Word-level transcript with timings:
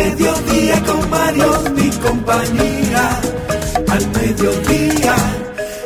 mediodía 0.00 0.82
con 0.84 1.10
Mario 1.10 1.60
mi 1.74 1.90
compañía. 1.90 3.20
Al 3.88 4.06
mediodía, 4.12 5.16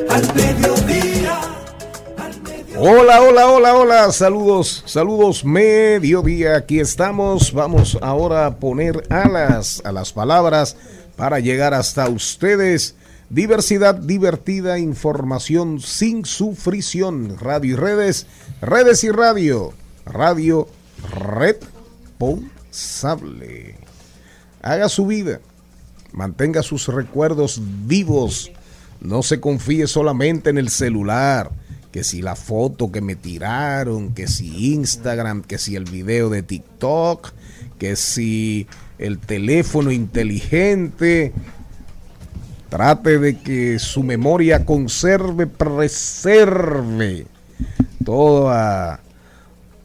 al 0.09 0.35
mediodía. 0.35 1.41
Hola, 2.77 3.23
hola, 3.23 3.51
hola, 3.51 3.75
hola. 3.75 4.13
Saludos, 4.13 4.85
saludos, 4.87 5.45
mediodía. 5.45 6.57
Aquí 6.57 6.81
estamos. 6.81 7.53
Vamos 7.53 7.99
ahora 8.03 8.47
a 8.47 8.57
poner 8.57 9.05
alas 9.11 9.83
a 9.85 9.93
las 9.93 10.13
palabras 10.13 10.77
para 11.17 11.41
llegar 11.41 11.75
hasta 11.75 12.09
ustedes. 12.09 12.95
Diversidad 13.31 13.97
divertida, 13.97 14.79
información 14.79 15.81
sin 15.81 16.25
sufrición. 16.25 17.37
Radio 17.41 17.73
y 17.73 17.77
redes, 17.77 18.27
redes 18.61 19.03
y 19.03 19.11
radio. 19.11 19.73
Radio 20.05 20.69
Red 21.11 21.57
Sable 22.71 23.84
haga 24.65 24.89
su 24.89 25.07
vida, 25.07 25.41
mantenga 26.13 26.63
sus 26.63 26.89
recuerdos 26.89 27.61
vivos, 27.87 28.51
no 29.01 29.23
se 29.23 29.39
confíe 29.39 29.87
solamente 29.87 30.51
en 30.51 30.59
el 30.59 30.71
celular, 30.71 31.51
que 31.93 32.03
si 32.03 32.23
la 32.23 32.35
foto 32.35 32.91
que 32.91 33.01
me 33.01 33.15
tiraron, 33.15 34.15
que 34.15 34.27
si 34.27 34.73
Instagram, 34.73 35.43
que 35.43 35.59
si 35.59 35.77
el 35.77 35.85
video 35.85 36.31
de 36.31 36.43
TikTok, 36.43 37.33
que 37.79 37.95
si 37.95 38.67
el 38.99 39.19
teléfono 39.19 39.93
inteligente. 39.93 41.33
Trate 42.69 43.19
de 43.19 43.39
que 43.39 43.79
su 43.79 44.03
memoria 44.03 44.65
conserve, 44.65 45.47
preserve 45.47 47.27
toda 48.05 49.04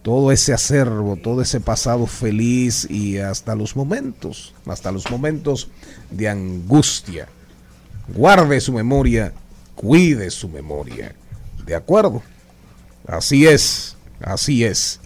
todo 0.09 0.31
ese 0.31 0.53
acervo, 0.53 1.17
todo 1.17 1.43
ese 1.43 1.59
pasado 1.59 2.07
feliz 2.07 2.89
y 2.89 3.19
hasta 3.19 3.53
los 3.53 3.75
momentos, 3.75 4.55
hasta 4.65 4.91
los 4.91 5.07
momentos 5.11 5.69
de 6.09 6.27
angustia. 6.27 7.27
Guarde 8.15 8.59
su 8.59 8.73
memoria, 8.73 9.33
cuide 9.75 10.31
su 10.31 10.49
memoria. 10.49 11.13
¿De 11.63 11.75
acuerdo? 11.75 12.23
Así 13.05 13.45
es, 13.45 13.97
así 14.19 14.63
es. 14.63 14.99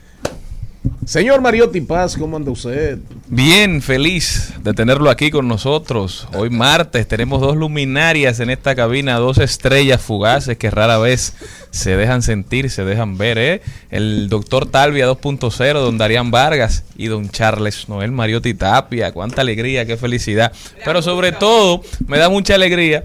Señor 1.05 1.41
Mariotti 1.41 1.81
Paz, 1.81 2.16
¿cómo 2.16 2.38
anda 2.38 2.51
usted? 2.51 2.97
Bien, 3.27 3.81
feliz 3.81 4.53
de 4.63 4.73
tenerlo 4.73 5.09
aquí 5.09 5.31
con 5.31 5.47
nosotros. 5.47 6.27
Hoy 6.33 6.49
martes 6.49 7.07
tenemos 7.07 7.41
dos 7.41 7.57
luminarias 7.57 8.39
en 8.39 8.49
esta 8.49 8.73
cabina, 8.73 9.17
dos 9.17 9.38
estrellas 9.38 10.01
fugaces 10.01 10.57
que 10.57 10.71
rara 10.71 10.97
vez 10.97 11.33
se 11.71 11.97
dejan 11.97 12.21
sentir, 12.21 12.69
se 12.69 12.85
dejan 12.85 13.17
ver. 13.17 13.38
¿eh? 13.38 13.61
El 13.91 14.29
doctor 14.29 14.66
Talvia 14.66 15.09
2.0, 15.09 15.73
don 15.73 15.97
Darían 15.97 16.31
Vargas 16.31 16.85
y 16.95 17.07
don 17.07 17.29
Charles 17.29 17.89
Noel 17.89 18.11
Mariotti 18.11 18.53
Tapia. 18.53 19.11
Cuánta 19.11 19.41
alegría, 19.41 19.85
qué 19.85 19.97
felicidad. 19.97 20.53
Pero 20.85 21.01
sobre 21.01 21.33
todo, 21.33 21.81
me 22.07 22.17
da 22.17 22.29
mucha 22.29 22.55
alegría 22.55 23.03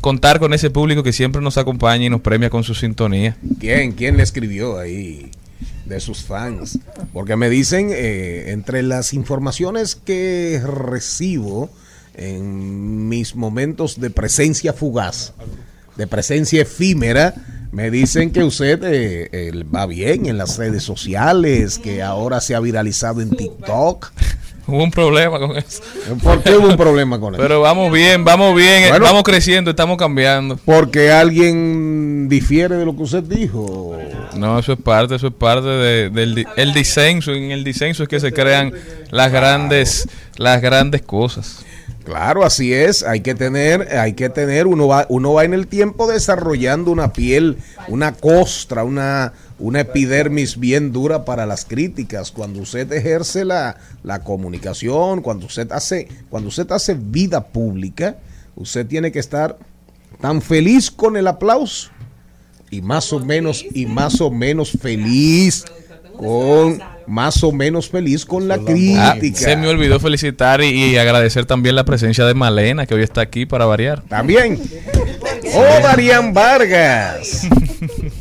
contar 0.00 0.38
con 0.38 0.54
ese 0.54 0.70
público 0.70 1.02
que 1.02 1.12
siempre 1.12 1.42
nos 1.42 1.58
acompaña 1.58 2.04
y 2.04 2.10
nos 2.10 2.20
premia 2.20 2.50
con 2.50 2.62
su 2.62 2.74
sintonía. 2.74 3.36
¿Quién? 3.58 3.92
¿Quién 3.92 4.16
le 4.16 4.22
escribió 4.22 4.78
ahí? 4.78 5.30
De 5.84 6.00
sus 6.00 6.22
fans. 6.22 6.78
Porque 7.12 7.36
me 7.36 7.48
dicen, 7.48 7.90
eh, 7.92 8.50
entre 8.52 8.82
las 8.82 9.12
informaciones 9.12 9.94
que 9.94 10.60
recibo 10.64 11.70
en 12.14 13.08
mis 13.08 13.34
momentos 13.34 14.00
de 14.00 14.10
presencia 14.10 14.72
fugaz, 14.72 15.34
de 15.96 16.06
presencia 16.06 16.62
efímera, 16.62 17.34
me 17.72 17.90
dicen 17.90 18.30
que 18.30 18.42
usted 18.42 18.80
eh, 18.82 19.64
va 19.74 19.86
bien 19.86 20.26
en 20.26 20.38
las 20.38 20.56
redes 20.56 20.82
sociales, 20.82 21.78
que 21.78 22.02
ahora 22.02 22.40
se 22.40 22.54
ha 22.54 22.60
viralizado 22.60 23.20
en 23.20 23.30
TikTok. 23.30 24.12
Hubo 24.68 24.82
un 24.82 24.90
problema 24.90 25.38
con 25.38 25.56
eso. 25.56 25.80
¿Por 26.22 26.42
qué 26.42 26.56
hubo 26.56 26.68
un 26.68 26.76
problema 26.76 27.20
con 27.20 27.34
eso? 27.34 27.42
Pero 27.42 27.60
vamos 27.60 27.92
bien, 27.92 28.24
vamos 28.24 28.56
bien, 28.56 28.90
vamos 29.00 29.22
creciendo, 29.22 29.70
estamos 29.70 29.96
cambiando. 29.96 30.58
Porque 30.64 31.12
alguien 31.12 32.28
difiere 32.28 32.76
de 32.76 32.84
lo 32.84 32.96
que 32.96 33.02
usted 33.04 33.22
dijo. 33.22 33.96
No, 34.36 34.58
eso 34.58 34.72
es 34.74 34.80
parte, 34.80 35.14
eso 35.14 35.28
es 35.28 35.34
parte 35.34 35.66
del 35.66 36.46
el 36.56 36.74
disenso. 36.74 37.32
En 37.32 37.50
el 37.50 37.64
disenso 37.64 38.02
es 38.02 38.08
que 38.08 38.20
se 38.20 38.32
crean 38.32 38.72
las 39.10 39.32
grandes, 39.32 40.08
las 40.36 40.60
grandes 40.60 41.02
cosas. 41.02 41.64
Claro, 42.04 42.44
así 42.44 42.72
es. 42.72 43.02
Hay 43.02 43.20
que 43.20 43.34
tener, 43.34 43.96
hay 43.98 44.12
que 44.12 44.28
tener, 44.28 44.68
uno 44.68 44.86
va, 44.86 45.06
uno 45.08 45.32
va 45.32 45.44
en 45.44 45.54
el 45.54 45.66
tiempo 45.66 46.06
desarrollando 46.06 46.92
una 46.92 47.12
piel, 47.12 47.58
una 47.88 48.12
costra, 48.12 48.84
una, 48.84 49.32
una 49.58 49.80
epidermis 49.80 50.58
bien 50.58 50.92
dura 50.92 51.24
para 51.24 51.46
las 51.46 51.64
críticas. 51.64 52.30
Cuando 52.30 52.60
usted 52.60 52.92
ejerce 52.92 53.44
la, 53.44 53.76
la 54.04 54.20
comunicación, 54.20 55.20
cuando 55.20 55.46
usted 55.46 55.72
hace, 55.72 56.06
cuando 56.28 56.48
usted 56.48 56.70
hace 56.70 56.94
vida 56.94 57.48
pública, 57.48 58.18
usted 58.54 58.86
tiene 58.86 59.10
que 59.10 59.18
estar 59.18 59.58
tan 60.20 60.40
feliz 60.42 60.92
con 60.92 61.16
el 61.16 61.26
aplauso 61.26 61.90
y 62.70 62.82
más 62.82 63.12
o 63.12 63.20
menos 63.20 63.64
y 63.74 63.86
más 63.86 64.20
o 64.20 64.30
menos 64.30 64.72
feliz 64.72 65.64
con 66.16 66.80
más 67.06 67.42
o 67.44 67.52
menos 67.52 67.88
feliz 67.88 68.24
con 68.24 68.48
la 68.48 68.58
crítica. 68.58 69.38
se 69.38 69.56
me 69.56 69.68
olvidó 69.68 70.00
felicitar 70.00 70.62
y, 70.62 70.96
agradecer 70.96 71.46
también 71.46 71.76
la 71.76 71.84
presencia 71.84 72.24
de 72.24 72.34
Malena, 72.34 72.86
que 72.86 72.94
hoy 72.94 73.02
está 73.02 73.20
aquí 73.20 73.46
para 73.46 73.64
variar. 73.64 74.02
También. 74.08 74.60
Oh, 75.54 75.80
Darían 75.82 76.34
Vargas. 76.34 77.46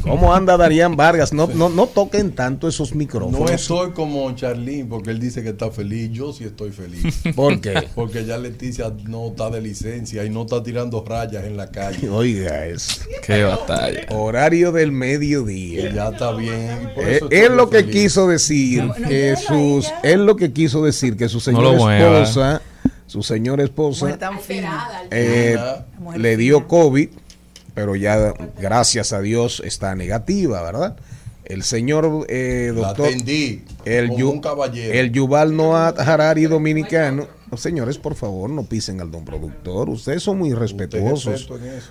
¿Cómo 0.01 0.33
anda 0.33 0.57
Darían 0.57 0.95
Vargas? 0.95 1.33
No, 1.33 1.47
no, 1.47 1.69
no 1.69 1.88
toquen 1.88 2.31
tanto 2.33 2.67
esos 2.67 2.95
micrófonos. 2.95 3.39
No 3.39 3.49
estoy 3.49 3.91
como 3.91 4.31
Charlín 4.35 4.88
porque 4.88 5.11
él 5.11 5.19
dice 5.19 5.43
que 5.43 5.49
está 5.49 5.71
feliz. 5.71 6.11
Yo 6.11 6.33
sí 6.33 6.43
estoy 6.43 6.71
feliz. 6.71 7.21
¿Por 7.35 7.59
qué? 7.61 7.88
Porque 7.95 8.25
ya 8.25 8.38
Leticia 8.38 8.91
no 9.05 9.27
está 9.27 9.49
de 9.49 9.61
licencia 9.61 10.23
y 10.25 10.29
no 10.29 10.43
está 10.43 10.63
tirando 10.63 11.03
rayas 11.03 11.43
en 11.45 11.57
la 11.57 11.71
calle. 11.71 12.09
Oiga, 12.09 12.66
es. 12.66 13.01
Qué 13.25 13.43
batalla. 13.43 14.05
Horario 14.09 14.71
del 14.71 14.91
mediodía. 14.91 15.93
ya 15.93 16.09
está 16.09 16.31
bien. 16.33 16.89
Eh, 16.97 17.19
es 17.31 17.49
lo 17.49 17.69
que 17.69 17.89
quiso 17.89 18.27
decir 18.27 18.89
que 19.07 19.35
sus. 19.35 19.91
Es 20.03 20.17
lo 20.17 20.35
que 20.35 20.51
quiso 20.51 20.83
decir 20.83 21.17
que 21.17 21.29
su 21.29 21.39
señora 21.39 21.97
esposa. 21.97 22.61
Su 23.07 23.22
señora 23.22 23.63
esposa. 23.63 24.17
Eh, 25.11 25.58
le 26.17 26.37
dio 26.37 26.67
COVID 26.67 27.09
pero 27.75 27.95
ya 27.95 28.33
gracias 28.59 29.13
a 29.13 29.22
Dios 29.22 29.61
está 29.63 29.93
negativa, 29.93 30.63
¿verdad? 30.63 30.95
El 31.43 31.61
señor 31.61 32.25
eh, 32.27 32.72
doctor, 32.73 33.07
el, 33.85 34.09
un 34.09 34.41
el 34.73 35.11
Yuval 35.11 35.55
Noah 35.55 35.89
Harari 35.89 36.45
dominicano. 36.45 37.27
señores, 37.55 37.99
por 37.99 38.16
favor, 38.16 38.49
no 38.49 38.63
pisen 38.63 38.99
al 38.99 39.11
don 39.11 39.23
productor. 39.23 39.89
Ustedes 39.89 40.23
son 40.23 40.39
muy 40.39 40.53
respetuosos. 40.53 41.47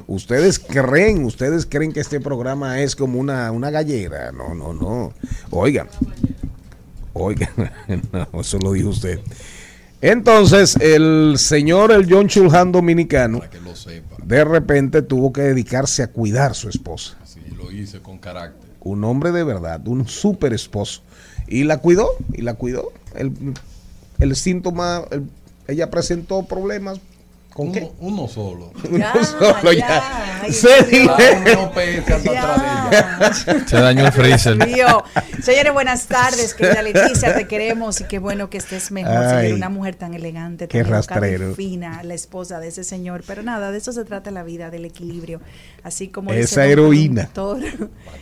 ustedes 0.09 0.59
creen, 0.59 1.25
ustedes 1.25 1.67
creen 1.67 1.93
que 1.93 2.01
este 2.01 2.19
programa 2.19 2.81
es 2.81 2.97
como 2.97 3.21
una, 3.21 3.53
una 3.53 3.71
gallera. 3.71 4.33
No, 4.33 4.55
no, 4.55 4.73
no. 4.73 5.13
Oigan, 5.51 5.89
oigan, 7.13 7.51
eso 8.41 8.59
lo 8.59 8.73
dijo 8.73 8.89
usted. 8.89 9.21
Entonces, 10.05 10.77
el 10.77 11.37
señor, 11.39 11.91
el 11.91 12.07
John 12.07 12.29
Chulhan 12.29 12.73
dominicano, 12.73 13.41
de 14.23 14.45
repente 14.45 15.01
tuvo 15.01 15.33
que 15.33 15.41
dedicarse 15.41 16.03
a 16.03 16.09
cuidar 16.09 16.51
a 16.51 16.55
su 16.55 16.69
esposa. 16.69 17.17
Sí, 17.25 17.41
lo 17.57 17.73
hice 17.73 18.01
con 18.01 18.19
carácter. 18.19 18.69
Un 18.81 19.03
hombre 19.05 19.33
de 19.33 19.45
verdad, 19.45 19.89
un 19.89 20.07
súper 20.07 20.53
esposo. 20.53 21.01
Y 21.49 21.65
la 21.65 21.79
cuidó, 21.79 22.11
y 22.35 22.43
la 22.43 22.53
cuidó. 22.53 22.93
El, 23.15 24.37
síntoma, 24.37 25.05
ella 25.69 25.89
presentó 25.89 26.43
problemas. 26.43 27.01
¿Con 27.55 27.71
qué? 27.71 27.89
Uno, 28.01 28.17
uno 28.23 28.29
solo. 28.29 28.73
Uno 28.91 29.25
solo 29.25 29.73
ya. 29.73 29.79
ya. 29.79 30.41
Ay, 30.43 30.53
Se. 30.53 31.07
Ya. 32.25 33.33
Se 33.67 33.77
dañó 33.77 34.07
el 34.07 34.13
freezer. 34.13 34.57
Mío. 34.67 35.05
Señores, 35.41 35.73
buenas 35.73 36.07
tardes, 36.07 36.53
querida 36.53 36.83
Leticia, 36.83 37.35
te 37.37 37.47
queremos 37.47 38.01
y 38.01 38.05
qué 38.05 38.19
bueno 38.19 38.51
que 38.51 38.59
estés 38.59 38.91
mejor, 38.91 39.17
Ay, 39.17 39.43
señor, 39.43 39.57
una 39.59 39.69
mujer 39.69 39.95
tan 39.95 40.15
elegante, 40.15 40.67
qué 40.67 40.83
tan 40.83 40.95
educada 40.95 41.55
fina, 41.55 42.03
la 42.03 42.15
esposa 42.15 42.59
de 42.59 42.69
ese 42.69 42.83
señor, 42.83 43.23
pero 43.27 43.43
nada, 43.43 43.71
de 43.71 43.79
eso 43.79 43.93
se 43.93 44.05
trata 44.05 44.31
la 44.31 44.43
vida, 44.43 44.71
del 44.71 44.85
equilibrio, 44.85 45.41
así 45.83 46.09
como 46.09 46.33
Esa 46.33 46.63
dice 46.63 46.73
heroína. 46.73 47.31
Doctor, 47.35 47.63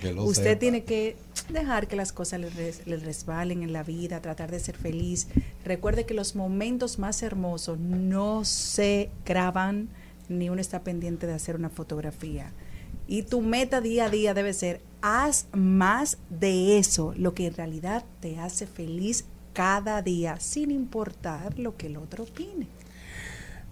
que 0.00 0.12
lo 0.12 0.24
usted 0.24 0.42
sepa. 0.44 0.58
tiene 0.58 0.84
que 0.84 1.16
dejar 1.48 1.88
que 1.88 1.96
las 1.96 2.12
cosas 2.12 2.40
le, 2.40 2.50
res- 2.50 2.86
le 2.86 2.96
resbalen 2.96 3.62
en 3.62 3.72
la 3.72 3.82
vida, 3.82 4.20
tratar 4.20 4.50
de 4.50 4.60
ser 4.60 4.76
feliz. 4.76 5.28
Recuerde 5.64 6.06
que 6.06 6.14
los 6.14 6.34
momentos 6.36 6.98
más 6.98 7.22
hermosos 7.22 7.78
no 7.78 8.44
se 8.44 9.10
graban, 9.24 9.88
ni 10.28 10.48
uno 10.50 10.60
está 10.60 10.80
pendiente 10.82 11.26
de 11.26 11.34
hacer 11.34 11.56
una 11.56 11.68
fotografía. 11.70 12.52
Y 13.08 13.22
tu 13.22 13.40
meta 13.40 13.80
día 13.80 14.06
a 14.06 14.10
día 14.10 14.34
debe 14.34 14.52
ser, 14.54 14.80
haz 15.00 15.46
más 15.52 16.18
de 16.30 16.78
eso, 16.78 17.14
lo 17.16 17.34
que 17.34 17.46
en 17.46 17.54
realidad 17.54 18.04
te 18.20 18.38
hace 18.38 18.66
feliz 18.66 19.24
cada 19.52 20.00
día, 20.02 20.38
sin 20.40 20.70
importar 20.70 21.58
lo 21.58 21.76
que 21.76 21.88
el 21.88 21.96
otro 21.96 22.24
opine. 22.24 22.66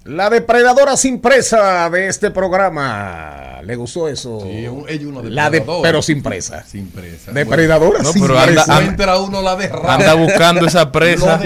La 0.04 0.30
depredadora 0.30 0.96
sin 0.96 1.20
presa 1.20 1.88
de 1.90 2.08
este 2.08 2.30
programa. 2.30 3.60
¿Le 3.62 3.76
gustó 3.76 4.08
eso? 4.08 4.40
Sí, 4.42 4.66
ella 4.88 5.08
una 5.08 5.22
La 5.22 5.50
de, 5.50 5.58
depredadora. 5.58 5.88
pero 5.88 6.02
sin 6.02 6.22
presa. 6.22 6.64
Sin 6.64 6.88
presa. 6.88 7.32
Depredadora 7.32 8.02
No, 8.02 8.12
sin 8.12 8.22
pero 8.22 8.38
anda- 8.38 8.46
presa. 8.46 8.62
anda- 8.62 8.80
Encuentra 8.80 9.18
uno 9.18 9.42
la 9.42 9.56
derrama. 9.56 9.94
Anda 9.94 10.14
buscando 10.14 10.66
esa 10.66 10.84
Lo 10.84 10.92
presa. 10.92 11.38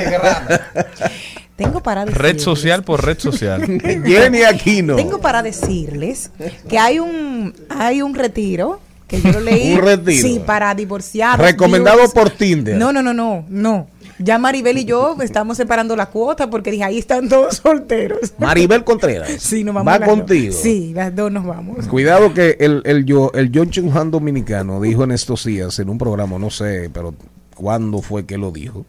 Tengo 1.56 1.82
para 1.82 2.04
Red 2.04 2.38
social 2.38 2.82
por 2.82 3.04
red 3.04 3.18
social. 3.18 3.60
Jenny 4.04 4.42
Aquino. 4.42 4.96
Tengo 4.96 5.20
para 5.20 5.42
decirles 5.42 6.30
que 6.68 6.78
hay 6.78 6.98
un 6.98 7.54
hay 7.68 8.02
un 8.02 8.14
retiro 8.14 8.80
que 9.06 9.20
yo 9.20 9.30
lo 9.32 9.40
leí. 9.40 9.72
Un 9.74 9.82
retiro. 9.82 10.22
Sí, 10.26 10.40
para 10.44 10.74
divorciados. 10.74 11.38
Recomendado 11.44 12.08
por 12.12 12.30
Tinder. 12.30 12.76
No, 12.76 12.92
no, 12.92 13.02
no, 13.02 13.12
no, 13.14 13.44
no. 13.48 13.86
Ya 14.18 14.38
Maribel 14.38 14.78
y 14.78 14.84
yo 14.84 15.16
estamos 15.22 15.56
separando 15.56 15.96
la 15.96 16.06
cuota 16.06 16.48
porque 16.50 16.70
dije, 16.70 16.84
ahí 16.84 16.98
están 16.98 17.28
todos 17.28 17.56
solteros. 17.64 18.34
Maribel 18.38 18.84
Contreras. 18.84 19.30
Sí, 19.38 19.64
nos 19.64 19.74
vamos 19.74 19.92
Va 19.92 19.98
dos. 19.98 20.08
contigo. 20.08 20.52
Sí, 20.54 20.92
las 20.94 21.14
dos 21.14 21.32
nos 21.32 21.44
vamos. 21.44 21.86
Cuidado 21.88 22.32
que 22.32 22.56
el, 22.60 22.82
el, 22.84 23.04
yo, 23.04 23.30
el 23.34 23.50
John 23.54 23.70
Chunhan 23.70 24.10
dominicano 24.10 24.80
dijo 24.80 25.04
en 25.04 25.12
estos 25.12 25.44
días 25.44 25.78
en 25.78 25.88
un 25.88 25.98
programa, 25.98 26.38
no 26.38 26.50
sé, 26.50 26.90
pero 26.92 27.14
cuándo 27.54 28.02
fue 28.02 28.26
que 28.26 28.36
lo 28.38 28.50
dijo, 28.50 28.84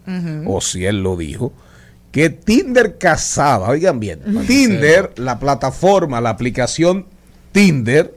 o 0.46 0.62
si 0.62 0.86
él 0.86 1.04
lo 1.04 1.16
dijo, 1.18 1.54
que 2.12 2.30
Tinder 2.30 2.98
casaba, 2.98 3.70
oigan 3.70 4.00
bien, 4.00 4.22
Tinder, 4.48 5.12
la 5.18 5.38
plataforma, 5.40 6.22
la 6.22 6.30
aplicación 6.32 7.06
Tinder, 7.56 8.14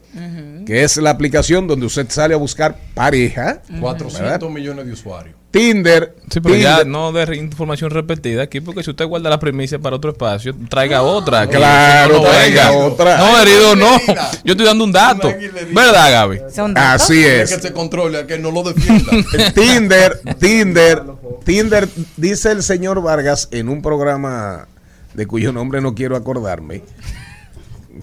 que 0.66 0.82
es 0.82 0.96
la 0.96 1.10
aplicación 1.10 1.68
donde 1.68 1.86
usted 1.86 2.10
sale 2.10 2.34
a 2.34 2.36
buscar 2.36 2.76
pareja, 2.92 3.62
400 3.80 4.50
millones 4.50 4.84
de 4.84 4.92
usuarios. 4.92 5.36
Tinder, 5.52 6.16
Sí, 6.28 6.40
pero 6.40 6.56
ya 6.56 6.82
no 6.82 7.12
de 7.12 7.36
información 7.36 7.90
repetida 7.90 8.42
aquí, 8.42 8.60
porque 8.60 8.82
si 8.82 8.90
usted 8.90 9.06
guarda 9.06 9.30
la 9.30 9.38
premisa 9.38 9.78
para 9.78 9.94
otro 9.94 10.10
espacio, 10.10 10.56
traiga 10.68 11.02
otra. 11.02 11.46
Claro, 11.46 12.14
no 12.16 12.22
traiga 12.22 12.72
otra. 12.72 13.16
No, 13.18 13.40
herido, 13.40 13.76
no. 13.76 13.96
Yo 14.44 14.54
estoy 14.54 14.66
dando 14.66 14.82
un 14.82 14.90
dato. 14.92 15.32
¿Verdad, 15.72 16.10
Gaby? 16.10 16.40
Son 16.52 16.74
datos. 16.74 17.02
Así 17.02 17.24
Es 17.24 17.54
que 17.54 17.62
se 17.62 17.72
controle, 17.72 18.26
que 18.26 18.38
no 18.38 18.50
lo 18.50 18.64
defienda. 18.64 19.12
Tinder, 19.54 20.20
Tinder, 20.40 21.02
Tinder, 21.44 21.88
dice 22.16 22.50
el 22.50 22.64
señor 22.64 23.00
Vargas 23.02 23.46
en 23.52 23.68
un 23.68 23.82
programa 23.82 24.66
de 25.14 25.26
cuyo 25.26 25.52
nombre 25.52 25.80
no 25.80 25.94
quiero 25.94 26.16
acordarme, 26.16 26.82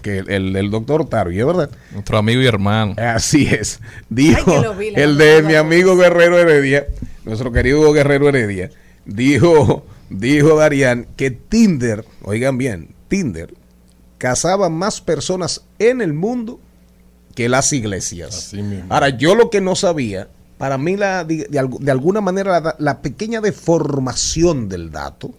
que 0.00 0.18
el, 0.18 0.56
el, 0.56 0.70
doctor 0.70 1.08
Tarbio, 1.08 1.46
¿verdad? 1.46 1.70
Nuestro 1.92 2.18
amigo 2.18 2.40
y 2.40 2.46
hermano. 2.46 2.94
Así 2.98 3.46
es. 3.46 3.80
Dijo 4.08 4.52
Ay, 4.72 4.90
vi, 4.90 5.00
el 5.00 5.16
de 5.18 5.42
mi 5.42 5.54
amigo 5.54 5.96
Guerrero 5.96 6.38
Heredia, 6.38 6.86
nuestro 7.24 7.52
querido 7.52 7.92
Guerrero 7.92 8.28
Heredia, 8.28 8.70
dijo, 9.04 9.86
dijo 10.10 10.56
Darían 10.56 11.06
que 11.16 11.30
Tinder, 11.30 12.04
oigan 12.22 12.58
bien, 12.58 12.94
Tinder 13.08 13.54
casaba 14.18 14.68
más 14.68 15.00
personas 15.00 15.62
en 15.78 16.00
el 16.00 16.12
mundo 16.12 16.60
que 17.34 17.48
las 17.48 17.72
iglesias. 17.72 18.36
Así 18.36 18.62
mismo. 18.62 18.86
Ahora, 18.88 19.10
yo 19.10 19.34
lo 19.34 19.50
que 19.50 19.60
no 19.60 19.76
sabía, 19.76 20.28
para 20.58 20.78
mí 20.78 20.96
la, 20.96 21.24
de, 21.24 21.46
de 21.48 21.68
de 21.80 21.90
alguna 21.90 22.20
manera 22.20 22.60
la, 22.60 22.76
la 22.78 23.02
pequeña 23.02 23.40
deformación 23.40 24.68
del 24.68 24.90
dato 24.90 25.34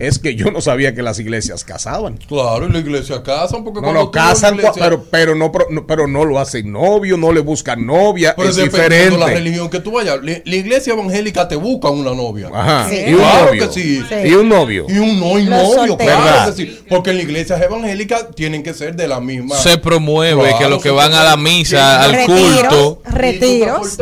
es 0.00 0.18
que 0.18 0.34
yo 0.34 0.50
no 0.50 0.60
sabía 0.60 0.94
que 0.94 1.02
las 1.02 1.18
iglesias 1.20 1.62
casaban. 1.62 2.16
Claro, 2.16 2.66
y 2.66 2.72
la 2.72 2.78
iglesia 2.80 3.22
casan 3.22 3.62
porque 3.62 3.80
No, 3.80 3.84
cuando 3.84 4.02
no, 4.04 4.10
casan, 4.10 4.54
iglesia- 4.56 4.82
pero, 4.82 5.04
pero, 5.10 5.34
no, 5.34 5.52
pro- 5.52 5.66
no- 5.70 5.86
pero 5.86 6.06
no 6.08 6.24
lo 6.24 6.38
hacen 6.40 6.72
novio, 6.72 7.16
no 7.16 7.32
le 7.32 7.40
buscan 7.40 7.86
novia, 7.86 8.34
Pero 8.36 8.48
es 8.48 8.56
diferente. 8.56 9.16
la 9.18 9.26
religión 9.26 9.70
que 9.70 9.78
tú 9.80 9.92
vayas. 9.92 10.16
La, 10.22 10.40
la 10.44 10.56
iglesia 10.56 10.94
evangélica 10.94 11.46
te 11.46 11.56
busca 11.56 11.90
una 11.90 12.14
novia. 12.14 12.50
Ajá, 12.52 12.88
Sí. 12.88 12.96
y 13.06 13.12
un 13.14 13.20
Claro 13.20 13.46
novio. 13.46 13.68
que 13.68 13.72
sí. 13.74 14.02
Sí. 14.08 14.14
Y 14.28 14.34
un 14.34 14.48
novio. 14.48 14.86
Y 14.88 14.98
un 14.98 15.20
no 15.20 15.38
y 15.38 15.44
novio, 15.44 15.96
claro 15.96 16.24
¿Verdad? 16.24 16.54
que 16.54 16.62
sí. 16.66 16.78
Porque 16.88 17.10
en 17.10 17.16
la 17.18 17.22
iglesia 17.22 17.56
evangélica 17.58 18.28
tienen 18.34 18.62
que 18.62 18.74
ser 18.74 18.96
de 18.96 19.06
la 19.06 19.20
misma. 19.20 19.56
Se 19.56 19.78
promueve 19.78 20.40
Claro, 20.42 20.58
que 20.58 20.68
los 20.68 20.82
que 20.82 20.90
van 20.90 21.12
a 21.12 21.22
la 21.24 21.36
misa, 21.36 22.02
al 22.02 22.12
Retiros. 22.12 22.38
culto, 22.68 23.02
Retiros. 23.04 23.98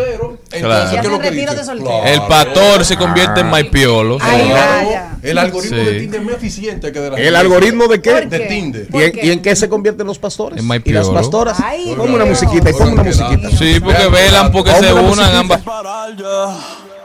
El 0.50 2.22
pastor 2.28 2.84
se 2.84 2.96
convierte 2.96 3.40
en 3.40 3.50
maipiolo. 3.50 4.18
Claro. 4.18 5.08
El 5.22 5.36
algoritmo 5.36 5.76
Sí. 5.78 5.84
de 5.84 5.98
Tinder 6.00 6.20
es 6.20 6.26
más 6.26 6.34
eficiente 6.36 6.92
que 6.92 7.00
de 7.00 7.10
la 7.10 7.16
¿El 7.16 7.22
iglesia. 7.24 7.40
algoritmo 7.40 7.86
de 7.88 8.00
qué? 8.00 8.10
¿Por 8.12 8.28
De? 8.28 8.38
Tinder. 8.40 8.82
¿Y 8.82 8.92
¿Por 8.92 9.02
en, 9.02 9.12
qué? 9.12 9.26
y 9.26 9.30
en 9.32 9.42
qué 9.42 9.56
se 9.56 9.68
convierten 9.68 10.06
los 10.06 10.18
pastores? 10.18 10.58
En 10.58 10.64
y 10.64 10.68
maipiolo. 10.68 11.00
las 11.00 11.08
pastoras. 11.08 11.58
Ponme 11.96 12.14
una 12.14 12.24
musiquita 12.24 12.70
y 12.70 12.72
ponme 12.72 12.92
una 12.92 13.02
musiquita. 13.02 13.50
Sí, 13.50 13.80
porque 13.80 14.06
velan 14.08 14.52
porque 14.52 14.72
se 14.74 14.92
una 14.92 15.02
unan 15.02 15.34
ambas. 15.34 15.60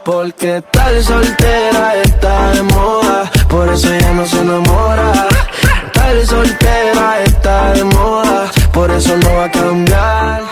Porque 0.04 0.62
tal 0.70 1.02
soltera 1.02 1.94
está 2.02 2.50
de 2.52 2.62
moda, 2.62 3.30
por 3.48 3.72
eso 3.72 3.92
ella 3.92 4.12
no 4.12 4.26
se 4.26 4.38
enamora. 4.38 5.26
Tal 5.92 6.26
soltera 6.26 7.20
está 7.24 7.72
de 7.72 7.84
moda, 7.84 8.50
por 8.72 8.90
eso 8.90 9.16
no 9.16 9.34
va 9.34 9.44
a 9.46 9.50
cambiar. 9.50 10.42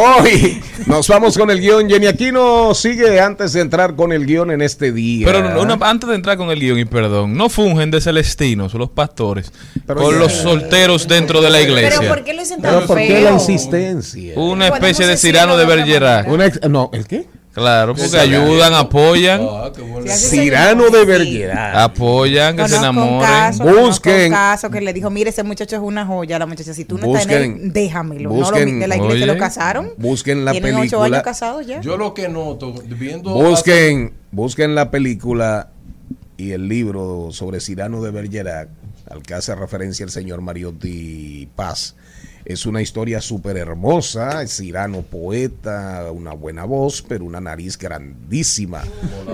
Hoy 0.00 0.60
nos 0.86 1.08
vamos 1.08 1.36
con 1.36 1.50
el 1.50 1.60
guion. 1.60 1.88
Jenny 1.88 2.06
Aquino 2.06 2.72
sigue 2.72 3.18
antes 3.20 3.52
de 3.52 3.62
entrar 3.62 3.96
con 3.96 4.12
el 4.12 4.26
guion 4.26 4.52
en 4.52 4.62
este 4.62 4.92
día. 4.92 5.26
Pero 5.26 5.60
una- 5.60 5.76
antes 5.80 6.08
de 6.08 6.14
entrar 6.14 6.36
con 6.36 6.50
el 6.50 6.60
guion, 6.60 6.78
y 6.78 6.84
perdón, 6.84 7.36
no 7.36 7.48
fungen 7.48 7.90
de 7.90 8.00
celestinos 8.00 8.74
los 8.74 8.90
pastores 8.90 9.52
Pero 9.86 10.00
con 10.00 10.12
ya. 10.14 10.20
los 10.20 10.32
solteros 10.32 11.08
dentro 11.08 11.40
de 11.42 11.50
la 11.50 11.58
Pero 11.58 11.72
iglesia. 11.72 12.08
¿por 12.08 12.22
qué 12.22 12.32
lo 12.32 12.42
dicen 12.42 12.58
Pero 12.62 12.78
tan 12.78 12.86
¿por 12.86 12.96
qué 12.98 13.20
la 13.22 13.32
insistencia? 13.32 14.34
Una 14.36 14.68
especie 14.68 15.04
de 15.06 15.16
Cirano 15.16 15.56
de 15.56 15.66
Bergerac. 15.66 16.28
Una 16.28 16.46
ex- 16.46 16.60
no, 16.68 16.90
¿el 16.92 17.04
qué? 17.06 17.26
Claro, 17.58 17.94
porque 17.94 18.18
ayudan, 18.18 18.74
apoyan, 18.74 19.40
Ah, 19.42 19.70
bueno. 19.76 20.06
Cirano 20.12 20.84
llama. 20.86 20.98
de. 20.98 21.04
Bergerac. 21.04 21.74
apoyan, 21.76 22.56
que 22.56 22.62
se 22.68 22.76
Conozco 22.76 22.78
enamoren. 22.84 23.20
caso, 23.28 23.64
Busquen. 23.64 23.74
conozco 23.82 24.10
un 24.10 24.30
caso 24.30 24.70
que 24.70 24.80
le 24.80 24.92
dijo, 24.92 25.10
mire, 25.10 25.30
ese 25.30 25.42
muchacho 25.42 25.76
es 25.76 25.82
una 25.82 26.06
joya, 26.06 26.38
la 26.38 26.46
muchacha, 26.46 26.72
si 26.74 26.84
tú 26.84 26.98
no 26.98 27.06
estás 27.16 27.32
en 27.34 27.42
él, 27.62 27.72
déjamelo. 27.72 28.30
no 28.30 28.36
busquen- 28.36 28.74
lo, 28.74 28.80
de 28.80 28.88
la 28.88 28.96
iglesia 28.96 29.14
oye, 29.16 29.26
lo 29.26 29.36
casaron. 29.38 29.90
busquen 29.96 30.44
la 30.44 30.52
Tienen 30.52 30.74
ocho 30.74 30.80
película. 30.80 31.04
años 31.06 31.22
casados 31.22 31.66
ya. 31.66 31.80
Yo 31.80 31.96
lo 31.96 32.14
que 32.14 32.28
noto, 32.28 32.72
viendo. 32.86 33.34
Busquen, 33.34 34.12
busquen 34.30 34.74
la 34.74 34.90
película 34.90 35.70
y 36.36 36.52
el 36.52 36.68
libro 36.68 37.28
sobre 37.32 37.60
Cirano 37.60 38.02
de 38.02 38.10
Bergerac, 38.12 38.68
al 39.10 39.22
que 39.22 39.34
hace 39.34 39.54
referencia 39.54 40.04
el 40.04 40.10
señor 40.10 40.40
Mariotti 40.40 41.48
Paz. 41.56 41.96
Es 42.48 42.64
una 42.64 42.80
historia 42.80 43.20
súper 43.20 43.58
hermosa, 43.58 44.46
Cirano 44.46 45.02
poeta, 45.02 46.06
una 46.10 46.32
buena 46.32 46.64
voz, 46.64 47.04
pero 47.06 47.26
una 47.26 47.42
nariz 47.42 47.76
grandísima. 47.76 48.82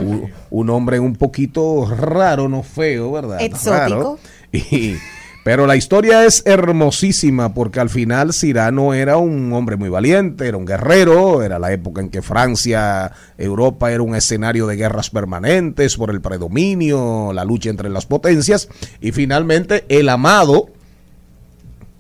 Un, 0.01 0.33
un 0.51 0.71
hombre 0.71 0.99
un 0.99 1.15
poquito 1.15 1.87
raro, 1.87 2.49
no 2.49 2.65
feo, 2.65 3.13
¿verdad? 3.13 3.41
Exótico. 3.41 3.71
Raro. 3.71 4.19
Y- 4.53 4.97
pero 5.45 5.67
la 5.67 5.77
historia 5.77 6.25
es 6.25 6.43
hermosísima 6.47 7.53
porque 7.53 7.79
al 7.79 7.91
final 7.91 8.33
Cirano 8.33 8.95
era 8.95 9.19
un 9.19 9.53
hombre 9.53 9.77
muy 9.77 9.91
valiente, 9.91 10.49
era 10.49 10.57
un 10.57 10.65
guerrero, 10.65 11.43
era 11.43 11.59
la 11.59 11.71
época 11.71 12.01
en 12.01 12.09
que 12.09 12.23
Francia, 12.23 13.13
Europa 13.37 13.93
era 13.93 14.03
un 14.03 14.15
escenario 14.17 14.67
de 14.67 14.77
guerras 14.77 15.11
permanentes 15.11 15.99
por 15.99 16.09
el 16.11 16.23
predominio, 16.23 17.35
la 17.35 17.45
lucha 17.45 17.69
entre 17.69 17.91
las 17.91 18.07
potencias 18.07 18.69
y 19.03 19.13
finalmente 19.13 19.85
el 19.91 20.09
amado, 20.09 20.71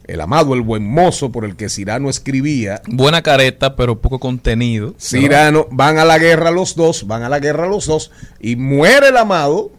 el 0.07 0.21
amado, 0.21 0.55
el 0.55 0.61
buen 0.61 0.87
mozo 0.87 1.33
por 1.33 1.45
el 1.45 1.57
que 1.57 1.69
Cirano 1.69 2.11
escribía, 2.11 2.83
Buena 2.87 3.23
careta, 3.23 3.77
pero 3.77 4.01
poco 4.01 4.19
contenido. 4.19 4.95
Cirano, 4.99 5.67
van 5.71 5.99
a 5.99 6.05
la 6.05 6.19
guerra 6.19 6.51
los 6.51 6.75
dos, 6.75 7.07
van 7.07 7.23
a 7.23 7.29
la 7.29 7.39
guerra 7.39 7.67
los 7.67 7.87
dos, 7.87 8.11
y 8.41 8.57
muere 8.57 9.09
el 9.09 9.17
amado 9.17 9.73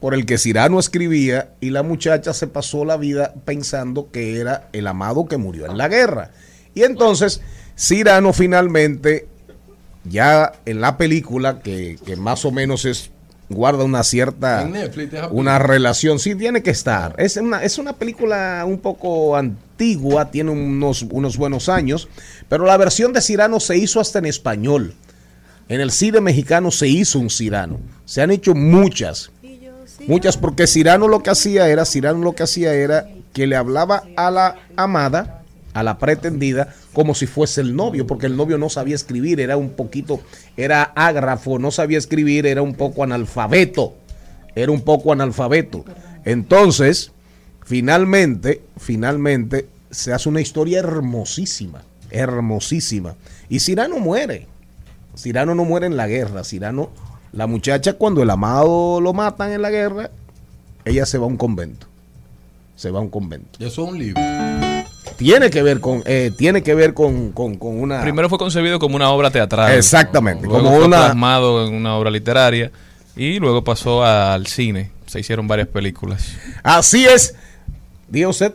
por 0.00 0.14
el 0.14 0.24
que 0.26 0.38
Cirano 0.38 0.78
escribía, 0.78 1.50
y 1.60 1.70
la 1.70 1.82
muchacha 1.82 2.32
se 2.32 2.46
pasó 2.46 2.84
la 2.84 2.96
vida 2.96 3.34
pensando 3.44 4.10
que 4.10 4.40
era 4.40 4.68
el 4.72 4.86
amado 4.86 5.26
que 5.26 5.36
murió 5.36 5.66
en 5.66 5.78
la 5.78 5.88
guerra. 5.88 6.30
Y 6.74 6.82
entonces, 6.82 7.42
Cirano 7.78 8.32
finalmente, 8.32 9.28
ya 10.04 10.52
en 10.64 10.80
la 10.80 10.96
película, 10.96 11.60
que, 11.60 11.98
que 12.04 12.16
más 12.16 12.44
o 12.44 12.50
menos 12.50 12.84
es 12.84 13.10
guarda 13.48 13.84
una 13.84 14.02
cierta 14.02 14.64
Netflix, 14.64 15.14
una 15.30 15.58
relación. 15.58 16.18
Sí, 16.18 16.34
tiene 16.34 16.62
que 16.62 16.70
estar. 16.70 17.14
Es 17.18 17.36
una, 17.36 17.62
es 17.62 17.78
una 17.78 17.92
película 17.94 18.64
un 18.66 18.78
poco 18.78 19.36
antigua, 19.76 20.30
tiene 20.30 20.50
unos, 20.50 21.02
unos 21.02 21.36
buenos 21.36 21.68
años, 21.68 22.08
pero 22.48 22.64
la 22.64 22.78
versión 22.78 23.12
de 23.12 23.20
Cirano 23.20 23.60
se 23.60 23.76
hizo 23.76 24.00
hasta 24.00 24.18
en 24.18 24.24
español. 24.24 24.94
En 25.68 25.82
el 25.82 25.90
cine 25.90 26.22
mexicano 26.22 26.70
se 26.70 26.88
hizo 26.88 27.18
un 27.18 27.28
Cirano. 27.28 27.78
Se 28.06 28.22
han 28.22 28.30
hecho 28.30 28.54
muchas. 28.54 29.30
Muchas, 30.06 30.38
porque 30.38 30.66
Cirano 30.66 31.08
lo 31.08 31.22
que 31.22 31.28
hacía 31.28 31.68
era, 31.68 31.84
Cirano 31.84 32.20
lo 32.20 32.34
que 32.34 32.44
hacía 32.44 32.72
era 32.72 33.06
que 33.34 33.46
le 33.46 33.54
hablaba 33.54 34.04
a 34.16 34.30
la 34.30 34.56
amada, 34.76 35.42
a 35.74 35.82
la 35.82 35.98
pretendida, 35.98 36.72
como 36.94 37.14
si 37.14 37.26
fuese 37.26 37.60
el 37.60 37.76
novio, 37.76 38.06
porque 38.06 38.26
el 38.26 38.36
novio 38.36 38.56
no 38.56 38.70
sabía 38.70 38.94
escribir, 38.94 39.40
era 39.40 39.58
un 39.58 39.70
poquito, 39.70 40.20
era 40.56 40.84
ágrafo, 40.94 41.58
no 41.58 41.70
sabía 41.70 41.98
escribir, 41.98 42.46
era 42.46 42.62
un 42.62 42.74
poco 42.74 43.02
analfabeto, 43.02 43.94
era 44.54 44.72
un 44.72 44.80
poco 44.80 45.12
analfabeto. 45.12 45.84
Entonces, 46.24 47.12
finalmente, 47.66 48.62
finalmente, 48.78 49.66
se 49.90 50.12
hace 50.14 50.28
una 50.30 50.40
historia 50.40 50.78
hermosísima, 50.78 51.82
hermosísima. 52.10 53.14
Y 53.50 53.60
Cirano 53.60 53.98
muere. 53.98 54.46
Cirano 55.16 55.54
no 55.54 55.64
muere 55.64 55.86
en 55.86 55.96
la 55.96 56.06
guerra, 56.06 56.44
Cirano, 56.44 56.90
la 57.32 57.46
muchacha 57.46 57.94
cuando 57.94 58.22
el 58.22 58.30
amado 58.30 59.00
lo 59.00 59.12
matan 59.12 59.52
en 59.52 59.62
la 59.62 59.70
guerra, 59.70 60.10
ella 60.84 61.04
se 61.06 61.18
va 61.18 61.24
a 61.24 61.28
un 61.28 61.36
convento. 61.36 61.86
Se 62.76 62.90
va 62.90 62.98
a 63.00 63.02
un 63.02 63.08
convento. 63.10 63.58
Eso 63.64 63.84
es 63.84 63.90
un 63.90 63.98
libro. 63.98 64.20
Tiene 65.16 65.48
que 65.50 65.62
ver 65.62 65.80
con, 65.80 66.02
eh, 66.04 66.30
tiene 66.36 66.62
que 66.62 66.74
ver 66.74 66.92
con, 66.92 67.32
con- 67.32 67.56
con 67.56 67.80
una. 67.80 68.02
Primero 68.02 68.28
fue 68.28 68.38
concebido 68.38 68.78
como 68.78 68.96
una 68.96 69.10
obra 69.10 69.30
teatral. 69.30 69.72
Exactamente, 69.74 70.46
Luego 70.46 70.62
como 70.64 70.76
fue 70.76 70.86
una- 70.86 70.96
plasmado 70.98 71.66
en 71.66 71.74
una 71.74 71.96
obra 71.96 72.10
literaria 72.10 72.70
y 73.16 73.38
luego 73.38 73.64
pasó 73.64 74.04
al 74.04 74.46
cine. 74.46 74.90
Se 75.06 75.18
hicieron 75.20 75.48
varias 75.48 75.68
películas. 75.68 76.26
Así 76.62 77.06
es. 77.06 77.34
Diga 78.08 78.28
usted. 78.28 78.54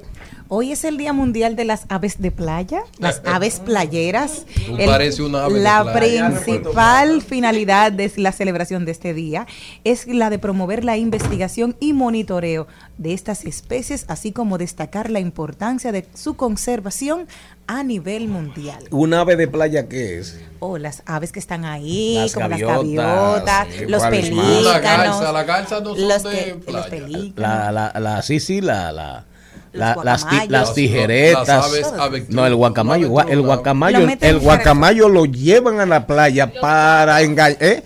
Hoy 0.54 0.74
es 0.74 0.84
el 0.84 0.98
Día 0.98 1.14
Mundial 1.14 1.56
de 1.56 1.64
las 1.64 1.86
Aves 1.88 2.20
de 2.22 2.30
Playa, 2.30 2.82
las 3.00 3.22
aves 3.26 3.62
playeras. 3.62 4.46
Tú 4.66 4.76
pareces 4.86 5.22
una 5.22 5.46
ave 5.46 5.54
de 5.54 5.60
la 5.62 5.94
playa. 5.94 6.30
principal 6.44 7.22
finalidad 7.22 7.94
de 7.94 8.12
la 8.18 8.34
celebración 8.34 8.84
de 8.84 8.92
este 8.92 9.14
día 9.14 9.48
es 9.86 10.08
la 10.08 10.30
de 10.30 10.40
promover 10.40 10.84
la 10.84 10.98
investigación 10.98 11.78
y 11.80 11.94
monitoreo 11.94 12.68
de 12.98 13.14
estas 13.14 13.46
especies, 13.46 14.04
así 14.10 14.34
como 14.34 14.58
destacar 14.58 15.10
la 15.10 15.22
importancia 15.22 15.94
de 15.94 16.06
su 16.16 16.36
conservación 16.36 17.28
a 17.68 17.84
nivel 17.84 18.28
mundial. 18.28 18.84
¿Un 18.92 19.14
ave 19.14 19.38
de 19.38 19.48
playa 19.48 19.88
qué 19.88 20.20
es? 20.20 20.38
O 20.60 20.78
las 20.78 21.02
aves 21.06 21.32
que 21.32 21.40
están 21.40 21.64
ahí, 21.64 22.16
Las 22.16 22.34
como 22.34 22.50
gaviotas, 22.50 22.76
las 22.76 23.06
gaviotas, 23.06 23.68
sí, 23.74 23.86
los 23.88 24.04
pelícanos. 24.04 24.64
La 24.66 24.80
garza, 24.82 25.32
la 25.32 25.44
garza 25.46 25.80
no 25.80 25.96
son 25.96 26.08
los 26.10 26.24
de 26.24 26.30
que- 26.32 26.54
playa. 26.56 26.78
los 26.80 26.88
pelícanos. 26.88 27.34
La, 27.38 27.72
la, 27.72 28.00
la, 28.02 28.22
sí, 28.22 28.42
sí, 28.42 28.60
la, 28.60 28.92
la, 28.92 29.26
la- 29.74 29.98
las, 30.04 30.26
las 30.50 30.74
tijeretas. 30.74 31.48
Las 31.48 31.66
aves 31.66 31.88
avestruz. 31.98 32.36
no, 32.36 32.46
el 32.46 32.56
guacamayo, 32.56 33.08
No, 33.10 33.22
el 33.22 33.42
guacamayo, 33.42 34.00
el 34.20 34.40
guacamayo 34.40 35.10
lo 35.10 35.26
llevan 35.26 35.80
a 35.80 35.86
la 35.86 36.06
playa 36.08 36.52
para 36.60 37.22
engañar, 37.22 37.84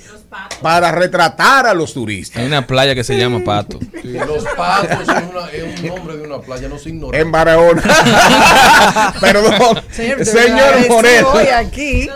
para 0.62 0.92
retratar 0.92 1.68
a 1.68 1.74
los 1.74 1.94
turistas. 1.94 2.42
Hay 2.42 2.48
una 2.48 2.65
playa 2.65 2.94
que 2.96 3.04
se 3.04 3.18
llama 3.18 3.42
Pato. 3.46 3.80
Sí, 4.01 4.13
los 4.13 4.44
patos 4.58 5.06
son 5.06 5.30
una- 5.32 5.50
es 5.51 5.80
un 5.82 5.88
nombre 5.88 6.18
de 6.18 6.24
una 6.27 6.39
playa, 6.39 6.68
no 6.68 6.77
se 6.77 6.89
ignora. 6.89 7.18
En 7.18 7.32
Barahona. 7.32 7.82
Perdón, 9.22 9.82
señor 9.92 10.89
Moreno. 10.89 11.30
Hoy 11.34 11.48
aquí. 11.48 12.10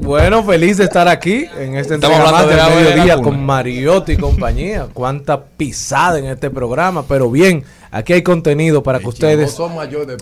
Bueno, 0.00 0.42
feliz 0.42 0.78
de 0.78 0.84
estar 0.84 1.08
aquí 1.08 1.46
en 1.58 1.76
este 1.76 1.94
entrega 1.94 2.46
de 2.46 2.74
mediodía 2.74 3.20
con 3.20 3.44
Mariotti 3.44 4.12
y 4.12 4.16
compañía. 4.16 4.88
Cuánta 4.92 5.42
pisada 5.44 6.18
en 6.18 6.26
este 6.26 6.50
programa, 6.50 7.04
pero 7.06 7.30
bien, 7.30 7.64
aquí 7.90 8.14
hay 8.14 8.22
contenido 8.22 8.82
para 8.82 8.98
que 8.98 9.08
ustedes 9.08 9.56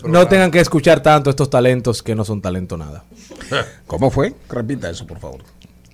no 0.05 0.27
tengan 0.29 0.51
que 0.51 0.61
escuchar 0.61 1.01
tanto 1.01 1.31
estos 1.31 1.49
talentos 1.49 2.03
que 2.03 2.15
no 2.15 2.25
son 2.25 2.43
talento 2.43 2.77
nada. 2.77 3.05
¿Cómo 3.87 4.11
fue? 4.11 4.35
Repita 4.49 4.91
eso, 4.91 5.07
por 5.07 5.21
favor. 5.21 5.41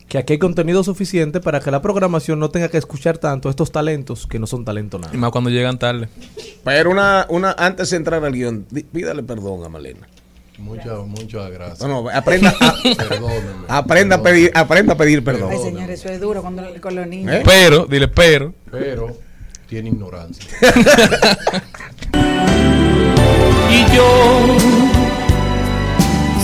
Que 0.08 0.18
aquí 0.18 0.34
hay 0.34 0.38
contenido 0.38 0.82
suficiente 0.82 1.40
para 1.40 1.60
que 1.60 1.70
la 1.70 1.82
programación 1.82 2.38
no 2.38 2.50
tenga 2.50 2.68
que 2.68 2.78
escuchar 2.78 3.18
tanto 3.18 3.50
estos 3.50 3.70
talentos 3.70 4.26
que 4.26 4.38
no 4.38 4.46
son 4.46 4.64
talento 4.64 4.98
nada. 4.98 5.14
Y 5.14 5.18
más 5.18 5.30
cuando 5.30 5.50
llegan 5.50 5.78
tarde. 5.78 6.08
Pero 6.64 6.90
una, 6.90 7.26
una, 7.28 7.52
antes 7.58 7.90
de 7.90 7.96
entrar 7.96 8.24
al 8.24 8.32
guion, 8.32 8.66
pídale 8.92 9.22
perdón 9.22 9.64
a 9.64 9.68
Malena. 9.68 10.06
Muchas, 10.58 10.98
muchas 11.06 11.50
gracias. 11.50 11.80
No, 11.80 12.02
no, 12.02 12.10
aprenda 12.10 12.54
a, 13.68 13.78
aprenda 13.78 14.16
a 14.16 14.22
pedir, 14.22 14.52
aprenda 14.54 14.94
a 14.94 14.96
pedir 14.96 15.24
perdón. 15.24 15.50
Ay, 15.52 15.58
señor, 15.58 15.90
eso 15.90 16.08
es 16.08 16.20
duro 16.20 16.42
cuando, 16.42 16.62
con 16.80 16.94
los 16.94 17.06
niños. 17.06 17.34
¿Eh? 17.34 17.42
Pero, 17.44 17.86
dile 17.86 18.08
pero. 18.08 18.54
Pero 18.70 19.16
tiene 19.68 19.90
ignorancia. 19.90 20.46
Y 23.70 23.96
yo, 23.96 24.56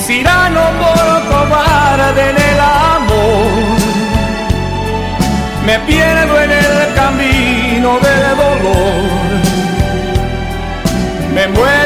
Cirano 0.04 0.62
por 0.80 1.28
cobarde 1.30 2.30
en 2.30 2.36
el 2.36 2.60
amor, 2.60 3.78
me 5.64 5.78
pierdo 5.80 6.40
en 6.42 6.50
el 6.50 6.94
camino 6.96 8.00
del 8.00 8.36
dolor, 8.36 9.10
me 11.34 11.46
muero. 11.48 11.79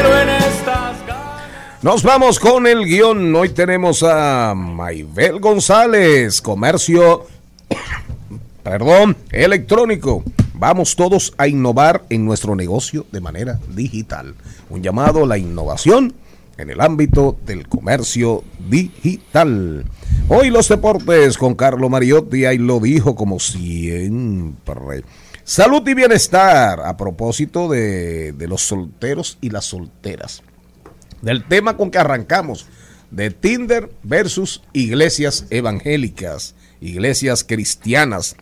Nos 1.85 2.01
vamos 2.01 2.39
con 2.39 2.65
el 2.65 2.83
guion. 2.83 3.35
Hoy 3.35 3.49
tenemos 3.49 4.01
a 4.01 4.55
Maybel 4.55 5.39
González, 5.39 6.41
comercio, 6.41 7.27
perdón, 8.63 9.15
electrónico. 9.29 10.23
Vamos 10.55 10.95
todos 10.95 11.35
a 11.37 11.47
innovar 11.47 12.01
en 12.09 12.25
nuestro 12.25 12.55
negocio 12.55 13.05
de 13.11 13.21
manera 13.21 13.59
digital. 13.67 14.33
Un 14.71 14.81
llamado 14.81 15.25
a 15.25 15.27
la 15.27 15.37
innovación 15.37 16.15
en 16.57 16.71
el 16.71 16.81
ámbito 16.81 17.37
del 17.45 17.67
comercio 17.67 18.43
digital. 18.67 19.85
Hoy 20.27 20.49
los 20.49 20.67
deportes 20.67 21.37
con 21.37 21.53
Carlo 21.53 21.87
Mariotti, 21.87 22.45
ahí 22.45 22.57
lo 22.57 22.79
dijo 22.79 23.13
como 23.13 23.39
siempre. 23.39 25.03
Salud 25.43 25.87
y 25.87 25.93
bienestar 25.93 26.79
a 26.79 26.97
propósito 26.97 27.69
de 27.69 28.33
los 28.49 28.63
solteros 28.63 29.37
y 29.39 29.51
las 29.51 29.65
solteras 29.65 30.41
del 31.25 31.43
tema 31.43 31.75
con 31.75 31.89
que 31.89 31.97
arrancamos, 31.97 32.67
de 33.09 33.31
Tinder 33.31 33.89
versus 34.03 34.61
iglesias 34.73 35.47
evangélicas, 35.49 36.53
iglesias 36.79 37.43
cristianas. 37.43 38.35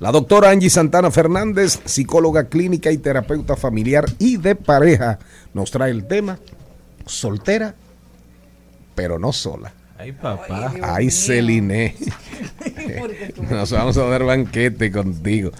La 0.00 0.10
doctora 0.10 0.50
Angie 0.50 0.70
Santana 0.70 1.10
Fernández, 1.10 1.80
psicóloga 1.84 2.48
clínica 2.48 2.90
y 2.90 2.96
terapeuta 2.96 3.56
familiar 3.56 4.06
y 4.18 4.38
de 4.38 4.56
pareja, 4.56 5.18
nos 5.52 5.70
trae 5.70 5.90
el 5.90 6.06
tema 6.06 6.38
soltera, 7.04 7.74
pero 8.94 9.18
no 9.18 9.30
sola. 9.34 9.74
Ay, 9.98 10.12
papá. 10.12 10.72
Ay, 10.82 11.10
Celine. 11.10 11.94
Nos 13.50 13.70
vamos 13.70 13.96
a 13.96 14.04
dar 14.04 14.24
banquete 14.24 14.90
contigo. 14.90 15.52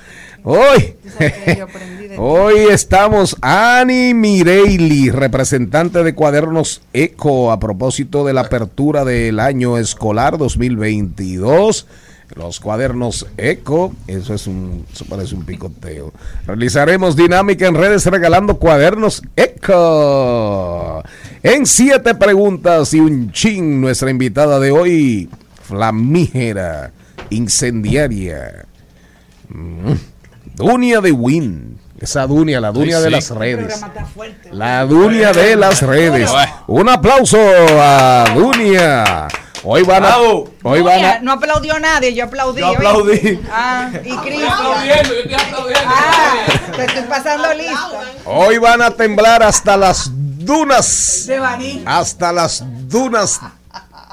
Hoy, 0.44 0.94
hoy 2.18 2.54
estamos 2.70 3.36
Ani 3.40 4.12
Mireili, 4.12 5.10
representante 5.10 6.02
de 6.02 6.14
Cuadernos 6.14 6.82
Eco, 6.92 7.52
a 7.52 7.60
propósito 7.60 8.24
de 8.24 8.32
la 8.32 8.42
apertura 8.42 9.04
del 9.04 9.38
año 9.38 9.78
escolar 9.78 10.38
2022. 10.38 11.86
Los 12.34 12.60
cuadernos 12.60 13.26
Eco, 13.36 13.92
eso 14.08 14.34
es 14.34 14.46
un, 14.46 14.84
eso 14.92 15.04
parece 15.04 15.34
un 15.34 15.44
picoteo. 15.44 16.12
Realizaremos 16.46 17.14
dinámica 17.14 17.66
en 17.68 17.74
redes 17.74 18.06
regalando 18.06 18.58
cuadernos 18.58 19.22
Eco. 19.36 21.04
En 21.42 21.66
siete 21.66 22.14
preguntas 22.14 22.94
y 22.94 23.00
un 23.00 23.30
chin, 23.30 23.80
nuestra 23.80 24.10
invitada 24.10 24.58
de 24.58 24.72
hoy, 24.72 25.28
flamígera, 25.62 26.90
incendiaria, 27.30 28.66
Mm. 29.52 30.11
Dunia 30.54 31.00
de 31.00 31.12
Win. 31.12 31.78
Esa 31.98 32.26
Dunia, 32.26 32.60
la 32.60 32.72
Dunia 32.72 32.98
de 33.00 33.06
sí. 33.06 33.10
las 33.12 33.30
redes. 33.30 33.80
La 34.50 34.84
Dunia 34.84 35.32
de 35.32 35.56
las 35.56 35.82
redes. 35.82 36.30
Un 36.66 36.88
aplauso 36.88 37.38
a 37.38 38.24
Dunia. 38.34 39.28
Hoy 39.64 39.84
van 39.84 40.04
a. 40.04 40.18
Hoy 40.18 40.80
van 40.82 40.96
Mira, 40.96 41.12
a. 41.14 41.20
no 41.20 41.32
aplaudió 41.32 41.78
nadie, 41.78 42.12
yo 42.14 42.24
aplaudí. 42.24 42.60
Yo 42.60 42.66
aplaudí. 42.68 43.40
Ah, 43.50 43.90
y 44.04 44.16
Cristo. 44.16 44.74
Ah, 45.86 46.32
te 46.76 46.84
estoy 46.84 47.02
pasando 47.04 47.54
lista. 47.54 47.90
Hoy 48.24 48.58
van 48.58 48.82
a 48.82 48.90
temblar 48.90 49.44
hasta 49.44 49.76
las 49.76 50.10
dunas. 50.12 51.24
De 51.28 51.38
Baní. 51.38 51.82
Hasta 51.86 52.32
las 52.32 52.64
dunas. 52.88 53.40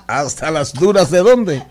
Hasta 0.05 0.51
las 0.51 0.73
dunas 0.73 1.09
de 1.09 1.19
dónde? 1.19 1.63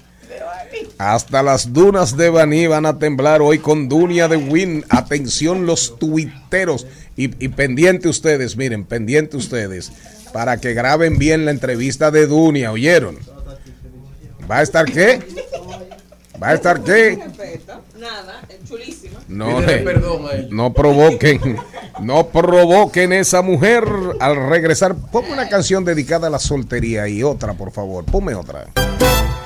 Hasta 0.98 1.42
las 1.42 1.72
dunas 1.72 2.16
de 2.16 2.30
Baní 2.30 2.66
van 2.66 2.86
a 2.86 2.98
temblar 2.98 3.42
hoy 3.42 3.58
con 3.58 3.88
Dunia 3.88 4.28
de 4.28 4.36
Win. 4.36 4.84
Atención 4.88 5.66
los 5.66 5.98
tuiteros. 5.98 6.86
Y, 7.16 7.44
y 7.44 7.48
pendiente 7.48 8.08
ustedes, 8.08 8.56
miren, 8.56 8.84
pendiente 8.84 9.36
ustedes. 9.36 9.92
Para 10.32 10.58
que 10.58 10.74
graben 10.74 11.18
bien 11.18 11.44
la 11.44 11.50
entrevista 11.50 12.10
de 12.10 12.26
Dunia, 12.26 12.72
¿oyeron? 12.72 13.18
¿Va 14.50 14.58
a 14.58 14.62
estar 14.62 14.84
qué? 14.86 15.20
¿Va 16.40 16.50
a 16.50 16.54
estar 16.54 16.82
qué? 16.82 17.18
Nada, 17.98 18.40
chulísima. 18.66 19.18
No, 19.26 19.60
eh, 19.60 20.48
no 20.50 20.72
provoquen, 20.72 21.58
no 22.00 22.28
provoquen 22.28 23.12
esa 23.12 23.42
mujer 23.42 23.84
al 24.20 24.48
regresar. 24.48 24.94
Ponme 24.94 25.32
una 25.32 25.48
canción 25.48 25.84
dedicada 25.84 26.28
a 26.28 26.30
la 26.30 26.38
soltería 26.38 27.08
y 27.08 27.24
otra, 27.24 27.54
por 27.54 27.72
favor. 27.72 28.04
Ponme 28.04 28.34
otra. 28.34 28.66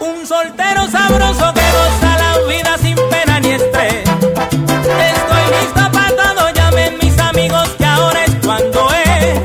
Un 0.02 0.26
soltero 0.26 0.88
sabroso 0.90 1.54
que 1.54 1.60
goza 1.60 2.18
la 2.18 2.38
vida 2.48 2.76
sin 2.78 2.96
pena 2.96 3.38
ni 3.38 3.50
estrés. 3.52 4.02
Estoy 4.02 5.44
listo 5.60 5.92
para 5.92 6.08
todo, 6.08 6.50
llamen 6.52 6.98
mis 7.00 7.16
amigos 7.20 7.68
que 7.78 7.84
ahora 7.84 8.24
es 8.24 8.34
cuando 8.44 8.88
es. 8.90 9.38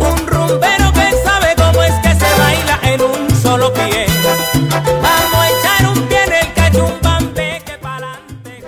Un 0.00 0.26
rumbero 0.26 0.92
que 0.92 1.10
sabe 1.24 1.54
cómo 1.56 1.82
es 1.82 1.94
que 2.02 2.14
se 2.14 2.40
baila 2.40 2.80
en 2.82 3.00
un 3.00 3.30
solo 3.36 3.72
pie. 3.72 4.06
Vamos 5.00 5.40
a 5.40 5.48
echar 5.48 5.88
un 5.88 6.06
pie 6.06 6.24
en 6.24 6.32
el 6.34 6.52
cachumbante 6.52 7.62
que 7.64 7.78
pa'lante. 7.78 8.62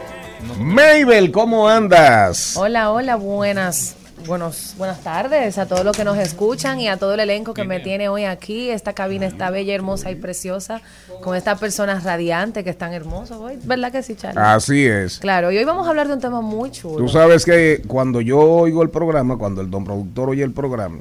Mabel, 0.59 1.31
¿cómo 1.33 1.69
andas? 1.69 2.57
Hola, 2.57 2.91
hola, 2.93 3.17
buenas. 3.17 3.95
Buenos, 4.27 4.75
buenas 4.77 5.03
tardes 5.03 5.57
a 5.57 5.67
todos 5.67 5.85
los 5.85 5.97
que 5.97 6.03
nos 6.03 6.19
escuchan 6.19 6.81
y 6.81 6.89
a 6.89 6.97
todo 6.97 7.15
el 7.15 7.21
elenco 7.21 7.55
que 7.55 7.63
me 7.63 7.79
tiene 7.79 8.09
hoy 8.09 8.25
aquí. 8.25 8.71
Esta 8.71 8.93
cabina 8.93 9.27
está 9.27 9.51
bella, 9.51 9.73
hermosa 9.73 10.11
y 10.11 10.17
preciosa, 10.17 10.81
con 11.23 11.37
estas 11.37 11.61
personas 11.61 12.03
radiantes 12.03 12.65
que 12.65 12.71
están 12.71 12.93
hermosos 12.93 13.39
hoy. 13.39 13.57
¿Verdad 13.63 13.93
que 13.93 14.03
sí, 14.03 14.17
Charlie? 14.17 14.41
Así 14.41 14.85
es. 14.85 15.21
Claro, 15.21 15.53
y 15.53 15.59
hoy 15.59 15.65
vamos 15.65 15.87
a 15.87 15.91
hablar 15.91 16.09
de 16.09 16.15
un 16.15 16.21
tema 16.21 16.41
muy 16.41 16.73
chulo. 16.73 16.97
Tú 16.97 17.09
sabes 17.09 17.45
que 17.45 17.83
cuando 17.87 18.21
yo 18.21 18.41
oigo 18.41 18.83
el 18.83 18.91
programa, 18.91 19.39
cuando 19.39 19.61
el 19.61 19.71
don 19.71 19.85
productor 19.85 20.31
oye 20.31 20.43
el 20.43 20.53
programa, 20.53 20.99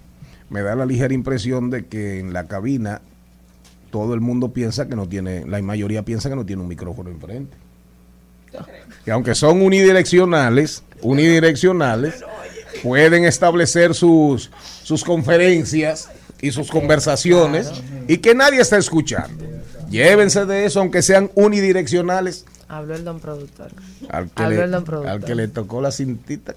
me 0.49 0.61
da 0.61 0.75
la 0.75 0.85
ligera 0.85 1.13
impresión 1.13 1.71
de 1.71 1.85
que 1.85 2.19
en 2.19 2.31
la 2.31 2.45
cabina 2.45 3.01
todo 3.89 4.13
el 4.13 4.21
mundo 4.21 4.49
piensa 4.49 4.87
que 4.87 4.95
no 4.95 5.07
tiene, 5.07 5.45
la 5.47 5.59
mayoría 5.63 6.03
piensa 6.03 6.29
que 6.29 6.35
no 6.35 6.45
tiene 6.45 6.61
un 6.61 6.67
micrófono 6.67 7.09
enfrente. 7.09 7.57
Que 9.03 9.11
aunque 9.11 9.35
son 9.35 9.61
unidireccionales, 9.61 10.83
unidireccionales, 11.01 12.23
pueden 12.85 13.25
establecer 13.25 13.95
sus, 13.95 14.51
sus 14.83 15.03
conferencias 15.03 16.07
y 16.39 16.51
sus 16.51 16.69
conversaciones 16.69 17.71
y 18.07 18.19
que 18.19 18.35
nadie 18.35 18.61
está 18.61 18.77
escuchando. 18.77 19.43
Llévense 19.89 20.45
de 20.45 20.65
eso, 20.65 20.81
aunque 20.81 21.01
sean 21.01 21.31
unidireccionales. 21.33 22.45
Habló 22.67 22.93
el 22.93 23.03
don 23.03 23.19
productor. 23.19 23.71
Al 24.07 24.29
que, 24.29 24.43
Habló 24.43 24.63
el 24.63 24.69
le, 24.69 24.75
don 24.75 24.83
productor. 24.83 25.11
al 25.11 25.25
que 25.25 25.33
le 25.33 25.47
tocó 25.47 25.81
la 25.81 25.91
cintita. 25.91 26.53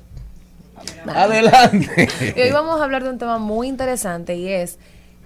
Adelante. 1.07 2.11
Y 2.37 2.41
hoy 2.43 2.53
vamos 2.53 2.79
a 2.79 2.85
hablar 2.85 3.05
de 3.05 3.09
un 3.09 3.19
tema 3.19 3.39
muy 3.39 3.67
interesante 3.67 4.37
y 4.37 4.49
es 4.49 4.79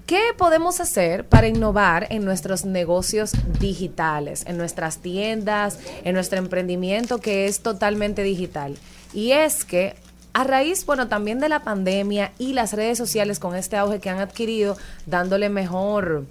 ¿qué 0.06 0.20
podemos 0.38 0.78
hacer 0.78 1.24
para 1.24 1.48
innovar 1.48 2.06
en 2.10 2.24
nuestros 2.24 2.64
negocios 2.64 3.32
digitales, 3.58 4.44
en 4.46 4.56
nuestras 4.56 4.98
tiendas, 4.98 5.80
en 6.04 6.14
nuestro 6.14 6.38
emprendimiento 6.38 7.18
que 7.18 7.46
es 7.46 7.58
totalmente 7.58 8.22
digital? 8.22 8.76
Y 9.12 9.32
es 9.32 9.64
que 9.64 9.96
a 10.32 10.44
raíz, 10.44 10.86
bueno, 10.86 11.08
también 11.08 11.40
de 11.40 11.48
la 11.48 11.60
pandemia 11.60 12.32
y 12.38 12.52
las 12.52 12.72
redes 12.72 12.98
sociales 12.98 13.38
con 13.38 13.54
este 13.54 13.76
auge 13.76 14.00
que 14.00 14.10
han 14.10 14.20
adquirido, 14.20 14.76
dándole 15.06 15.48
mejor 15.48 16.24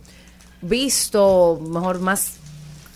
visto, 0.61 1.59
mejor 1.61 1.99
más 1.99 2.41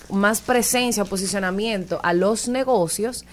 más 0.10 0.42
presencia 0.42 1.04
o 1.04 1.06
posicionamiento 1.06 2.00
a 2.04 2.14
los 2.14 2.48
negocios, 2.48 3.26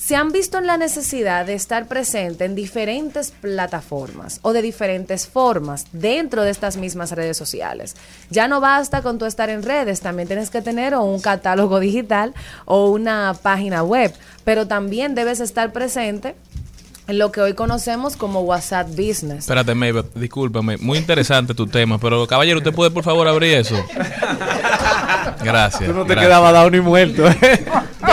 se 0.00 0.16
han 0.16 0.32
visto 0.32 0.56
en 0.56 0.66
la 0.66 0.78
necesidad 0.78 1.44
de 1.44 1.52
estar 1.52 1.86
presente 1.86 2.46
en 2.46 2.54
diferentes 2.54 3.32
plataformas 3.32 4.40
o 4.40 4.54
de 4.54 4.62
diferentes 4.62 5.28
formas 5.28 5.84
dentro 5.92 6.42
de 6.42 6.50
estas 6.50 6.78
mismas 6.78 7.12
redes 7.12 7.36
sociales. 7.36 7.96
Ya 8.30 8.48
no 8.48 8.62
basta 8.62 9.02
con 9.02 9.18
tú 9.18 9.26
estar 9.26 9.50
en 9.50 9.62
redes, 9.62 10.00
también 10.00 10.26
tienes 10.26 10.48
que 10.48 10.62
tener 10.62 10.94
o 10.94 11.02
un 11.02 11.20
catálogo 11.20 11.80
digital 11.80 12.32
o 12.64 12.88
una 12.88 13.36
página 13.42 13.82
web, 13.82 14.10
pero 14.42 14.66
también 14.66 15.14
debes 15.14 15.38
estar 15.38 15.70
presente 15.70 16.34
en 17.06 17.18
lo 17.18 17.30
que 17.30 17.42
hoy 17.42 17.52
conocemos 17.52 18.16
como 18.16 18.40
WhatsApp 18.40 18.88
Business. 18.88 19.40
Espérate, 19.40 19.74
Mabel, 19.74 20.06
discúlpame. 20.14 20.78
Muy 20.78 20.96
interesante 20.96 21.54
tu 21.54 21.66
tema, 21.66 21.98
pero 21.98 22.26
caballero, 22.26 22.58
¿usted 22.58 22.72
puede 22.72 22.90
por 22.90 23.04
favor 23.04 23.28
abrir 23.28 23.58
eso? 23.58 23.76
Gracias. 25.42 25.84
Tú 25.84 25.94
no 25.94 26.02
te 26.04 26.14
gracias. 26.14 26.26
quedabas 26.26 26.52
dado 26.52 26.70
ni 26.70 26.80
muerto. 26.80 27.26
¿eh? 27.28 27.64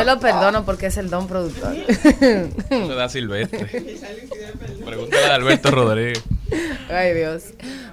Lo 0.08 0.22
perdono 0.22 0.64
porque 0.64 0.86
es 0.86 0.96
el 0.96 1.10
don 1.10 1.28
productor. 1.28 1.76
Eso 2.70 2.96
da 2.96 3.10
Silvestre. 3.10 3.66
Pregúntale 4.86 5.26
a 5.26 5.36
Alberto 5.36 5.70
Rodríguez. 5.70 6.24
Ay, 6.90 7.14
Dios. 7.14 7.44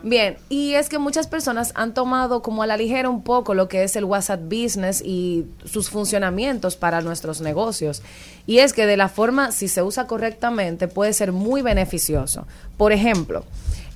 Bien, 0.04 0.36
y 0.48 0.74
es 0.74 0.88
que 0.88 1.00
muchas 1.00 1.26
personas 1.26 1.72
han 1.74 1.92
tomado 1.92 2.40
como 2.40 2.62
a 2.62 2.68
la 2.68 2.76
ligera 2.76 3.08
un 3.10 3.24
poco 3.24 3.54
lo 3.54 3.66
que 3.66 3.82
es 3.82 3.96
el 3.96 4.04
WhatsApp 4.04 4.42
Business 4.44 5.02
y 5.04 5.46
sus 5.64 5.90
funcionamientos 5.90 6.76
para 6.76 7.00
nuestros 7.00 7.40
negocios. 7.40 8.00
Y 8.46 8.58
es 8.58 8.72
que 8.74 8.86
de 8.86 8.96
la 8.96 9.08
forma, 9.08 9.50
si 9.50 9.66
se 9.66 9.82
usa 9.82 10.06
correctamente, 10.06 10.86
puede 10.86 11.14
ser 11.14 11.32
muy 11.32 11.62
beneficioso. 11.62 12.46
Por 12.76 12.92
ejemplo, 12.92 13.44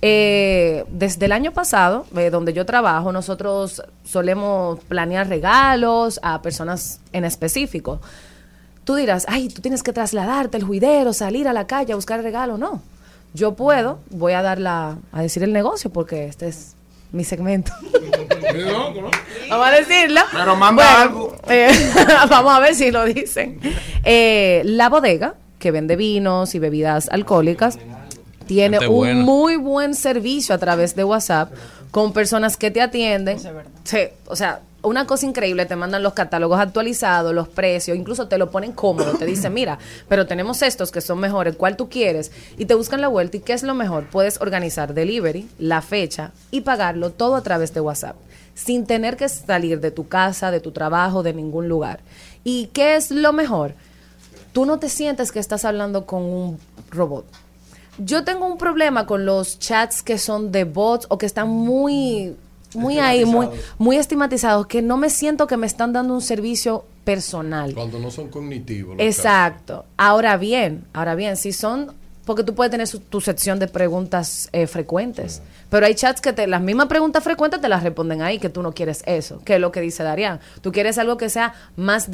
eh, 0.01 0.85
desde 0.91 1.27
el 1.27 1.33
año 1.33 1.53
pasado, 1.53 2.07
eh, 2.17 2.31
donde 2.31 2.53
yo 2.53 2.65
trabajo, 2.65 3.13
nosotros 3.13 3.83
solemos 4.05 4.79
planear 4.85 5.29
regalos 5.29 6.21
a 6.23 6.41
personas 6.43 7.01
en 7.13 7.25
específico. 7.25 8.01
Tú 8.85 8.95
dirás, 8.95 9.27
ay, 9.29 9.49
tú 9.49 9.61
tienes 9.61 9.83
que 9.83 9.93
trasladarte 9.93 10.57
el 10.57 10.65
juidero, 10.65 11.13
salir 11.13 11.49
a 11.49 11.53
la 11.53 11.67
calle 11.67 11.93
a 11.93 11.97
buscar 11.97 12.23
regalo. 12.23 12.57
No. 12.59 12.83
Yo 13.35 13.55
puedo, 13.55 13.99
voy 14.11 14.33
a 14.33 14.43
dar 14.43 14.59
la, 14.59 14.97
a 15.13 15.23
decir 15.23 15.43
el 15.43 15.53
negocio 15.53 15.91
porque 15.91 16.27
este 16.27 16.49
es 16.49 16.75
mi 17.13 17.25
segmento. 17.25 17.73
Vamos 19.51 19.67
a 19.67 19.71
decirlo. 19.73 20.21
Pero 20.33 20.57
manda 20.57 21.03
algo. 21.03 21.37
eh, 21.49 21.69
vamos 22.31 22.53
a 22.55 22.61
ver 22.61 22.75
si 22.75 22.91
lo 22.91 23.05
dicen. 23.05 23.61
Eh, 24.05 24.63
la 24.65 24.89
bodega, 24.89 25.35
que 25.59 25.71
vende 25.71 25.97
vinos 25.97 26.55
y 26.55 26.59
bebidas 26.59 27.09
alcohólicas, 27.11 27.79
tiene 28.49 28.79
Gente 28.79 28.89
un 28.89 28.97
buena. 28.97 29.23
muy 29.23 29.57
buen 29.57 29.95
servicio 29.95 30.55
a 30.55 30.59
través 30.59 30.97
de 30.97 31.05
WhatsApp 31.05 31.53
con 31.93 32.13
personas 32.13 32.57
que 32.57 32.73
te 32.73 32.81
atienden. 32.81 33.39
Sí, 33.85 33.99
o 34.27 34.35
sea, 34.35 34.61
una 34.83 35.07
cosa 35.07 35.27
increíble, 35.27 35.67
te 35.67 35.77
mandan 35.77 36.03
los 36.03 36.15
catálogos 36.15 36.59
actualizados, 36.61 37.35
los 37.35 37.49
precios, 37.49 37.97
incluso 37.97 38.29
te 38.29 38.39
lo 38.39 38.51
ponen 38.51 38.73
cómodo, 38.73 39.15
te 39.15 39.27
dicen, 39.27 39.53
mira, 39.53 39.79
pero 40.09 40.27
tenemos 40.27 40.63
estos 40.63 40.91
que 40.91 41.01
son 41.01 41.19
mejores, 41.19 41.57
¿cuál 41.57 41.77
tú 41.77 41.89
quieres? 41.89 42.33
Y 42.57 42.65
te 42.65 42.75
buscan 42.75 43.01
la 43.01 43.09
vuelta 43.09 43.37
y 43.37 43.41
¿qué 43.41 43.53
es 43.53 43.63
lo 43.63 43.75
mejor? 43.75 44.07
Puedes 44.07 44.41
organizar 44.41 44.95
delivery, 44.95 45.49
la 45.59 45.83
fecha 45.83 46.33
y 46.51 46.63
pagarlo 46.63 47.11
todo 47.11 47.35
a 47.35 47.43
través 47.43 47.75
de 47.75 47.81
WhatsApp, 47.81 48.17
sin 48.55 48.87
tener 48.87 49.17
que 49.17 49.29
salir 49.29 49.81
de 49.81 49.91
tu 49.91 50.09
casa, 50.09 50.51
de 50.51 50.61
tu 50.61 50.71
trabajo, 50.71 51.23
de 51.23 51.35
ningún 51.35 51.69
lugar. 51.69 52.01
¿Y 52.45 52.67
qué 52.73 52.97
es 52.97 53.11
lo 53.11 53.33
mejor? 53.33 53.75
Tú 54.53 54.65
no 54.65 54.79
te 54.79 54.89
sientes 54.89 55.33
que 55.33 55.41
estás 55.41 55.65
hablando 55.65 56.07
con 56.07 56.23
un 56.23 56.59
robot. 56.91 57.27
Yo 57.99 58.25
tengo 58.25 58.47
un 58.47 58.59
problema 58.59 59.07
con 59.07 59.27
los 59.27 59.59
chats 59.59 60.03
que 60.03 60.19
son 60.19 60.53
de 60.53 60.65
bots 60.65 61.07
o 61.11 61.19
que 61.19 61.27
están 61.27 61.49
muy 61.49 62.37
muy 62.75 62.99
ahí, 62.99 63.25
muy 63.25 63.49
muy 63.79 63.97
estigmatizados, 63.97 64.67
que 64.67 64.83
no 64.83 64.97
me 64.97 65.11
siento 65.11 65.47
que 65.47 65.57
me 65.57 65.67
están 65.67 65.93
dando 65.93 66.15
un 66.15 66.21
servicio 66.21 66.85
personal. 67.05 67.75
Cuando 67.75 67.99
no 67.99 68.11
son 68.11 68.29
cognitivos. 68.29 68.97
Exacto. 68.99 69.85
Ahora 69.97 70.37
bien, 70.37 70.85
ahora 70.93 71.15
bien, 71.15 71.37
si 71.37 71.53
son 71.53 71.95
porque 72.29 72.45
tú 72.45 72.55
puedes 72.55 72.71
tener 72.71 72.87
su- 72.87 73.01
tu 73.01 73.21
sección 73.21 73.59
de 73.59 73.67
preguntas 73.69 74.49
eh, 74.53 74.67
frecuentes, 74.67 75.41
pero 75.71 75.87
hay 75.87 75.95
chats 75.95 76.21
que 76.21 76.33
te 76.33 76.47
las 76.47 76.61
mismas 76.61 76.87
preguntas 76.87 77.25
frecuentes 77.25 77.61
te 77.61 77.69
las 77.69 77.83
responden 77.83 78.21
ahí 78.23 78.39
que 78.39 78.51
tú 78.51 78.63
no 78.63 78.73
quieres 78.73 79.03
eso, 79.07 79.41
que 79.45 79.55
es 79.55 79.61
lo 79.61 79.73
que 79.73 79.81
dice 79.81 80.03
Darían. 80.03 80.39
Tú 80.61 80.71
quieres 80.71 80.99
algo 80.99 81.17
que 81.17 81.31
sea 81.31 81.55
más 81.77 82.09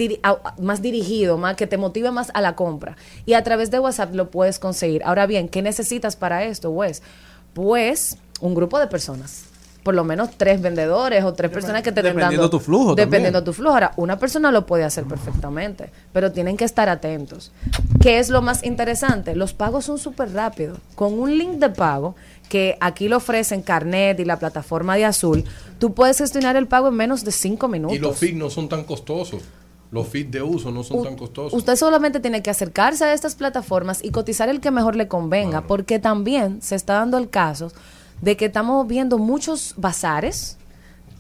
más 0.58 0.80
dirigido, 0.82 1.36
más 1.36 1.56
que 1.56 1.66
te 1.66 1.76
motive 1.76 2.10
más 2.12 2.30
a 2.32 2.40
la 2.40 2.54
compra 2.54 2.96
y 3.26 3.34
a 3.34 3.42
través 3.42 3.70
de 3.72 3.80
WhatsApp 3.80 4.14
lo 4.14 4.30
puedes 4.30 4.58
conseguir. 4.58 5.02
Ahora 5.04 5.26
bien, 5.26 5.48
¿qué 5.48 5.60
necesitas 5.62 6.14
para 6.16 6.44
esto, 6.44 6.72
pues? 6.72 7.02
Pues 7.52 8.16
un 8.40 8.54
grupo 8.54 8.78
de 8.78 8.86
personas. 8.86 9.44
Por 9.84 9.94
lo 9.94 10.02
menos 10.02 10.30
tres 10.36 10.60
vendedores 10.60 11.22
o 11.24 11.34
tres 11.34 11.50
personas 11.50 11.82
que 11.82 11.92
te 11.92 12.00
estén 12.00 12.16
Dependiendo 12.16 12.42
dando 12.42 12.58
tu 12.58 12.58
flujo 12.58 12.86
también. 12.96 13.10
Dependiendo 13.10 13.44
tu 13.44 13.52
flujo. 13.52 13.74
Ahora, 13.74 13.92
una 13.96 14.18
persona 14.18 14.50
lo 14.50 14.66
puede 14.66 14.82
hacer 14.82 15.04
perfectamente, 15.04 15.90
pero 16.12 16.32
tienen 16.32 16.56
que 16.56 16.64
estar 16.64 16.88
atentos. 16.88 17.52
¿Qué 18.00 18.18
es 18.18 18.30
lo 18.30 18.42
más 18.42 18.64
interesante? 18.64 19.36
Los 19.36 19.52
pagos 19.52 19.84
son 19.84 19.98
súper 19.98 20.32
rápidos. 20.32 20.78
Con 20.96 21.18
un 21.18 21.36
link 21.36 21.58
de 21.58 21.68
pago, 21.68 22.16
que 22.48 22.76
aquí 22.80 23.08
lo 23.08 23.18
ofrecen 23.18 23.62
Carnet 23.62 24.18
y 24.20 24.24
la 24.24 24.38
plataforma 24.38 24.96
de 24.96 25.04
Azul, 25.04 25.44
tú 25.78 25.92
puedes 25.92 26.18
gestionar 26.18 26.56
el 26.56 26.66
pago 26.66 26.88
en 26.88 26.94
menos 26.94 27.22
de 27.22 27.32
cinco 27.32 27.68
minutos. 27.68 27.96
Y 27.96 28.00
los 28.00 28.16
feeds 28.16 28.36
no 28.36 28.48
son 28.48 28.68
tan 28.68 28.84
costosos. 28.84 29.42
Los 29.90 30.08
feeds 30.08 30.32
de 30.32 30.42
uso 30.42 30.72
no 30.72 30.82
son 30.82 31.04
tan 31.04 31.14
costosos. 31.14 31.52
Usted 31.52 31.76
solamente 31.76 32.18
tiene 32.18 32.42
que 32.42 32.50
acercarse 32.50 33.04
a 33.04 33.12
estas 33.12 33.36
plataformas 33.36 34.02
y 34.02 34.10
cotizar 34.10 34.48
el 34.48 34.60
que 34.60 34.70
mejor 34.70 34.96
le 34.96 35.08
convenga, 35.08 35.66
porque 35.66 35.98
también 35.98 36.60
se 36.62 36.74
está 36.74 36.94
dando 36.94 37.16
el 37.16 37.30
caso 37.30 37.70
de 38.24 38.38
que 38.38 38.46
estamos 38.46 38.86
viendo 38.86 39.18
muchos 39.18 39.74
bazares, 39.76 40.56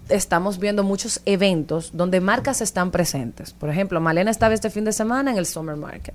estamos 0.08 0.58
viendo 0.58 0.82
muchos 0.82 1.20
eventos 1.26 1.90
donde 1.92 2.20
marcas 2.20 2.62
están 2.62 2.90
presentes. 2.90 3.52
Por 3.52 3.68
ejemplo, 3.68 4.00
Malena 4.00 4.30
estaba 4.30 4.54
este 4.54 4.70
fin 4.70 4.86
de 4.86 4.92
semana 4.92 5.30
en 5.30 5.36
el 5.36 5.44
Summer 5.44 5.76
Market. 5.76 6.14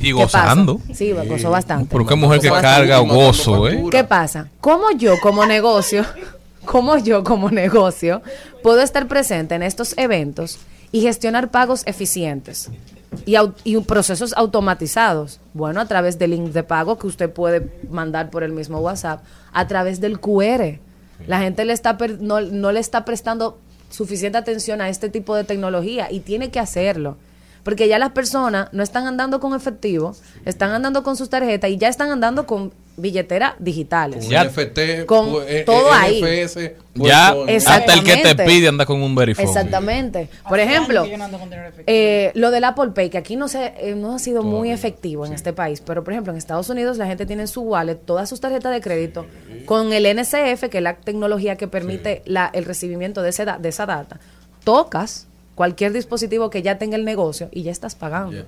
Y 0.00 0.12
gozando. 0.12 0.80
Sí, 0.94 1.12
gozó 1.28 1.50
bastante. 1.50 1.88
Pero 1.92 2.06
qué 2.06 2.14
mujer 2.14 2.40
que 2.40 2.48
carga 2.48 3.00
bastante. 3.00 3.14
gozo, 3.14 3.68
¿eh? 3.68 3.84
¿Qué 3.90 4.04
pasa? 4.04 4.48
Como 4.60 4.90
yo 4.92 5.20
como 5.20 5.44
negocio, 5.44 6.02
como 6.64 6.96
yo 6.96 7.22
como 7.22 7.50
negocio, 7.50 8.22
puedo 8.62 8.80
estar 8.80 9.06
presente 9.08 9.54
en 9.54 9.62
estos 9.62 9.92
eventos 9.98 10.58
y 10.92 11.02
gestionar 11.02 11.50
pagos 11.50 11.82
eficientes 11.86 12.70
y, 13.64 13.78
procesos 13.80 14.32
automatizados. 14.36 15.40
Bueno, 15.54 15.80
a 15.80 15.86
través 15.86 16.18
del 16.18 16.30
link 16.32 16.50
de 16.52 16.62
pago 16.62 16.98
que 16.98 17.06
usted 17.06 17.30
puede 17.30 17.70
mandar 17.90 18.30
por 18.30 18.42
el 18.42 18.52
mismo 18.52 18.78
WhatsApp, 18.80 19.22
a 19.52 19.66
través 19.66 20.00
del 20.00 20.18
QR. 20.20 20.78
La 21.26 21.40
gente 21.40 21.64
le 21.64 21.72
está 21.72 21.96
per- 21.98 22.20
no, 22.20 22.40
no 22.40 22.72
le 22.72 22.80
está 22.80 23.04
prestando 23.04 23.58
suficiente 23.90 24.38
atención 24.38 24.80
a 24.80 24.88
este 24.88 25.08
tipo 25.08 25.36
de 25.36 25.44
tecnología 25.44 26.10
y 26.10 26.20
tiene 26.20 26.50
que 26.50 26.58
hacerlo. 26.58 27.16
Porque 27.62 27.86
ya 27.86 27.98
las 27.98 28.10
personas 28.10 28.68
no 28.72 28.82
están 28.82 29.06
andando 29.06 29.38
con 29.38 29.54
efectivo, 29.54 30.16
están 30.44 30.70
andando 30.70 31.02
con 31.04 31.16
sus 31.16 31.30
tarjetas 31.30 31.70
y 31.70 31.76
ya 31.78 31.88
están 31.88 32.10
andando 32.10 32.44
con 32.46 32.72
billeteras 32.96 33.54
digitales. 33.58 34.26
Con 34.26 34.34
NFT, 34.46 35.06
Con 35.06 35.30
pues, 35.30 35.46
eh, 35.48 35.62
todo 35.64 35.88
eh, 35.88 35.96
ahí. 35.96 36.20
NFS, 36.44 36.72
Ya 36.94 37.32
pues, 37.34 37.66
hasta 37.66 37.94
el 37.94 38.02
que 38.04 38.16
te 38.16 38.34
pide 38.44 38.66
anda 38.68 38.84
con 38.84 39.00
un 39.00 39.14
verifone. 39.14 39.46
Exactamente. 39.48 40.28
Por 40.48 40.58
ejemplo, 40.60 41.04
eh, 41.86 42.32
lo 42.34 42.50
del 42.50 42.64
Apple 42.64 42.90
Pay, 42.94 43.10
que 43.10 43.18
aquí 43.18 43.36
no, 43.36 43.46
se, 43.48 43.72
eh, 43.78 43.94
no 43.96 44.14
ha 44.14 44.18
sido 44.18 44.42
muy 44.42 44.70
efectivo 44.70 45.24
en 45.24 45.32
este 45.32 45.52
país, 45.52 45.80
pero 45.80 46.02
por 46.04 46.12
ejemplo 46.12 46.32
en 46.32 46.38
Estados 46.38 46.68
Unidos 46.68 46.98
la 46.98 47.06
gente 47.06 47.26
tiene 47.26 47.42
en 47.42 47.48
su 47.48 47.62
wallet 47.62 47.94
todas 47.94 48.28
sus 48.28 48.40
tarjetas 48.40 48.72
de 48.72 48.80
crédito 48.80 49.24
con 49.66 49.92
el 49.92 50.04
NCF, 50.04 50.68
que 50.68 50.78
es 50.78 50.82
la 50.82 50.96
tecnología 50.96 51.56
que 51.56 51.68
permite 51.68 52.22
la- 52.26 52.50
el 52.52 52.64
recibimiento 52.64 53.22
de, 53.22 53.30
ese 53.30 53.46
de 53.46 53.68
esa 53.68 53.86
data. 53.86 54.18
Tocas 54.64 55.28
cualquier 55.54 55.92
dispositivo 55.92 56.50
que 56.50 56.62
ya 56.62 56.78
tenga 56.78 56.96
el 56.96 57.04
negocio 57.04 57.48
y 57.52 57.62
ya 57.62 57.70
estás 57.72 57.94
pagando. 57.94 58.44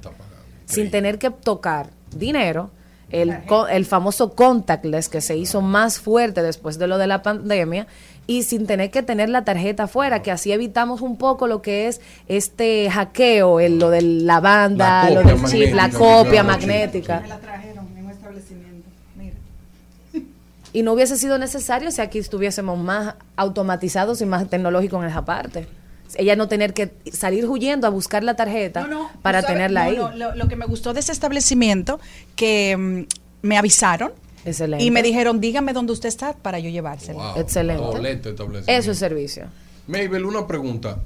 Sin 0.67 0.91
tener 0.91 1.19
que 1.19 1.31
tocar 1.31 1.89
dinero. 2.17 2.71
El, 3.11 3.45
co- 3.45 3.69
el 3.69 3.85
famoso 3.85 4.33
contactless 4.35 5.09
que 5.09 5.21
se 5.21 5.37
hizo 5.37 5.61
más 5.61 6.01
fuerte 6.01 6.43
después 6.43 6.79
de 6.79 6.87
lo 6.89 6.99
de 6.99 7.07
la 7.07 7.23
pandemia 7.23 7.87
y 8.27 8.43
sin 8.43 8.67
tener 8.67 8.91
que 8.91 9.03
tener 9.03 9.29
la 9.29 9.45
tarjeta 9.45 9.85
afuera, 9.85 10.23
que 10.23 10.33
así 10.33 10.51
evitamos 10.51 11.01
un 11.03 11.17
poco 11.17 11.47
lo 11.47 11.61
que 11.63 11.87
es 11.87 12.01
este 12.27 12.91
hackeo, 12.91 13.61
el, 13.61 13.79
lo 13.79 13.91
de 13.91 14.01
la 14.03 14.41
banda, 14.41 15.05
La 15.05 15.23
lo 15.23 15.23
del 15.23 15.45
chip, 15.45 15.75
la 15.75 15.91
copia 15.91 16.43
magnética. 16.43 17.21
Me 17.21 17.29
la 17.29 17.39
trajeron 17.39 17.87
en 17.97 18.05
un 18.07 18.11
establecimiento. 18.11 18.89
Mira. 19.17 19.37
Y 20.73 20.83
no 20.83 20.95
hubiese 20.95 21.17
sido 21.17 21.39
necesario 21.39 21.91
si 21.93 22.01
aquí 22.01 22.19
estuviésemos 22.19 22.79
más 22.79 23.15
automatizados 23.37 24.23
y 24.23 24.27
más 24.27 24.49
tecnológicos 24.49 25.05
en 25.05 25.11
esa 25.11 25.25
parte. 25.25 25.69
Ella 26.17 26.37
no 26.37 26.47
tener 26.49 26.75
que 26.75 26.93
salir 27.13 27.47
huyendo 27.47 27.87
a 27.87 27.91
buscar 27.91 28.23
la 28.23 28.37
tarjeta 28.37 28.89
para 29.23 29.41
sabes- 29.43 29.55
tenerla 29.55 29.85
no, 29.85 29.91
ahí. 29.91 29.97
no, 29.97 30.17
lo, 30.17 30.35
lo 30.37 30.49
que 30.49 30.57
me 30.57 30.67
gustó 30.67 30.93
de 30.95 31.01
ese 31.01 31.13
establecimiento, 31.13 31.99
que 32.37 32.77
mm, 32.77 33.47
me 33.47 33.59
avisaron 33.59 34.13
Excelente. 34.45 34.85
y 34.85 34.91
me 34.91 35.03
dijeron, 35.03 35.41
dígame 35.41 35.73
dónde 35.73 35.93
usted 35.93 36.09
está 36.09 36.35
para 36.35 36.59
yo 36.61 36.71
llevárselo. 36.71 37.19
Wow, 37.19 37.41
Excelente. 37.41 37.83
doblete 37.83 38.29
establecimiento. 38.31 38.71
Eso 38.73 38.91
es 38.93 38.99
servicio. 38.99 39.47
Mabel, 39.89 40.25
una 40.25 40.47
pregunta. 40.47 40.99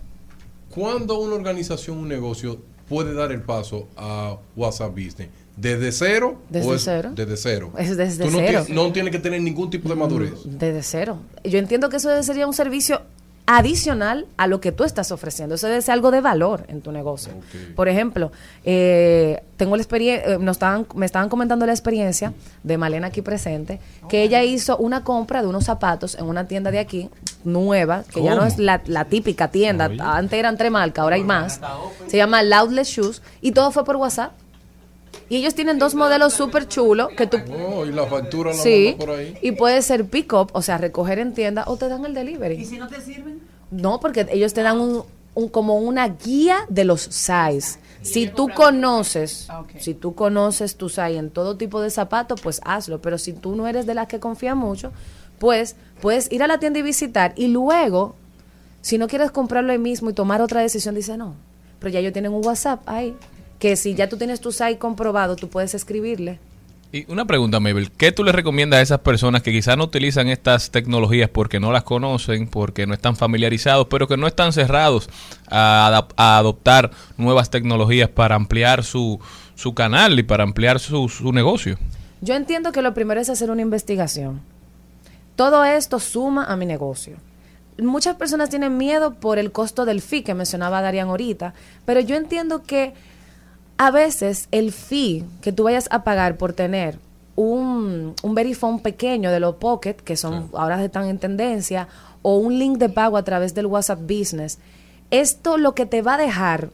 ¿Cuándo 0.71 1.19
una 1.19 1.35
organización, 1.35 1.99
un 1.99 2.09
negocio 2.09 2.61
puede 2.89 3.15
dar 3.15 3.33
el 3.33 3.43
paso 3.43 3.89
a 3.97 4.37
WhatsApp 4.57 4.91
Business? 4.93 5.29
¿Desde 5.57 5.91
cero? 5.91 6.41
Desde 6.51 6.69
o 6.69 6.75
es 6.75 6.85
cero. 6.85 7.11
Desde 7.15 7.37
cero. 7.37 7.73
Es 7.79 7.97
desde 7.97 8.25
Tú 8.25 8.31
no 8.31 8.39
cero. 8.39 8.65
No 8.69 8.93
tiene 8.93 9.11
que 9.11 9.19
tener 9.19 9.41
ningún 9.43 9.71
tipo 9.71 9.89
de 9.89 9.97
madurez. 9.97 10.35
Desde 10.45 10.83
cero. 10.83 11.19
Yo 11.43 11.59
entiendo 11.59 11.89
que 11.89 11.97
eso 11.97 12.23
sería 12.23 12.47
un 12.47 12.55
servicio 12.55 13.03
adicional 13.51 14.27
a 14.37 14.47
lo 14.47 14.61
que 14.61 14.73
tú 14.73 14.85
estás 14.85 15.11
ofreciendo. 15.11 15.55
Eso 15.55 15.69
debe 15.69 15.81
ser 15.81 15.95
algo 15.95 16.11
de 16.11 16.21
valor 16.21 16.67
en 16.69 16.83
tu 16.83 16.93
negocio. 16.93 17.33
Por 17.75 17.89
ejemplo, 17.89 18.31
eh, 18.63 19.43
tengo 19.57 19.75
la 19.75 19.83
experiencia, 19.83 20.37
nos 20.37 20.57
estaban, 20.57 20.87
me 20.95 21.07
estaban 21.07 21.31
comentando 21.31 21.65
la 21.65 21.73
experiencia 21.73 22.35
de 22.63 22.77
Malena 22.77 23.07
aquí 23.07 23.23
presente, 23.23 23.81
que 24.11 24.23
ella 24.23 24.45
hizo 24.45 24.77
una 24.77 25.03
compra 25.03 25.41
de 25.41 25.49
unos 25.49 25.65
zapatos 25.65 26.15
en 26.17 26.27
una 26.27 26.47
tienda 26.47 26.71
de 26.71 26.79
aquí, 26.79 27.09
nueva, 27.43 28.05
que 28.13 28.23
ya 28.23 28.35
no 28.35 28.45
es 28.45 28.59
la, 28.59 28.83
la 28.85 29.07
típica 29.07 29.49
tienda, 29.49 29.91
antes 29.99 30.39
eran 30.39 30.59
tres 30.59 30.71
marcas, 30.71 31.03
ahora 31.03 31.17
hay 31.17 31.25
más. 31.25 31.59
Se 32.07 32.19
llama 32.19 32.43
Loudless 32.43 32.89
Shoes 32.89 33.23
y 33.41 33.53
todo 33.53 33.71
fue 33.71 33.83
por 33.83 33.97
WhatsApp. 33.97 34.33
Y 35.31 35.37
ellos 35.37 35.55
tienen 35.55 35.79
dos 35.79 35.95
modelos 35.95 36.33
súper 36.35 36.69
chulos 36.69 37.09
que 37.17 37.27
tú 37.27 37.39
Oh, 37.53 37.85
y 37.85 37.93
la 37.93 38.07
factura 38.07 38.51
la 38.53 38.57
Sí, 38.57 38.95
por 38.99 39.11
ahí. 39.11 39.37
y 39.43 39.53
puede 39.53 39.83
ser 39.83 40.07
pick 40.07 40.33
up, 40.33 40.49
o 40.53 40.63
sea, 40.63 40.79
recoger 40.79 41.19
en 41.19 41.35
tienda 41.35 41.65
o 41.67 41.77
te 41.77 41.89
dan 41.89 42.05
el 42.07 42.15
delivery. 42.15 42.55
¿Y 42.57 42.65
si 42.65 42.79
no 42.79 42.89
te 42.89 43.01
sirven? 43.01 43.41
No, 43.71 44.01
porque 44.01 44.27
ellos 44.31 44.55
te 44.55 44.63
dan 44.63 44.81
un, 44.81 45.03
un- 45.35 45.49
como 45.49 45.77
una 45.79 46.09
guía 46.09 46.59
de 46.71 46.85
los 46.85 47.03
size. 47.03 47.79
Si 48.01 48.27
tú 48.29 48.49
conoces, 48.55 49.49
si 49.79 49.93
tú 49.93 50.15
conoces 50.15 50.77
tu 50.77 50.89
size 50.89 51.17
en 51.19 51.31
todo 51.31 51.57
tipo 51.57 51.81
de 51.83 51.91
zapatos, 51.91 52.41
pues 52.41 52.61
hazlo, 52.65 53.03
pero 53.03 53.19
si 53.19 53.33
tú 53.35 53.55
no 53.57 53.67
eres 53.67 53.85
de 53.87 53.95
las 53.95 54.07
que 54.09 54.21
confía 54.21 54.55
mucho, 54.55 54.93
pues 55.39 55.77
puedes 56.01 56.31
ir 56.33 56.43
a 56.43 56.47
la 56.47 56.59
tienda 56.59 56.79
y 56.79 56.83
visitar 56.83 57.33
y 57.37 57.49
luego 57.49 58.15
si 58.81 58.97
no 58.99 59.09
quieres 59.09 59.31
comprarlo 59.31 59.73
ahí 59.73 59.79
mismo 59.79 60.09
y 60.11 60.13
tomar 60.15 60.41
otra 60.41 60.61
decisión, 60.63 60.95
dice 60.95 61.17
no. 61.19 61.35
Pero 61.81 61.91
ya 61.91 61.99
ellos 62.01 62.13
tienen 62.13 62.33
un 62.33 62.45
WhatsApp 62.45 62.81
ahí, 62.87 63.15
que 63.59 63.77
si 63.77 63.95
ya 63.95 64.09
tú 64.09 64.17
tienes 64.17 64.41
tu 64.41 64.53
site 64.53 64.79
comprobado, 64.79 65.37
tú 65.37 65.49
puedes 65.49 65.75
escribirle. 65.75 66.39
Y 66.91 67.11
una 67.13 67.27
pregunta, 67.27 67.61
Mabel, 67.61 67.91
¿qué 67.91 68.13
tú 68.13 68.25
le 68.25 68.33
recomiendas 68.33 68.79
a 68.79 68.83
esas 68.83 69.01
personas 69.01 69.43
que 69.43 69.53
quizás 69.53 69.77
no 69.77 69.85
utilizan 69.85 70.29
estas 70.29 70.71
tecnologías 70.71 71.29
porque 71.29 71.61
no 71.61 71.71
las 71.71 71.83
conocen, 71.83 72.49
porque 72.49 72.87
no 72.87 72.95
están 72.95 73.15
familiarizados, 73.15 73.89
pero 73.89 74.09
que 74.09 74.17
no 74.17 74.27
están 74.27 74.55
cerrados 74.55 75.11
a, 75.51 76.07
adoptar 76.17 76.91
nuevas 77.19 77.51
tecnologías 77.51 78.09
para 78.09 78.37
ampliar 78.37 78.85
su, 78.85 79.21
su 79.55 79.75
canal 79.75 80.19
y 80.19 80.23
para 80.23 80.45
ampliar 80.45 80.81
su, 80.81 81.11
su 81.11 81.31
negocio? 81.31 81.77
Yo 82.23 82.35
entiendo 82.35 82.73
que 82.73 82.81
lo 82.81 82.95
primero 82.95 83.21
es 83.21 83.29
hacer 83.29 83.51
una 83.51 83.61
investigación. 83.61 84.41
Todo 85.37 85.65
esto 85.65 86.01
suma 86.01 86.45
a 86.47 86.57
mi 86.57 86.65
negocio. 86.65 87.19
Muchas 87.77 88.17
personas 88.17 88.49
tienen 88.49 88.79
miedo 88.79 89.15
por 89.15 89.39
el 89.39 89.53
costo 89.53 89.85
del 89.85 90.01
fee 90.01 90.23
que 90.23 90.35
mencionaba 90.35 90.81
Darian 90.81 91.09
ahorita, 91.09 91.53
pero 91.85 92.01
yo 92.01 92.17
entiendo 92.17 92.63
que 92.63 92.95
a 93.79 93.91
veces 93.91 94.49
el 94.51 94.73
fee 94.73 95.25
que 95.41 95.53
tú 95.53 95.65
vayas 95.65 95.89
a 95.91 96.05
pagar 96.05 96.37
por 96.37 96.53
tener 96.53 96.99
un, 97.37 98.15
un 98.23 98.35
verifone 98.35 98.81
pequeño 98.81 99.31
de 99.31 99.41
los 99.41 99.55
Pocket, 99.57 99.95
que 99.95 100.17
son 100.17 100.51
ahora 100.55 100.85
están 100.85 101.07
en 101.07 101.19
tendencia, 101.19 101.89
o 102.23 102.37
un 102.39 102.59
link 102.59 102.79
de 102.79 102.89
pago 102.89 103.17
a 103.17 103.23
través 103.23 103.55
del 103.55 103.67
WhatsApp 103.67 104.01
Business, 104.01 104.59
esto 105.11 105.57
lo 105.57 105.75
que 105.75 105.87
te 105.87 106.03
va 106.03 106.15
a 106.15 106.19
dejar 106.19 106.71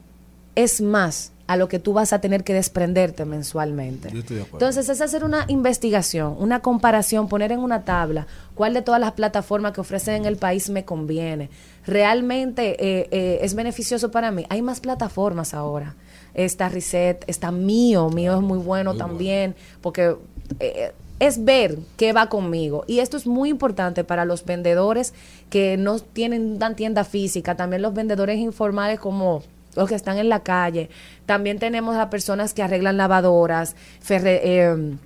es 0.56 0.80
más 0.80 1.32
a 1.46 1.56
lo 1.56 1.68
que 1.68 1.78
tú 1.78 1.92
vas 1.92 2.14
a 2.14 2.20
tener 2.20 2.42
que 2.42 2.54
desprenderte 2.54 3.26
mensualmente. 3.26 4.08
Entonces 4.08 4.88
es 4.88 5.00
hacer 5.02 5.24
una 5.24 5.44
investigación, 5.48 6.34
una 6.38 6.60
comparación, 6.60 7.28
poner 7.28 7.52
en 7.52 7.60
una 7.60 7.84
tabla 7.84 8.26
cuál 8.54 8.72
de 8.72 8.80
todas 8.80 9.00
las 9.00 9.12
plataformas 9.12 9.72
que 9.72 9.82
ofrecen 9.82 10.14
en 10.14 10.24
el 10.24 10.38
país 10.38 10.70
me 10.70 10.86
conviene. 10.86 11.50
Realmente 11.86 12.82
eh, 12.82 13.08
eh, 13.10 13.38
es 13.42 13.54
beneficioso 13.54 14.10
para 14.10 14.30
mí. 14.30 14.46
Hay 14.48 14.62
más 14.62 14.80
plataformas 14.80 15.52
ahora. 15.52 15.94
Está 16.34 16.68
Reset, 16.68 17.24
está 17.26 17.50
Mío, 17.50 18.10
Mío 18.10 18.34
es 18.34 18.40
muy 18.42 18.58
bueno 18.58 18.94
también, 18.96 19.54
porque 19.80 20.16
eh, 20.60 20.92
es 21.20 21.44
ver 21.44 21.78
qué 21.96 22.12
va 22.12 22.28
conmigo. 22.28 22.84
Y 22.86 22.98
esto 22.98 23.16
es 23.16 23.26
muy 23.26 23.48
importante 23.48 24.02
para 24.04 24.24
los 24.24 24.44
vendedores 24.44 25.14
que 25.48 25.76
no 25.76 25.98
tienen 26.00 26.56
una 26.56 26.74
tienda 26.74 27.04
física, 27.04 27.54
también 27.56 27.82
los 27.82 27.94
vendedores 27.94 28.38
informales 28.38 28.98
como 28.98 29.42
los 29.76 29.88
que 29.88 29.94
están 29.94 30.18
en 30.18 30.28
la 30.28 30.40
calle. 30.40 30.88
También 31.26 31.58
tenemos 31.58 31.96
a 31.96 32.10
personas 32.10 32.52
que 32.54 32.62
arreglan 32.62 32.96
lavadoras, 32.96 33.74
ferre- 34.00 34.40
eh, 34.44 34.96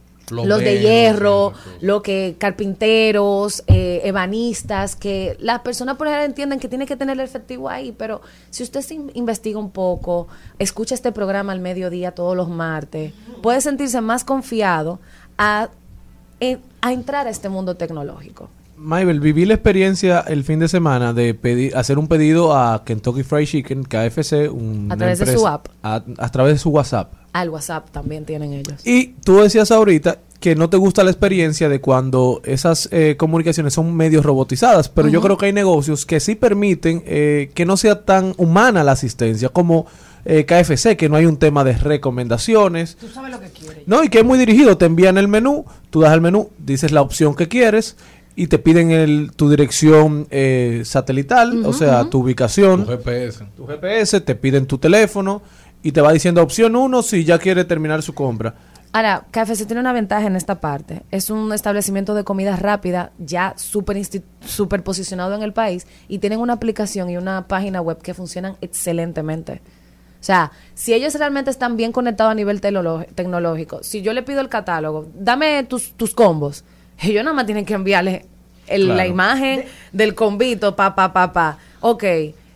los 0.47 0.59
de 0.61 0.81
hierro, 0.81 1.53
lo 1.81 2.03
que 2.03 2.37
carpinteros, 2.39 3.65
eh, 3.67 4.01
ebanistas, 4.05 4.97
que 4.97 5.37
las 5.41 5.61
personas 5.61 5.97
por 5.97 6.07
ejemplo 6.07 6.27
entienden 6.27 6.59
que 6.61 6.69
tiene 6.69 6.87
que 6.87 6.97
tener 6.97 7.15
el 7.19 7.25
efectivo 7.25 7.69
ahí, 7.69 7.93
pero 7.93 8.21
si 8.51 8.63
usted 8.63 8.81
se 8.83 8.95
in- 8.95 9.11
investiga 9.15 9.59
un 9.59 9.71
poco, 9.71 10.29
escucha 10.59 10.95
este 10.95 11.13
programa 11.13 11.53
al 11.53 11.61
mediodía 11.61 12.13
todos 12.13 12.37
los 12.37 12.49
martes, 12.49 13.13
puede 13.43 13.61
sentirse 13.61 14.01
más 14.01 14.25
confiado 14.25 14.99
a, 15.39 15.69
a 16.81 16.93
entrar 16.93 17.27
a 17.27 17.31
este 17.31 17.49
mundo 17.49 17.77
tecnológico. 17.77 18.49
Maybel, 18.79 19.21
viví 19.21 19.45
la 19.45 19.55
experiencia 19.55 20.21
el 20.21 20.45
fin 20.45 20.59
de 20.59 20.69
semana 20.69 21.13
de 21.13 21.35
pedir, 21.35 21.77
hacer 21.77 21.99
un 21.99 22.09
pedido 22.09 22.57
a 22.57 22.85
Kentucky 22.85 23.23
Fried 23.23 23.47
Chicken, 23.47 23.85
KFC, 23.85 24.51
una 24.51 24.95
A 24.95 24.97
través 24.97 25.19
de 25.19 25.33
su 25.37 25.47
app. 25.47 25.69
A, 25.83 26.03
a 26.19 26.29
través 26.31 26.55
de 26.55 26.59
su 26.59 26.71
WhatsApp. 26.71 27.13
Al 27.33 27.51
WhatsApp 27.51 27.91
también 27.91 28.25
tienen 28.25 28.53
ellos. 28.53 28.87
Y 28.87 29.15
tú 29.25 29.39
decías 29.39 29.71
ahorita 29.71 30.19
que 30.41 30.55
no 30.55 30.71
te 30.71 30.77
gusta 30.77 31.03
la 31.03 31.11
experiencia 31.11 31.69
de 31.69 31.81
cuando 31.81 32.41
esas 32.45 32.89
eh, 32.93 33.17
comunicaciones 33.19 33.75
son 33.75 33.95
medios 33.95 34.25
robotizadas, 34.25 34.89
pero 34.89 35.09
yo 35.09 35.21
creo 35.21 35.37
que 35.37 35.47
hay 35.47 35.53
negocios 35.53 36.07
que 36.07 36.21
sí 36.21 36.37
permiten 36.37 37.03
eh, 37.07 37.51
que 37.55 37.67
no 37.67 37.77
sea 37.77 38.05
tan 38.05 38.35
humana 38.37 38.85
la 38.85 38.93
asistencia 38.93 39.49
como 39.49 39.87
eh, 40.25 40.45
KFC, 40.45 40.97
que 40.97 41.09
no 41.09 41.17
hay 41.17 41.27
un 41.27 41.39
tema 41.39 41.65
de 41.65 41.73
recomendaciones. 41.73 42.97
Tú 42.97 43.09
sabes 43.09 43.33
lo 43.33 43.41
que 43.41 43.51
quieres. 43.51 43.83
No, 43.87 44.05
y 44.05 44.11
que 44.11 44.19
es 44.19 44.25
muy 44.25 44.39
dirigido. 44.39 44.77
Te 44.79 44.87
envían 44.87 45.19
el 45.19 45.27
menú, 45.27 45.65
tú 45.91 46.01
das 46.03 46.13
el 46.13 46.21
menú, 46.21 46.51
dices 46.59 46.93
la 46.93 47.03
opción 47.03 47.35
que 47.35 47.49
quieres 47.49 47.97
y 48.39 48.47
te 48.47 48.61
piden 48.61 48.93
el, 48.93 49.33
tu 49.35 49.51
dirección 49.51 50.29
eh, 50.31 50.83
satelital, 50.85 51.67
o 51.67 51.73
sea, 51.73 52.09
tu 52.09 52.21
ubicación. 52.21 52.87
Tu 52.87 52.93
GPS. 52.93 53.45
Tu 53.57 53.67
GPS, 53.67 54.21
te 54.21 54.37
piden 54.37 54.67
tu 54.67 54.79
teléfono 54.79 55.43
y 55.83 55.91
te 55.91 56.01
va 56.01 56.13
diciendo 56.13 56.41
opción 56.41 56.77
1 56.77 57.03
si 57.03 57.25
ya 57.25 57.41
quiere 57.41 57.65
terminar 57.65 58.01
su 58.01 58.15
compra. 58.15 58.55
Ahora, 58.93 59.27
KFC 59.33 59.67
tiene 59.67 59.81
una 59.81 59.93
ventaja 59.93 60.29
en 60.29 60.37
esta 60.37 60.61
parte. 60.61 61.03
Es 61.11 61.31
un 61.31 61.53
establecimiento 61.53 62.15
de 62.15 62.23
comida 62.23 62.55
rápida 62.55 63.11
ya 63.19 63.55
súper 63.57 64.01
súper 64.47 64.85
posicionado 64.85 65.35
en 65.35 65.43
el 65.43 65.53
país 65.53 65.89
y 66.07 66.19
tienen 66.19 66.39
una 66.39 66.53
aplicación 66.53 67.11
y 67.11 67.17
una 67.17 67.49
página 67.49 67.81
web 67.81 68.01
que 68.01 68.15
funcionan 68.15 68.57
excelentemente. 68.61 69.63
O 70.21 70.25
sea, 70.25 70.53
si 70.75 70.95
ellos 70.95 71.13
realmente 71.17 71.51
están 71.51 71.77
bien 71.77 71.91
conectados 71.91 72.31
a 72.31 72.35
nivel 72.37 72.61
tecnológico, 72.61 73.83
si 73.83 74.01
yo 74.01 74.13
le 74.13 74.23
pido 74.23 74.41
el 74.41 74.49
catálogo, 74.49 75.09
dame 75.13 75.65
tus, 75.65 75.95
tus 75.95 76.15
combos, 76.15 76.65
ellos 77.03 77.25
nada 77.25 77.35
más 77.35 77.47
tienen 77.47 77.65
que 77.65 77.75
enviarle 77.75 78.27
el- 78.67 78.89
la 78.89 79.07
imagen 79.07 79.65
del 79.93 80.15
combito, 80.15 80.77
pa, 80.77 80.95
pa, 80.95 81.13
pa, 81.13 81.33
pa. 81.33 81.59
Ok, 81.81 82.05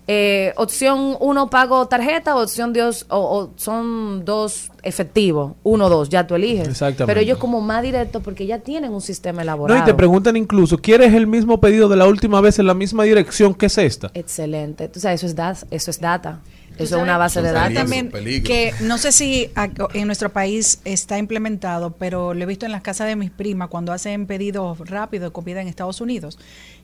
eh, 0.08 0.52
opción 0.56 1.16
uno 1.20 1.48
pago 1.48 1.86
tarjeta, 1.86 2.36
opción 2.36 2.72
dos, 2.72 3.06
o, 3.08 3.18
o 3.18 3.50
son 3.56 4.24
dos 4.24 4.70
efectivos, 4.82 5.52
uno 5.62 5.88
dos, 5.88 6.08
ya 6.08 6.26
tú 6.26 6.34
eliges. 6.34 6.66
Exactamente. 6.68 7.06
Pero 7.06 7.20
ellos 7.20 7.38
como 7.38 7.60
más 7.60 7.82
directo 7.82 8.20
porque 8.20 8.44
ya 8.46 8.58
tienen 8.58 8.92
un 8.92 9.00
sistema 9.00 9.36
No, 9.38 9.42
elaborado. 9.42 9.80
y 9.80 9.84
te 9.84 9.94
preguntan 9.94 10.36
incluso, 10.36 10.76
¿quieres 10.78 11.14
el 11.14 11.26
mismo 11.28 11.60
pedido 11.60 11.88
de 11.88 11.96
la 11.96 12.06
última 12.08 12.40
vez 12.40 12.58
en 12.58 12.66
la 12.66 12.74
misma 12.74 13.04
dirección 13.04 13.54
que 13.54 13.66
es 13.66 13.78
esta? 13.78 14.10
Excelente. 14.12 14.88
Tú 14.88 14.98
sabes, 15.00 15.20
eso 15.20 15.26
es, 15.28 15.36
da- 15.36 15.56
eso 15.70 15.90
es 15.90 16.00
data. 16.00 16.40
Eso 16.78 16.96
es 16.96 17.02
una 17.02 17.18
base 17.18 17.42
de 17.42 17.52
datos. 17.52 17.74
también 17.74 18.10
peligro. 18.10 18.46
que 18.46 18.74
no 18.80 18.98
sé 18.98 19.12
si 19.12 19.50
en 19.94 20.06
nuestro 20.06 20.32
país 20.32 20.80
está 20.84 21.18
implementado, 21.18 21.92
pero 21.92 22.34
lo 22.34 22.42
he 22.42 22.46
visto 22.46 22.66
en 22.66 22.72
las 22.72 22.82
casas 22.82 23.06
de 23.08 23.16
mis 23.16 23.30
primas 23.30 23.68
cuando 23.68 23.92
hacen 23.92 24.26
pedidos 24.26 24.78
rápidos 24.88 25.30
de 25.30 25.32
comida 25.32 25.60
en 25.60 25.68
Estados 25.68 26.00
Unidos, 26.00 26.38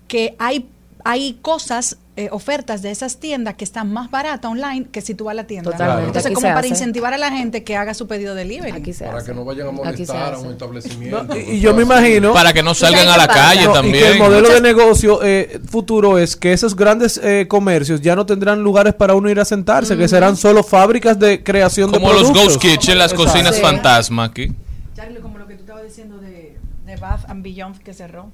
que 0.07 0.35
hay 0.39 0.69
hay 1.05 1.39
cosas, 1.43 1.97
eh, 2.17 2.29
ofertas 2.33 2.83
de 2.83 2.91
esas 2.91 3.19
tiendas 3.19 3.55
que 3.55 3.65
están 3.65 3.93
más 3.93 4.11
baratas 4.11 4.51
online 4.51 4.87
que 4.91 5.01
si 5.01 5.15
tú 5.15 5.25
vas 5.25 5.33
a 5.33 5.35
la 5.37 5.45
tienda. 5.47 5.71
Totalmente. 5.71 6.07
Entonces, 6.09 6.27
Aquí 6.27 6.35
como 6.35 6.49
para 6.49 6.59
hace. 6.61 6.69
incentivar 6.69 7.15
a 7.15 7.19
la 7.19 7.31
gente 7.31 7.63
que 7.65 7.77
haga 7.77 7.95
su 7.95 8.07
pedido 8.09 8.35
delivery. 8.35 8.73
Aquí 8.77 8.93
se 8.93 9.05
Para 9.05 9.19
hace. 9.19 9.27
que 9.31 9.35
no 9.35 9.45
vayan 9.45 9.69
a 9.69 9.71
molestar 9.71 10.35
a 10.35 10.39
un 10.39 10.51
establecimiento. 10.53 11.23
No, 11.25 11.37
y, 11.37 11.41
y 11.41 11.61
yo 11.61 11.75
me 11.75 11.83
imagino... 11.85 12.33
Para 12.33 12.53
que 12.53 12.63
no 12.63 12.75
salgan 12.75 13.09
a 13.09 13.17
la 13.17 13.29
calle 13.29 13.65
No, 13.65 13.71
y 13.71 13.75
también. 13.75 14.05
que 14.05 14.11
el 14.13 14.19
modelo 14.19 14.49
de 14.51 14.61
negocio 14.61 15.21
eh, 15.23 15.61
futuro 15.71 16.19
es 16.19 16.37
que 16.37 16.53
esos 16.53 16.75
grandes 16.75 17.19
eh, 17.23 17.47
comercios 17.49 18.01
ya 18.01 18.17
no 18.17 18.27
tendrán 18.27 18.63
lugares 18.63 18.95
para 18.95 19.15
uno 19.15 19.31
ir 19.31 19.39
a 19.41 19.45
sentarse, 19.45 19.97
que 19.97 20.09
serán 20.09 20.37
solo 20.37 20.63
fábricas 20.65 21.19
de 21.19 21.43
creación 21.45 21.91
Como 21.93 22.09
de 22.09 22.15
los 22.15 22.23
productos. 22.25 22.55
Ghost 22.59 22.61
Kitchen, 22.63 22.99
las 22.99 23.15
cocinas 23.15 23.55
Sí. 23.57 23.63
fantasma 23.63 24.25
aquí. 24.25 24.53
Charlie, 24.97 25.21
como 25.21 25.39
lo 25.39 25.47
que 25.47 25.55
tú 25.55 25.61
estabas 25.61 25.85
diciendo 25.85 26.19
de, 26.19 26.59
de 26.85 26.97
Bath 26.97 27.31
and 27.31 27.43
Beyond 27.45 27.79
que 27.79 27.95
cerró. 27.95 28.31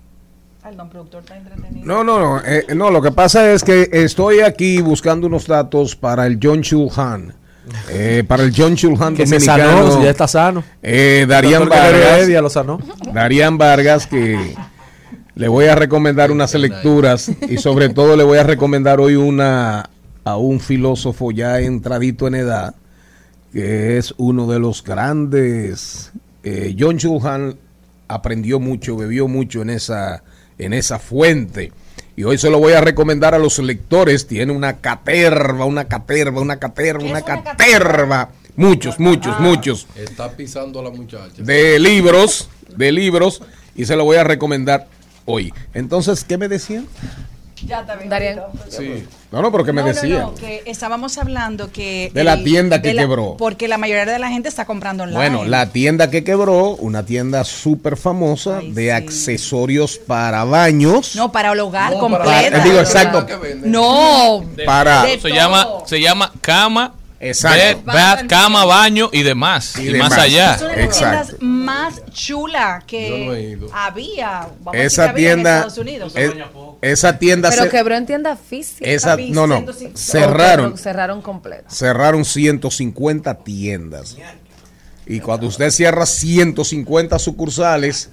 Ay, 0.64 0.74
don 0.76 0.88
productor 0.88 1.20
está 1.20 1.36
entretenido. 1.36 1.84
No, 1.84 2.02
no, 2.02 2.18
no. 2.18 2.42
eh, 2.44 2.66
no, 2.74 2.90
lo 2.90 3.02
que 3.02 3.12
pasa 3.12 3.52
es 3.52 3.62
que 3.62 3.88
estoy 3.92 4.40
aquí 4.40 4.80
buscando 4.80 5.26
unos 5.26 5.46
datos 5.46 5.94
para 5.94 6.26
el 6.26 6.38
John 6.42 6.62
Chulhan. 6.62 7.34
Eh, 7.90 8.24
para 8.26 8.42
el 8.42 8.52
John 8.56 8.74
Chulhan 8.74 9.14
Que 9.14 9.26
se 9.26 9.34
dominicano. 9.38 9.90
sanó, 9.90 10.02
ya 10.04 10.10
está 10.10 10.26
sano. 10.28 10.64
Eh, 10.82 11.26
Darían 11.28 11.68
Vargas. 11.68 12.28
Lo 12.28 12.50
sanó. 12.50 12.78
Darían 13.12 13.58
Vargas, 13.58 14.06
que 14.06 14.54
le 15.34 15.48
voy 15.48 15.66
a 15.66 15.74
recomendar 15.74 16.30
unas 16.30 16.54
lecturas 16.54 17.30
y 17.48 17.58
sobre 17.58 17.88
todo 17.90 18.16
le 18.16 18.24
voy 18.24 18.38
a 18.38 18.42
recomendar 18.44 19.00
hoy 19.00 19.16
una 19.16 19.90
a 20.24 20.36
un 20.38 20.60
filósofo 20.60 21.30
ya 21.30 21.60
entradito 21.60 22.26
en 22.26 22.36
edad, 22.36 22.74
que 23.52 23.98
es 23.98 24.14
uno 24.16 24.46
de 24.50 24.58
los 24.58 24.82
grandes. 24.82 26.12
eh, 26.42 26.74
John 26.78 26.96
Chulhan 26.98 27.56
aprendió 28.08 28.60
mucho, 28.60 28.96
bebió 28.96 29.26
mucho 29.28 29.60
en 29.62 29.70
esa, 29.70 30.22
en 30.58 30.72
esa 30.72 30.98
fuente. 30.98 31.72
Y 32.16 32.24
hoy 32.24 32.38
se 32.38 32.50
lo 32.50 32.58
voy 32.58 32.74
a 32.74 32.80
recomendar 32.80 33.34
a 33.34 33.38
los 33.38 33.58
lectores. 33.58 34.26
Tiene 34.26 34.52
una 34.52 34.76
caterva, 34.76 35.64
una 35.64 35.86
caterva, 35.86 36.40
una 36.40 36.58
caterva, 36.58 37.04
una 37.04 37.22
caterva. 37.22 38.30
Muchos, 38.56 39.00
muchos, 39.00 39.40
muchos 39.40 39.88
Está 39.96 40.30
pisando 40.30 40.78
a 40.78 40.84
la 40.84 40.90
muchacha. 40.90 41.42
de 41.42 41.78
libros, 41.80 42.48
de 42.76 42.92
libros, 42.92 43.42
y 43.74 43.84
se 43.84 43.96
lo 43.96 44.04
voy 44.04 44.16
a 44.16 44.22
recomendar 44.22 44.86
hoy. 45.24 45.52
Entonces, 45.72 46.22
¿qué 46.22 46.38
me 46.38 46.48
decían? 46.48 46.86
Ya 47.62 47.80
está 47.80 47.94
bien. 47.96 48.10
Darían. 48.10 48.40
Sí. 48.68 49.04
No, 49.30 49.40
no, 49.42 49.50
pero 49.50 49.64
¿qué 49.64 49.72
me 49.72 49.80
No, 49.82 49.88
no, 49.88 49.94
decían? 49.94 50.20
no, 50.20 50.34
que 50.34 50.62
estábamos 50.66 51.16
hablando 51.18 51.70
que... 51.72 52.10
De 52.12 52.22
la 52.24 52.42
tienda 52.42 52.82
que 52.82 52.92
la- 52.94 53.02
quebró. 53.02 53.36
Porque 53.38 53.68
la 53.68 53.78
mayoría 53.78 54.04
de 54.04 54.18
la 54.18 54.28
gente 54.28 54.48
está 54.48 54.64
comprando 54.64 55.04
online. 55.04 55.16
Bueno, 55.30 55.44
la 55.44 55.70
tienda 55.70 56.10
que 56.10 56.24
quebró, 56.24 56.70
una 56.76 57.04
tienda 57.06 57.42
súper 57.44 57.96
famosa 57.96 58.58
Ay, 58.58 58.72
de 58.72 58.82
sí. 58.84 58.90
accesorios 58.90 59.98
para 59.98 60.44
baños. 60.44 61.16
No, 61.16 61.32
para 61.32 61.52
el 61.52 61.60
hogar 61.60 61.92
No, 61.92 62.00
para- 62.08 62.24
completo. 62.24 62.60
Digo, 62.64 62.80
exacto. 62.80 63.26
No. 63.64 64.44
para 64.66 65.04
de 65.04 65.20
Se 65.20 65.30
llama, 65.30 65.66
se 65.86 66.00
llama 66.00 66.32
cama, 66.40 66.94
Exacto. 67.28 67.58
bed, 67.58 67.76
bath, 67.84 68.26
cama, 68.26 68.64
baño 68.64 69.08
y 69.12 69.22
demás. 69.22 69.74
Y 69.78 69.82
Y, 69.82 69.92
demás. 69.92 70.10
más 70.10 70.18
allá. 70.18 70.54
Es 70.54 70.60
una 70.62 70.70
de 70.70 70.76
las 70.76 70.84
Exacto. 70.86 71.36
tiendas 71.36 71.42
más 71.42 72.02
chulas 72.12 72.84
que 72.84 73.56
no 73.60 73.66
había. 73.76 74.48
Vamos 74.60 74.66
a 74.66 74.70
decir 74.72 74.80
que 74.80 74.84
esa 74.86 75.10
había 75.10 75.30
en 75.30 75.34
tienda, 75.36 75.54
Estados 75.56 75.78
Unidos. 75.78 76.12
es- 76.16 76.32
esa 76.82 77.18
tienda 77.18 77.50
Pero 77.50 77.62
se- 77.62 77.68
quebró 77.70 77.96
en 77.96 78.06
tienda 78.06 78.36
física. 78.36 78.88
esa, 78.90 79.16
no, 79.16 79.46
no, 79.46 79.56
150. 79.56 79.98
cerraron, 79.98 80.78
cerraron 80.78 81.22
completo. 81.22 81.64
cerraron 81.68 82.24
150 82.24 83.34
tiendas. 83.42 84.16
Y 85.06 85.20
cuando 85.20 85.46
usted 85.48 85.70
cierra 85.70 86.06
150 86.06 87.18
sucursales 87.18 88.08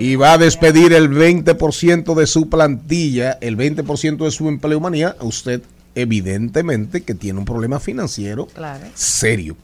y 0.00 0.16
va 0.16 0.32
a 0.32 0.38
despedir 0.38 0.92
el 0.94 1.08
20% 1.10 2.14
de 2.14 2.26
su 2.26 2.48
plantilla, 2.48 3.36
el 3.42 3.56
20% 3.56 4.24
de 4.24 4.30
su 4.30 4.48
empleomanía, 4.48 5.16
usted 5.20 5.60
evidentemente 5.94 7.02
que 7.02 7.14
tiene 7.14 7.38
un 7.38 7.44
problema 7.44 7.80
financiero 7.80 8.46
Claro. 8.46 8.86
serio. 8.94 9.56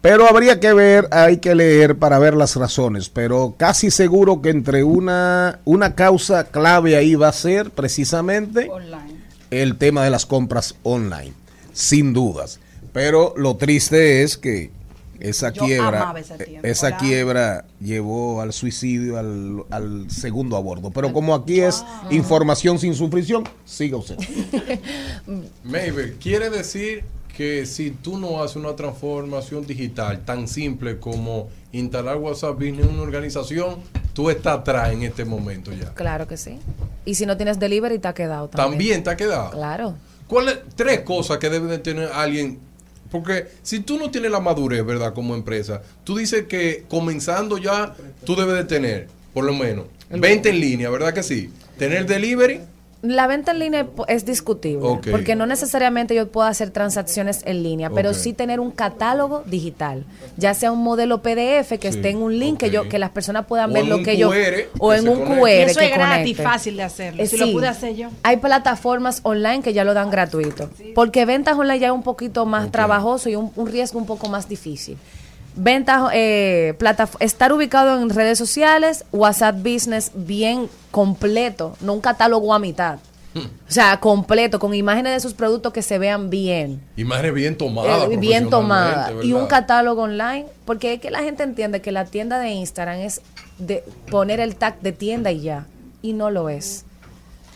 Pero 0.00 0.28
habría 0.28 0.60
que 0.60 0.72
ver, 0.74 1.08
hay 1.12 1.38
que 1.38 1.54
leer 1.54 1.96
para 1.96 2.18
ver 2.18 2.34
las 2.34 2.56
razones, 2.56 3.08
pero 3.08 3.54
casi 3.56 3.90
seguro 3.90 4.42
que 4.42 4.50
entre 4.50 4.84
una, 4.84 5.60
una 5.64 5.94
causa 5.94 6.44
clave 6.44 6.96
ahí 6.96 7.14
va 7.14 7.28
a 7.28 7.32
ser 7.32 7.70
precisamente 7.70 8.68
Online. 8.70 9.16
el 9.50 9.78
tema 9.78 10.04
de 10.04 10.10
las 10.10 10.26
compras 10.26 10.74
online, 10.82 11.32
sin 11.72 12.12
dudas. 12.12 12.60
Pero 12.92 13.32
lo 13.38 13.56
triste 13.56 14.22
es 14.22 14.36
que 14.36 14.70
esa 15.20 15.50
Yo 15.52 15.64
quiebra, 15.64 16.02
amaba 16.02 16.20
esa 16.20 16.36
tienda. 16.36 16.68
esa 16.68 16.86
Hola. 16.88 16.96
quiebra 16.98 17.64
llevó 17.80 18.40
al 18.40 18.52
suicidio, 18.52 19.18
al, 19.18 19.64
al 19.70 20.10
segundo 20.10 20.56
aborto. 20.56 20.90
Pero 20.90 21.12
como 21.12 21.34
aquí 21.34 21.60
es 21.60 21.84
información 22.10 22.78
sin 22.78 22.94
sufrición, 22.94 23.44
siga 23.64 23.96
usted. 23.96 24.16
Maybe, 25.64 26.14
quiere 26.20 26.50
decir 26.50 27.04
que 27.36 27.66
si 27.66 27.90
tú 27.90 28.18
no 28.18 28.42
haces 28.42 28.56
una 28.56 28.76
transformación 28.76 29.66
digital 29.66 30.24
tan 30.24 30.46
simple 30.46 30.98
como 30.98 31.48
instalar 31.72 32.16
WhatsApp 32.18 32.54
Business 32.54 32.86
en 32.86 32.94
una 32.94 33.02
organización, 33.02 33.76
tú 34.12 34.30
estás 34.30 34.58
atrás 34.58 34.92
en 34.92 35.02
este 35.02 35.24
momento 35.24 35.72
ya. 35.72 35.92
Claro 35.94 36.28
que 36.28 36.36
sí. 36.36 36.58
Y 37.04 37.16
si 37.16 37.26
no 37.26 37.36
tienes 37.36 37.58
delivery, 37.58 37.98
te 37.98 38.08
ha 38.08 38.14
quedado 38.14 38.48
también. 38.48 38.70
También 38.70 39.02
te 39.04 39.10
ha 39.10 39.16
quedado. 39.16 39.50
Claro. 39.50 39.94
¿Cuáles 40.28 40.58
tres 40.76 41.00
cosas 41.00 41.38
que 41.38 41.50
debe 41.50 41.66
de 41.66 41.78
tener 41.78 42.08
alguien? 42.12 42.58
Porque 43.14 43.46
si 43.62 43.78
tú 43.78 43.96
no 43.96 44.10
tienes 44.10 44.32
la 44.32 44.40
madurez, 44.40 44.84
¿verdad? 44.84 45.14
Como 45.14 45.36
empresa, 45.36 45.80
tú 46.02 46.16
dices 46.16 46.46
que 46.48 46.82
comenzando 46.88 47.58
ya, 47.58 47.94
tú 48.26 48.34
debes 48.34 48.56
de 48.56 48.64
tener, 48.64 49.06
por 49.32 49.44
lo 49.44 49.54
menos, 49.54 49.84
20 50.10 50.48
en 50.48 50.58
línea, 50.58 50.90
¿verdad 50.90 51.14
que 51.14 51.22
sí? 51.22 51.48
Tener 51.78 52.06
delivery, 52.06 52.62
La 53.04 53.26
venta 53.26 53.52
en 53.52 53.58
línea 53.58 53.86
es 54.08 54.24
discutible, 54.24 54.98
porque 55.10 55.36
no 55.36 55.44
necesariamente 55.44 56.14
yo 56.14 56.26
puedo 56.28 56.46
hacer 56.46 56.70
transacciones 56.70 57.42
en 57.44 57.62
línea, 57.62 57.90
pero 57.90 58.14
sí 58.14 58.32
tener 58.32 58.60
un 58.60 58.70
catálogo 58.70 59.42
digital, 59.44 60.04
ya 60.38 60.54
sea 60.54 60.72
un 60.72 60.82
modelo 60.82 61.20
PDF 61.20 61.78
que 61.78 61.92
Sí, 61.92 61.98
esté 61.98 62.08
en 62.10 62.22
un 62.22 62.38
link 62.38 62.58
que 62.58 62.70
yo 62.70 62.88
que 62.88 62.98
las 62.98 63.10
personas 63.10 63.44
puedan 63.44 63.70
O 63.70 63.74
ver 63.74 63.86
lo 63.86 64.02
que 64.02 64.16
yo 64.16 64.30
QR 64.30 64.70
o 64.78 64.94
en 64.94 65.06
un 65.08 65.18
conecte. 65.20 65.40
QR 65.40 65.48
Y 65.50 65.62
eso 65.70 65.80
que 65.80 65.86
es 65.86 65.92
gratis, 65.94 66.36
conecte. 66.36 66.42
fácil 66.42 66.76
de 66.78 66.82
hacerlo. 66.82 67.22
Eh, 67.22 67.26
si 67.26 67.36
lo 67.36 67.52
pude 67.52 67.68
hacer 67.68 67.94
yo. 67.94 68.08
Hay 68.22 68.38
plataformas 68.38 69.20
online 69.22 69.60
que 69.62 69.74
ya 69.74 69.84
lo 69.84 69.92
dan 69.92 70.10
gratuito. 70.10 70.70
Porque 70.94 71.26
ventas 71.26 71.58
online 71.58 71.78
ya 71.80 71.86
es 71.88 71.92
un 71.92 72.02
poquito 72.02 72.46
más 72.46 72.70
trabajoso 72.72 73.28
y 73.28 73.36
un, 73.36 73.52
un 73.54 73.66
riesgo 73.66 73.98
un 73.98 74.06
poco 74.06 74.28
más 74.28 74.48
difícil. 74.48 74.96
Ventas, 75.56 76.10
eh, 76.12 76.74
estar 77.20 77.52
ubicado 77.52 78.00
en 78.00 78.10
redes 78.10 78.38
sociales, 78.38 79.04
WhatsApp 79.12 79.56
Business 79.56 80.10
bien 80.14 80.68
completo, 80.90 81.76
no 81.80 81.92
un 81.92 82.00
catálogo 82.00 82.52
a 82.52 82.58
mitad. 82.58 82.98
Hmm. 83.34 83.46
O 83.68 83.72
sea, 83.72 83.98
completo, 83.98 84.58
con 84.58 84.74
imágenes 84.74 85.12
de 85.12 85.20
sus 85.20 85.34
productos 85.34 85.72
que 85.72 85.82
se 85.82 85.98
vean 85.98 86.30
bien. 86.30 86.80
imágenes 86.96 87.34
bien 87.34 87.56
tomadas. 87.56 88.10
Eh, 88.10 88.16
bien 88.16 88.48
tomada. 88.48 88.92
profesionalmente, 88.92 89.26
Y 89.26 89.32
un 89.32 89.46
catálogo 89.46 90.02
online, 90.02 90.46
porque 90.64 90.94
es 90.94 91.00
que 91.00 91.10
la 91.10 91.20
gente 91.20 91.42
entiende 91.42 91.80
que 91.80 91.92
la 91.92 92.04
tienda 92.04 92.38
de 92.38 92.50
Instagram 92.50 93.00
es 93.00 93.22
de 93.58 93.84
poner 94.10 94.40
el 94.40 94.56
tag 94.56 94.80
de 94.80 94.92
tienda 94.92 95.32
y 95.32 95.42
ya, 95.42 95.66
y 96.02 96.12
no 96.12 96.30
lo 96.30 96.48
es. 96.48 96.84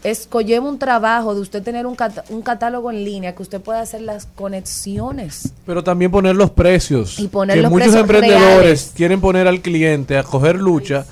Es 0.04 0.26
conlleva 0.28 0.68
un 0.68 0.78
trabajo 0.78 1.34
de 1.34 1.40
usted 1.40 1.62
tener 1.62 1.86
un, 1.86 1.96
cat- 1.96 2.24
un 2.30 2.42
catálogo 2.42 2.90
en 2.90 3.04
línea 3.04 3.34
que 3.34 3.42
usted 3.42 3.60
pueda 3.60 3.80
hacer 3.80 4.00
las 4.02 4.26
conexiones. 4.26 5.52
Pero 5.66 5.82
también 5.82 6.10
poner 6.10 6.36
los 6.36 6.50
precios. 6.50 7.18
Y 7.18 7.28
poner 7.28 7.56
que 7.56 7.62
los 7.62 7.70
muchos 7.72 7.88
precios 7.88 8.02
emprendedores 8.02 8.60
reales. 8.60 8.92
quieren 8.94 9.20
poner 9.20 9.48
al 9.48 9.60
cliente 9.60 10.16
a 10.16 10.22
coger 10.22 10.56
lucha 10.56 11.04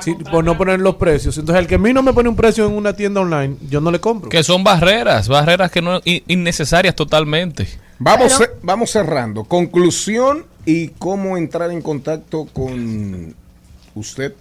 sí, 0.00 0.14
por 0.30 0.42
no 0.44 0.56
poner 0.58 0.80
los 0.80 0.96
precios. 0.96 1.38
Entonces, 1.38 1.60
el 1.62 1.68
que 1.68 1.76
a 1.76 1.78
mí 1.78 1.92
no 1.92 2.02
me 2.02 2.12
pone 2.12 2.28
un 2.28 2.36
precio 2.36 2.66
en 2.66 2.72
una 2.72 2.94
tienda 2.94 3.20
online, 3.20 3.56
yo 3.70 3.80
no 3.80 3.90
le 3.90 4.00
compro. 4.00 4.28
Que 4.28 4.42
son 4.42 4.64
barreras, 4.64 5.28
barreras 5.28 5.70
que 5.70 5.80
no 5.82 6.00
in- 6.04 6.22
innecesarias 6.26 6.94
totalmente. 6.96 7.68
Vamos, 7.98 8.34
Pero- 8.38 8.52
vamos 8.62 8.90
cerrando. 8.90 9.44
Conclusión 9.44 10.46
¿Y 10.64 10.88
cómo 10.90 11.36
entrar 11.36 11.72
en 11.72 11.82
contacto 11.82 12.46
con 12.52 13.34
usted? 13.96 14.32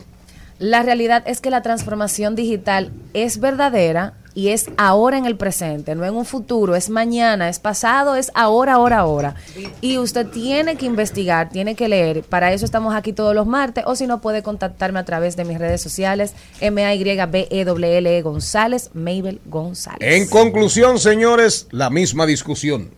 La 0.62 0.84
realidad 0.84 1.24
es 1.26 1.42
que 1.42 1.50
la 1.50 1.64
transformación 1.64 2.36
digital 2.36 2.92
es 3.16 3.40
verdadera 3.40 4.14
y 4.36 4.50
es 4.50 4.68
ahora 4.78 5.18
en 5.18 5.26
el 5.26 5.36
presente, 5.36 5.96
no 5.96 6.06
en 6.06 6.14
un 6.14 6.24
futuro, 6.24 6.76
es 6.76 6.88
mañana, 6.92 7.50
es 7.50 7.58
pasado, 7.58 8.16
es 8.16 8.32
ahora, 8.36 8.74
ahora, 8.74 9.00
ahora. 9.00 9.36
Y 9.82 9.98
usted 9.98 10.28
tiene 10.28 10.76
que 10.76 10.86
investigar, 10.86 11.50
tiene 11.50 11.74
que 11.74 11.90
leer. 11.90 12.22
Para 12.22 12.54
eso 12.54 12.64
estamos 12.64 12.94
aquí 12.94 13.12
todos 13.12 13.34
los 13.34 13.48
martes 13.48 13.86
o 13.88 13.96
si 13.96 14.06
no 14.06 14.22
puede 14.22 14.44
contactarme 14.44 15.00
a 15.00 15.04
través 15.04 15.36
de 15.36 15.46
mis 15.46 15.58
redes 15.58 15.82
sociales, 15.82 16.36
m 16.60 16.86
a 16.86 16.94
y 16.94 17.04
b 17.04 17.48
e 17.50 17.66
w 17.66 17.98
l 17.98 18.18
e 18.18 18.22
González, 18.22 18.92
Mabel 18.94 19.42
González. 19.46 19.98
En 20.00 20.28
conclusión, 20.28 21.00
señores, 21.00 21.70
la 21.72 21.90
misma 21.90 22.28
discusión. 22.28 22.92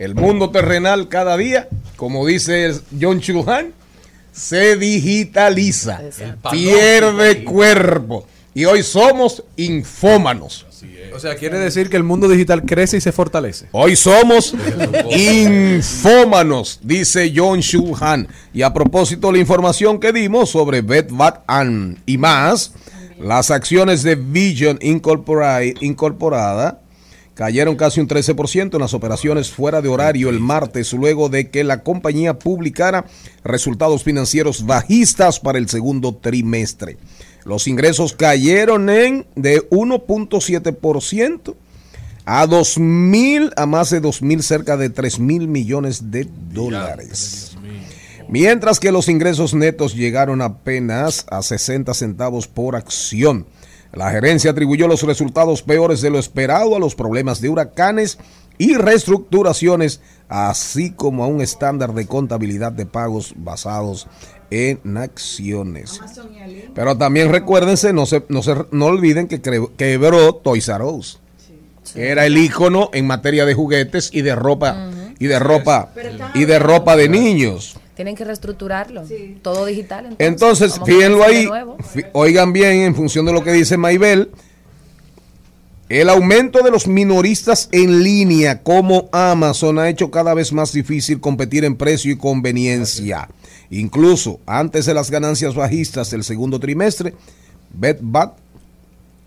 El 0.00 0.16
mundo 0.16 0.50
terrenal 0.50 1.08
cada 1.08 1.36
día, 1.36 1.68
como 1.94 2.26
dice 2.26 2.72
John 3.00 3.20
Chulhan, 3.20 3.72
se 4.32 4.76
digitaliza, 4.76 6.00
pierde 6.50 7.44
cuerpo. 7.44 8.26
Y 8.54 8.64
hoy 8.66 8.82
somos 8.82 9.42
infómanos. 9.56 10.66
O 11.14 11.18
sea, 11.20 11.36
quiere 11.36 11.58
decir 11.58 11.88
que 11.90 11.96
el 11.96 12.02
mundo 12.04 12.26
digital 12.28 12.62
crece 12.64 12.96
y 12.96 13.00
se 13.00 13.12
fortalece. 13.12 13.66
Hoy 13.72 13.96
somos 13.96 14.54
infómanos, 15.10 16.80
dice 16.82 17.32
John 17.34 17.60
Shulhan. 17.60 18.28
Y 18.52 18.62
a 18.62 18.72
propósito 18.72 19.28
de 19.28 19.34
la 19.34 19.38
información 19.38 19.98
que 20.00 20.12
dimos 20.12 20.50
sobre 20.50 20.80
Betbat 20.82 21.40
and 21.46 21.98
y 22.06 22.18
más, 22.18 22.72
las 23.20 23.50
acciones 23.50 24.02
de 24.02 24.14
Vision 24.16 24.78
Incorpora- 24.80 25.62
Incorporada 25.80 26.80
cayeron 27.42 27.74
casi 27.74 27.98
un 27.98 28.06
13% 28.06 28.74
en 28.74 28.80
las 28.80 28.94
operaciones 28.94 29.50
fuera 29.50 29.82
de 29.82 29.88
horario 29.88 30.30
el 30.30 30.38
martes, 30.38 30.92
luego 30.92 31.28
de 31.28 31.50
que 31.50 31.64
la 31.64 31.82
compañía 31.82 32.38
publicara 32.38 33.04
resultados 33.42 34.04
financieros 34.04 34.64
bajistas 34.64 35.40
para 35.40 35.58
el 35.58 35.68
segundo 35.68 36.14
trimestre. 36.14 36.98
Los 37.44 37.66
ingresos 37.66 38.12
cayeron 38.12 38.88
en 38.90 39.26
de 39.34 39.68
1.7% 39.70 41.56
a 42.26 42.46
2.000, 42.46 43.52
a 43.56 43.66
más 43.66 43.90
de 43.90 44.00
2.000, 44.00 44.40
cerca 44.42 44.76
de 44.76 44.94
3.000 44.94 45.48
millones 45.48 46.12
de 46.12 46.28
dólares. 46.52 47.56
Mientras 48.28 48.78
que 48.78 48.92
los 48.92 49.08
ingresos 49.08 49.52
netos 49.52 49.96
llegaron 49.96 50.42
apenas 50.42 51.26
a 51.28 51.42
60 51.42 51.92
centavos 51.92 52.46
por 52.46 52.76
acción. 52.76 53.46
La 53.92 54.10
gerencia 54.10 54.50
atribuyó 54.50 54.88
los 54.88 55.02
resultados 55.02 55.62
peores 55.62 56.00
de 56.00 56.10
lo 56.10 56.18
esperado 56.18 56.74
a 56.74 56.78
los 56.78 56.94
problemas 56.94 57.40
de 57.40 57.50
huracanes 57.50 58.18
y 58.58 58.74
reestructuraciones, 58.74 60.00
así 60.28 60.92
como 60.92 61.24
a 61.24 61.26
un 61.26 61.40
estándar 61.40 61.92
de 61.92 62.06
contabilidad 62.06 62.72
de 62.72 62.86
pagos 62.86 63.34
basados 63.36 64.06
en 64.50 64.96
acciones. 64.96 66.00
Pero 66.74 66.96
también 66.96 67.30
recuérdense, 67.30 67.92
no, 67.92 68.06
se, 68.06 68.24
no, 68.28 68.42
se, 68.42 68.54
no 68.70 68.86
olviden 68.86 69.28
que 69.28 69.40
quebró 69.76 70.34
Toys 70.34 70.68
R 70.68 70.84
Us, 70.84 71.20
era 71.94 72.26
el 72.26 72.38
icono 72.38 72.90
en 72.92 73.06
materia 73.06 73.44
de 73.44 73.54
juguetes 73.54 74.10
y 74.12 74.22
de 74.22 74.34
ropa 74.34 74.90
y 75.18 75.26
de 75.26 75.38
ropa 75.38 75.90
y 76.34 76.44
de 76.44 76.58
ropa 76.58 76.96
de 76.96 77.08
niños. 77.08 77.76
Tienen 78.02 78.16
que 78.16 78.24
reestructurarlo, 78.24 79.04
todo 79.42 79.64
digital. 79.64 80.16
Entonces, 80.18 80.76
a 80.76 80.84
fíjenlo 80.84 81.22
ahí, 81.22 81.48
oigan 82.12 82.52
bien 82.52 82.80
en 82.80 82.96
función 82.96 83.24
de 83.26 83.32
lo 83.32 83.44
que 83.44 83.52
dice 83.52 83.76
Maibel, 83.76 84.32
el 85.88 86.08
aumento 86.08 86.64
de 86.64 86.72
los 86.72 86.88
minoristas 86.88 87.68
en 87.70 88.02
línea 88.02 88.60
como 88.64 89.08
Amazon 89.12 89.78
ha 89.78 89.88
hecho 89.88 90.10
cada 90.10 90.34
vez 90.34 90.52
más 90.52 90.72
difícil 90.72 91.20
competir 91.20 91.64
en 91.64 91.76
precio 91.76 92.10
y 92.10 92.18
conveniencia. 92.18 93.28
Incluso 93.70 94.40
antes 94.46 94.84
de 94.86 94.94
las 94.94 95.08
ganancias 95.08 95.54
bajistas 95.54 96.10
del 96.10 96.24
segundo 96.24 96.58
trimestre, 96.58 97.14
BetBat 97.72 98.36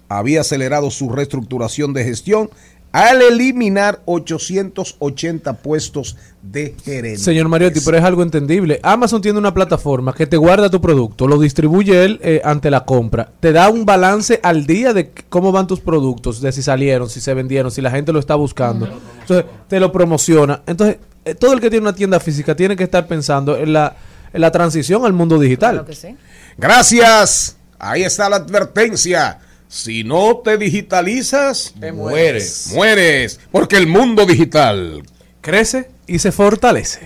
había 0.10 0.42
acelerado 0.42 0.92
su 0.92 1.08
reestructuración 1.08 1.94
de 1.94 2.04
gestión 2.04 2.50
al 2.96 3.22
eliminar 3.22 4.00
880 4.06 5.58
puestos 5.58 6.16
de 6.42 6.74
gerencia. 6.82 7.26
Señor 7.26 7.50
Mariotti, 7.50 7.82
pero 7.82 7.98
es 7.98 8.04
algo 8.06 8.24
entendible. 8.24 8.80
Amazon 8.84 9.22
tiene 9.22 9.38
una 9.38 9.54
plataforma 9.54 10.14
que 10.14 10.26
te 10.26 10.38
guarda 10.38 10.70
tu 10.70 10.80
producto, 10.80 11.28
lo 11.28 11.38
distribuye 11.38 12.06
él 12.06 12.22
eh, 12.24 12.40
ante 12.46 12.72
la 12.72 12.86
compra, 12.86 13.30
te 13.42 13.52
da 13.52 13.68
un 13.68 13.86
balance 13.86 14.40
al 14.42 14.66
día 14.66 14.94
de 14.94 15.12
cómo 15.28 15.52
van 15.52 15.68
tus 15.68 15.82
productos, 15.82 16.40
de 16.40 16.54
si 16.54 16.64
salieron, 16.64 17.10
si 17.10 17.20
se 17.20 17.34
vendieron, 17.34 17.70
si 17.70 17.82
la 17.82 17.92
gente 17.92 18.14
lo 18.14 18.20
está 18.20 18.36
buscando. 18.36 18.88
Entonces, 19.20 19.46
te 19.68 19.78
lo 19.82 19.92
promociona. 19.92 20.62
Entonces, 20.66 21.00
eh, 21.26 21.36
todo 21.36 21.52
el 21.52 21.60
que 21.60 21.70
tiene 21.70 21.82
una 21.82 21.96
tienda 21.96 22.22
física 22.22 22.56
tiene 22.56 22.78
que 22.78 22.86
estar 22.86 23.08
pensando 23.08 23.58
en 23.58 23.74
la, 23.74 23.94
en 24.32 24.40
la 24.40 24.52
transición 24.52 25.06
al 25.06 25.12
mundo 25.12 25.38
digital. 25.38 25.72
Claro 25.72 25.86
que 25.86 25.96
sí. 25.96 26.16
Gracias. 26.58 27.58
Ahí 27.78 28.04
está 28.04 28.30
la 28.30 28.38
advertencia. 28.38 29.40
Si 29.76 30.06
no 30.06 30.38
te 30.38 30.58
digitalizas, 30.58 31.74
mueres. 31.94 32.68
Mueres. 32.74 33.42
Porque 33.52 33.76
el 33.76 33.88
mundo 33.88 34.26
digital 34.26 35.04
Crece 35.42 35.92
y 36.08 36.18
se 36.18 36.32
fortalece. 36.32 37.06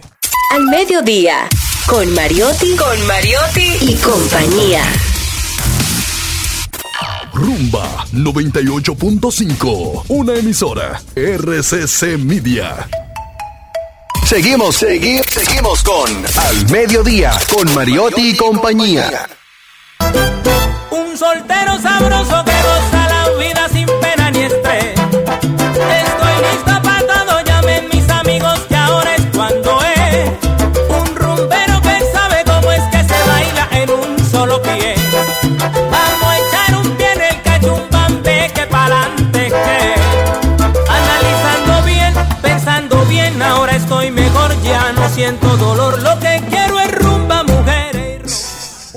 Al 0.54 0.66
mediodía, 0.66 1.50
con 1.88 2.14
Mariotti, 2.14 2.76
con 2.76 3.08
Mariotti 3.08 3.78
y 3.82 3.96
compañía. 3.96 4.84
Rumba 7.34 8.06
98.5, 8.14 10.04
una 10.10 10.36
emisora 10.36 11.02
RCC 11.16 12.20
Media. 12.20 12.88
Seguimos, 14.28 14.76
seguimos, 14.76 15.26
seguimos 15.28 15.82
con 15.82 16.24
Al 16.38 16.70
Mediodía, 16.70 17.32
con 17.52 17.74
Mariotti 17.74 18.30
y 18.30 18.38
compañía. 18.38 19.28
Un 20.92 21.18
soltero 21.18 21.78
sabroso 21.80 22.44
que 22.46 22.52
goza 22.52 23.08
la 23.08 23.30
vida 23.38 23.68
sin 23.70 23.88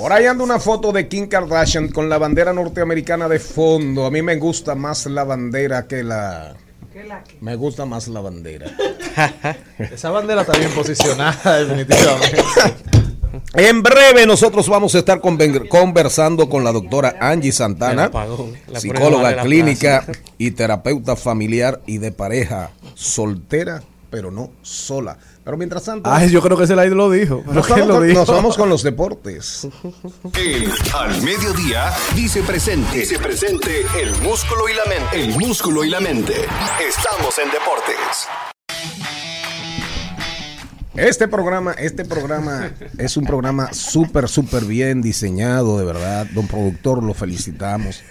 Por 0.03 0.11
ahí 0.11 0.25
anda 0.25 0.43
una 0.43 0.59
foto 0.59 0.91
de 0.91 1.07
Kim 1.07 1.27
Kardashian 1.27 1.87
con 1.87 2.09
la 2.09 2.17
bandera 2.17 2.51
norteamericana 2.51 3.29
de 3.29 3.39
fondo. 3.39 4.05
A 4.05 4.11
mí 4.11 4.21
me 4.21 4.35
gusta 4.35 4.75
más 4.75 5.05
la 5.05 5.23
bandera 5.23 5.87
que 5.87 6.03
la. 6.03 6.57
Me 7.39 7.55
gusta 7.55 7.85
más 7.85 8.09
la 8.09 8.19
bandera. 8.19 8.69
Esa 9.79 10.11
bandera 10.11 10.41
está 10.41 10.57
bien 10.57 10.71
posicionada, 10.71 11.57
definitivamente. 11.63 12.43
En 13.53 13.81
breve 13.81 14.27
nosotros 14.27 14.67
vamos 14.67 14.93
a 14.93 14.99
estar 14.99 15.21
conversando 15.21 16.49
con 16.49 16.65
la 16.65 16.73
doctora 16.73 17.15
Angie 17.21 17.53
Santana, 17.53 18.11
psicóloga 18.75 19.41
clínica 19.43 20.05
y 20.37 20.51
terapeuta 20.51 21.15
familiar 21.15 21.79
y 21.85 21.99
de 21.99 22.11
pareja 22.11 22.71
soltera, 22.93 23.81
pero 24.09 24.31
no 24.31 24.51
sola. 24.63 25.17
Pero 25.43 25.57
mientras 25.57 25.83
tanto, 25.83 26.09
Ay, 26.11 26.29
yo 26.29 26.41
creo 26.41 26.57
que 26.57 26.63
ese 26.63 26.75
lo 26.75 27.09
dijo. 27.11 27.41
¿Pero 27.41 27.53
nos, 27.53 27.65
quién 27.65 27.79
vamos 27.79 27.87
lo 27.89 27.95
con, 27.95 28.07
dijo? 28.07 28.19
nos 28.19 28.27
vamos 28.29 28.57
con 28.57 28.69
los 28.69 28.83
deportes. 28.83 29.67
El 30.39 30.71
Al 30.93 31.21
Mediodía 31.21 31.91
dice 32.15 32.41
presente. 32.43 32.99
Dice 32.99 33.19
presente 33.19 33.81
el 34.01 34.11
músculo 34.21 34.69
y 34.69 34.73
la 34.73 34.85
mente. 34.85 35.21
El 35.21 35.37
músculo 35.37 35.83
y 35.83 35.89
la 35.89 35.99
mente. 35.99 36.33
Estamos 36.87 37.37
en 37.39 37.51
deportes. 37.51 38.27
Este 40.95 41.27
programa, 41.27 41.73
este 41.73 42.05
programa 42.05 42.71
es 42.97 43.17
un 43.17 43.25
programa 43.25 43.73
súper, 43.73 44.29
súper 44.29 44.63
bien 44.63 45.01
diseñado, 45.01 45.77
de 45.77 45.83
verdad. 45.85 46.25
Don 46.33 46.47
productor, 46.47 47.03
lo 47.03 47.13
felicitamos, 47.13 48.01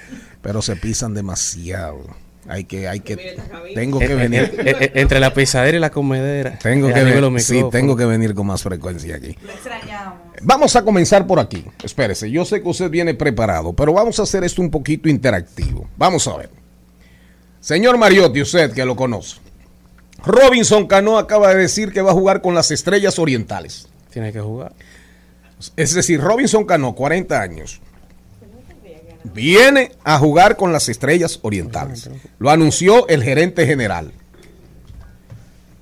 pero 0.42 0.60
se 0.60 0.76
pisan 0.76 1.14
demasiado. 1.14 2.04
Hay 2.48 2.64
que, 2.64 2.88
hay 2.88 2.98
que, 3.00 3.36
tengo 3.74 4.00
que 4.00 4.06
En- 4.12 4.18
venir. 4.18 4.54
en- 4.58 4.68
en- 4.68 4.90
entre 4.94 5.20
la 5.20 5.32
pisadera 5.32 5.76
y 5.76 5.80
la 5.80 5.90
comedera. 5.90 6.58
Tengo 6.58 6.88
Eh, 6.90 6.92
que, 6.92 7.00
arriba 7.00 7.20
ven- 7.20 7.34
los 7.34 7.42
sí, 7.44 7.62
tengo 7.70 7.96
que 7.96 8.04
venir 8.04 8.34
con 8.34 8.46
más 8.48 8.62
frecuencia 8.62 9.14
aquí. 9.16 9.36
Vamos 10.42 10.74
a 10.74 10.82
comenzar 10.84 11.26
por 11.26 11.38
aquí. 11.38 11.64
Espérese, 11.84 12.30
yo 12.30 12.44
sé 12.44 12.60
que 12.60 12.68
usted 12.68 12.90
viene 12.90 13.14
preparado, 13.14 13.72
pero 13.72 13.92
vamos 13.92 14.18
a 14.18 14.24
hacer 14.24 14.42
esto 14.42 14.60
un 14.60 14.70
poquito 14.70 15.08
interactivo. 15.08 15.88
Vamos 15.96 16.26
a 16.26 16.36
ver. 16.36 16.50
Señor 17.60 17.96
Mariotti, 17.96 18.42
usted 18.42 18.72
que 18.72 18.84
lo 18.84 18.96
conoce. 18.96 19.36
Robinson 20.24 20.86
Cano 20.88 21.18
acaba 21.18 21.48
de 21.54 21.60
decir 21.62 21.92
que 21.92 22.02
va 22.02 22.10
a 22.10 22.14
jugar 22.14 22.42
con 22.42 22.54
las 22.56 22.70
Estrellas 22.72 23.18
Orientales. 23.20 23.88
Tiene 24.10 24.32
que 24.32 24.40
jugar. 24.40 24.72
Es 25.76 25.94
decir, 25.94 26.20
Robinson 26.20 26.64
Cano, 26.64 26.94
40 26.94 27.40
años, 27.40 27.80
viene 29.24 29.92
a 30.04 30.18
jugar 30.18 30.56
con 30.56 30.72
las 30.72 30.88
Estrellas 30.88 31.38
Orientales. 31.42 32.10
Lo 32.38 32.50
anunció 32.50 33.06
el 33.08 33.22
gerente 33.22 33.66
general. 33.66 34.12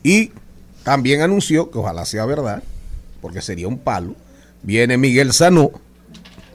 Y 0.03 0.33
también 0.83 1.21
anunció 1.21 1.71
que 1.71 1.79
ojalá 1.79 2.05
sea 2.05 2.25
verdad, 2.27 2.63
porque 3.21 3.43
sería 3.43 3.69
un 3.69 3.79
palo. 3.79 4.15
Viene 4.63 4.97
Miguel 4.97 5.33
Sanó, 5.33 5.71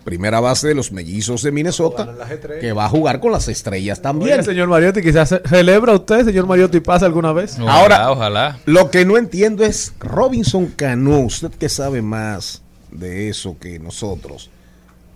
primera 0.03 0.39
base 0.39 0.67
de 0.67 0.75
los 0.75 0.91
mellizos 0.91 1.41
de 1.43 1.51
Minnesota, 1.51 2.15
que 2.59 2.71
va 2.71 2.85
a 2.85 2.89
jugar 2.89 3.19
con 3.19 3.31
las 3.31 3.47
estrellas 3.47 4.01
también. 4.01 4.33
Oiga, 4.33 4.43
señor 4.43 4.67
Mariotti, 4.67 5.01
quizás 5.01 5.29
ce- 5.29 5.41
celebra 5.47 5.93
usted, 5.93 6.25
señor 6.25 6.45
Mariotti, 6.47 6.79
pasa 6.79 7.05
alguna 7.05 7.33
vez. 7.33 7.57
Ojalá, 7.59 7.73
Ahora- 7.79 8.11
ojalá. 8.11 8.59
Lo 8.65 8.89
que 8.91 9.05
no 9.05 9.17
entiendo 9.17 9.63
es 9.63 9.93
Robinson 9.99 10.67
Cano, 10.75 11.19
usted 11.19 11.51
que 11.51 11.69
sabe 11.69 12.01
más 12.01 12.61
de 12.91 13.29
eso 13.29 13.57
que 13.59 13.77
nosotros, 13.79 14.49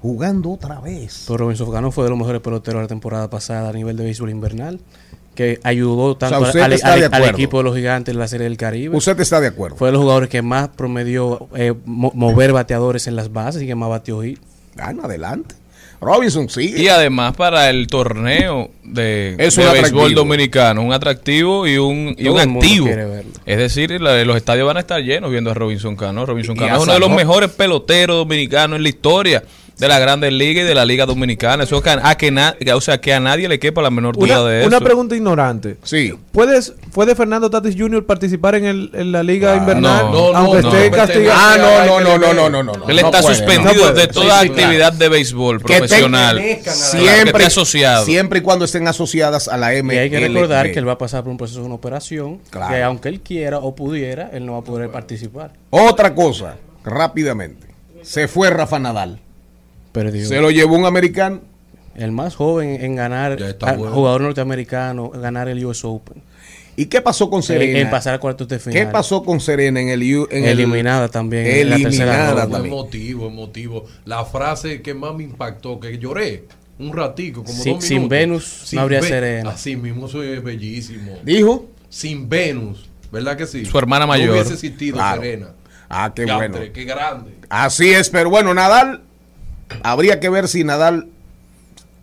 jugando 0.01 0.51
otra 0.51 0.79
vez. 0.79 1.25
Pero 1.27 1.37
Robinson 1.37 1.71
Cano 1.71 1.91
fue 1.91 2.03
de 2.05 2.09
los 2.11 2.19
mejores 2.19 2.41
peloteros 2.41 2.79
de 2.79 2.83
la 2.83 2.87
temporada 2.87 3.29
pasada 3.29 3.69
a 3.69 3.73
nivel 3.73 3.97
de 3.97 4.03
béisbol 4.05 4.29
invernal, 4.29 4.79
que 5.35 5.59
ayudó 5.63 6.17
tanto 6.17 6.37
al, 6.45 6.73
equipo 7.29 7.57
de 7.59 7.63
los 7.63 7.75
gigantes 7.75 8.13
en 8.13 8.19
la 8.19 8.27
Serie 8.27 8.45
del 8.45 8.57
Caribe. 8.57 8.95
Usted 8.97 9.19
está 9.19 9.39
de 9.39 9.47
acuerdo. 9.47 9.77
Fue 9.77 9.87
de 9.89 9.93
los 9.93 10.01
jugadores 10.01 10.29
que 10.29 10.41
más 10.41 10.69
promedió 10.69 11.47
eh, 11.55 11.73
mo- 11.85 12.11
mover 12.15 12.51
bateadores 12.53 13.07
en 13.07 13.15
las 13.15 13.31
bases 13.31 13.61
y 13.61 13.67
que 13.67 13.75
más 13.75 13.89
batió 13.89 14.21
hit. 14.21 14.39
Gana 14.75 15.03
adelante. 15.03 15.55
Robinson 16.01 16.47
sigue. 16.49 16.81
Y 16.81 16.87
además 16.87 17.35
para 17.35 17.69
el 17.69 17.87
torneo 17.87 18.71
de, 18.85 19.35
Es 19.37 19.57
de 19.57 19.69
béisbol 19.69 20.13
dominicano, 20.15 20.81
un 20.81 20.93
atractivo 20.93 21.67
y 21.67 21.77
un, 21.77 22.15
y 22.17 22.27
un 22.29 22.39
activo. 22.39 22.87
Es 23.45 23.57
decir, 23.57 23.99
la- 23.99 24.23
los 24.23 24.37
estadios 24.37 24.65
van 24.65 24.77
a 24.77 24.79
estar 24.79 25.01
llenos 25.01 25.29
viendo 25.29 25.51
a 25.51 25.53
Robinson 25.53 25.97
Cano. 25.97 26.25
Robinson 26.25 26.55
Cano 26.55 26.77
es 26.77 26.83
uno 26.83 26.93
de 26.93 26.99
los 26.99 27.09
mejores 27.11 27.49
peloteros 27.49 28.15
dominicanos 28.15 28.77
en 28.77 28.83
la 28.83 28.89
historia 28.89 29.43
de 29.79 29.87
la 29.87 29.97
Grandes 29.99 30.31
Ligas 30.33 30.65
y 30.65 30.67
de 30.67 30.75
la 30.75 30.85
Liga 30.85 31.05
Dominicana. 31.05 31.63
Eso 31.63 31.81
que 31.81 31.89
a, 31.89 32.15
que 32.15 32.31
na- 32.31 32.55
o 32.75 32.81
sea, 32.81 32.99
que 32.99 33.13
a 33.13 33.19
nadie 33.19 33.47
le 33.47 33.57
quepa 33.59 33.81
la 33.81 33.89
menor 33.89 34.15
duda 34.17 34.41
Una, 34.41 34.49
de 34.49 34.67
una 34.67 34.77
eso. 34.77 34.85
pregunta 34.85 35.15
ignorante. 35.15 35.77
Sí. 35.83 36.13
¿Puedes, 36.31 36.73
¿Puede 36.93 37.15
Fernando 37.15 37.49
Tatis 37.49 37.75
Jr. 37.77 38.05
participar 38.05 38.55
en, 38.55 38.65
el, 38.65 38.91
en 38.93 39.11
la 39.11 39.23
Liga 39.23 39.53
Ah, 39.53 39.57
Invernal? 39.57 40.11
no, 40.11 40.31
no, 40.31 40.37
aunque 40.37 40.61
no, 40.61 40.69
esté 40.69 40.89
no, 40.91 40.95
castigado. 40.97 41.39
Ah, 41.41 41.55
no, 41.57 41.85
no, 41.85 41.99
no, 41.99 42.13
que 42.13 42.19
no, 42.19 42.33
no, 42.33 42.49
no, 42.49 42.63
no, 42.63 42.73
no. 42.73 42.89
Él 42.89 42.95
No 43.01 43.07
está 43.07 43.21
puede, 43.21 43.35
suspendido 43.35 43.93
de 43.93 44.07
toda 44.07 44.41
Sí, 44.41 44.47
sí, 44.47 44.51
actividad 44.53 44.93
de 44.93 45.09
béisbol 45.09 45.63
Que 45.63 45.77
profesional. 45.77 46.37
a 46.37 46.41
Claro, 46.41 46.63
que 46.63 46.69
Siempre, 46.71 47.31
esté 47.31 47.43
asociado. 47.45 48.05
siempre 48.05 48.39
y 48.39 48.41
cuando 48.41 48.65
estén 48.65 48.87
asociadas 48.87 49.47
a 49.47 49.57
la 49.57 49.73
Y 49.75 49.81
MLB. 49.81 49.99
hay 49.99 50.09
que 50.09 50.19
recordar 50.19 50.71
que 50.71 50.79
él 50.79 50.87
va 50.87 50.93
a 50.93 50.97
pasar 50.97 51.23
por 51.23 51.31
un 51.31 51.37
proceso 51.37 51.61
de 51.61 51.65
una 51.67 51.75
operación 51.75 52.39
Claro. 52.49 52.73
que 52.73 52.83
aunque 52.83 53.09
él 53.09 53.21
quiera 53.21 53.59
o 53.59 53.73
pudiera, 53.75 54.29
él 54.33 54.45
no 54.45 54.53
va 54.53 54.59
a 54.59 54.63
poder 54.63 54.89
participar. 54.91 55.53
Otra 55.69 56.13
cosa, 56.13 56.57
rápidamente. 56.83 57.67
Se 58.01 58.27
fue 58.27 58.49
Rafa 58.49 58.79
Nadal. 58.79 59.19
Perdió. 59.91 60.27
Se 60.27 60.39
lo 60.41 60.51
llevó 60.51 60.75
un 60.77 60.85
americano. 60.85 61.41
El 61.95 62.11
más 62.13 62.35
joven 62.35 62.77
en 62.81 62.95
ganar, 62.95 63.37
bueno. 63.77 63.93
jugador 63.93 64.21
norteamericano, 64.21 65.09
ganar 65.09 65.49
el 65.49 65.65
US 65.65 65.83
Open. 65.83 66.21
¿Y 66.77 66.85
qué 66.85 67.01
pasó 67.01 67.29
con 67.29 67.39
En, 67.39 67.43
Serena? 67.43 67.79
en 67.79 67.89
pasar 67.89 68.13
a 68.13 68.19
cuartos 68.19 68.47
de 68.47 68.57
final. 68.57 68.73
¿Qué 68.85 68.89
pasó 68.89 69.21
con 69.21 69.41
Serena 69.41 69.81
en 69.81 69.89
el... 69.89 70.01
En 70.03 70.27
el- 70.31 70.45
Eliminada 70.45 71.09
también. 71.09 71.45
en 71.45 71.69
la 71.71 71.75
tercera 71.77 71.89
Eliminada 72.13 72.31
ronda. 72.43 72.49
También. 72.57 72.73
emotivo, 72.73 73.27
emotivo. 73.27 73.85
La 74.05 74.23
frase 74.23 74.81
que 74.81 74.93
más 74.93 75.13
me 75.13 75.23
impactó, 75.23 75.77
que 75.77 75.97
lloré 75.97 76.45
un 76.77 76.93
ratico, 76.95 77.43
como 77.43 77.61
Sin- 77.61 77.73
dos 77.75 77.83
sin. 77.83 78.07
Venus 78.07 78.69
no 78.71 78.79
habría 78.81 79.01
Ve- 79.01 79.07
Serena. 79.09 79.49
Así 79.49 79.75
mismo, 79.75 80.05
eso 80.05 80.23
es 80.23 80.41
bellísimo. 80.41 81.17
Dijo. 81.25 81.67
Sin 81.89 82.29
Venus, 82.29 82.87
¿verdad 83.11 83.35
que 83.35 83.45
sí? 83.45 83.65
Su 83.65 83.77
hermana 83.77 84.07
mayor. 84.07 84.27
No 84.27 84.33
hubiese 84.35 84.53
existido 84.53 84.95
Claro. 84.95 85.21
Serena. 85.21 85.47
Ah, 85.89 86.13
qué 86.15 86.23
bueno. 86.23 86.59
Qué 86.73 86.85
grande. 86.85 87.31
Así 87.49 87.89
es, 87.89 88.09
pero 88.09 88.29
bueno, 88.29 88.53
Nadal, 88.53 89.01
habría 89.83 90.19
que 90.19 90.29
ver 90.29 90.47
si 90.47 90.63
Nadal, 90.63 91.07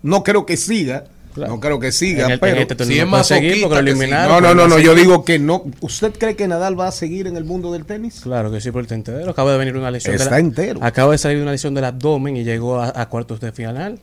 no 0.03 0.23
creo 0.23 0.47
que 0.47 0.57
siga, 0.57 1.05
Claro. 1.35 1.53
no 1.53 1.61
creo 1.61 1.79
que 1.79 1.93
siga, 1.93 2.29
el- 2.33 2.41
pero... 2.41 2.61
este 2.63 2.83
si 2.87 2.99
es 2.99 3.05
no 3.05 3.11
más 3.11 3.27
seguir 3.27 3.61
porque 3.61 3.63
lo 3.63 3.69
soquita 3.69 3.85
que 3.85 3.85
sí. 3.85 3.91
eliminaron. 3.91 4.43
No, 4.43 4.55
no, 4.55 4.55
no, 4.55 4.69
no, 4.69 4.79
yo 4.79 4.95
digo 4.95 5.23
que 5.25 5.39
no. 5.39 5.65
¿Usted 5.81 6.15
cree 6.19 6.35
que 6.35 6.49
Nadal 6.49 6.81
va 6.81 6.89
a 6.89 6.93
seguir 6.93 7.27
en 7.27 7.37
el 7.37 7.45
mundo 7.45 7.73
del 7.75 7.85
tenis? 7.85 8.21
Claro 8.23 8.51
que 8.51 8.61
sí, 8.63 8.71
por 8.71 8.81
el 8.81 8.87
tentadero. 8.87 9.33
Acaba 9.33 9.53
de 9.53 9.59
venir 9.59 9.77
una 9.77 9.91
lesión. 9.91 10.17
de 10.17 10.23
Está 10.23 10.31
la- 10.37 10.39
entero. 10.41 10.81
Acaba 10.83 11.13
de 11.13 11.19
salir 11.19 11.37
de 11.37 11.43
una 11.43 11.53
lesión 11.53 11.75
del 11.75 11.85
abdomen 11.85 12.39
y 12.39 12.45
llegó 12.45 12.81
a, 12.81 12.91
a 12.95 13.09
cuartos 13.11 13.41
de 13.41 13.53
final. 13.53 13.99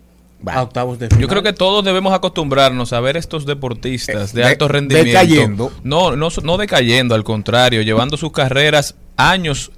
Va. 0.47 0.53
A 0.55 0.61
octavos 0.63 0.99
de 0.99 1.07
final. 1.07 1.21
Yo 1.21 1.27
creo 1.27 1.41
que 1.41 1.53
todos 1.53 1.83
debemos 1.85 2.13
acostumbrarnos 2.13 2.93
a 2.93 2.99
ver 2.99 3.17
estos 3.17 3.45
deportistas 3.47 4.33
de, 4.33 4.41
de- 4.41 4.47
alto 4.49 4.67
rendimiento. 4.67 5.07
decayendo. 5.19 5.71
No, 5.83 6.15
no, 6.15 6.27
no 6.43 6.57
decayendo, 6.57 7.15
al 7.15 7.23
contrario, 7.23 7.81
llevando 7.81 8.15
sus 8.17 8.31
carreras 8.31 8.93
años, 9.17 9.71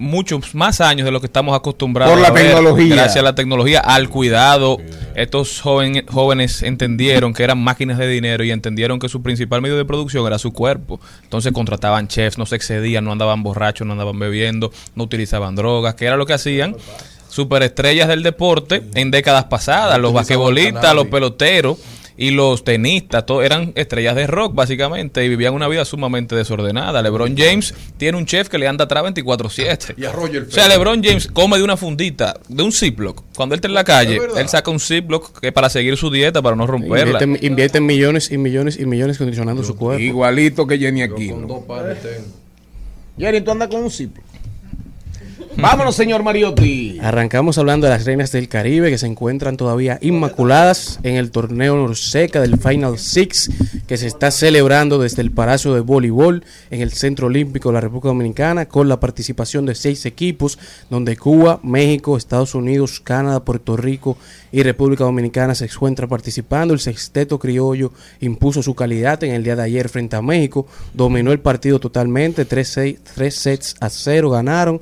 muchos 0.00 0.54
más 0.54 0.80
años 0.80 1.04
de 1.04 1.12
lo 1.12 1.20
que 1.20 1.26
estamos 1.26 1.54
acostumbrados 1.54 2.12
Por 2.14 2.22
la 2.22 2.28
a 2.28 2.30
ver, 2.32 2.46
tecnología. 2.46 2.94
Gracias 2.96 3.18
a 3.18 3.22
la 3.22 3.34
tecnología, 3.34 3.80
al 3.80 4.08
cuidado. 4.08 4.78
Estos 5.14 5.60
joven- 5.60 6.06
jóvenes 6.10 6.62
entendieron 6.62 7.34
que 7.34 7.42
eran 7.44 7.58
máquinas 7.62 7.98
de 7.98 8.08
dinero 8.08 8.42
y 8.42 8.50
entendieron 8.50 8.98
que 8.98 9.08
su 9.10 9.22
principal 9.22 9.60
medio 9.60 9.76
de 9.76 9.84
producción 9.84 10.26
era 10.26 10.38
su 10.38 10.52
cuerpo. 10.52 10.98
Entonces 11.22 11.52
contrataban 11.52 12.08
chefs, 12.08 12.38
no 12.38 12.46
se 12.46 12.56
excedían, 12.56 13.04
no 13.04 13.12
andaban 13.12 13.42
borrachos, 13.42 13.86
no 13.86 13.92
andaban 13.92 14.18
bebiendo, 14.18 14.72
no 14.94 15.04
utilizaban 15.04 15.54
drogas, 15.54 15.94
que 15.94 16.06
era 16.06 16.16
lo 16.16 16.24
que 16.24 16.32
hacían 16.32 16.74
superestrellas 17.28 18.08
del 18.08 18.22
deporte 18.22 18.82
en 18.94 19.10
décadas 19.10 19.44
pasadas, 19.44 19.98
los 20.00 20.12
basquetbolistas, 20.12 20.94
los 20.94 21.06
peloteros 21.06 21.78
y 22.20 22.32
los 22.32 22.64
tenistas, 22.64 23.24
todos 23.24 23.42
eran 23.46 23.72
estrellas 23.76 24.14
de 24.14 24.26
rock 24.26 24.54
básicamente 24.54 25.24
y 25.24 25.28
vivían 25.30 25.54
una 25.54 25.68
vida 25.68 25.86
sumamente 25.86 26.36
desordenada. 26.36 27.00
LeBron 27.00 27.34
James 27.34 27.74
tiene 27.96 28.18
un 28.18 28.26
chef 28.26 28.50
que 28.50 28.58
le 28.58 28.68
anda 28.68 28.84
atrás 28.84 29.02
24/7. 29.04 29.94
Y 29.96 30.04
a 30.04 30.12
Roger 30.12 30.42
O 30.42 30.50
sea. 30.50 30.68
LeBron 30.68 31.02
James 31.02 31.28
come 31.28 31.56
de 31.56 31.64
una 31.64 31.78
fundita, 31.78 32.38
de 32.46 32.62
un 32.62 32.72
Ziploc. 32.72 33.24
Cuando 33.34 33.54
él 33.54 33.60
está 33.60 33.68
en 33.68 33.74
la 33.74 33.84
calle, 33.84 34.18
él 34.36 34.48
saca 34.50 34.70
un 34.70 34.80
Ziploc 34.80 35.40
que 35.40 35.50
para 35.50 35.70
seguir 35.70 35.96
su 35.96 36.10
dieta, 36.10 36.42
para 36.42 36.56
no 36.56 36.66
romperla. 36.66 37.22
Invierte, 37.24 37.46
invierte 37.46 37.80
millones 37.80 38.30
y 38.30 38.36
millones 38.36 38.78
y 38.78 38.84
millones 38.84 39.16
condicionando 39.16 39.64
su 39.64 39.74
cuerpo. 39.74 40.02
Igualito 40.02 40.66
que 40.66 40.78
Jenny 40.78 41.00
Aquino. 41.00 41.46
dos 41.46 41.64
pares 41.64 42.02
tengo. 42.02 42.26
Jenny, 43.18 43.40
tú 43.40 43.50
andas 43.50 43.68
con 43.68 43.82
un 43.82 43.90
ciplo. 43.90 44.22
Vámonos, 45.56 45.96
señor 45.96 46.22
Mariotti. 46.22 46.98
Arrancamos 47.02 47.58
hablando 47.58 47.86
de 47.86 47.92
las 47.92 48.04
reinas 48.04 48.30
del 48.32 48.48
Caribe 48.48 48.88
que 48.88 48.98
se 48.98 49.06
encuentran 49.06 49.56
todavía 49.56 49.98
inmaculadas 50.00 51.00
en 51.02 51.16
el 51.16 51.30
torneo 51.32 51.76
Norseca 51.76 52.40
del 52.40 52.56
Final 52.56 52.98
Six 52.98 53.50
que 53.86 53.96
se 53.96 54.06
está 54.06 54.30
celebrando 54.30 54.98
desde 54.98 55.22
el 55.22 55.32
Palacio 55.32 55.74
de 55.74 55.80
Voleibol 55.80 56.44
en 56.70 56.80
el 56.80 56.92
Centro 56.92 57.26
Olímpico 57.26 57.68
de 57.70 57.74
la 57.74 57.80
República 57.80 58.08
Dominicana 58.08 58.66
con 58.66 58.88
la 58.88 59.00
participación 59.00 59.66
de 59.66 59.74
seis 59.74 60.06
equipos 60.06 60.58
donde 60.88 61.16
Cuba, 61.16 61.58
México, 61.64 62.16
Estados 62.16 62.54
Unidos, 62.54 63.00
Canadá, 63.00 63.44
Puerto 63.44 63.76
Rico 63.76 64.16
y 64.52 64.62
República 64.62 65.04
Dominicana 65.04 65.54
se 65.54 65.64
encuentran 65.66 66.08
participando. 66.08 66.74
El 66.74 66.80
sexteto 66.80 67.38
criollo 67.38 67.92
impuso 68.20 68.62
su 68.62 68.74
calidad 68.74 69.22
en 69.24 69.32
el 69.32 69.42
día 69.44 69.56
de 69.56 69.62
ayer 69.64 69.88
frente 69.88 70.16
a 70.16 70.22
México, 70.22 70.66
dominó 70.94 71.32
el 71.32 71.40
partido 71.40 71.80
totalmente, 71.80 72.44
tres, 72.44 72.68
seis- 72.68 72.98
tres 73.14 73.34
sets 73.34 73.74
a 73.80 73.90
cero 73.90 74.30
ganaron, 74.30 74.80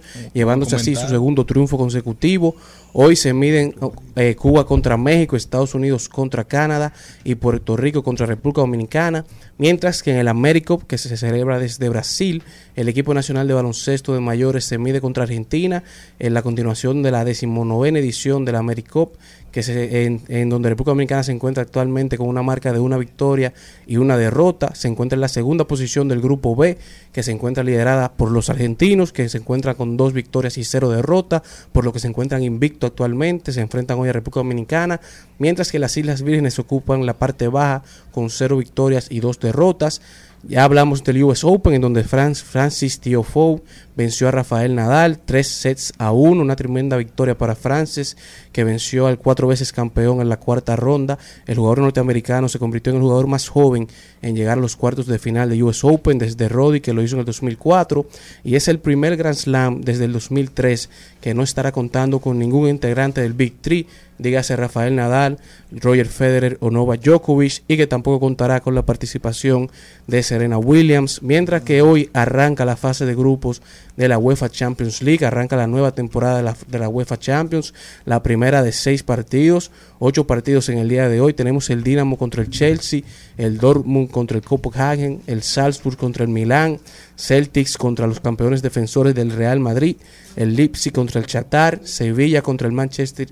así 0.62 0.94
su 0.94 1.08
segundo 1.08 1.46
triunfo 1.46 1.76
consecutivo. 1.76 2.54
Hoy 2.92 3.16
se 3.16 3.32
miden 3.32 3.74
eh, 4.16 4.34
Cuba 4.34 4.66
contra 4.66 4.96
México, 4.96 5.36
Estados 5.36 5.74
Unidos 5.74 6.08
contra 6.08 6.44
Canadá 6.44 6.92
y 7.24 7.34
Puerto 7.34 7.76
Rico 7.76 8.02
contra 8.02 8.26
República 8.26 8.60
Dominicana, 8.60 9.24
mientras 9.58 10.02
que 10.02 10.12
en 10.12 10.18
el 10.18 10.28
Américo, 10.28 10.78
que 10.78 10.98
se 10.98 11.16
celebra 11.16 11.58
desde 11.58 11.88
Brasil, 11.88 12.42
el 12.76 12.88
equipo 12.88 13.14
nacional 13.14 13.46
de 13.46 13.54
baloncesto 13.54 14.14
de 14.14 14.20
mayores 14.20 14.64
se 14.64 14.78
mide 14.78 15.00
contra 15.00 15.24
Argentina 15.24 15.82
en 16.18 16.34
la 16.34 16.42
continuación 16.42 17.02
de 17.02 17.10
la 17.10 17.24
decimonovena 17.24 17.98
edición 17.98 18.44
de 18.44 18.52
la 18.52 18.60
AmeriCup, 18.60 19.14
que 19.58 19.64
se, 19.64 20.04
en, 20.04 20.48
donde 20.50 20.68
República 20.68 20.92
Dominicana 20.92 21.24
se 21.24 21.32
encuentra 21.32 21.64
actualmente 21.64 22.16
con 22.16 22.28
una 22.28 22.44
marca 22.44 22.72
de 22.72 22.78
una 22.78 22.96
victoria 22.96 23.52
y 23.88 23.96
una 23.96 24.16
derrota. 24.16 24.72
Se 24.76 24.86
encuentra 24.86 25.16
en 25.16 25.20
la 25.20 25.26
segunda 25.26 25.66
posición 25.66 26.06
del 26.06 26.20
grupo 26.20 26.54
B, 26.54 26.78
que 27.10 27.24
se 27.24 27.32
encuentra 27.32 27.64
liderada 27.64 28.12
por 28.12 28.30
los 28.30 28.50
argentinos, 28.50 29.12
que 29.12 29.28
se 29.28 29.38
encuentran 29.38 29.74
con 29.74 29.96
dos 29.96 30.12
victorias 30.12 30.58
y 30.58 30.62
cero 30.64 30.90
derrotas, 30.90 31.42
por 31.72 31.84
lo 31.84 31.92
que 31.92 31.98
se 31.98 32.06
encuentran 32.06 32.44
invicto 32.44 32.86
actualmente. 32.86 33.50
Se 33.50 33.60
enfrentan 33.60 33.98
hoy 33.98 34.10
a 34.10 34.12
República 34.12 34.38
Dominicana, 34.38 35.00
mientras 35.38 35.72
que 35.72 35.80
las 35.80 35.96
Islas 35.96 36.22
Vírgenes 36.22 36.60
ocupan 36.60 37.04
la 37.04 37.18
parte 37.18 37.48
baja 37.48 37.82
con 38.12 38.30
cero 38.30 38.58
victorias 38.58 39.08
y 39.10 39.18
dos 39.18 39.40
derrotas. 39.40 40.00
Ya 40.44 40.62
hablamos 40.62 41.02
del 41.02 41.24
US 41.24 41.42
Open, 41.42 41.74
en 41.74 41.80
donde 41.80 42.04
Franz- 42.04 42.44
Francis 42.44 43.00
Tiafoe 43.00 43.60
venció 43.98 44.28
a 44.28 44.30
Rafael 44.30 44.76
Nadal, 44.76 45.18
tres 45.18 45.48
sets 45.48 45.92
a 45.98 46.12
uno, 46.12 46.40
una 46.40 46.54
tremenda 46.54 46.96
victoria 46.96 47.36
para 47.36 47.56
Francis, 47.56 48.16
que 48.52 48.62
venció 48.62 49.08
al 49.08 49.18
cuatro 49.18 49.48
veces 49.48 49.72
campeón 49.72 50.20
en 50.20 50.28
la 50.28 50.36
cuarta 50.36 50.76
ronda. 50.76 51.18
El 51.46 51.56
jugador 51.56 51.80
norteamericano 51.80 52.48
se 52.48 52.60
convirtió 52.60 52.92
en 52.92 52.98
el 52.98 53.02
jugador 53.02 53.26
más 53.26 53.48
joven 53.48 53.88
en 54.22 54.36
llegar 54.36 54.56
a 54.56 54.60
los 54.60 54.76
cuartos 54.76 55.08
de 55.08 55.18
final 55.18 55.50
de 55.50 55.60
US 55.64 55.82
Open 55.82 56.18
desde 56.18 56.48
Roddy, 56.48 56.80
que 56.80 56.92
lo 56.92 57.02
hizo 57.02 57.16
en 57.16 57.20
el 57.20 57.26
2004, 57.26 58.06
y 58.44 58.54
es 58.54 58.68
el 58.68 58.78
primer 58.78 59.16
Grand 59.16 59.34
Slam 59.34 59.80
desde 59.80 60.04
el 60.04 60.12
2003 60.12 60.88
que 61.20 61.34
no 61.34 61.42
estará 61.42 61.72
contando 61.72 62.20
con 62.20 62.38
ningún 62.38 62.68
integrante 62.68 63.20
del 63.20 63.32
Big 63.32 63.54
Three, 63.60 63.86
dígase 64.18 64.56
Rafael 64.56 64.94
Nadal, 64.94 65.38
Roger 65.72 66.06
Federer 66.06 66.58
o 66.60 66.70
Novak 66.70 67.02
Djokovic, 67.02 67.62
y 67.66 67.76
que 67.76 67.86
tampoco 67.86 68.20
contará 68.20 68.60
con 68.60 68.74
la 68.74 68.86
participación 68.86 69.70
de 70.06 70.22
Serena 70.22 70.58
Williams, 70.58 71.22
mientras 71.22 71.62
que 71.62 71.82
hoy 71.82 72.10
arranca 72.12 72.64
la 72.64 72.76
fase 72.76 73.06
de 73.06 73.14
grupos 73.14 73.62
de 73.98 74.06
la 74.06 74.16
UEFA 74.16 74.48
Champions 74.48 75.02
League. 75.02 75.26
Arranca 75.26 75.56
la 75.56 75.66
nueva 75.66 75.92
temporada 75.92 76.36
de 76.36 76.44
la, 76.44 76.56
de 76.68 76.78
la 76.78 76.88
UEFA 76.88 77.18
Champions, 77.18 77.74
la 78.04 78.22
primera 78.22 78.62
de 78.62 78.70
seis 78.70 79.02
partidos, 79.02 79.72
ocho 79.98 80.24
partidos 80.24 80.68
en 80.68 80.78
el 80.78 80.88
día 80.88 81.08
de 81.08 81.20
hoy. 81.20 81.34
Tenemos 81.34 81.68
el 81.68 81.82
Dinamo 81.82 82.16
contra 82.16 82.40
el 82.40 82.48
Chelsea, 82.48 83.02
el 83.36 83.58
Dortmund 83.58 84.08
contra 84.08 84.36
el 84.36 84.44
Copenhagen, 84.44 85.20
el 85.26 85.42
Salzburg 85.42 85.96
contra 85.96 86.22
el 86.22 86.30
Milán, 86.30 86.78
Celtics 87.16 87.76
contra 87.76 88.06
los 88.06 88.20
campeones 88.20 88.62
defensores 88.62 89.16
del 89.16 89.32
Real 89.32 89.58
Madrid, 89.58 89.96
el 90.36 90.54
Leipzig 90.54 90.92
contra 90.92 91.20
el 91.20 91.26
Shakhtar, 91.26 91.80
Sevilla 91.82 92.40
contra 92.40 92.68
el 92.68 92.72
Manchester 92.74 93.28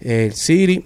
eh, 0.00 0.30
City. 0.32 0.84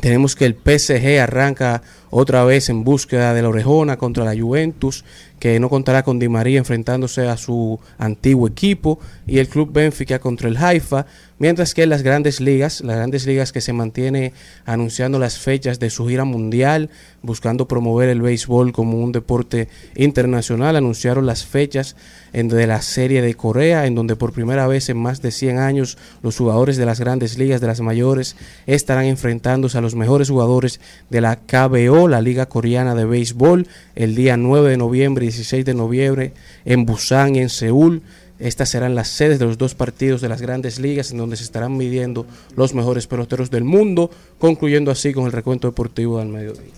Tenemos 0.00 0.34
que 0.34 0.46
el 0.46 0.54
PSG 0.54 1.20
arranca 1.20 1.82
otra 2.08 2.44
vez 2.44 2.70
en 2.70 2.84
búsqueda 2.84 3.34
de 3.34 3.42
la 3.42 3.48
orejona 3.48 3.98
contra 3.98 4.24
la 4.24 4.38
Juventus, 4.38 5.04
que 5.38 5.60
no 5.60 5.68
contará 5.68 6.02
con 6.02 6.18
Di 6.18 6.28
María 6.28 6.58
enfrentándose 6.58 7.28
a 7.28 7.36
su 7.36 7.78
antiguo 7.98 8.48
equipo, 8.48 8.98
y 9.26 9.38
el 9.38 9.48
Club 9.48 9.72
Benfica 9.72 10.18
contra 10.18 10.48
el 10.48 10.56
Haifa, 10.56 11.06
mientras 11.38 11.74
que 11.74 11.86
las 11.86 12.02
grandes 12.02 12.40
ligas, 12.40 12.80
las 12.80 12.96
grandes 12.96 13.26
ligas 13.26 13.52
que 13.52 13.60
se 13.60 13.72
mantiene 13.72 14.32
anunciando 14.64 15.18
las 15.18 15.38
fechas 15.38 15.78
de 15.78 15.90
su 15.90 16.06
gira 16.06 16.24
mundial, 16.24 16.88
buscando 17.22 17.68
promover 17.68 18.08
el 18.08 18.22
béisbol 18.22 18.72
como 18.72 18.98
un 18.98 19.12
deporte 19.12 19.68
internacional, 19.94 20.76
anunciaron 20.76 21.26
las 21.26 21.44
fechas 21.44 21.96
de 22.32 22.66
la 22.66 22.82
serie 22.82 23.22
de 23.22 23.34
Corea, 23.34 23.86
en 23.86 23.94
donde 23.94 24.16
por 24.16 24.32
primera 24.32 24.66
vez 24.66 24.88
en 24.88 24.98
más 24.98 25.22
de 25.22 25.30
100 25.30 25.58
años 25.58 25.98
los 26.22 26.36
jugadores 26.36 26.76
de 26.76 26.86
las 26.86 27.00
grandes 27.00 27.38
ligas, 27.38 27.60
de 27.60 27.66
las 27.66 27.80
mayores, 27.80 28.36
estarán 28.66 29.04
enfrentándose 29.06 29.76
a 29.78 29.80
los 29.80 29.94
mejores 29.94 30.30
jugadores 30.30 30.80
de 31.10 31.20
la 31.20 31.36
KBO, 31.36 32.08
la 32.08 32.20
Liga 32.20 32.46
Coreana 32.46 32.94
de 32.94 33.04
Béisbol, 33.04 33.66
el 33.94 34.14
día 34.14 34.36
9 34.36 34.70
de 34.70 34.76
noviembre 34.76 35.25
16 35.26 35.64
de 35.64 35.74
noviembre 35.74 36.32
en 36.64 36.86
Busan 36.86 37.36
y 37.36 37.40
en 37.40 37.48
Seúl. 37.48 38.02
Estas 38.38 38.68
serán 38.68 38.94
las 38.94 39.08
sedes 39.08 39.38
de 39.38 39.46
los 39.46 39.58
dos 39.58 39.74
partidos 39.74 40.20
de 40.20 40.28
las 40.28 40.42
grandes 40.42 40.78
ligas 40.78 41.10
en 41.10 41.18
donde 41.18 41.36
se 41.36 41.44
estarán 41.44 41.76
midiendo 41.76 42.26
los 42.54 42.74
mejores 42.74 43.06
peloteros 43.06 43.50
del 43.50 43.64
mundo, 43.64 44.10
concluyendo 44.38 44.90
así 44.90 45.12
con 45.12 45.24
el 45.26 45.32
recuento 45.32 45.68
deportivo 45.68 46.18
del 46.18 46.28
mediodía. 46.28 46.72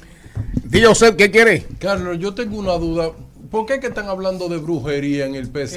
¿qué 1.16 1.30
quiere? 1.30 1.64
Carlos, 1.78 2.18
yo 2.18 2.34
tengo 2.34 2.58
una 2.58 2.74
duda. 2.74 3.10
¿Por 3.50 3.64
qué 3.66 3.74
es 3.74 3.80
que 3.80 3.86
están 3.86 4.08
hablando 4.08 4.48
de 4.48 4.58
brujería 4.58 5.26
en 5.26 5.34
el 5.34 5.46
PSG? 5.46 5.76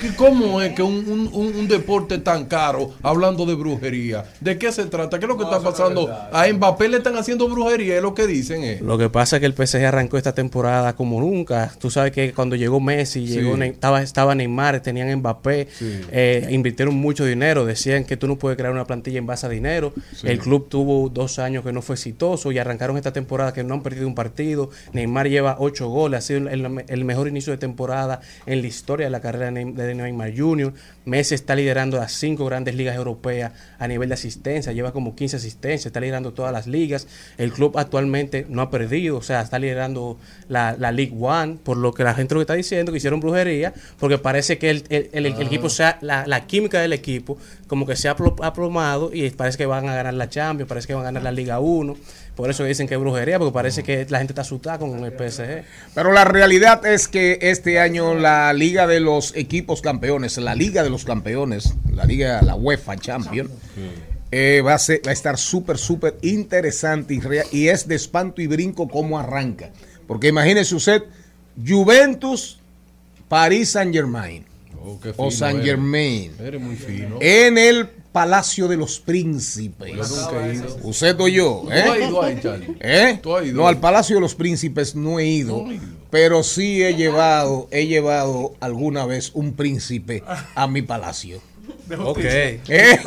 ¿Qué- 0.00 0.10
¿Cómo 0.16 0.60
es 0.60 0.74
que 0.74 0.82
un, 0.82 0.94
un- 1.08 1.30
un- 1.32 1.54
un 1.56 1.68
deporte 1.68 2.18
tan 2.18 2.44
caro 2.46 2.90
hablando 3.02 3.46
de 3.46 3.54
brujería? 3.54 4.24
¿De 4.40 4.58
qué 4.58 4.70
se 4.72 4.84
trata? 4.86 5.18
¿Qué 5.18 5.24
es 5.24 5.28
lo 5.28 5.38
que 5.38 5.44
está 5.44 5.60
pasando? 5.60 6.10
A 6.32 6.46
Mbappé 6.52 6.88
le 6.88 6.96
están 6.98 7.16
haciendo 7.16 7.48
brujería, 7.48 7.96
es 7.96 8.02
lo 8.02 8.12
que 8.14 8.26
dicen. 8.26 8.62
Eh. 8.64 8.80
Lo 8.82 8.98
que 8.98 9.08
pasa 9.08 9.36
es 9.36 9.40
que 9.40 9.46
el 9.46 9.54
PSG 9.54 9.84
arrancó 9.86 10.18
esta 10.18 10.34
temporada 10.34 10.94
como 10.94 11.20
nunca. 11.20 11.72
Tú 11.78 11.90
sabes 11.90 12.12
que 12.12 12.32
cuando 12.34 12.56
llegó 12.56 12.80
Messi, 12.80 13.26
Sí. 13.26 13.34
llegó 13.34 13.56
Ne- 13.56 13.68
estaba, 13.68 14.02
estaba 14.02 14.34
Neymar, 14.34 14.80
tenían 14.80 15.14
Mbappé, 15.20 15.68
Sí. 15.72 16.00
eh, 16.10 16.48
invirtieron 16.50 16.94
mucho 16.96 17.24
dinero. 17.24 17.64
Decían 17.64 18.04
que 18.04 18.16
tú 18.16 18.26
no 18.26 18.36
puedes 18.36 18.58
crear 18.58 18.72
una 18.72 18.84
plantilla 18.86 19.18
en 19.18 19.26
base 19.26 19.46
a 19.46 19.48
dinero. 19.48 19.92
Sí. 20.14 20.26
El 20.26 20.38
club 20.38 20.68
tuvo 20.68 21.08
dos 21.08 21.38
años 21.38 21.64
que 21.64 21.72
no 21.72 21.80
fue 21.82 21.94
exitoso 21.94 22.52
y 22.52 22.58
arrancaron 22.58 22.96
esta 22.96 23.12
temporada 23.12 23.52
que 23.54 23.62
no 23.64 23.74
han 23.74 23.82
perdido 23.82 24.06
un 24.06 24.14
partido. 24.14 24.70
Neymar 24.92 25.28
lleva 25.28 25.56
ocho 25.60 25.88
goles, 25.88 26.18
ha 26.18 26.20
sido 26.20 26.48
el, 26.48 26.73
el 26.88 27.04
mejor 27.04 27.28
inicio 27.28 27.52
de 27.52 27.58
temporada 27.58 28.20
en 28.46 28.60
la 28.60 28.66
historia 28.66 29.06
de 29.06 29.10
la 29.10 29.20
carrera 29.20 29.46
de 29.50 29.52
Neym- 29.52 29.74
de 29.74 29.94
Neymar 29.94 30.32
Jr. 30.36 30.72
Messi 31.04 31.34
está 31.34 31.54
liderando 31.54 31.98
las 31.98 32.12
cinco 32.12 32.46
grandes 32.46 32.74
ligas 32.74 32.96
europeas 32.96 33.52
a 33.78 33.86
nivel 33.88 34.08
de 34.08 34.14
asistencia, 34.14 34.72
lleva 34.72 34.92
como 34.92 35.14
15 35.14 35.36
asistencias, 35.36 35.86
está 35.86 36.00
liderando 36.00 36.32
todas 36.32 36.52
las 36.52 36.66
ligas. 36.66 37.06
El 37.36 37.52
club 37.52 37.76
actualmente 37.78 38.46
no 38.48 38.62
ha 38.62 38.70
perdido, 38.70 39.18
o 39.18 39.22
sea, 39.22 39.42
está 39.42 39.58
liderando 39.58 40.18
la, 40.48 40.74
la 40.78 40.92
League 40.92 41.14
One, 41.18 41.58
por 41.62 41.76
lo 41.76 41.92
que 41.92 42.04
la 42.04 42.14
gente 42.14 42.34
lo 42.34 42.40
que 42.40 42.44
está 42.44 42.54
diciendo 42.54 42.90
que 42.92 42.98
hicieron 42.98 43.20
brujería, 43.20 43.74
porque 43.98 44.18
parece 44.18 44.56
que 44.58 44.70
el, 44.70 44.84
el- 44.88 45.10
el- 45.12 45.26
el 45.26 45.34
Ah. 45.34 45.42
equipo 45.42 45.68
sea, 45.68 45.98
la, 46.00 46.26
la 46.26 46.46
química 46.46 46.80
del 46.80 46.92
equipo, 46.94 47.36
como 47.66 47.86
que 47.86 47.96
se 47.96 48.08
ha 48.08 48.16
aplo- 48.16 48.36
aplomado 48.42 49.10
y 49.12 49.28
parece 49.30 49.58
que 49.58 49.66
van 49.66 49.88
a 49.88 49.94
ganar 49.94 50.14
la 50.14 50.28
Champions, 50.28 50.68
parece 50.68 50.86
que 50.86 50.94
van 50.94 51.02
a 51.02 51.06
ganar 51.06 51.22
la 51.22 51.32
Liga 51.32 51.60
1. 51.60 51.96
Por 52.36 52.50
eso 52.50 52.64
dicen 52.64 52.88
que 52.88 52.94
es 52.94 53.00
brujería, 53.00 53.38
porque 53.38 53.52
parece 53.52 53.82
que 53.84 54.06
la 54.08 54.18
gente 54.18 54.32
está 54.32 54.42
asustada 54.42 54.78
con 54.80 55.04
el 55.04 55.12
PSG. 55.12 55.62
Pero 55.94 56.12
la 56.12 56.24
realidad 56.24 56.84
es 56.84 57.06
que 57.06 57.38
este 57.42 57.78
año 57.78 58.14
la 58.14 58.52
Liga 58.52 58.86
de 58.88 58.98
los 58.98 59.34
Equipos 59.36 59.80
Campeones, 59.82 60.36
la 60.38 60.54
Liga 60.56 60.82
de 60.82 60.90
los 60.90 61.04
Campeones, 61.04 61.74
la 61.92 62.04
Liga, 62.04 62.42
la 62.42 62.56
UEFA 62.56 62.96
Champion, 62.96 63.48
eh, 64.32 64.62
va, 64.66 64.74
a 64.74 64.78
ser- 64.80 65.00
va 65.06 65.10
a 65.10 65.12
estar 65.12 65.38
súper, 65.38 65.78
súper 65.78 66.16
interesante 66.22 67.14
y, 67.14 67.20
rea- 67.20 67.44
y 67.52 67.68
es 67.68 67.86
de 67.86 67.94
espanto 67.94 68.42
y 68.42 68.48
brinco 68.48 68.88
cómo 68.88 69.16
arranca. 69.16 69.70
Porque 70.08 70.26
imagínese 70.26 70.74
usted, 70.74 71.04
Juventus, 71.64 72.58
París 73.28 73.70
Saint 73.70 73.94
Germain 73.94 74.44
Oh, 74.86 74.98
o 75.16 75.30
eres. 75.30 75.64
Germain 75.64 76.32
Eres 76.38 76.60
muy 76.60 76.76
fino. 76.76 77.16
en 77.20 77.56
el 77.58 77.88
Palacio 77.88 78.68
de 78.68 78.76
los 78.76 79.00
Príncipes. 79.00 79.92
Yo 79.96 80.04
nunca 80.06 80.46
he 80.48 80.54
ido. 80.54 80.76
Usted 80.82 81.18
o 81.20 81.26
yo, 81.28 81.62
¿Tú 81.64 81.72
¿eh? 81.72 81.80
has 81.82 81.98
ido 82.08 82.22
ahí, 82.22 82.38
Charlie? 82.42 82.76
¿Eh? 82.80 83.18
¿Tú 83.22 83.34
has 83.36 83.46
ido? 83.46 83.56
No, 83.56 83.66
al 83.66 83.78
Palacio 83.80 84.16
de 84.16 84.20
los 84.20 84.34
Príncipes 84.34 84.94
no 84.94 85.18
he 85.18 85.26
ido, 85.26 85.62
No 85.64 85.70
he 85.70 85.74
ido. 85.76 85.84
pero 86.10 86.42
sí 86.44 86.82
he 86.84 86.94
llevado, 86.94 87.66
he 87.72 87.86
llevado 87.86 88.54
alguna 88.60 89.04
vez 89.06 89.30
un 89.34 89.54
príncipe 89.54 90.22
a 90.54 90.66
mi 90.68 90.82
palacio. 90.82 91.40
Ok. 91.98 92.18
¿Eh? 92.24 92.98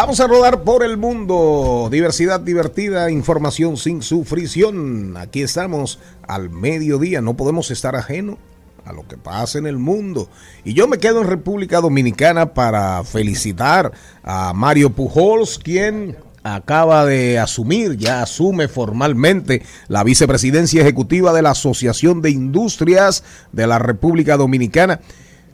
Vamos 0.00 0.20
a 0.20 0.28
rodar 0.28 0.62
por 0.62 0.84
el 0.84 0.96
mundo. 0.96 1.88
Diversidad 1.90 2.38
divertida, 2.38 3.10
información 3.10 3.76
sin 3.76 4.00
sufrición. 4.00 5.16
Aquí 5.16 5.42
estamos 5.42 5.98
al 6.28 6.50
mediodía. 6.50 7.20
No 7.20 7.36
podemos 7.36 7.72
estar 7.72 7.96
ajeno 7.96 8.38
a 8.84 8.92
lo 8.92 9.08
que 9.08 9.16
pasa 9.16 9.58
en 9.58 9.66
el 9.66 9.76
mundo. 9.76 10.28
Y 10.62 10.72
yo 10.72 10.86
me 10.86 10.98
quedo 10.98 11.20
en 11.22 11.26
República 11.26 11.80
Dominicana 11.80 12.54
para 12.54 13.02
felicitar 13.02 13.90
a 14.22 14.52
Mario 14.52 14.90
Pujols, 14.90 15.58
quien 15.58 16.16
acaba 16.44 17.04
de 17.04 17.40
asumir, 17.40 17.96
ya 17.96 18.22
asume 18.22 18.68
formalmente 18.68 19.62
la 19.88 20.04
vicepresidencia 20.04 20.80
ejecutiva 20.80 21.32
de 21.32 21.42
la 21.42 21.50
Asociación 21.50 22.22
de 22.22 22.30
Industrias 22.30 23.24
de 23.50 23.66
la 23.66 23.80
República 23.80 24.36
Dominicana. 24.36 25.00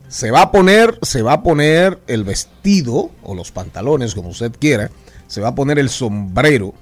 Se 0.09 0.31
va 0.31 0.43
a 0.43 0.53
poner, 0.53 0.99
se 1.03 1.23
va 1.23 1.35
a 1.35 1.43
poner 1.43 1.99
el 2.07 2.25
vestido 2.25 3.11
o 3.23 3.35
los 3.35 3.51
pantalones, 3.51 4.15
como 4.15 4.29
usted 4.29 4.53
quiera. 4.59 4.91
Se 5.27 5.41
va 5.41 5.49
a 5.49 5.55
poner 5.55 5.79
el 5.79 5.89
sombrero 5.89 6.75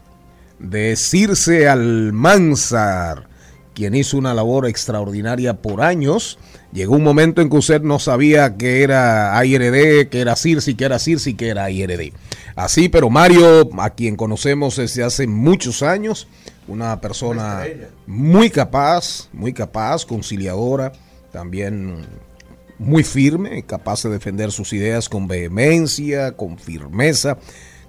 de 0.58 0.96
Circe 0.96 1.68
Almanzar, 1.68 3.28
quien 3.74 3.94
hizo 3.94 4.18
una 4.18 4.34
labor 4.34 4.66
extraordinaria 4.66 5.54
por 5.54 5.82
años. 5.82 6.38
Llegó 6.72 6.96
un 6.96 7.02
momento 7.02 7.42
en 7.42 7.50
que 7.50 7.56
usted 7.56 7.82
no 7.82 7.98
sabía 7.98 8.56
que 8.56 8.82
era 8.82 9.36
ARD, 9.36 10.08
que 10.08 10.20
era 10.20 10.36
Circe, 10.36 10.76
que 10.76 10.84
era 10.84 10.98
Circe, 10.98 11.36
que 11.36 11.48
era 11.48 11.70
IRD. 11.70 12.12
Así, 12.54 12.88
pero 12.88 13.10
Mario, 13.10 13.70
a 13.78 13.90
quien 13.90 14.16
conocemos 14.16 14.76
desde 14.76 15.02
hace 15.02 15.26
muchos 15.26 15.82
años, 15.82 16.28
una 16.68 17.00
persona 17.00 17.64
muy 18.06 18.50
capaz, 18.50 19.28
muy 19.32 19.52
capaz, 19.52 20.04
conciliadora, 20.04 20.92
también 21.32 22.06
muy 22.78 23.04
firme, 23.04 23.64
capaz 23.64 24.02
de 24.02 24.10
defender 24.10 24.52
sus 24.52 24.72
ideas 24.72 25.08
con 25.08 25.28
vehemencia, 25.28 26.32
con 26.32 26.58
firmeza. 26.58 27.38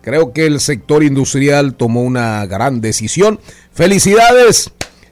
Creo 0.01 0.33
que 0.33 0.45
el 0.45 0.59
sector 0.59 1.03
industrial 1.03 1.75
tomó 1.75 2.01
una 2.01 2.45
gran 2.45 2.81
decisión. 2.81 3.39
Felicidades, 3.71 4.71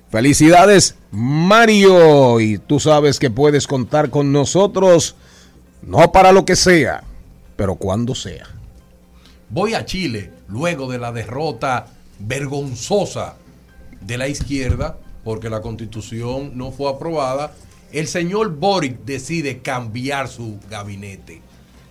felicidades 0.09 0.95
Mario. 1.11 2.39
Y 2.39 2.57
tú 2.57 2.79
sabes 2.79 3.19
que 3.19 3.29
puedes 3.29 3.67
contar 3.67 4.09
con 4.09 4.31
nosotros, 4.31 5.15
no 5.81 6.11
para 6.11 6.31
lo 6.31 6.45
que 6.45 6.55
sea, 6.55 7.03
pero 7.55 7.75
cuando 7.75 8.15
sea. 8.15 8.47
Voy 9.49 9.73
a 9.73 9.85
Chile 9.85 10.31
luego 10.47 10.89
de 10.91 10.97
la 10.97 11.11
derrota 11.11 11.87
vergonzosa 12.19 13.35
de 14.01 14.17
la 14.17 14.27
izquierda, 14.27 14.97
porque 15.23 15.49
la 15.49 15.61
constitución 15.61 16.57
no 16.57 16.71
fue 16.71 16.89
aprobada. 16.89 17.53
El 17.91 18.07
señor 18.07 18.55
Boric 18.55 19.03
decide 19.03 19.59
cambiar 19.59 20.29
su 20.29 20.59
gabinete. 20.69 21.41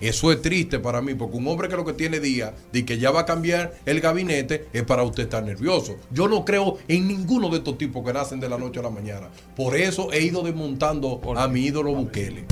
Eso 0.00 0.32
es 0.32 0.40
triste 0.40 0.78
para 0.78 1.02
mí, 1.02 1.14
porque 1.14 1.36
un 1.36 1.46
hombre 1.46 1.68
que 1.68 1.76
lo 1.76 1.84
que 1.84 1.92
tiene 1.92 2.20
día 2.20 2.54
de 2.72 2.86
que 2.86 2.96
ya 2.96 3.10
va 3.10 3.20
a 3.20 3.26
cambiar 3.26 3.74
el 3.84 4.00
gabinete 4.00 4.66
es 4.72 4.82
para 4.84 5.02
usted 5.02 5.24
estar 5.24 5.44
nervioso. 5.44 5.96
Yo 6.10 6.26
no 6.26 6.46
creo 6.46 6.78
en 6.88 7.06
ninguno 7.06 7.50
de 7.50 7.58
estos 7.58 7.76
tipos 7.76 8.02
que 8.02 8.14
nacen 8.14 8.40
de 8.40 8.48
la 8.48 8.56
noche 8.56 8.80
a 8.80 8.84
la 8.84 8.88
mañana. 8.88 9.28
Por 9.54 9.76
eso 9.76 10.10
he 10.10 10.22
ido 10.22 10.42
desmontando 10.42 11.20
a 11.36 11.46
mi 11.48 11.66
ídolo 11.66 11.94
Bukele. 11.94 12.46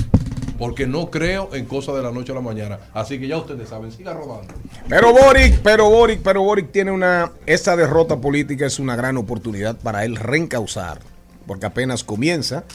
Porque 0.59 0.85
no 0.85 1.09
creo 1.09 1.49
en 1.55 1.65
cosas 1.65 1.95
de 1.95 2.03
la 2.03 2.11
noche 2.11 2.33
a 2.33 2.35
la 2.35 2.41
mañana. 2.41 2.79
Así 2.93 3.17
que 3.17 3.27
ya 3.27 3.37
ustedes 3.37 3.69
saben, 3.69 3.91
siga 3.91 4.13
rodando. 4.13 4.53
Pero 4.87 5.11
Boric, 5.11 5.59
pero 5.63 5.89
Boric, 5.89 6.21
pero 6.21 6.43
Boric 6.43 6.71
tiene 6.71 6.91
una. 6.91 7.31
Esta 7.47 7.75
derrota 7.75 8.17
política 8.17 8.67
es 8.67 8.77
una 8.77 8.95
gran 8.95 9.17
oportunidad 9.17 9.75
para 9.77 10.05
él 10.05 10.17
reencauzar, 10.17 10.99
porque 11.47 11.65
apenas 11.65 12.03
comienza 12.03 12.65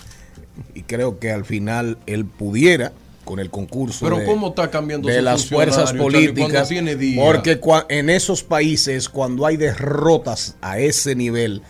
y 0.75 0.83
creo 0.83 1.19
que 1.19 1.31
al 1.33 1.45
final 1.45 1.99
él 2.07 2.25
pudiera 2.25 2.93
con 3.25 3.39
el 3.41 3.49
concurso 3.51 4.05
Pero 4.05 4.19
de, 4.19 4.27
¿cómo 4.27 4.49
está 4.49 4.71
cambiando 4.71 5.09
de 5.09 5.23
las 5.23 5.47
fuerzas 5.47 5.93
políticas. 6.03 6.69
Porque 7.25 7.61
cua- 7.61 7.87
en 7.89 8.11
esos 8.11 8.43
países, 8.43 9.09
cuando 9.09 9.47
hay 9.47 9.57
derrotas 9.57 10.57
a 10.61 10.79
ese 10.79 11.15
nivel, 11.15 11.63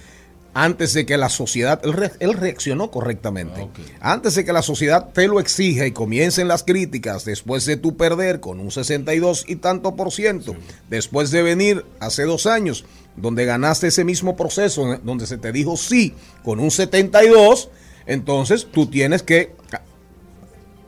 antes 0.52 0.92
de 0.94 1.04
que 1.06 1.16
la 1.16 1.28
sociedad, 1.28 1.80
él, 1.84 1.92
re- 1.92 2.12
él 2.20 2.32
reaccionó 2.34 2.90
correctamente. 2.90 3.68
Antes 4.00 4.34
de 4.34 4.44
que 4.44 4.52
la 4.52 4.62
sociedad 4.62 5.08
te 5.12 5.26
lo 5.28 5.38
exija 5.40 5.86
y 5.86 5.92
comiencen 5.92 6.48
las 6.48 6.62
críticas, 6.64 7.24
después 7.24 7.64
de 7.66 7.76
tu 7.76 7.96
perder 7.96 8.40
con 8.40 8.58
un 8.60 8.70
62 8.72 9.44
y 9.48 9.56
tanto 9.56 9.94
por 9.96 10.10
ciento, 10.12 10.56
después 10.90 11.30
de 11.30 11.42
venir 11.42 11.84
hace 12.00 12.24
dos 12.24 12.46
años, 12.46 12.84
donde 13.16 13.44
ganaste 13.44 13.88
ese 13.88 14.04
mismo 14.04 14.36
proceso, 14.36 14.98
donde 15.04 15.26
se 15.28 15.38
te 15.38 15.52
dijo 15.52 15.76
sí 15.76 16.14
con 16.44 16.58
un 16.60 16.70
72, 16.72 17.68
entonces 18.06 18.66
tú 18.70 18.86
tienes 18.86 19.22
que 19.22 19.54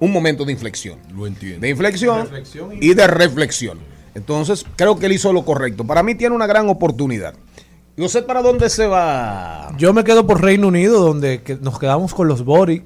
un 0.00 0.12
momento 0.12 0.44
de 0.44 0.52
inflexión. 0.52 0.98
Lo 1.14 1.26
entiendo. 1.26 1.60
De 1.60 1.68
inflexión, 1.70 2.28
y 2.80 2.94
de 2.94 3.06
reflexión. 3.06 3.78
Entonces, 4.14 4.64
creo 4.76 4.98
que 4.98 5.06
él 5.06 5.12
hizo 5.12 5.32
lo 5.32 5.44
correcto. 5.44 5.84
Para 5.84 6.02
mí 6.02 6.14
tiene 6.14 6.34
una 6.34 6.46
gran 6.46 6.68
oportunidad. 6.68 7.34
¿Y 7.96 8.02
usted 8.02 8.26
para 8.26 8.42
dónde 8.42 8.68
se 8.68 8.86
va? 8.86 9.74
Yo 9.78 9.92
me 9.92 10.04
quedo 10.04 10.26
por 10.26 10.42
Reino 10.42 10.68
Unido, 10.68 11.00
donde 11.00 11.40
nos 11.60 11.78
quedamos 11.78 12.12
con 12.14 12.28
los 12.28 12.44
Boris. 12.44 12.82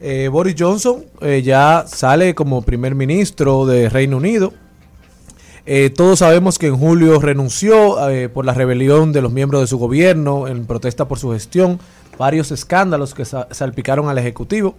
Eh, 0.00 0.28
Boris 0.30 0.54
Johnson 0.56 1.04
eh, 1.20 1.42
ya 1.42 1.84
sale 1.86 2.34
como 2.34 2.62
primer 2.62 2.94
ministro 2.94 3.66
de 3.66 3.88
Reino 3.88 4.16
Unido. 4.16 4.52
Eh, 5.70 5.90
todos 5.90 6.20
sabemos 6.20 6.58
que 6.58 6.68
en 6.68 6.78
julio 6.78 7.20
renunció 7.20 8.08
eh, 8.08 8.30
por 8.30 8.46
la 8.46 8.54
rebelión 8.54 9.12
de 9.12 9.20
los 9.20 9.30
miembros 9.32 9.60
de 9.60 9.66
su 9.66 9.76
gobierno 9.76 10.48
en 10.48 10.64
protesta 10.64 11.06
por 11.06 11.18
su 11.18 11.30
gestión, 11.32 11.78
varios 12.16 12.50
escándalos 12.52 13.12
que 13.12 13.26
sa- 13.26 13.48
salpicaron 13.50 14.08
al 14.08 14.16
Ejecutivo. 14.16 14.74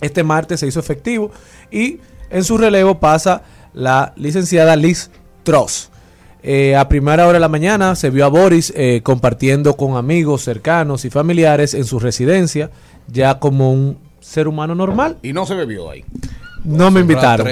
Este 0.00 0.24
martes 0.24 0.60
se 0.60 0.66
hizo 0.68 0.80
efectivo 0.80 1.30
y 1.70 1.98
en 2.30 2.44
su 2.44 2.56
relevo 2.56 2.98
pasa 2.98 3.42
la 3.74 4.14
licenciada 4.16 4.74
Liz 4.74 5.10
Truss. 5.42 5.90
Eh, 6.42 6.74
a 6.76 6.88
primera 6.88 7.24
hora 7.26 7.34
de 7.34 7.40
la 7.40 7.48
mañana 7.50 7.94
se 7.94 8.08
vio 8.08 8.24
a 8.24 8.28
Boris 8.28 8.72
compartiendo 9.02 9.76
con 9.76 9.96
amigos 9.98 10.42
cercanos 10.44 11.04
y 11.04 11.10
familiares 11.10 11.74
en 11.74 11.84
su 11.84 11.98
residencia, 11.98 12.70
ya 13.06 13.38
como 13.38 13.70
un 13.70 13.98
ser 14.20 14.48
humano 14.48 14.74
normal. 14.74 15.18
Y 15.22 15.34
no 15.34 15.44
se 15.44 15.54
bebió 15.54 15.90
ahí. 15.90 16.04
No 16.66 16.90
me 16.90 17.00
invitaron. 17.00 17.46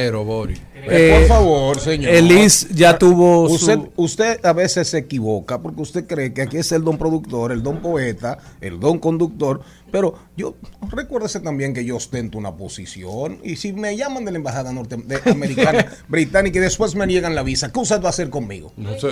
Eh, 0.87 1.17
por 1.21 1.29
favor, 1.29 1.81
señor. 1.81 2.12
Elis 2.12 2.69
ya 2.69 2.99
tuvo 2.99 3.49
su- 3.49 3.55
Usted, 3.55 3.79
usted 3.97 4.45
a 4.45 4.53
veces 4.53 4.89
se 4.89 4.99
equivoca 4.99 5.59
porque 5.59 5.81
usted 5.81 6.07
cree 6.07 6.35
que 6.35 6.43
aquí 6.43 6.59
es 6.59 6.71
el 6.73 6.85
don 6.85 6.99
productor, 6.99 7.53
el 7.53 7.62
don 7.62 7.79
poeta, 7.81 8.37
el 8.61 8.79
don 8.81 8.99
conductor. 8.99 9.62
Pero 9.91 10.15
yo 10.37 10.57
recuérdese 10.91 11.41
también 11.41 11.73
que 11.73 11.85
yo 11.87 11.97
ostento 11.97 12.37
una 12.37 12.55
posición. 12.55 13.39
Y 13.43 13.57
si 13.57 13.73
me 13.73 13.97
llaman 13.97 14.27
de 14.27 14.33
la 14.33 14.37
embajada 14.39 14.73
norteamericana, 14.75 15.87
británica 16.09 16.59
y 16.59 16.61
después 16.62 16.95
me 16.97 17.07
niegan 17.07 17.35
la 17.35 17.43
visa, 17.45 17.73
¿qué 17.73 17.79
usted 17.81 18.03
va 18.03 18.09
a 18.09 18.11
hacer 18.11 18.29
conmigo? 18.29 18.73
No 18.77 18.99
sé. 18.99 19.09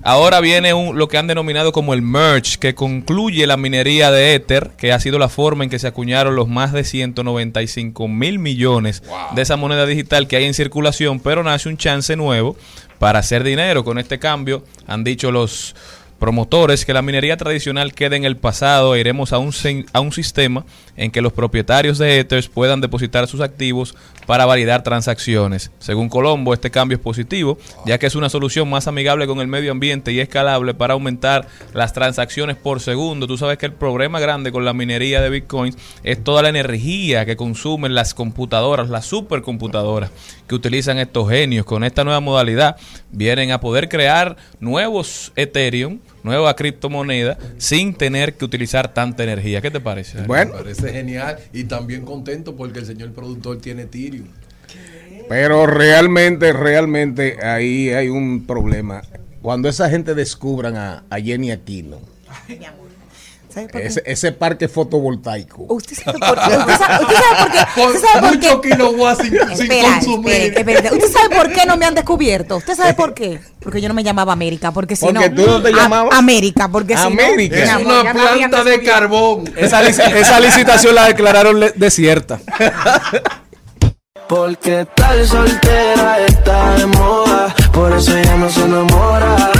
Ahora 0.03 0.41
viene 0.41 0.73
un, 0.73 0.97
lo 0.97 1.09
que 1.09 1.19
han 1.19 1.27
denominado 1.27 1.73
como 1.73 1.93
el 1.93 2.01
merge, 2.01 2.59
que 2.59 2.75
concluye 2.75 3.47
la 3.47 3.59
minería 3.59 4.11
de 4.11 4.35
Ether, 4.35 4.71
que 4.79 4.93
ha 4.93 5.01
sido 5.01 5.19
la 5.19 5.29
forma 5.29 5.63
en 5.63 5.69
que 5.69 5.79
se 5.79 5.87
acuñaron 5.87 6.37
los 6.37 6.49
más 6.49 6.73
de 6.73 6.85
195 6.85 8.09
mil 8.09 8.39
millones 8.39 9.03
de 9.35 9.43
esa 9.43 9.57
moneda 9.57 9.85
digital 9.85 10.27
que 10.27 10.37
hay 10.37 10.45
en 10.45 10.55
circulación, 10.55 11.21
pero 11.21 11.43
nace 11.43 11.69
un 11.69 11.77
chance 11.77 12.17
nuevo 12.17 12.57
para 12.99 13.19
hacer 13.19 13.45
dinero. 13.45 13.85
Con 13.85 13.99
este 13.99 14.19
cambio, 14.19 14.65
han 14.87 15.05
dicho 15.05 15.31
los 15.31 15.77
promotores 16.21 16.85
que 16.85 16.93
la 16.93 17.03
minería 17.03 17.37
tradicional 17.39 17.95
quede 17.95 18.16
en 18.16 18.25
el 18.25 18.37
pasado 18.37 18.95
e 18.95 19.01
iremos 19.01 19.33
a 19.33 19.39
un, 19.39 19.53
a 19.93 20.01
un 20.01 20.12
sistema 20.12 20.64
en 20.97 21.11
que 21.11 21.23
los 21.23 21.33
propietarios 21.33 21.99
de 21.99 22.21
Ethers 22.21 22.49
puedan 22.49 22.83
depositar 22.83 23.27
sus 23.27 23.41
activos 23.41 23.97
para 24.27 24.45
validar 24.45 24.83
transacciones. 24.83 25.73
Según 25.79 26.11
Colombo, 26.11 26.53
este 26.53 26.71
cambio 26.71 26.97
es 26.97 27.03
positivo, 27.03 27.59
ya 27.87 27.99
que 27.99 28.07
es 28.07 28.14
una 28.14 28.29
solución 28.29 28.68
más 28.68 28.87
amigable 28.87 29.27
con 29.27 29.41
el 29.41 29.47
medio 29.49 29.73
ambiente 29.73 30.12
y 30.12 30.21
escalable 30.21 30.75
para 30.75 30.93
aumentar 30.93 31.49
las 31.73 31.95
transacciones 31.95 32.57
por 32.57 32.81
segundo. 32.81 33.27
Tú 33.27 33.39
sabes 33.39 33.57
que 33.57 33.66
el 33.66 33.73
problema 33.73 34.21
grande 34.21 34.53
con 34.53 34.64
la 34.64 34.75
minería 34.75 35.23
de 35.23 35.31
Bitcoin 35.31 35.75
es 36.05 36.23
toda 36.23 36.43
la 36.43 36.51
energía 36.51 37.25
que 37.25 37.37
consumen 37.37 37.95
las 37.95 38.12
computadoras, 38.12 38.91
las 38.91 39.07
supercomputadoras 39.07 40.11
que 40.47 40.55
utilizan 40.55 40.99
estos 40.99 41.31
genios. 41.31 41.64
Con 41.64 41.83
esta 41.83 42.05
nueva 42.05 42.21
modalidad 42.21 42.77
vienen 43.11 43.53
a 43.53 43.61
poder 43.61 43.89
crear 43.89 44.37
nuevos 44.61 45.33
Ethereum, 45.35 45.99
nueva 46.23 46.55
criptomoneda, 46.57 47.39
sin 47.59 47.95
tener 47.95 48.35
que 48.35 48.45
utilizar 48.45 48.93
tanta 48.93 49.23
energía. 49.23 49.61
¿Qué 49.61 49.71
te 49.71 49.81
parece? 49.81 50.21
Me 50.23 50.47
parece 50.47 50.93
genial 50.93 51.39
y 51.53 51.64
también 51.64 52.05
contento 52.05 52.57
porque 52.57 52.81
el 52.81 52.87
señor 52.87 53.12
productor 53.12 53.59
tiene 53.59 53.83
Ethereum. 53.83 54.29
Pero 55.29 55.66
realmente, 55.66 56.53
realmente 56.53 57.37
ahí 57.45 57.91
hay 57.91 58.09
un 58.09 58.47
problema. 58.47 59.03
Cuando 59.43 59.68
esa 59.68 59.89
gente 59.89 60.14
descubran 60.14 60.77
a, 60.77 61.05
a 61.09 61.21
Jenny 61.21 61.51
Aquino, 61.51 61.99
¿Sabe 62.37 62.57
por 62.73 62.89
qué? 62.89 62.89
Ese, 63.75 64.03
ese 64.07 64.33
parque 64.33 64.69
fotovoltaico. 64.69 65.65
Usted 65.69 65.97
sabe 65.97 66.19
por 66.19 66.35
qué. 66.39 66.57
Usted 66.57 66.77
sabe, 66.79 67.05
usted 67.05 67.17
sabe 67.17 67.37
por 67.43 67.51
qué. 67.53 67.59
Con 67.75 67.87
Usted 67.97 68.01
sabe 68.09 68.21
por 68.29 68.37
mucho 68.37 68.61
qué. 68.61 68.71
kilowatt 68.71 69.21
sin, 69.23 69.31
sin 69.31 69.51
Espera, 69.51 69.89
consumir. 69.95 70.33
espere, 70.33 70.73
espere. 70.79 70.97
¿Usted 70.97 71.13
sabe 71.13 71.37
por 71.37 71.53
qué 71.53 71.67
no 71.67 71.77
me 71.77 71.87
han 71.87 71.95
descubierto? 71.95 72.57
¿Usted 72.57 72.75
sabe 72.77 72.95
por 72.95 73.15
qué? 73.15 73.41
Porque 73.61 73.81
yo 73.81 73.89
no 73.89 73.95
me 73.95 74.03
llamaba 74.05 74.33
América, 74.33 74.73
porque 74.73 74.97
si 74.97 75.05
Porque 75.07 75.29
no... 75.31 75.35
tú 75.43 75.47
no 75.51 75.63
te 75.63 75.69
A- 75.69 75.73
llamabas 75.73 76.19
América, 76.19 76.69
porque 76.69 76.97
si 76.97 77.03
no... 77.03 77.09
América. 77.09 77.57
mi 77.57 77.63
Es 77.63 77.77
una 77.87 78.05
ya 78.05 78.13
planta 78.13 78.65
de 78.65 78.83
carbón. 78.83 79.45
Esa, 79.57 79.83
lic- 79.83 80.15
esa 80.17 80.41
licitación 80.41 80.95
la 80.95 81.07
declararon 81.09 81.61
desierta. 81.77 82.41
Porque 84.29 84.87
tal 84.95 85.27
soltera 85.27 86.19
está 86.27 86.75
de 86.77 86.87
moda, 86.87 87.55
por 87.73 87.93
eso 87.93 88.17
ella 88.17 88.37
no 88.37 88.49
se 88.49 88.61
enamora. 88.63 89.51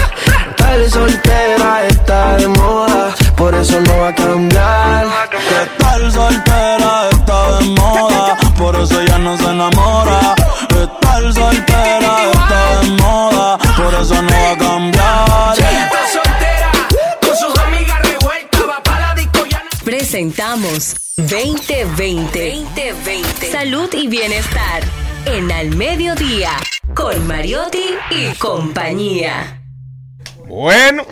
Tal 0.57 0.89
soltera 0.91 1.87
está 1.89 2.37
de 2.37 2.47
moda, 2.49 3.13
por 3.41 3.55
eso 3.55 3.81
no 3.81 3.99
va 3.99 4.09
a 4.09 4.15
cambiar. 4.15 5.07
Que 5.31 5.83
tal 5.83 6.13
soltera 6.13 7.09
está 7.11 7.59
de 7.59 7.65
moda, 7.71 8.37
por 8.59 8.77
eso 8.77 9.01
ella 9.01 9.19
no 9.19 9.37
se 9.39 9.45
enamora. 9.45 10.35
Que 10.69 10.87
tal 11.01 11.33
soltera 11.35 12.17
está 12.33 12.81
de 12.81 12.91
moda, 13.03 13.59
por 13.77 13.95
eso 13.95 14.23
no 14.23 14.31
va 14.33 14.51
a 14.53 14.59
cambiar. 14.59 15.53
Está 15.59 16.01
soltera, 16.13 16.73
con 17.23 17.37
sus 17.37 17.59
amigas 17.65 17.99
revueltas, 18.03 18.61
va 18.69 18.83
pa' 18.83 18.99
la 19.01 19.15
disco 19.15 19.47
ya 19.47 19.63
no- 19.63 19.85
Presentamos 19.85 20.95
2020. 21.17 22.65
2020. 22.75 23.51
Salud 23.53 23.89
y 23.95 24.07
bienestar 24.09 24.83
en 25.25 25.51
Al 25.53 25.71
Mediodía 25.77 26.51
con 26.95 27.27
Mariotti 27.27 27.85
y 28.11 28.35
compañía. 28.37 29.63
Bueno, 30.47 31.05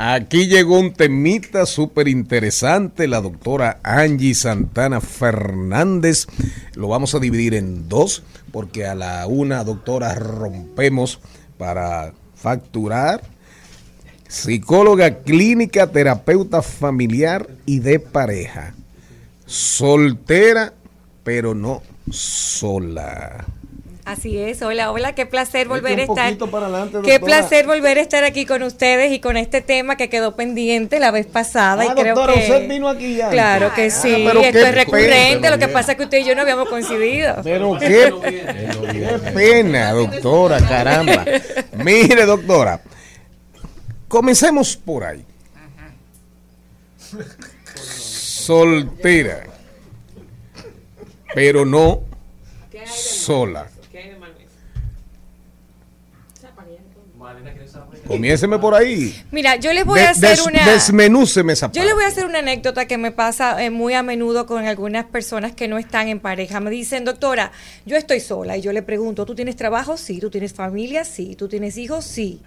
aquí 0.00 0.46
llegó 0.46 0.78
un 0.78 0.92
temita 0.92 1.66
súper 1.66 2.08
interesante. 2.08 3.06
La 3.06 3.20
doctora 3.20 3.78
Angie 3.82 4.34
Santana 4.34 5.00
Fernández. 5.00 6.26
Lo 6.74 6.88
vamos 6.88 7.14
a 7.14 7.18
dividir 7.20 7.54
en 7.54 7.88
dos, 7.88 8.22
porque 8.50 8.86
a 8.86 8.94
la 8.94 9.26
una, 9.26 9.62
doctora, 9.62 10.14
rompemos 10.14 11.20
para 11.58 12.14
facturar. 12.34 13.22
Psicóloga 14.26 15.18
clínica, 15.18 15.88
terapeuta 15.88 16.62
familiar 16.62 17.48
y 17.66 17.80
de 17.80 17.98
pareja. 17.98 18.74
Soltera, 19.44 20.72
pero 21.24 21.54
no 21.54 21.82
sola. 22.10 23.44
Así 24.10 24.36
es, 24.38 24.60
hola, 24.60 24.90
hola, 24.90 25.14
qué 25.14 25.24
placer 25.24 25.68
volver 25.68 25.92
a 25.92 25.94
un 25.94 26.00
estar. 26.00 26.24
poquito 26.26 26.50
para 26.50 26.66
adelante, 26.66 26.98
Qué 27.04 27.20
placer 27.20 27.64
volver 27.64 27.96
a 27.96 28.00
estar 28.00 28.24
aquí 28.24 28.44
con 28.44 28.64
ustedes 28.64 29.12
y 29.12 29.20
con 29.20 29.36
este 29.36 29.60
tema 29.60 29.94
que 29.96 30.08
quedó 30.08 30.34
pendiente 30.34 30.98
la 30.98 31.12
vez 31.12 31.26
pasada 31.26 31.84
Ah, 31.84 31.86
y 31.86 32.00
creo 32.00 32.16
doctora, 32.16 32.34
que 32.34 32.40
usted 32.40 32.68
vino 32.68 32.88
aquí 32.88 33.14
ya. 33.14 33.30
Claro 33.30 33.72
que 33.72 33.84
Ah, 33.84 33.90
sí, 33.90 34.24
pero 34.26 34.40
esto 34.40 34.52
qué 34.58 34.68
es 34.68 34.74
recurrente, 34.74 35.34
pena, 35.42 35.50
lo 35.50 35.58
que 35.60 35.68
pasa 35.68 35.92
es 35.92 35.98
que 35.98 36.02
usted 36.02 36.18
y 36.18 36.24
yo 36.24 36.34
no 36.34 36.42
habíamos 36.42 36.68
coincidido. 36.68 37.36
Pero 37.44 37.78
qué, 37.78 38.12
qué 38.20 39.30
pena, 39.32 39.92
doctora, 39.92 40.58
caramba. 40.58 41.24
Mire, 41.76 42.26
doctora, 42.26 42.80
comencemos 44.08 44.76
por 44.76 45.04
ahí. 45.04 45.24
Soltera, 47.76 49.44
pero 51.32 51.64
no 51.64 52.00
sola. 52.86 53.68
Comiénceme 58.10 58.58
por 58.58 58.74
ahí. 58.74 59.14
Mira, 59.30 59.56
yo 59.56 59.72
les 59.72 59.84
voy 59.84 60.00
De- 60.00 60.06
a 60.06 60.10
hacer 60.10 60.30
des- 60.30 60.46
una 60.46 60.64
Desmenúceme 60.66 61.52
esa 61.52 61.70
Yo 61.72 61.84
les 61.84 61.94
voy 61.94 62.04
a 62.04 62.08
hacer 62.08 62.26
una 62.26 62.40
anécdota 62.40 62.86
que 62.86 62.98
me 62.98 63.10
pasa 63.12 63.62
eh, 63.62 63.70
muy 63.70 63.94
a 63.94 64.02
menudo 64.02 64.46
con 64.46 64.66
algunas 64.66 65.04
personas 65.06 65.52
que 65.52 65.68
no 65.68 65.78
están 65.78 66.08
en 66.08 66.20
pareja. 66.20 66.60
Me 66.60 66.70
dicen, 66.70 67.04
doctora, 67.04 67.52
yo 67.86 67.96
estoy 67.96 68.20
sola. 68.20 68.56
Y 68.56 68.60
yo 68.62 68.72
le 68.72 68.82
pregunto, 68.82 69.24
¿tú 69.26 69.34
tienes 69.34 69.56
trabajo? 69.56 69.96
Sí. 69.96 70.18
¿Tú 70.20 70.30
tienes 70.30 70.52
familia? 70.52 71.04
Sí. 71.04 71.34
¿Tú 71.36 71.48
tienes 71.48 71.76
hijos? 71.78 72.04
Sí. 72.04 72.40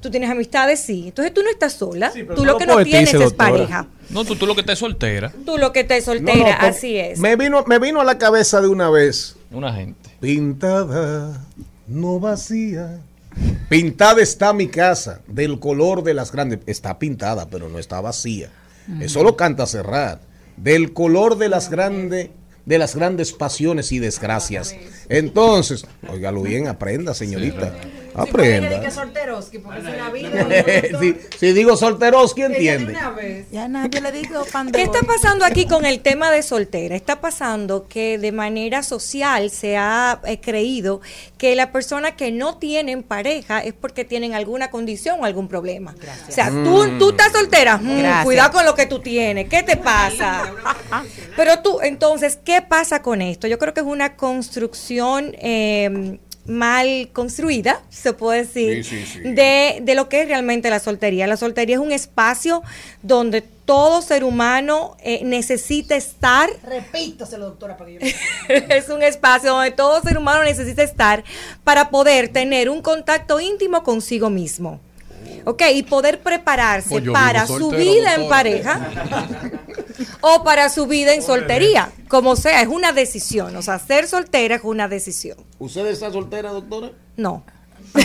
¿Tú 0.00 0.10
tienes 0.10 0.28
amistades? 0.28 0.80
Sí. 0.80 1.04
Entonces 1.06 1.32
tú 1.32 1.42
no 1.42 1.48
estás 1.50 1.72
sola. 1.74 2.10
pero 2.12 2.34
tú 2.34 2.42
no 2.44 2.46
lo 2.46 2.52
lo 2.52 2.58
que 2.58 2.66
no 2.66 2.84
tienes 2.84 3.14
es 3.14 3.20
doctora. 3.20 3.50
pareja. 3.52 3.86
No, 4.10 4.24
tú, 4.24 4.36
tú 4.36 4.46
lo 4.46 4.54
que 4.54 4.60
estás 4.60 4.78
soltera. 4.78 5.32
Tú 5.46 5.56
lo 5.56 5.72
que 5.72 5.80
estás 5.80 6.04
soltera. 6.04 6.58
no, 6.60 6.66
así 6.68 6.96
es. 6.98 7.18
Me 7.18 7.36
vino, 7.36 7.64
me 7.66 7.78
vino 7.78 8.00
a 8.02 8.04
la 8.04 8.18
cabeza 8.18 8.60
de 8.60 8.68
una 8.68 8.90
vez. 8.90 9.36
Una 9.50 9.72
gente. 9.72 10.10
Pintada, 10.20 11.40
no 11.86 12.20
vacía. 12.20 13.00
Pintada 13.74 14.22
está 14.22 14.52
mi 14.52 14.68
casa, 14.68 15.20
del 15.26 15.58
color 15.58 16.04
de 16.04 16.14
las 16.14 16.30
grandes. 16.30 16.60
Está 16.66 16.96
pintada, 17.00 17.48
pero 17.48 17.68
no 17.68 17.80
está 17.80 18.00
vacía. 18.00 18.48
Eso 19.00 19.24
lo 19.24 19.36
canta 19.36 19.66
Serrat. 19.66 20.20
Del 20.56 20.92
color 20.92 21.38
de 21.38 21.48
las 21.48 21.70
grandes, 21.70 22.30
de 22.66 22.78
las 22.78 22.94
grandes 22.94 23.32
pasiones 23.32 23.90
y 23.90 23.98
desgracias. 23.98 24.76
Entonces, 25.08 25.86
óigalo 26.08 26.42
bien, 26.42 26.68
aprenda, 26.68 27.14
señorita. 27.14 27.74
Aprenda. 28.14 28.90
solteroski, 28.90 29.58
porque 29.58 29.80
si 29.80 29.86
la 29.86 30.98
si, 31.00 31.16
si 31.38 31.52
digo 31.52 31.76
solteros, 31.76 32.34
¿quién 32.34 32.52
entiende? 32.52 32.96
Ya 33.50 33.68
nadie 33.68 34.00
le 34.00 34.12
digo 34.12 34.44
¿Qué 34.72 34.82
está 34.82 35.00
pasando 35.02 35.44
aquí 35.44 35.66
con 35.66 35.84
el 35.84 36.00
tema 36.00 36.30
de 36.30 36.42
soltera? 36.42 36.94
Está 36.94 37.20
pasando 37.20 37.88
que 37.88 38.18
de 38.18 38.32
manera 38.32 38.82
social 38.82 39.50
se 39.50 39.76
ha 39.76 40.20
eh, 40.24 40.40
creído 40.40 41.00
que 41.38 41.56
la 41.56 41.72
persona 41.72 42.16
que 42.16 42.30
no 42.30 42.58
tienen 42.58 43.02
pareja 43.02 43.60
es 43.60 43.72
porque 43.74 44.04
tienen 44.04 44.34
alguna 44.34 44.70
condición 44.70 45.18
o 45.20 45.24
algún 45.24 45.48
problema. 45.48 45.94
O 46.28 46.32
sea, 46.32 46.50
tú, 46.50 46.84
Mm. 46.84 46.98
tú 46.98 47.10
estás 47.10 47.32
soltera, 47.32 47.76
mm, 47.78 47.98
Gracias. 47.98 48.24
cuidado 48.24 48.52
con 48.52 48.64
lo 48.64 48.74
que 48.74 48.86
tú 48.86 49.00
tienes, 49.00 49.48
¿qué 49.48 49.62
te 49.62 49.76
pasa? 49.76 50.52
Pero 51.36 51.60
tú, 51.60 51.80
entonces, 51.82 52.38
¿qué 52.44 52.62
pasa 52.62 53.02
con 53.02 53.22
esto? 53.22 53.46
Yo 53.46 53.58
creo 53.58 53.74
que 53.74 53.80
es 53.80 53.86
una 53.86 54.16
construcción 54.16 55.34
eh, 55.38 56.18
mal 56.46 57.08
construida, 57.12 57.80
se 57.90 58.12
puede 58.12 58.40
decir, 58.40 58.84
Sí, 58.84 59.04
sí, 59.04 59.06
sí. 59.06 59.20
De, 59.20 59.80
de 59.82 59.94
lo 59.94 60.08
que 60.08 60.22
es 60.22 60.28
realmente 60.28 60.70
la 60.70 60.78
soltería. 60.78 61.26
La 61.26 61.36
soltería 61.36 61.76
es 61.76 61.82
un 61.82 61.92
espacio 61.92 62.62
donde 63.02 63.42
todo 63.64 64.02
ser 64.02 64.24
humano 64.24 64.96
eh, 65.00 65.20
necesita 65.24 65.96
estar 65.96 66.50
Repítaselo, 66.62 67.46
doctora, 67.46 67.76
para 67.76 67.90
que 67.90 67.98
yo 67.98 68.54
es 68.68 68.88
un 68.88 69.02
espacio 69.02 69.52
donde 69.52 69.70
todo 69.70 70.02
ser 70.02 70.18
humano 70.18 70.44
necesita 70.44 70.82
estar 70.82 71.24
para 71.64 71.90
poder 71.90 72.28
tener 72.28 72.68
un 72.68 72.82
contacto 72.82 73.40
íntimo 73.40 73.82
consigo 73.82 74.30
mismo. 74.30 74.80
Ok, 75.44 75.62
y 75.74 75.82
poder 75.82 76.22
prepararse 76.22 76.88
Pues 76.88 77.10
para 77.10 77.46
su 77.46 77.70
vida 77.70 78.14
en 78.14 78.28
pareja 78.28 78.80
o 80.20 80.42
para 80.42 80.68
su 80.70 80.86
vida 80.86 81.14
en 81.14 81.22
soltería. 81.22 81.90
Como 82.08 82.36
sea, 82.36 82.62
es 82.62 82.68
una 82.68 82.92
decisión. 82.92 83.54
O 83.56 83.62
sea, 83.62 83.78
ser 83.78 84.06
soltera 84.06 84.56
es 84.56 84.64
una 84.64 84.88
decisión. 84.88 85.38
¿Usted 85.58 85.86
está 85.86 86.10
soltera, 86.10 86.50
doctora? 86.50 86.92
No. 87.16 87.44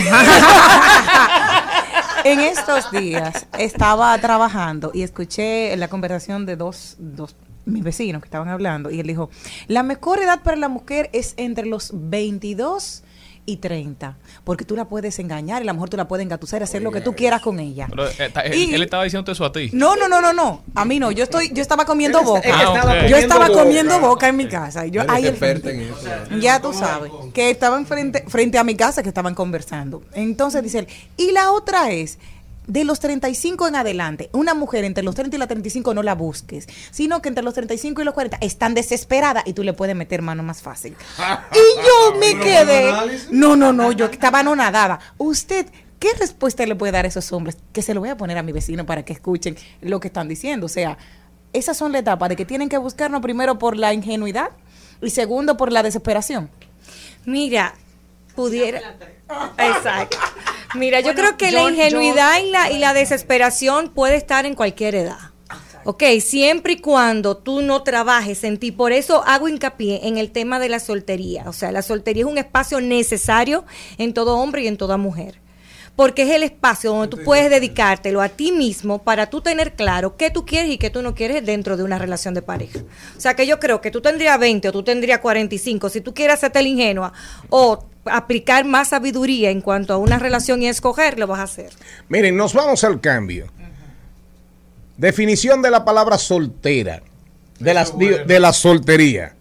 En 2.24 2.40
estos 2.40 2.90
días 2.90 3.46
estaba 3.58 4.16
trabajando 4.18 4.90
y 4.92 5.02
escuché 5.02 5.74
la 5.76 5.88
conversación 5.88 6.44
de 6.44 6.56
dos, 6.56 6.96
dos 6.98 7.34
mis 7.64 7.82
vecinos 7.82 8.20
que 8.22 8.26
estaban 8.26 8.48
hablando 8.48 8.90
y 8.90 9.00
él 9.00 9.06
dijo, 9.06 9.30
la 9.68 9.82
mejor 9.82 10.20
edad 10.20 10.42
para 10.42 10.56
la 10.56 10.68
mujer 10.68 11.08
es 11.12 11.34
entre 11.36 11.66
los 11.66 11.90
22 11.94 13.04
y 13.52 13.56
30, 13.56 14.16
porque 14.44 14.64
tú 14.64 14.76
la 14.76 14.84
puedes 14.86 15.18
engañar 15.18 15.62
y 15.62 15.64
a 15.64 15.66
lo 15.66 15.74
mejor 15.74 15.90
tú 15.90 15.96
la 15.96 16.06
puedes 16.08 16.24
engatusar 16.24 16.60
y 16.60 16.64
hacer 16.64 16.82
lo 16.82 16.90
que 16.92 17.00
tú 17.00 17.14
quieras 17.14 17.42
con 17.42 17.58
ella. 17.60 17.86
Pero, 17.90 18.08
eh, 18.08 18.30
ta- 18.32 18.40
él, 18.42 18.54
Y- 18.54 18.74
él 18.74 18.82
estaba 18.82 19.04
diciendo 19.04 19.30
eso 19.32 19.44
a 19.44 19.52
ti. 19.52 19.70
No, 19.72 19.96
no, 19.96 20.08
no, 20.08 20.20
no, 20.20 20.32
no. 20.32 20.62
A 20.74 20.84
mí 20.84 20.98
no. 20.98 21.10
Yo 21.10 21.24
estoy, 21.24 21.50
yo 21.52 21.62
estaba 21.62 21.84
comiendo 21.84 22.22
boca. 22.22 22.40
estaba 22.40 23.06
yo 23.06 23.16
estaba 23.16 23.48
comiendo 23.48 23.98
boca 24.00 24.28
en 24.28 24.36
mi 24.36 24.48
casa. 24.48 24.86
Yo 24.86 25.02
ahí 25.08 25.26
en 25.26 25.34
eso. 25.34 26.38
Ya 26.40 26.60
tú 26.60 26.72
sabes, 26.72 27.10
que 27.34 27.50
estaban 27.50 27.86
frente, 27.86 28.24
frente 28.28 28.58
a 28.58 28.64
mi 28.64 28.74
casa 28.76 29.02
que 29.02 29.08
estaban 29.08 29.34
conversando. 29.34 30.02
Entonces 30.12 30.62
dice 30.62 30.80
él, 30.80 30.88
y 31.16 31.32
la 31.32 31.52
otra 31.52 31.90
es, 31.90 32.18
de 32.70 32.84
los 32.84 33.00
35 33.00 33.66
en 33.66 33.74
adelante, 33.74 34.30
una 34.32 34.54
mujer 34.54 34.84
entre 34.84 35.02
los 35.02 35.16
30 35.16 35.34
y 35.34 35.38
los 35.40 35.48
35 35.48 35.92
no 35.92 36.04
la 36.04 36.14
busques, 36.14 36.68
sino 36.92 37.20
que 37.20 37.28
entre 37.28 37.42
los 37.42 37.52
35 37.52 38.00
y 38.00 38.04
los 38.04 38.14
40 38.14 38.38
están 38.40 38.74
desesperadas 38.74 39.42
y 39.44 39.54
tú 39.54 39.64
le 39.64 39.72
puedes 39.72 39.96
meter 39.96 40.22
mano 40.22 40.44
más 40.44 40.62
fácil. 40.62 40.94
y 41.52 41.76
yo 41.84 42.18
me 42.20 42.38
quedé, 42.38 42.92
no, 43.32 43.56
no, 43.56 43.72
no, 43.72 43.90
yo 43.92 44.06
estaba 44.06 44.40
anonadada. 44.40 45.00
Usted... 45.18 45.66
¿Qué 45.98 46.08
respuesta 46.18 46.64
le 46.64 46.74
puede 46.76 46.92
dar 46.92 47.04
a 47.04 47.08
esos 47.08 47.30
hombres? 47.30 47.58
Que 47.74 47.82
se 47.82 47.92
lo 47.92 48.00
voy 48.00 48.08
a 48.08 48.16
poner 48.16 48.38
a 48.38 48.42
mi 48.42 48.52
vecino 48.52 48.86
para 48.86 49.04
que 49.04 49.12
escuchen 49.12 49.54
lo 49.82 50.00
que 50.00 50.08
están 50.08 50.28
diciendo. 50.28 50.64
O 50.64 50.68
sea, 50.70 50.96
esas 51.52 51.76
son 51.76 51.92
las 51.92 52.00
etapas 52.00 52.30
de 52.30 52.36
que 52.36 52.46
tienen 52.46 52.70
que 52.70 52.78
buscarnos 52.78 53.20
primero 53.20 53.58
por 53.58 53.76
la 53.76 53.92
ingenuidad 53.92 54.48
y 55.02 55.10
segundo 55.10 55.58
por 55.58 55.70
la 55.70 55.82
desesperación. 55.82 56.48
Mira, 57.26 57.74
pudiera. 58.34 58.96
Exacto. 59.58 60.16
Mira, 60.74 61.00
yo 61.00 61.14
creo 61.14 61.36
que 61.36 61.50
yo- 61.50 61.58
la 61.64 61.70
ingenuidad 61.70 62.38
yo- 62.38 62.46
y, 62.46 62.50
la, 62.50 62.70
y 62.70 62.78
la 62.78 62.94
desesperación 62.94 63.88
puede 63.90 64.16
estar 64.16 64.46
en 64.46 64.54
cualquier 64.54 64.94
edad. 64.94 65.18
Ok, 65.84 66.02
siempre 66.20 66.74
y 66.74 66.80
cuando 66.80 67.38
tú 67.38 67.62
no 67.62 67.82
trabajes 67.82 68.44
en 68.44 68.58
ti. 68.58 68.70
Por 68.70 68.92
eso 68.92 69.24
hago 69.26 69.48
hincapié 69.48 70.06
en 70.06 70.18
el 70.18 70.30
tema 70.30 70.58
de 70.58 70.68
la 70.68 70.78
soltería. 70.78 71.44
O 71.48 71.54
sea, 71.54 71.72
la 71.72 71.80
soltería 71.82 72.24
es 72.24 72.30
un 72.30 72.36
espacio 72.38 72.80
necesario 72.82 73.64
en 73.96 74.12
todo 74.12 74.36
hombre 74.36 74.62
y 74.62 74.66
en 74.68 74.76
toda 74.76 74.98
mujer. 74.98 75.40
Porque 76.00 76.22
es 76.22 76.30
el 76.30 76.44
espacio 76.44 76.92
donde 76.92 77.08
tú 77.08 77.22
puedes 77.22 77.50
dedicártelo 77.50 78.22
a 78.22 78.30
ti 78.30 78.52
mismo 78.52 79.02
para 79.02 79.28
tú 79.28 79.42
tener 79.42 79.74
claro 79.74 80.16
qué 80.16 80.30
tú 80.30 80.46
quieres 80.46 80.70
y 80.70 80.78
qué 80.78 80.88
tú 80.88 81.02
no 81.02 81.14
quieres 81.14 81.44
dentro 81.44 81.76
de 81.76 81.82
una 81.82 81.98
relación 81.98 82.32
de 82.32 82.40
pareja. 82.40 82.78
O 83.18 83.20
sea, 83.20 83.36
que 83.36 83.46
yo 83.46 83.60
creo 83.60 83.82
que 83.82 83.90
tú 83.90 84.00
tendrías 84.00 84.40
20 84.40 84.66
o 84.66 84.72
tú 84.72 84.82
tendrías 84.82 85.18
45. 85.18 85.90
Si 85.90 86.00
tú 86.00 86.14
quieres 86.14 86.36
hacerte 86.36 86.62
la 86.62 86.68
ingenua 86.68 87.12
o 87.50 87.84
aplicar 88.06 88.64
más 88.64 88.88
sabiduría 88.88 89.50
en 89.50 89.60
cuanto 89.60 89.92
a 89.92 89.98
una 89.98 90.18
relación 90.18 90.62
y 90.62 90.68
escoger, 90.68 91.18
lo 91.18 91.26
vas 91.26 91.40
a 91.40 91.42
hacer. 91.42 91.68
Miren, 92.08 92.34
nos 92.34 92.54
vamos 92.54 92.82
al 92.82 92.98
cambio. 93.02 93.48
Definición 94.96 95.60
de 95.60 95.70
la 95.70 95.84
palabra 95.84 96.16
soltera, 96.16 97.02
de, 97.58 97.74
las, 97.74 97.92
de 97.98 98.40
la 98.40 98.54
soltería. 98.54 99.34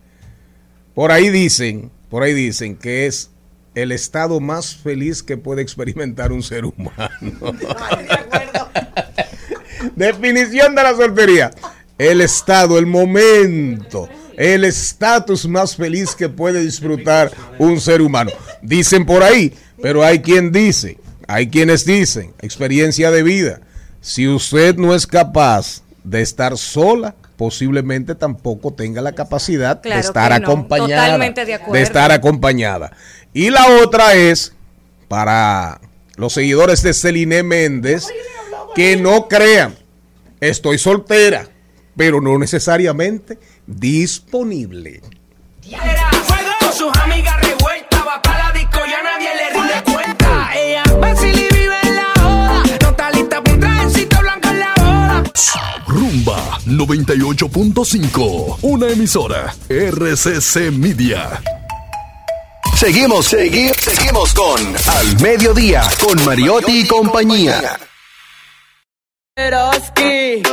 Por 0.94 1.14
ahí 1.14 1.30
dicen, 1.30 1.90
por 2.10 2.24
ahí 2.24 2.34
dicen 2.34 2.76
que 2.76 3.06
es 3.06 3.32
el 3.82 3.92
estado 3.92 4.40
más 4.40 4.76
feliz 4.76 5.24
que 5.24 5.38
puede 5.38 5.62
experimentar 5.62 6.32
un 6.32 6.44
ser 6.44 6.66
humano. 6.66 7.10
Definición 9.96 10.76
de 10.76 10.84
la 10.84 10.96
soltería. 10.96 11.52
El 11.98 12.22
estado, 12.22 12.78
el 12.78 12.86
momento, 12.86 14.08
el 14.38 14.64
estatus 14.64 15.48
más 15.48 15.76
feliz 15.76 16.16
que 16.16 16.30
puede 16.30 16.62
disfrutar 16.62 17.32
un 17.58 17.80
ser 17.82 18.02
humano. 18.02 18.32
Dicen 18.62 19.06
por 19.06 19.24
ahí, 19.24 19.54
pero 19.82 20.04
hay 20.04 20.20
quien 20.20 20.52
dice, 20.52 20.98
hay 21.28 21.50
quienes 21.50 21.86
dicen, 21.86 22.34
experiencia 22.42 23.12
de 23.12 23.24
vida, 23.24 23.62
si 24.02 24.28
usted 24.28 24.78
no 24.78 24.96
es 24.96 25.06
capaz 25.06 25.84
de 26.04 26.22
estar 26.22 26.58
sola, 26.58 27.16
posiblemente 27.40 28.16
tampoco 28.16 28.74
tenga 28.74 29.02
la 29.02 29.14
capacidad 29.14 29.82
Claro 29.82 30.02
de 30.02 30.06
estar 30.06 30.30
no, 30.32 30.46
acompañada. 30.46 31.06
totalmente 31.06 31.46
de 31.46 31.54
acuerdo. 31.54 31.74
de 31.74 31.82
estar 31.84 32.12
acompañada. 32.12 32.92
Y 33.32 33.50
la 33.50 33.66
otra 33.82 34.14
es 34.14 34.54
para 35.08 35.80
los 36.18 36.34
seguidores 36.34 36.82
de 36.84 36.94
Celine 36.94 37.42
Méndez. 37.44 38.08
Que 38.76 38.98
no 38.98 39.30
crean. 39.30 39.74
Estoy 40.42 40.78
soltera, 40.78 41.48
pero 41.96 42.20
no 42.20 42.38
necesariamente 42.38 43.40
disponible. 43.66 45.02
Con 46.60 46.74
sus 46.74 46.94
amigas 46.98 47.38
revueltas, 47.42 48.02
va 48.06 48.22
pa' 48.22 48.38
la 48.38 48.52
disco 48.52 48.80
y 48.86 48.92
a 48.92 49.02
nadie 49.02 49.30
le 49.34 49.50
rinde 49.54 49.94
cuenta. 49.94 50.50
Ella 50.58 50.84
vacila 51.00 51.40
y 51.40 51.54
vive 51.54 51.76
en 51.84 51.96
la 51.96 52.14
hora. 52.26 52.64
No 52.82 52.90
está 52.90 53.12
lista 53.12 53.42
pa' 53.42 53.52
un 53.54 53.60
trajecito 53.62 54.20
blanco 54.20 54.50
en 54.50 54.60
la 54.60 54.74
boda. 54.76 55.24
Rumba 55.90 56.60
98.5, 56.68 58.60
una 58.62 58.90
emisora 58.90 59.52
RCC 59.68 60.72
Media. 60.72 61.42
Seguimos, 62.78 63.26
seguimos, 63.26 63.76
seguimos 63.78 64.32
con 64.36 64.62
Al 64.88 65.20
Mediodía, 65.20 65.82
con 66.00 66.24
Mariotti 66.24 66.82
y 66.82 66.88
compañía. 66.88 67.80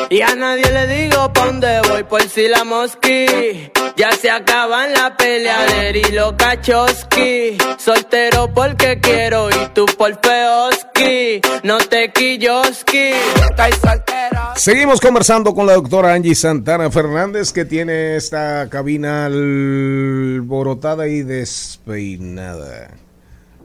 Y 0.09 0.23
a 0.23 0.35
nadie 0.37 0.71
le 0.73 0.87
digo 0.87 1.31
pa' 1.35 1.45
dónde 1.45 1.83
voy 1.83 2.05
por 2.05 2.23
si 2.27 2.49
la 2.49 2.65
mosqui. 2.65 3.71
Ya 3.95 4.13
se 4.13 4.31
acaban 4.31 4.95
la 4.95 5.19
peleadera 5.19 5.99
y 5.99 6.13
los 6.13 6.33
cachoski. 6.33 7.59
Soltero 7.77 8.55
porque 8.55 9.01
quiero 9.03 9.51
y 9.51 9.69
tú 9.75 9.85
por 9.99 10.19
feoski. 10.23 11.43
No 11.63 11.77
te 11.77 12.11
quilloski, 12.11 13.11
estoy 13.51 13.73
soltero. 13.73 14.16
Seguimos 14.57 15.01
conversando 15.01 15.55
con 15.55 15.67
la 15.67 15.75
doctora 15.75 16.15
Angie 16.15 16.35
Santana 16.35 16.91
Fernández, 16.91 17.53
que 17.53 17.65
tiene 17.65 18.17
esta 18.17 18.69
cabina 18.71 19.27
alborotada 19.27 21.09
y 21.09 21.23
despeinada. 21.23 22.91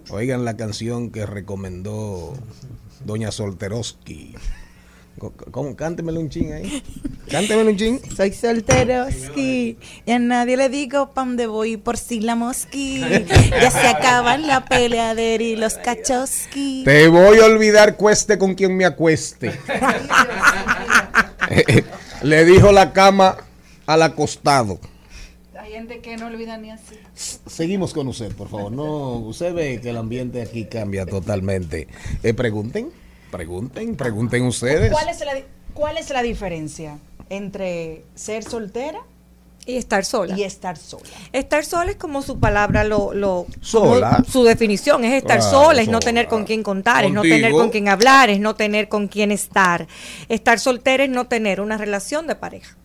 Oigan 0.09 0.43
la 0.43 0.57
canción 0.57 1.09
que 1.09 1.26
recomendó 1.26 2.34
Doña 3.05 3.32
Solteroski. 3.32 4.36
¿Cómo? 5.30 5.76
Cántemelo 5.76 6.20
un 6.20 6.30
ching 6.30 6.52
ahí. 6.52 6.82
Cántemelo 7.30 7.70
un 7.70 7.78
ching. 7.78 8.00
Soy 8.16 8.34
solteroski 8.34 9.78
y 10.06 10.12
a 10.12 10.18
nadie 10.18 10.58
le 10.58 10.70
digo 10.70 11.12
pa' 11.14 11.22
dónde 11.22 11.46
voy 11.46 11.78
por 11.78 11.98
si 11.98 12.20
la 12.20 12.36
mosqui. 12.36 13.02
Ya 13.52 13.70
se 13.70 13.88
acaban 13.88 14.48
la 14.48 14.66
peleadera 14.66 15.44
y 15.44 15.56
los 15.56 15.76
cachoski. 15.76 16.84
Te 16.84 17.08
voy 17.08 17.38
a 17.40 17.46
olvidar 17.46 17.98
cueste 17.98 18.38
con 18.40 18.56
quien 18.56 18.76
me 18.76 18.86
acueste. 18.86 19.52
Le 22.24 22.46
dijo 22.46 22.72
la 22.72 22.94
cama 22.94 23.38
al 23.86 24.04
acostado. 24.04 24.80
Hay 25.60 25.72
gente 25.72 26.00
que 26.00 26.18
no 26.18 26.28
olvida 26.28 26.58
ni 26.58 26.72
así. 26.72 26.96
Seguimos 27.16 27.94
con 27.94 28.08
usted, 28.08 28.32
por 28.36 28.50
favor. 28.50 28.72
No, 28.72 29.18
usted 29.18 29.54
ve 29.54 29.80
que 29.82 29.90
el 29.90 29.98
ambiente 29.98 30.42
aquí 30.42 30.66
cambia 30.66 31.06
totalmente. 31.06 31.88
Eh, 32.24 32.34
pregunten, 32.34 32.92
pregunten, 33.32 33.96
pregunten 33.96 34.44
ustedes. 34.44 34.92
¿Cuál 34.92 35.10
es, 35.10 35.20
la, 35.22 35.34
¿Cuál 35.74 35.98
es 35.98 36.10
la 36.10 36.22
diferencia 36.22 36.98
entre 37.30 38.04
ser 38.14 38.44
soltera 38.44 39.00
y 39.66 39.78
estar 39.78 40.04
sola? 40.06 40.38
Y 40.38 40.44
estar 40.44 40.78
sola. 40.78 41.10
Estar 41.32 41.64
sola 41.66 41.92
es 41.92 41.98
como 41.98 42.22
su 42.22 42.40
palabra 42.40 42.84
lo, 42.84 43.14
lo 43.14 43.46
Sola. 43.62 44.18
como 44.18 44.26
su 44.30 44.44
definición 44.44 45.04
es 45.06 45.14
estar 45.14 45.40
Claro, 45.40 45.52
sola, 45.66 45.82
es 45.82 45.88
no 45.88 46.00
tener 46.00 46.28
con 46.28 46.46
quién 46.46 46.62
contar, 46.64 47.06
es 47.06 47.12
no 47.14 47.22
tener 47.22 47.52
con 47.52 47.70
quién 47.70 47.88
hablar, 47.88 48.30
es 48.30 48.40
no 48.40 48.56
tener 48.56 48.90
con 48.90 49.08
quién 49.08 49.32
estar. 49.32 49.88
Estar 50.30 50.60
soltera 50.60 51.04
es 51.04 51.10
no 51.10 51.26
tener 51.28 51.62
una 51.62 51.78
relación 51.78 52.28
de 52.28 52.36
pareja. 52.36 52.76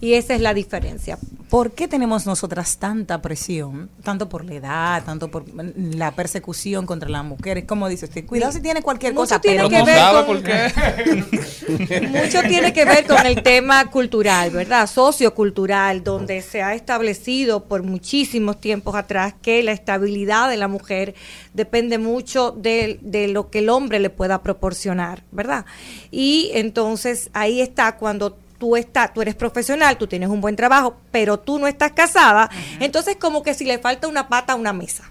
Y 0.00 0.12
esa 0.14 0.34
es 0.34 0.40
la 0.42 0.52
diferencia. 0.52 1.18
¿Por 1.48 1.72
qué 1.72 1.86
tenemos 1.88 2.26
nosotras 2.26 2.76
tanta 2.76 3.22
presión? 3.22 3.88
Tanto 4.02 4.28
por 4.28 4.44
la 4.44 4.54
edad, 4.54 5.04
tanto 5.04 5.30
por 5.30 5.44
la 5.76 6.10
persecución 6.10 6.84
contra 6.86 7.08
las 7.08 7.24
mujeres. 7.24 7.64
Como 7.64 7.88
dice 7.88 8.04
usted, 8.06 8.26
cuidado 8.26 8.52
si 8.52 8.60
tiene 8.60 8.82
cualquier 8.82 9.14
Mucho 9.14 9.22
cosa, 9.22 9.40
tiene 9.40 9.58
pero 9.58 9.68
que 9.70 9.78
no 9.78 9.84
ver 9.86 9.96
con- 10.12 10.26
por 10.26 10.42
qué. 10.42 12.08
Mucho 12.08 12.42
tiene 12.48 12.72
que 12.72 12.84
ver 12.84 13.06
con 13.06 13.24
el 13.24 13.42
tema 13.42 13.90
cultural, 13.90 14.50
¿verdad? 14.50 14.86
Sociocultural, 14.88 16.02
donde 16.04 16.42
se 16.42 16.62
ha 16.62 16.74
establecido 16.74 17.64
por 17.64 17.82
muchísimos 17.84 18.60
tiempos 18.60 18.94
atrás 18.96 19.34
que 19.40 19.62
la 19.62 19.72
estabilidad 19.72 20.50
de 20.50 20.56
la 20.56 20.68
mujer 20.68 21.14
depende 21.54 21.98
mucho 21.98 22.50
de, 22.50 22.98
de 23.02 23.28
lo 23.28 23.50
que 23.50 23.60
el 23.60 23.68
hombre 23.68 24.00
le 24.00 24.10
pueda 24.10 24.42
proporcionar, 24.42 25.22
¿verdad? 25.32 25.64
Y 26.10 26.50
entonces 26.54 27.30
ahí 27.32 27.60
está 27.60 27.96
cuando 27.96 28.36
tú 28.66 28.74
estás, 28.74 29.14
tú 29.14 29.22
eres 29.22 29.36
profesional, 29.36 29.96
tú 29.96 30.08
tienes 30.08 30.28
un 30.28 30.40
buen 30.40 30.56
trabajo, 30.56 30.96
pero 31.12 31.38
tú 31.38 31.56
no 31.60 31.68
estás 31.68 31.92
casada, 31.92 32.50
entonces 32.80 33.16
como 33.16 33.44
que 33.44 33.54
si 33.54 33.64
le 33.64 33.78
falta 33.78 34.08
una 34.08 34.28
pata 34.28 34.54
a 34.54 34.56
una 34.56 34.72
mesa, 34.72 35.04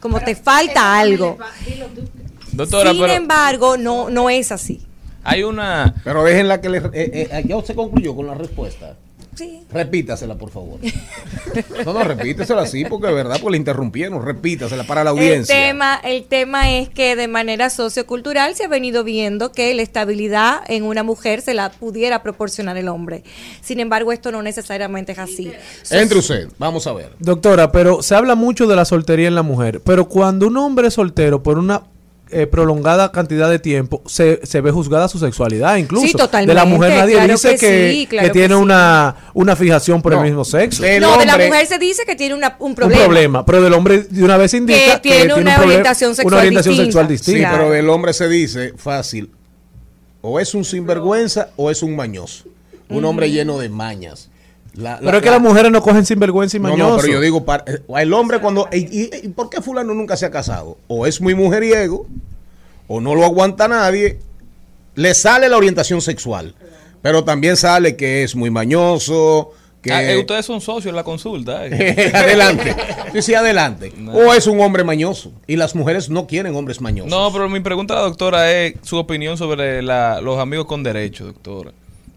como 0.00 0.18
te 0.18 0.34
falta 0.34 0.98
algo. 0.98 1.36
Doctora, 2.52 2.92
Sin 2.92 3.00
pero 3.02 3.12
embargo, 3.12 3.76
no, 3.76 4.08
no 4.08 4.30
es 4.30 4.50
así. 4.50 4.80
hay 5.24 5.42
una... 5.42 5.94
Pero 6.04 6.24
déjenla 6.24 6.62
que 6.62 6.70
le... 6.70 6.78
eh, 6.78 6.90
eh, 6.94 7.44
ya 7.46 7.60
se 7.62 7.74
concluyó 7.74 8.16
con 8.16 8.26
la 8.28 8.34
respuesta. 8.34 8.96
Sí. 9.34 9.62
Repítasela, 9.72 10.36
por 10.36 10.50
favor. 10.50 10.78
No, 11.86 11.92
no, 11.94 12.04
repítesela 12.04 12.62
así, 12.62 12.84
porque 12.84 13.06
de 13.06 13.14
verdad, 13.14 13.38
pues 13.40 13.52
le 13.52 13.56
interrumpieron. 13.58 14.24
Repítasela 14.24 14.84
para 14.84 15.04
la 15.04 15.10
El 15.10 15.16
audiencia. 15.18 15.54
tema, 15.54 16.00
el 16.04 16.24
tema 16.24 16.70
es 16.76 16.88
que 16.90 17.16
de 17.16 17.28
manera 17.28 17.70
sociocultural 17.70 18.54
se 18.54 18.64
ha 18.64 18.68
venido 18.68 19.04
viendo 19.04 19.50
que 19.52 19.74
la 19.74 19.82
estabilidad 19.82 20.60
en 20.68 20.84
una 20.84 21.02
mujer 21.02 21.40
se 21.40 21.54
la 21.54 21.70
pudiera 21.70 22.22
proporcionar 22.22 22.76
el 22.76 22.88
hombre. 22.88 23.24
Sin 23.62 23.80
embargo, 23.80 24.12
esto 24.12 24.32
no 24.32 24.42
necesariamente 24.42 25.12
es 25.12 25.18
así. 25.18 25.50
Entre 25.90 26.18
usted, 26.18 26.48
vamos 26.58 26.86
a 26.86 26.92
ver. 26.92 27.12
Doctora, 27.18 27.72
pero 27.72 28.02
se 28.02 28.14
habla 28.14 28.34
mucho 28.34 28.66
de 28.66 28.76
la 28.76 28.84
soltería 28.84 29.28
en 29.28 29.34
la 29.34 29.42
mujer, 29.42 29.80
pero 29.84 30.08
cuando 30.08 30.46
un 30.46 30.56
hombre 30.58 30.88
es 30.88 30.94
soltero 30.94 31.42
por 31.42 31.58
una 31.58 31.84
eh, 32.32 32.46
prolongada 32.46 33.12
cantidad 33.12 33.48
de 33.50 33.58
tiempo, 33.58 34.02
se, 34.06 34.40
se 34.44 34.60
ve 34.60 34.70
juzgada 34.70 35.08
su 35.08 35.18
sexualidad 35.18 35.76
incluso. 35.76 36.06
Sí, 36.06 36.12
totalmente, 36.14 36.50
De 36.50 36.54
la 36.54 36.64
mujer 36.64 36.90
nadie 36.96 37.14
claro 37.14 37.32
dice 37.32 37.50
que 37.50 37.56
que, 37.58 37.90
sí, 37.92 38.06
claro 38.08 38.26
que 38.26 38.32
que 38.32 38.38
tiene 38.38 38.54
sí. 38.56 38.60
una, 38.60 39.16
una 39.34 39.54
fijación 39.56 40.02
por 40.02 40.12
No. 40.12 40.18
el 40.18 40.24
mismo 40.24 40.44
sexo. 40.44 40.84
El 40.84 41.00
no, 41.02 41.16
de 41.18 41.26
la 41.26 41.36
mujer 41.38 41.66
se 41.66 41.78
dice 41.78 42.02
que 42.06 42.16
tiene 42.16 42.34
una- 42.34 42.56
un 42.58 42.70
un 42.70 42.74
problema. 42.74 43.04
problema, 43.04 43.46
pero 43.46 43.62
del 43.62 43.72
hombre 43.74 44.02
de 44.02 44.24
una 44.24 44.36
vez 44.36 44.54
indica 44.54 45.00
Que 45.00 45.10
tiene 45.10 45.34
un 45.34 45.40
una 45.42 45.54
problema- 45.56 45.64
orientación 45.66 46.14
sexual 46.14 46.32
una 46.34 46.40
orientación 46.40 46.72
distinta. 46.74 46.84
sexual 46.86 47.06
Sí, 47.06 47.12
distinta. 47.12 47.50
pero 47.52 47.70
del 47.70 47.88
hombre 47.90 48.12
se 48.12 48.28
dice 48.28 48.72
fácil. 48.76 49.30
O 50.20 50.38
es 50.40 50.54
un 50.54 50.64
sinvergüenza 50.64 51.50
o 51.56 51.70
es 51.70 51.82
un 51.82 51.94
mañoso. 51.96 52.44
Un 52.88 53.04
hombre 53.04 53.30
lleno 53.30 53.58
de 53.58 53.68
mañas. 53.68 54.28
La- 54.74 54.92
la- 54.92 54.98
Pero 55.00 55.16
es 55.18 55.22
que 55.22 55.28
la- 55.30 55.36
las 55.36 55.42
mujeres 55.42 55.70
no 55.70 55.82
cogen 55.82 56.06
sinvergüenza 56.06 56.56
y 56.56 56.60
mañoso. 56.60 56.90
no, 56.90 56.96
pero 56.96 57.12
yo 57.12 57.20
digo, 57.20 57.44
para- 57.44 57.64
eh, 57.70 57.80
el 57.98 58.12
hombre 58.14 58.38
cuando... 58.40 58.68
¿y, 58.72 58.78
y- 58.78 59.10
y 59.24 59.28
por 59.28 59.50
qué 59.50 59.60
fulano 59.60 59.92
nunca 59.94 60.16
se 60.16 60.24
ha 60.26 60.30
casado? 60.30 60.78
O 60.88 61.06
es 61.06 61.20
muy 61.20 61.34
mujeriego, 61.34 62.06
o 62.88 63.00
no 63.00 63.14
lo 63.14 63.24
aguanta 63.24 63.68
nadie, 63.68 64.18
le 64.94 65.14
sale 65.14 65.48
la 65.48 65.56
orientación 65.56 66.00
sexual. 66.00 66.54
Pero 67.02 67.24
también 67.24 67.56
sale 67.56 67.96
que 67.96 68.22
es 68.22 68.34
muy 68.36 68.50
mañoso, 68.50 69.52
que... 69.82 69.92
Ah, 69.92 70.04
eh, 70.12 70.18
ustedes 70.18 70.46
son 70.46 70.60
socios 70.60 70.86
en 70.90 70.96
la 70.96 71.02
consulta. 71.04 71.66
eh. 71.66 72.12
adelante. 72.14 72.74
Sí, 73.12 73.22
sí, 73.22 73.34
adelante. 73.34 73.92
O 74.12 74.32
es 74.32 74.46
un 74.46 74.60
hombre 74.60 74.84
mañoso. 74.84 75.32
Y 75.46 75.56
las 75.56 75.74
mujeres 75.74 76.08
no 76.10 76.26
quieren 76.26 76.54
hombres 76.54 76.80
mañosos. 76.80 77.10
No, 77.10 77.30
pero 77.32 77.48
mi 77.48 77.60
pregunta 77.60 77.94
a 77.94 77.96
la 77.98 78.02
doctora 78.04 78.50
es 78.52 78.74
su 78.82 78.96
opinión 78.96 79.36
sobre 79.36 79.82
la- 79.82 80.20
los 80.20 80.38
amigos 80.38 80.66
con 80.66 80.82
derecho, 80.84 81.24
doctora. 81.26 81.72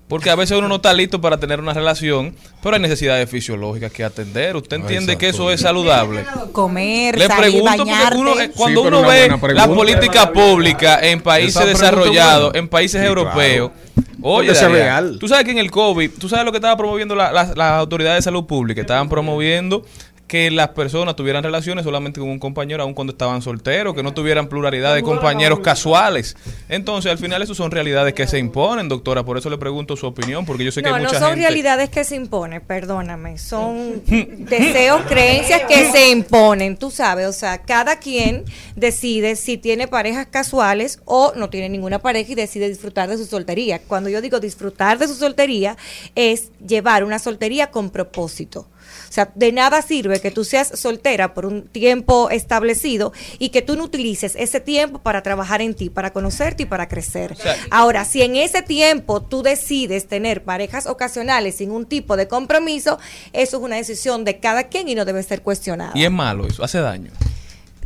Porque 0.07 0.29
a 0.29 0.35
veces 0.35 0.55
uno 0.55 0.67
no 0.67 0.75
está 0.75 0.93
listo 0.93 1.19
para 1.19 1.39
tener 1.39 1.59
una 1.59 1.73
relación, 1.73 2.35
pero 2.61 2.75
hay 2.75 2.81
necesidades 2.81 3.27
fisiológicas 3.27 3.91
que 3.91 4.03
atender. 4.03 4.55
¿Usted 4.55 4.77
entiende 4.77 5.17
que 5.17 5.29
eso 5.29 5.49
es 5.49 5.61
saludable? 5.61 6.23
Comer, 6.51 7.17
Le 7.17 7.27
pregunto 7.27 7.71
porque 7.85 8.15
uno, 8.17 8.39
eh, 8.39 8.51
cuando 8.55 8.81
Sí, 8.81 8.87
uno 8.87 9.01
ve 9.01 9.29
la 9.55 9.67
política 9.67 10.31
pública 10.31 10.99
en 11.01 11.21
países 11.21 11.65
desarrollados, 11.65 12.53
en 12.53 12.67
países 12.67 13.01
Sí, 13.01 13.07
europeos, 13.07 13.71
claro. 13.71 14.05
oye, 14.21 14.53
real. 14.53 15.17
tú 15.19 15.27
sabes 15.27 15.43
que 15.43 15.51
en 15.51 15.57
el 15.57 15.71
COVID, 15.71 16.11
tú 16.19 16.29
sabes 16.29 16.45
lo 16.45 16.51
que 16.51 16.57
estaba 16.59 16.77
promoviendo 16.77 17.15
la- 17.15 17.31
la- 17.31 17.53
las 17.55 17.71
autoridades 17.79 18.19
de 18.19 18.21
salud 18.21 18.45
pública, 18.45 18.81
estaban 18.81 19.09
promoviendo 19.09 19.83
que 20.27 20.49
las 20.49 20.69
personas 20.69 21.15
tuvieran 21.15 21.43
relaciones 21.43 21.83
solamente 21.83 22.19
con 22.19 22.29
un 22.29 22.39
compañero 22.39 22.81
aun 22.81 22.93
cuando 22.93 23.11
estaban 23.11 23.41
solteros, 23.43 23.93
que 23.93 24.01
no 24.01 24.13
tuvieran 24.13 24.47
pluralidad 24.47 24.95
de 24.95 25.03
compañeros 25.03 25.59
casuales. 25.59 26.35
Entonces, 26.67 27.11
al 27.11 27.19
final, 27.19 27.41
eso 27.43 27.53
son 27.53 27.69
realidades 27.69 28.13
que 28.15 28.25
se 28.25 28.39
imponen, 28.39 28.89
doctora. 28.89 29.23
Por 29.23 29.37
eso 29.37 29.49
le 29.51 29.57
pregunto 29.57 29.95
su 29.95 30.07
opinión, 30.07 30.45
porque 30.45 30.63
yo 30.65 30.71
sé 30.71 30.81
que 30.81 30.89
No, 30.89 30.95
hay 30.95 31.03
no 31.03 31.09
mucha 31.09 31.19
son 31.19 31.29
gente... 31.29 31.41
realidades 31.47 31.89
que 31.89 32.03
se 32.03 32.15
imponen, 32.15 32.61
perdóname, 32.61 33.37
son 33.37 34.01
deseos, 34.07 35.03
creencias 35.03 35.61
que 35.67 35.91
se 35.91 36.09
imponen, 36.09 36.77
tú 36.77 36.89
sabes, 36.89 37.27
o 37.27 37.33
sea, 37.33 37.59
cada 37.59 37.99
quien 37.99 38.45
decide 38.75 39.35
si 39.35 39.57
tiene 39.57 39.87
parejas 39.87 40.27
casuales 40.27 40.99
o 41.05 41.33
no 41.35 41.49
tiene 41.49 41.69
ninguna 41.69 41.99
pareja 41.99 42.31
y 42.31 42.35
decide 42.35 42.67
disfrutar 42.67 43.09
de 43.09 43.17
su 43.17 43.25
soltería. 43.25 43.79
Cuando 43.79 44.09
yo 44.09 44.21
digo 44.21 44.39
disfrutar 44.39 44.97
de 44.97 45.07
su 45.07 45.13
soltería 45.13 45.77
es 46.15 46.49
llevar 46.65 47.03
una 47.03 47.19
soltería 47.19 47.69
con 47.69 47.91
propósito. 47.91 48.67
O 49.15 49.21
sea, 49.23 49.31
de 49.33 49.53
nada 49.53 49.81
sirve 49.81 50.19
que 50.19 50.29
tú 50.29 50.43
seas 50.43 50.77
soltera 50.77 51.33
por 51.33 51.45
un 51.45 51.69
tiempo 51.69 52.29
establecido 52.29 53.13
y 53.39 53.47
que 53.47 53.61
tú 53.61 53.77
no 53.77 53.85
utilices 53.85 54.35
ese 54.35 54.59
tiempo 54.59 54.99
para 54.99 55.23
trabajar 55.23 55.61
en 55.61 55.73
ti, 55.73 55.89
para 55.89 56.11
conocerte 56.11 56.63
y 56.63 56.65
para 56.65 56.89
crecer. 56.89 57.33
Ahora, 57.71 58.03
si 58.03 58.23
en 58.23 58.35
ese 58.35 58.61
tiempo 58.61 59.21
tú 59.21 59.41
decides 59.41 60.09
tener 60.09 60.43
parejas 60.43 60.85
ocasionales 60.85 61.55
sin 61.55 61.71
un 61.71 61.85
tipo 61.85 62.17
de 62.17 62.27
compromiso, 62.27 62.99
eso 63.31 63.55
es 63.55 63.63
una 63.63 63.77
decisión 63.77 64.25
de 64.25 64.41
cada 64.41 64.65
quien 64.65 64.89
y 64.89 64.95
no 64.95 65.05
debe 65.05 65.23
ser 65.23 65.41
cuestionada. 65.41 65.93
Y 65.95 66.03
es 66.03 66.11
malo 66.11 66.45
eso, 66.45 66.61
hace 66.61 66.79
daño. 66.79 67.11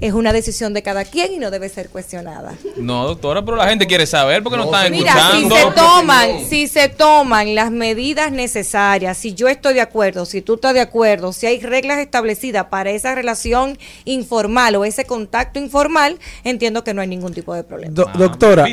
Es 0.01 0.13
una 0.13 0.31
decisión 0.31 0.73
de 0.73 0.81
cada 0.81 1.03
quien 1.03 1.33
y 1.33 1.37
no 1.39 1.51
debe 1.51 1.67
ser 1.69 1.89
cuestionada. 1.89 2.53
No, 2.77 3.05
doctora, 3.07 3.43
pero 3.43 3.57
la 3.57 3.67
gente 3.67 3.85
quiere 3.85 4.05
saber 4.05 4.41
porque 4.43 4.57
no, 4.57 4.65
están 4.65 4.91
Mira, 4.91 5.13
si 5.31 5.37
escuchando. 5.43 5.55
se 5.55 5.71
toman, 5.75 6.29
si 6.49 6.67
se 6.67 6.87
toman 6.89 7.53
las 7.55 7.69
medidas 7.71 8.31
necesarias, 8.31 9.17
si 9.17 9.33
yo 9.33 9.47
estoy 9.49 9.73
de 9.73 9.81
acuerdo, 9.81 10.25
si 10.25 10.41
tú 10.41 10.53
estás 10.55 10.73
de 10.73 10.81
acuerdo, 10.81 11.33
si 11.33 11.47
hay 11.47 11.59
reglas 11.59 11.99
establecidas 11.99 12.65
para 12.67 12.91
esa 12.91 13.13
relación 13.13 13.77
informal 14.05 14.75
o 14.77 14.85
ese 14.85 15.05
contacto 15.05 15.59
informal, 15.59 16.17
entiendo 16.43 16.83
que 16.83 16.93
no 16.93 17.01
hay 17.01 17.07
ningún 17.07 17.33
tipo 17.33 17.53
de 17.53 17.63
problema. 17.63 17.93
Do- 17.93 18.09
doctora, 18.17 18.67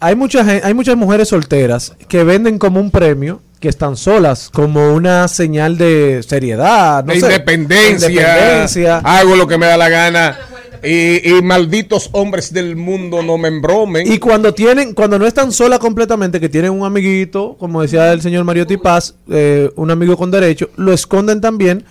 hay 0.00 0.14
muchas 0.16 0.46
gen- 0.46 0.60
hay 0.64 0.74
muchas 0.74 0.96
mujeres 0.96 1.28
solteras 1.28 1.92
que 2.08 2.24
venden 2.24 2.58
como 2.58 2.80
un 2.80 2.90
premio 2.90 3.40
que 3.62 3.68
están 3.68 3.96
solas, 3.96 4.50
como 4.52 4.92
una 4.92 5.28
señal 5.28 5.78
de 5.78 6.22
seriedad, 6.28 7.04
no 7.04 7.14
de 7.14 7.20
sé, 7.20 7.26
independencia, 7.26 8.10
independencia. 8.10 8.98
hago 8.98 9.36
lo 9.36 9.46
que 9.46 9.56
me 9.56 9.66
da 9.66 9.76
la 9.76 9.88
gana 9.88 10.36
y, 10.82 11.36
y 11.36 11.42
malditos 11.42 12.10
hombres 12.12 12.52
del 12.52 12.74
mundo 12.74 13.22
no 13.22 13.38
me 13.38 13.46
embromen. 13.46 14.12
Y 14.12 14.18
cuando 14.18 14.52
tienen, 14.52 14.94
cuando 14.94 15.16
no 15.16 15.26
están 15.26 15.52
solas 15.52 15.78
completamente, 15.78 16.40
que 16.40 16.48
tienen 16.48 16.72
un 16.72 16.84
amiguito, 16.84 17.56
como 17.56 17.82
decía 17.82 18.12
el 18.12 18.20
señor 18.20 18.44
Mariotti 18.44 18.78
Paz, 18.78 19.14
eh, 19.30 19.70
un 19.76 19.92
amigo 19.92 20.16
con 20.16 20.32
derecho, 20.32 20.68
lo 20.76 20.92
esconden 20.92 21.40
también 21.40 21.84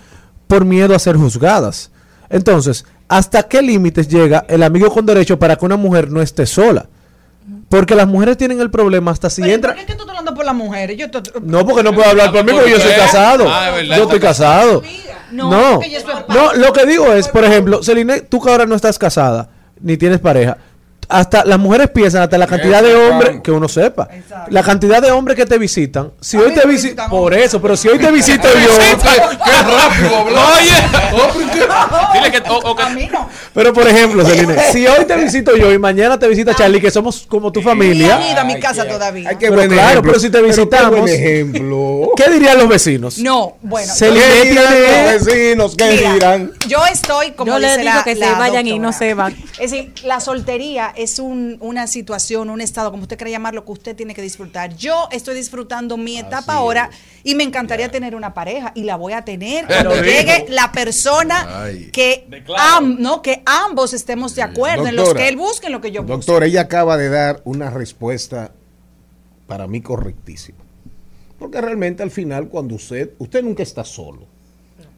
por 0.46 0.66
miedo 0.66 0.94
a 0.94 0.98
ser 0.98 1.16
juzgadas. 1.16 1.90
Entonces, 2.28 2.84
¿hasta 3.08 3.44
qué 3.44 3.62
límites 3.62 4.08
llega 4.08 4.44
el 4.46 4.62
amigo 4.62 4.92
con 4.92 5.06
derecho 5.06 5.38
para 5.38 5.56
que 5.56 5.64
una 5.64 5.76
mujer 5.76 6.10
no 6.10 6.20
esté 6.20 6.44
sola? 6.44 6.90
Porque 7.72 7.94
las 7.94 8.06
mujeres 8.06 8.36
tienen 8.36 8.60
el 8.60 8.70
problema 8.70 9.12
hasta 9.12 9.30
si 9.30 9.40
entra... 9.50 9.70
¿Por 9.70 9.76
qué 9.76 9.80
es 9.80 9.86
que 9.86 9.94
tú 9.94 10.00
estás 10.02 10.10
hablando 10.10 10.34
por 10.34 10.44
las 10.44 10.54
mujeres? 10.54 10.94
Yo 10.98 11.10
te- 11.10 11.22
No, 11.40 11.66
porque 11.66 11.82
no 11.82 11.94
puedo 11.94 12.06
hablar 12.06 12.30
por 12.30 12.44
mí, 12.44 12.52
porque 12.52 12.70
yo 12.70 12.78
soy 12.78 12.92
casado. 12.92 13.46
Ah, 13.48 13.70
es 13.70 13.74
verdad. 13.76 13.96
yo 13.96 14.02
estoy 14.02 14.20
casado. 14.20 14.82
No, 15.30 15.50
No, 15.50 15.70
porque 15.76 15.90
yo 15.90 16.00
soy 16.00 16.12
no, 16.28 16.52
lo 16.52 16.70
que 16.74 16.84
digo 16.84 17.10
es, 17.14 17.28
por 17.28 17.44
ejemplo, 17.44 17.82
Celine, 17.82 18.20
tú 18.20 18.42
que 18.42 18.50
ahora 18.50 18.66
no 18.66 18.74
estás 18.74 18.98
casada, 18.98 19.48
ni 19.80 19.96
tienes 19.96 20.18
pareja, 20.20 20.58
hasta 21.12 21.44
las 21.44 21.58
mujeres 21.58 21.90
piensan 21.90 22.22
hasta 22.22 22.38
la 22.38 22.46
cantidad 22.46 22.82
de 22.82 22.94
hombres 22.94 23.40
que 23.42 23.50
uno 23.50 23.68
sepa. 23.68 24.08
La 24.48 24.62
cantidad 24.62 25.00
de 25.02 25.10
hombres 25.10 25.36
que 25.36 25.46
te 25.46 25.58
visitan. 25.58 26.12
Si 26.20 26.36
hoy 26.36 26.52
te 26.54 26.66
visitan, 26.66 27.08
por 27.10 27.34
eso, 27.34 27.60
pero 27.60 27.76
si 27.76 27.88
hoy 27.88 27.98
te 27.98 28.10
visito 28.12 28.48
yo, 28.48 28.98
Qué 29.44 29.52
rápido 29.52 30.16
habló. 30.20 30.40
Dile 32.14 32.30
que, 32.30 32.42
o- 32.48 32.76
pero 33.54 33.72
por 33.72 33.86
ejemplo, 33.86 34.24
Celine, 34.24 34.56
si 34.72 34.86
hoy 34.86 35.04
te 35.04 35.16
visito 35.16 35.56
yo 35.56 35.72
y 35.72 35.78
mañana 35.78 36.18
te 36.18 36.26
visita 36.28 36.54
Charlie, 36.54 36.80
que 36.80 36.90
somos 36.90 37.26
como 37.28 37.52
tu 37.52 37.60
familia. 37.62 38.20
ido 38.30 38.40
a 38.40 38.44
mi 38.44 38.58
casa 38.58 38.86
todavía. 38.86 39.30
Qué 39.38 39.48
Pero 39.50 39.68
claro, 39.68 39.82
ejemplo. 39.90 40.02
pero 40.12 40.20
si 40.20 40.26
te 40.30 40.38
Pero 40.40 40.44
qué 40.44 40.48
visitamos, 40.60 41.10
ejemplo. 41.10 42.10
¿qué 42.16 42.30
dirían 42.30 42.58
los 42.58 42.68
vecinos? 42.68 43.18
No, 43.18 43.56
bueno. 43.62 43.92
Celine 43.92 44.22
¿Qué 44.42 44.48
dirán 44.50 44.64
los 45.14 45.24
vecinos? 45.26 45.74
¿Qué 45.76 45.84
Mira, 45.90 46.12
dirán? 46.14 46.52
Yo 46.68 46.78
estoy 46.86 47.32
como 47.32 47.52
Yo 47.52 47.58
les 47.58 47.72
dice 47.72 47.82
digo 47.82 47.94
la- 47.94 48.04
que 48.04 48.16
se 48.16 48.30
vayan 48.32 48.66
y 48.66 48.78
no 48.78 48.92
se 48.92 49.14
van. 49.14 49.32
Es 49.58 49.70
decir, 49.70 49.92
la 50.04 50.20
soltería 50.20 50.92
es 51.02 51.18
un- 51.18 51.56
una 51.60 51.86
situación, 51.86 52.50
un 52.50 52.60
estado, 52.60 52.90
como 52.90 53.02
usted 53.02 53.16
quiera 53.16 53.30
llamarlo, 53.30 53.64
que 53.64 53.72
usted 53.72 53.96
tiene 53.96 54.14
que 54.14 54.22
disfrutar. 54.22 54.74
Yo 54.76 55.08
estoy 55.12 55.34
disfrutando 55.34 55.96
mi 55.96 56.18
etapa 56.18 56.54
ahora 56.54 56.90
y 57.24 57.34
me 57.34 57.44
encantaría 57.44 57.90
tener 57.90 58.14
una 58.14 58.34
pareja 58.34 58.72
y 58.74 58.84
la 58.84 58.96
voy 58.96 59.12
a 59.12 59.24
tener 59.24 59.66
cuando 59.66 59.94
llegue 60.02 60.46
la 60.48 60.72
persona 60.72 61.64
Ay. 61.64 61.90
que, 61.92 62.26
am- 62.56 62.96
no, 63.00 63.22
que 63.22 63.42
ambos 63.46 63.92
estemos 63.92 64.34
de 64.34 64.42
acuerdo 64.42 64.86
en 64.86 64.96
los 64.96 65.12
que 65.14 65.28
él 65.28 65.36
busque, 65.36 65.66
en 65.66 65.72
lo 65.72 65.80
que 65.80 65.90
yo 65.90 66.02
busque. 66.02 66.12
Doctor, 66.16 66.44
ella 66.44 66.62
acaba 66.62 66.96
de 66.96 67.08
dar 67.08 67.42
una 67.44 67.70
respuesta 67.70 68.52
para 69.46 69.66
mí 69.66 69.80
correctísima. 69.80 70.58
Porque 71.38 71.60
realmente 71.60 72.02
al 72.02 72.10
final 72.10 72.48
cuando 72.48 72.76
usted, 72.76 73.10
usted 73.18 73.42
nunca 73.42 73.62
está 73.62 73.84
solo. 73.84 74.26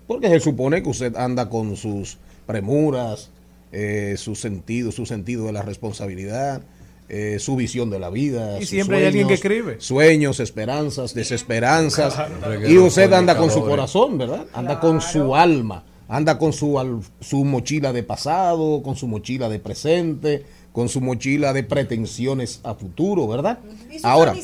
Porque 0.06 0.28
se 0.28 0.38
supone 0.40 0.82
que 0.82 0.90
usted 0.90 1.16
anda 1.16 1.48
con 1.48 1.74
sus 1.76 2.18
premuras, 2.46 3.30
eh, 3.74 4.14
su 4.16 4.34
sentido, 4.36 4.92
su 4.92 5.04
sentido 5.04 5.46
de 5.46 5.52
la 5.52 5.62
responsabilidad, 5.62 6.62
eh, 7.08 7.38
su 7.40 7.56
visión 7.56 7.90
de 7.90 7.98
la 7.98 8.08
vida. 8.08 8.56
Y 8.58 8.60
sus 8.60 8.70
siempre 8.70 8.98
hay 8.98 9.06
alguien 9.06 9.26
que 9.28 9.36
sueños, 9.36 9.56
escribe. 9.58 9.80
Sueños, 9.80 10.40
esperanzas, 10.40 11.12
desesperanzas. 11.14 12.14
Claro. 12.14 12.68
Y 12.68 12.78
usted 12.78 13.12
anda 13.12 13.36
con 13.36 13.50
su 13.50 13.60
corazón, 13.62 14.16
¿verdad? 14.16 14.46
Anda 14.52 14.78
con 14.80 15.00
su 15.00 15.34
alma. 15.34 15.84
Anda 16.06 16.38
con 16.38 16.52
su, 16.52 16.78
al- 16.78 17.00
su 17.20 17.44
mochila 17.44 17.92
de 17.92 18.02
pasado, 18.02 18.82
con 18.82 18.94
su 18.94 19.08
mochila 19.08 19.48
de 19.48 19.58
presente, 19.58 20.44
con 20.70 20.88
su 20.88 21.00
mochila 21.00 21.52
de 21.54 21.62
pretensiones 21.64 22.60
a 22.62 22.74
futuro, 22.74 23.26
¿verdad? 23.26 23.58
Ahora, 24.02 24.34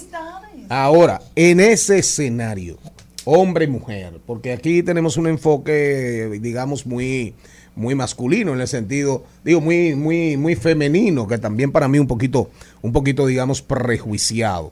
ahora, 0.68 1.20
en 1.36 1.60
ese 1.60 1.98
escenario, 1.98 2.78
hombre 3.24 3.66
y 3.66 3.68
mujer, 3.68 4.20
porque 4.26 4.52
aquí 4.52 4.82
tenemos 4.82 5.16
un 5.18 5.26
enfoque, 5.26 6.38
digamos, 6.40 6.86
muy, 6.86 7.34
muy 7.80 7.94
masculino 7.94 8.52
en 8.52 8.60
el 8.60 8.68
sentido, 8.68 9.24
digo, 9.42 9.60
muy, 9.60 9.94
muy, 9.94 10.36
muy 10.36 10.54
femenino, 10.54 11.26
que 11.26 11.38
también 11.38 11.72
para 11.72 11.88
mí 11.88 11.98
un 11.98 12.06
poquito, 12.06 12.50
un 12.82 12.92
poquito, 12.92 13.26
digamos, 13.26 13.62
prejuiciado. 13.62 14.70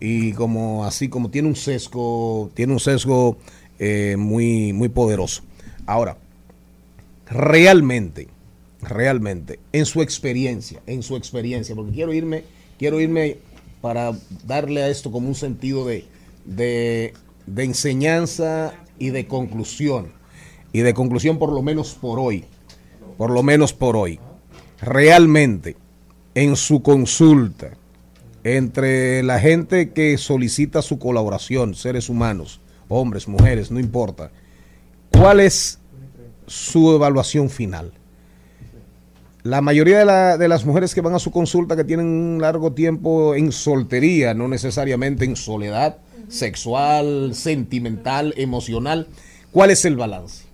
Y 0.00 0.32
como 0.32 0.86
así, 0.86 1.10
como 1.10 1.30
tiene 1.30 1.48
un 1.48 1.56
sesgo, 1.56 2.50
tiene 2.54 2.72
un 2.72 2.80
sesgo 2.80 3.36
eh, 3.78 4.16
muy, 4.18 4.72
muy 4.72 4.88
poderoso. 4.88 5.42
Ahora, 5.84 6.16
realmente, 7.26 8.28
realmente, 8.80 9.60
en 9.72 9.84
su 9.84 10.00
experiencia, 10.00 10.80
en 10.86 11.02
su 11.02 11.16
experiencia, 11.16 11.74
porque 11.74 11.92
quiero 11.92 12.14
irme, 12.14 12.44
quiero 12.78 13.00
irme 13.00 13.36
para 13.82 14.12
darle 14.46 14.82
a 14.82 14.88
esto 14.88 15.12
como 15.12 15.28
un 15.28 15.34
sentido 15.34 15.86
de, 15.86 16.06
de, 16.46 17.12
de 17.46 17.64
enseñanza 17.64 18.72
y 18.98 19.10
de 19.10 19.26
conclusión. 19.26 20.19
Y 20.72 20.80
de 20.80 20.94
conclusión 20.94 21.38
por 21.38 21.52
lo 21.52 21.62
menos 21.62 21.94
por 21.94 22.18
hoy. 22.18 22.44
Por 23.18 23.30
lo 23.30 23.42
menos 23.42 23.72
por 23.72 23.96
hoy. 23.96 24.18
Realmente, 24.80 25.76
en 26.34 26.56
su 26.56 26.82
consulta, 26.82 27.70
entre 28.44 29.22
la 29.22 29.38
gente 29.40 29.90
que 29.90 30.16
solicita 30.16 30.80
su 30.80 30.98
colaboración, 30.98 31.74
seres 31.74 32.08
humanos, 32.08 32.60
hombres, 32.88 33.28
mujeres, 33.28 33.70
no 33.70 33.78
importa, 33.80 34.30
¿cuál 35.12 35.40
es 35.40 35.78
su 36.46 36.92
evaluación 36.94 37.50
final? 37.50 37.92
La 39.42 39.60
mayoría 39.60 39.98
de, 39.98 40.04
la- 40.04 40.36
de 40.38 40.48
las 40.48 40.64
mujeres 40.64 40.94
que 40.94 41.00
van 41.00 41.14
a 41.14 41.18
su 41.18 41.30
consulta 41.30 41.76
que 41.76 41.84
tienen 41.84 42.06
un 42.06 42.38
largo 42.40 42.72
tiempo 42.72 43.34
en 43.34 43.52
soltería, 43.52 44.34
no 44.34 44.48
necesariamente 44.48 45.24
en 45.24 45.36
soledad 45.36 45.98
sexual, 46.28 47.34
sentimental, 47.34 48.34
emocional, 48.36 49.08
¿cuál 49.50 49.70
es 49.70 49.84
el 49.84 49.96
balance? 49.96 50.44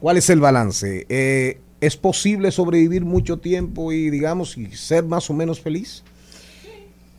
¿Cuál 0.00 0.16
es 0.16 0.30
el 0.30 0.40
balance? 0.40 1.06
Eh, 1.08 1.60
¿Es 1.80 1.96
posible 1.96 2.50
sobrevivir 2.50 3.04
mucho 3.04 3.38
tiempo 3.38 3.92
y, 3.92 4.10
digamos, 4.10 4.56
y 4.56 4.74
ser 4.76 5.04
más 5.04 5.30
o 5.30 5.34
menos 5.34 5.60
feliz? 5.60 6.02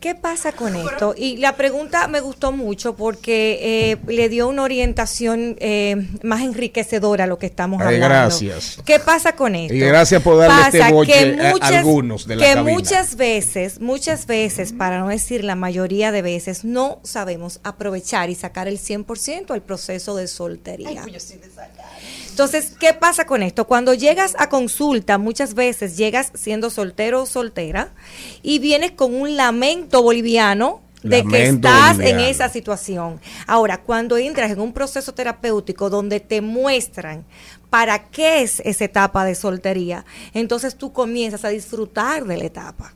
¿Qué 0.02 0.16
pasa 0.16 0.50
con 0.50 0.74
esto? 0.74 1.14
Y 1.16 1.36
la 1.36 1.54
pregunta 1.56 2.08
me 2.08 2.18
gustó 2.18 2.50
mucho 2.50 2.96
porque 2.96 3.92
eh, 3.92 3.98
le 4.08 4.28
dio 4.28 4.48
una 4.48 4.64
orientación 4.64 5.56
eh, 5.60 6.08
más 6.24 6.42
enriquecedora 6.42 7.22
a 7.22 7.26
lo 7.28 7.38
que 7.38 7.46
estamos 7.46 7.80
Ay, 7.80 7.94
hablando. 7.94 8.08
gracias. 8.08 8.78
¿Qué 8.84 8.98
pasa 8.98 9.36
con 9.36 9.54
esto? 9.54 9.72
Y 9.72 9.78
gracias 9.78 10.20
por 10.20 10.38
darle 10.38 10.76
este 10.80 10.92
boche 10.92 11.36
que 11.36 11.40
a 11.40 11.78
algunos 11.78 12.26
de 12.26 12.34
la 12.34 12.44
Que 12.44 12.54
cabina. 12.54 12.72
muchas 12.72 13.14
veces, 13.14 13.80
muchas 13.80 14.26
veces, 14.26 14.72
para 14.72 14.98
no 14.98 15.06
decir 15.06 15.44
la 15.44 15.54
mayoría 15.54 16.10
de 16.10 16.22
veces, 16.22 16.64
no 16.64 16.98
sabemos 17.04 17.60
aprovechar 17.62 18.28
y 18.28 18.34
sacar 18.34 18.66
el 18.66 18.80
100% 18.80 19.52
al 19.52 19.62
proceso 19.62 20.16
de 20.16 20.26
soltería. 20.26 21.04
Entonces, 22.32 22.72
¿qué 22.80 22.94
pasa 22.94 23.26
con 23.26 23.42
esto? 23.42 23.66
Cuando 23.66 23.92
llegas 23.92 24.34
a 24.38 24.48
consulta, 24.48 25.18
muchas 25.18 25.52
veces 25.52 25.98
llegas 25.98 26.32
siendo 26.34 26.70
soltero 26.70 27.22
o 27.22 27.26
soltera 27.26 27.92
y 28.42 28.58
vienes 28.58 28.92
con 28.92 29.14
un 29.14 29.36
lamento 29.36 30.02
boliviano 30.02 30.80
de 31.02 31.24
que 31.24 31.48
estás 31.48 31.96
boliviano. 31.96 32.20
en 32.20 32.26
esa 32.30 32.48
situación. 32.48 33.20
Ahora, 33.46 33.82
cuando 33.82 34.16
entras 34.16 34.50
en 34.50 34.62
un 34.62 34.72
proceso 34.72 35.12
terapéutico 35.12 35.90
donde 35.90 36.20
te 36.20 36.40
muestran 36.40 37.26
para 37.68 38.08
qué 38.08 38.40
es 38.40 38.60
esa 38.60 38.86
etapa 38.86 39.26
de 39.26 39.34
soltería, 39.34 40.06
entonces 40.32 40.76
tú 40.76 40.90
comienzas 40.90 41.44
a 41.44 41.50
disfrutar 41.50 42.24
de 42.24 42.38
la 42.38 42.44
etapa. 42.44 42.94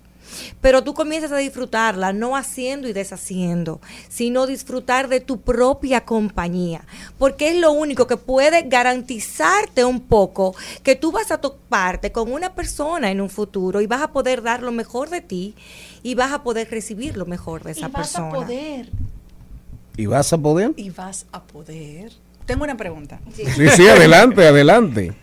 Pero 0.60 0.82
tú 0.82 0.94
comienzas 0.94 1.32
a 1.32 1.36
disfrutarla 1.36 2.12
no 2.12 2.36
haciendo 2.36 2.88
y 2.88 2.92
deshaciendo, 2.92 3.80
sino 4.08 4.46
disfrutar 4.46 5.08
de 5.08 5.20
tu 5.20 5.40
propia 5.40 6.04
compañía, 6.04 6.84
porque 7.18 7.50
es 7.50 7.56
lo 7.56 7.72
único 7.72 8.06
que 8.06 8.16
puede 8.16 8.62
garantizarte 8.62 9.84
un 9.84 10.00
poco 10.00 10.54
que 10.82 10.96
tú 10.96 11.12
vas 11.12 11.30
a 11.30 11.38
toparte 11.38 12.12
con 12.12 12.32
una 12.32 12.54
persona 12.54 13.10
en 13.10 13.20
un 13.20 13.30
futuro 13.30 13.80
y 13.80 13.86
vas 13.86 14.02
a 14.02 14.12
poder 14.12 14.42
dar 14.42 14.62
lo 14.62 14.72
mejor 14.72 15.10
de 15.10 15.20
ti 15.20 15.54
y 16.02 16.14
vas 16.14 16.32
a 16.32 16.42
poder 16.42 16.70
recibir 16.70 17.16
lo 17.16 17.26
mejor 17.26 17.62
de 17.64 17.72
esa 17.72 17.88
y 17.88 17.90
vas 17.90 17.92
persona. 18.12 18.28
a 18.28 18.32
poder, 18.32 18.90
¿Y 19.96 20.06
vas 20.06 20.32
a 20.32 20.38
poder? 20.38 20.72
y 20.76 20.90
vas 20.90 21.26
a 21.32 21.42
poder. 21.42 22.12
Tengo 22.44 22.64
una 22.64 22.76
pregunta. 22.76 23.18
Sí, 23.34 23.44
sí, 23.74 23.88
adelante, 23.88 24.46
adelante. 24.46 25.14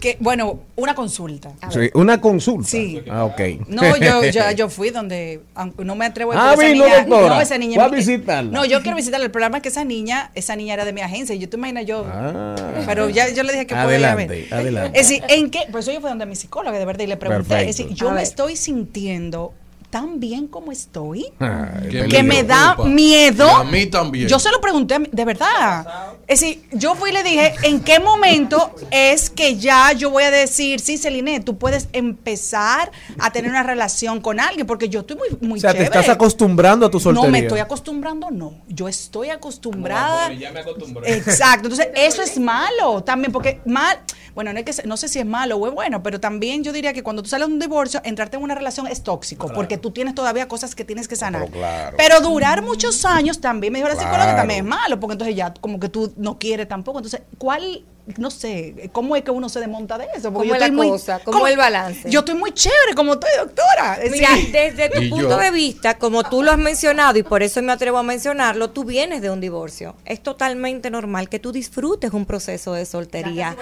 Que, 0.00 0.16
bueno, 0.18 0.60
una 0.74 0.94
consulta. 0.96 1.52
Sí, 1.70 1.90
una 1.94 2.20
consulta. 2.20 2.68
Sí. 2.68 3.02
Ah, 3.08 3.24
ok. 3.24 3.40
No, 3.68 3.96
yo, 3.96 4.24
yo, 4.24 4.50
yo 4.56 4.68
fui 4.68 4.90
donde, 4.90 5.40
aunque 5.54 5.84
no 5.84 5.94
me 5.94 6.06
atrevo 6.06 6.32
Ah, 6.32 6.52
porque 6.54 6.64
esa 6.66 6.72
vino, 6.72 6.84
niña, 6.86 6.96
doctora. 7.04 7.34
no, 7.36 7.40
esa 7.40 7.56
niña 7.58 7.74
Fue 7.76 7.84
a 7.84 7.88
me- 7.88 7.96
visitarla. 7.98 8.50
No, 8.50 8.64
yo 8.64 8.82
quiero 8.82 8.96
visitarla. 8.96 9.24
El 9.26 9.30
problema 9.30 9.58
es 9.58 9.62
que 9.62 9.68
esa 9.68 9.84
niña, 9.84 10.32
esa 10.34 10.56
niña 10.56 10.74
era 10.74 10.84
de 10.84 10.92
mi 10.92 11.02
agencia. 11.02 11.34
Y 11.36 11.38
yo 11.38 11.48
te 11.48 11.56
imaginas 11.56 11.86
yo. 11.86 12.04
Ah. 12.08 12.56
Pero 12.84 13.08
ya 13.10 13.28
yo 13.28 13.44
le 13.44 13.52
dije 13.52 13.66
que 13.66 13.74
puede 13.76 13.98
ir 14.00 14.04
a 14.06 14.14
ver. 14.16 14.28
Adelante, 14.28 14.54
adelante. 14.54 15.00
Es 15.00 15.08
decir, 15.08 15.22
¿en 15.28 15.50
qué? 15.50 15.60
Por 15.70 15.80
eso 15.80 15.92
yo 15.92 16.00
fui 16.00 16.08
donde 16.08 16.26
mi 16.26 16.34
psicóloga, 16.34 16.78
de 16.78 16.84
verdad, 16.84 17.04
y 17.04 17.06
le 17.06 17.16
pregunté. 17.16 17.44
Perfecto. 17.48 17.70
Es 17.70 17.76
decir, 17.76 17.94
yo 17.94 18.08
A 18.08 18.10
me 18.10 18.16
ver. 18.16 18.24
estoy 18.24 18.56
sintiendo 18.56 19.54
tan 19.90 20.20
bien 20.20 20.46
como 20.46 20.72
estoy. 20.72 21.26
Ay, 21.38 22.06
Que 22.08 22.22
me 22.22 22.42
da 22.42 22.76
miedo. 22.84 23.46
Y 23.46 23.60
a 23.60 23.64
mí 23.64 23.86
también. 23.86 24.28
Yo 24.28 24.38
se 24.38 24.50
lo 24.50 24.60
pregunté, 24.60 24.94
a 24.94 24.98
mí, 24.98 25.08
de 25.10 25.24
verdad. 25.24 26.14
Es 26.26 26.40
decir, 26.40 26.62
yo 26.72 26.94
fui 26.94 27.10
y 27.10 27.12
le 27.12 27.22
dije, 27.22 27.54
¿en 27.62 27.80
qué 27.80 28.00
momento 28.00 28.74
es 28.90 29.30
que 29.30 29.56
ya 29.56 29.92
yo 29.92 30.10
voy 30.10 30.24
a 30.24 30.30
decir, 30.30 30.80
sí, 30.80 30.98
Celine, 30.98 31.40
tú 31.40 31.56
puedes 31.56 31.88
empezar 31.92 32.90
a 33.18 33.30
tener 33.30 33.50
una 33.50 33.62
relación 33.62 34.20
con 34.20 34.40
alguien? 34.40 34.66
Porque 34.66 34.88
yo 34.88 35.00
estoy 35.00 35.16
muy, 35.16 35.28
muy 35.48 35.58
O 35.58 35.60
sea, 35.60 35.70
te 35.70 35.78
chévere. 35.78 35.98
estás 36.00 36.14
acostumbrando 36.14 36.86
a 36.86 36.90
tu 36.90 36.98
soltería. 36.98 37.26
No 37.26 37.32
me 37.32 37.38
estoy 37.40 37.60
acostumbrando, 37.60 38.30
no. 38.30 38.54
Yo 38.68 38.88
estoy 38.88 39.30
acostumbrada. 39.30 40.32
ya 40.32 40.50
me 40.50 40.60
acostumbré. 40.60 41.14
Exacto. 41.16 41.68
Entonces, 41.68 41.88
eso 41.94 42.22
es 42.22 42.38
malo 42.38 43.02
también, 43.04 43.32
porque 43.32 43.60
mal, 43.64 43.98
bueno, 44.36 44.52
no, 44.52 44.58
es 44.60 44.64
que, 44.80 44.86
no 44.86 44.98
sé 44.98 45.08
si 45.08 45.18
es 45.18 45.24
malo 45.24 45.56
o 45.56 45.66
es 45.66 45.72
bueno, 45.72 46.02
pero 46.02 46.20
también 46.20 46.62
yo 46.62 46.70
diría 46.72 46.92
que 46.92 47.02
cuando 47.02 47.22
tú 47.22 47.28
sales 47.30 47.48
de 47.48 47.54
un 47.54 47.58
divorcio, 47.58 48.02
entrarte 48.04 48.36
en 48.36 48.42
una 48.42 48.54
relación 48.54 48.86
es 48.86 49.02
tóxico, 49.02 49.50
porque 49.54 49.78
tú 49.78 49.90
tienes 49.90 50.14
todavía 50.14 50.46
cosas 50.46 50.74
que 50.74 50.84
tienes 50.84 51.08
que 51.08 51.16
sanar. 51.16 51.48
Pero 51.96 52.20
durar 52.20 52.62
muchos 52.62 53.06
años 53.06 53.40
también, 53.40 53.72
me 53.72 53.78
dijo 53.78 53.88
la 53.88 53.94
psicóloga, 53.94 54.24
Claro. 54.24 54.36
también 54.38 54.60
es 54.60 54.66
malo, 54.66 55.00
porque 55.00 55.14
entonces 55.14 55.34
ya 55.34 55.54
como 55.54 55.80
que 55.80 55.88
tú 55.88 56.12
no 56.18 56.38
quieres 56.38 56.68
tampoco. 56.68 56.98
Entonces, 56.98 57.22
¿cuál, 57.38 57.82
no 58.18 58.30
sé, 58.30 58.88
cómo 58.92 59.16
es 59.16 59.24
que 59.24 59.30
uno 59.32 59.48
se 59.48 59.58
desmonta 59.60 59.98
de 59.98 60.04
eso? 60.16 60.32
Porque 60.32 60.48
¿Cómo 60.48 60.54
es 60.54 60.60
la 60.60 60.70
muy- 60.72 60.88
cosa? 60.88 61.18
¿Cómo 61.24 61.46
es 61.46 61.52
el 61.52 61.58
balance? 61.58 62.08
Yo 62.08 62.20
estoy 62.20 62.34
muy 62.36 62.52
chévere 62.52 62.94
como 62.94 63.14
estoy, 63.14 63.30
doctora. 63.38 63.94
Es 64.00 64.12
Mira, 64.12 64.30
decir- 64.30 64.52
desde 64.52 64.88
tu 64.90 65.08
punto 65.10 65.30
yo- 65.30 65.38
de 65.38 65.50
vista, 65.50 65.98
como 65.98 66.22
tú 66.22 66.42
lo 66.42 66.52
has 66.52 66.58
mencionado 66.58 67.18
y 67.18 67.24
por 67.24 67.42
eso 67.42 67.60
me 67.62 67.72
atrevo 67.72 67.98
a 67.98 68.02
mencionarlo, 68.04 68.70
tú 68.70 68.84
vienes 68.84 69.22
de 69.22 69.30
un 69.30 69.40
divorcio. 69.40 69.96
Es 70.04 70.22
totalmente 70.22 70.88
normal 70.90 71.28
que 71.28 71.38
tú 71.40 71.50
disfrutes 71.52 72.12
un 72.12 72.26
proceso 72.26 72.72
de 72.74 72.86
soltería. 72.86 73.56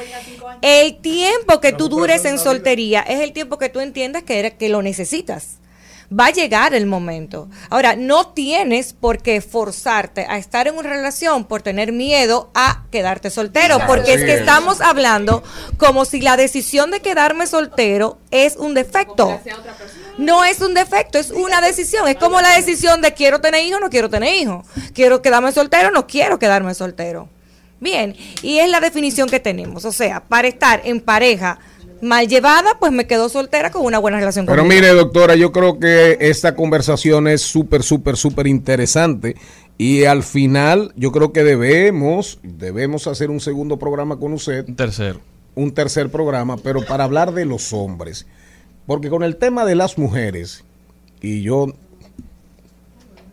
El 0.60 0.96
tiempo 0.96 1.60
que 1.60 1.72
tú 1.72 1.88
dures 1.88 2.24
en 2.26 2.38
soltería 2.38 3.00
es 3.00 3.20
el 3.20 3.32
tiempo 3.32 3.58
que 3.58 3.68
tú 3.70 3.80
entiendas 3.80 4.24
que, 4.24 4.38
eres- 4.38 4.54
que 4.54 4.68
lo 4.68 4.82
necesitas. 4.82 5.56
Va 6.18 6.26
a 6.26 6.30
llegar 6.30 6.74
el 6.74 6.86
momento. 6.86 7.48
Ahora, 7.70 7.96
no 7.96 8.28
tienes 8.28 8.92
por 8.92 9.18
qué 9.18 9.40
forzarte 9.40 10.26
a 10.28 10.38
estar 10.38 10.68
en 10.68 10.76
una 10.76 10.88
relación 10.88 11.44
por 11.44 11.62
tener 11.62 11.92
miedo 11.92 12.50
a 12.54 12.84
quedarte 12.92 13.30
soltero, 13.30 13.78
porque 13.86 14.14
es 14.14 14.22
que 14.22 14.34
es. 14.34 14.40
estamos 14.40 14.80
hablando 14.80 15.42
como 15.76 16.04
si 16.04 16.20
la 16.20 16.36
decisión 16.36 16.90
de 16.90 17.00
quedarme 17.00 17.46
soltero 17.46 18.18
es 18.30 18.56
un 18.56 18.74
defecto. 18.74 19.40
No 20.18 20.44
es 20.44 20.60
un 20.60 20.74
defecto, 20.74 21.18
es 21.18 21.30
una 21.30 21.60
decisión. 21.60 22.06
Es 22.06 22.16
como 22.16 22.40
la 22.40 22.54
decisión 22.54 23.00
de 23.00 23.12
quiero 23.14 23.40
tener 23.40 23.64
hijos 23.64 23.78
o 23.78 23.84
no 23.84 23.90
quiero 23.90 24.08
tener 24.08 24.34
hijos. 24.34 24.64
Quiero 24.94 25.22
quedarme 25.22 25.50
soltero 25.52 25.88
o 25.88 25.92
no 25.92 26.06
quiero 26.06 26.38
quedarme 26.38 26.74
soltero. 26.74 27.28
Bien, 27.80 28.16
y 28.42 28.58
es 28.58 28.70
la 28.70 28.80
definición 28.80 29.28
que 29.28 29.40
tenemos. 29.40 29.84
O 29.84 29.92
sea, 29.92 30.20
para 30.20 30.46
estar 30.46 30.80
en 30.84 31.00
pareja 31.00 31.58
mal 32.04 32.28
llevada, 32.28 32.78
pues 32.78 32.92
me 32.92 33.06
quedo 33.06 33.28
soltera 33.28 33.70
con 33.70 33.84
una 33.84 33.98
buena 33.98 34.18
relación 34.18 34.46
Pero 34.46 34.62
conmigo. 34.62 34.80
mire, 34.80 34.92
doctora, 34.94 35.34
yo 35.34 35.50
creo 35.50 35.78
que 35.78 36.18
esta 36.20 36.54
conversación 36.54 37.26
es 37.26 37.42
súper, 37.42 37.82
súper, 37.82 38.16
súper 38.16 38.46
interesante. 38.46 39.34
Y 39.76 40.04
al 40.04 40.22
final, 40.22 40.92
yo 40.96 41.10
creo 41.10 41.32
que 41.32 41.42
debemos, 41.42 42.38
debemos 42.42 43.06
hacer 43.08 43.30
un 43.30 43.40
segundo 43.40 43.78
programa 43.78 44.18
con 44.18 44.32
usted. 44.32 44.68
Un 44.68 44.76
tercer. 44.76 45.18
Un 45.56 45.72
tercer 45.72 46.10
programa, 46.10 46.56
pero 46.58 46.84
para 46.84 47.04
hablar 47.04 47.32
de 47.32 47.44
los 47.44 47.72
hombres. 47.72 48.26
Porque 48.86 49.08
con 49.08 49.22
el 49.22 49.36
tema 49.36 49.64
de 49.64 49.74
las 49.74 49.98
mujeres, 49.98 50.62
y 51.20 51.42
yo, 51.42 51.66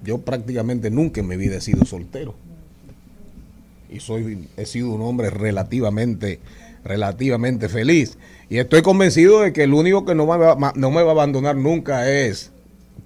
yo 0.03 0.19
prácticamente 0.19 0.89
nunca 0.89 1.22
en 1.22 1.28
mi 1.28 1.36
vida 1.36 1.57
he 1.57 1.61
sido 1.61 1.86
soltero. 1.86 2.34
Y 3.89 3.99
soy, 3.99 4.47
he 4.55 4.65
sido 4.65 4.89
un 4.91 5.01
hombre 5.01 5.30
relativamente, 5.30 6.39
relativamente 6.84 7.69
feliz. 7.69 8.17
Y 8.49 8.57
estoy 8.57 8.82
convencido 8.82 9.41
de 9.41 9.53
que 9.53 9.63
el 9.63 9.73
único 9.73 10.05
que 10.05 10.15
no 10.15 10.25
me 10.25 10.38
va, 10.38 10.73
no 10.75 10.91
me 10.91 11.03
va 11.03 11.09
a 11.09 11.13
abandonar 11.13 11.55
nunca 11.55 12.09
es 12.09 12.51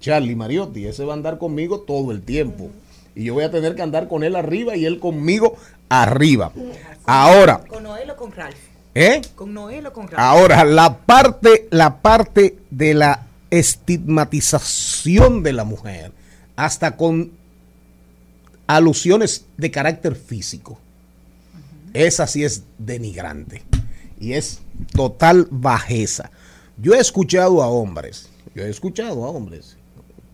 Charlie 0.00 0.36
Mariotti. 0.36 0.86
Ese 0.86 1.04
va 1.04 1.12
a 1.12 1.16
andar 1.16 1.38
conmigo 1.38 1.80
todo 1.80 2.12
el 2.12 2.22
tiempo. 2.22 2.70
Y 3.14 3.24
yo 3.24 3.34
voy 3.34 3.44
a 3.44 3.50
tener 3.50 3.74
que 3.74 3.82
andar 3.82 4.08
con 4.08 4.24
él 4.24 4.36
arriba 4.36 4.76
y 4.76 4.84
él 4.84 4.98
conmigo 4.98 5.56
arriba. 5.88 6.52
Ahora, 7.06 7.58
¿Con 7.66 7.84
Noel 7.84 8.10
o 8.10 8.16
con 8.16 8.32
Ralph? 8.32 8.56
¿eh? 8.94 9.22
¿Con 9.34 9.54
Noel 9.54 9.86
o 9.86 9.92
con 9.92 10.08
Ralph? 10.08 10.18
Ahora, 10.18 10.64
la 10.64 10.98
parte, 10.98 11.68
la 11.70 12.02
parte 12.02 12.58
de 12.70 12.94
la 12.94 13.26
estigmatización 13.50 15.42
de 15.42 15.52
la 15.52 15.64
mujer, 15.64 16.12
hasta 16.56 16.96
con 16.96 17.32
alusiones 18.66 19.46
de 19.56 19.70
carácter 19.70 20.16
físico, 20.16 20.78
esa 22.04 22.26
sí 22.26 22.44
es 22.44 22.64
denigrante 22.78 23.62
y 24.20 24.32
es 24.32 24.60
total 24.92 25.48
bajeza. 25.50 26.30
Yo 26.78 26.94
he 26.94 26.98
escuchado 26.98 27.62
a 27.62 27.68
hombres, 27.68 28.28
yo 28.54 28.64
he 28.64 28.70
escuchado 28.70 29.24
a 29.24 29.28
hombres 29.28 29.76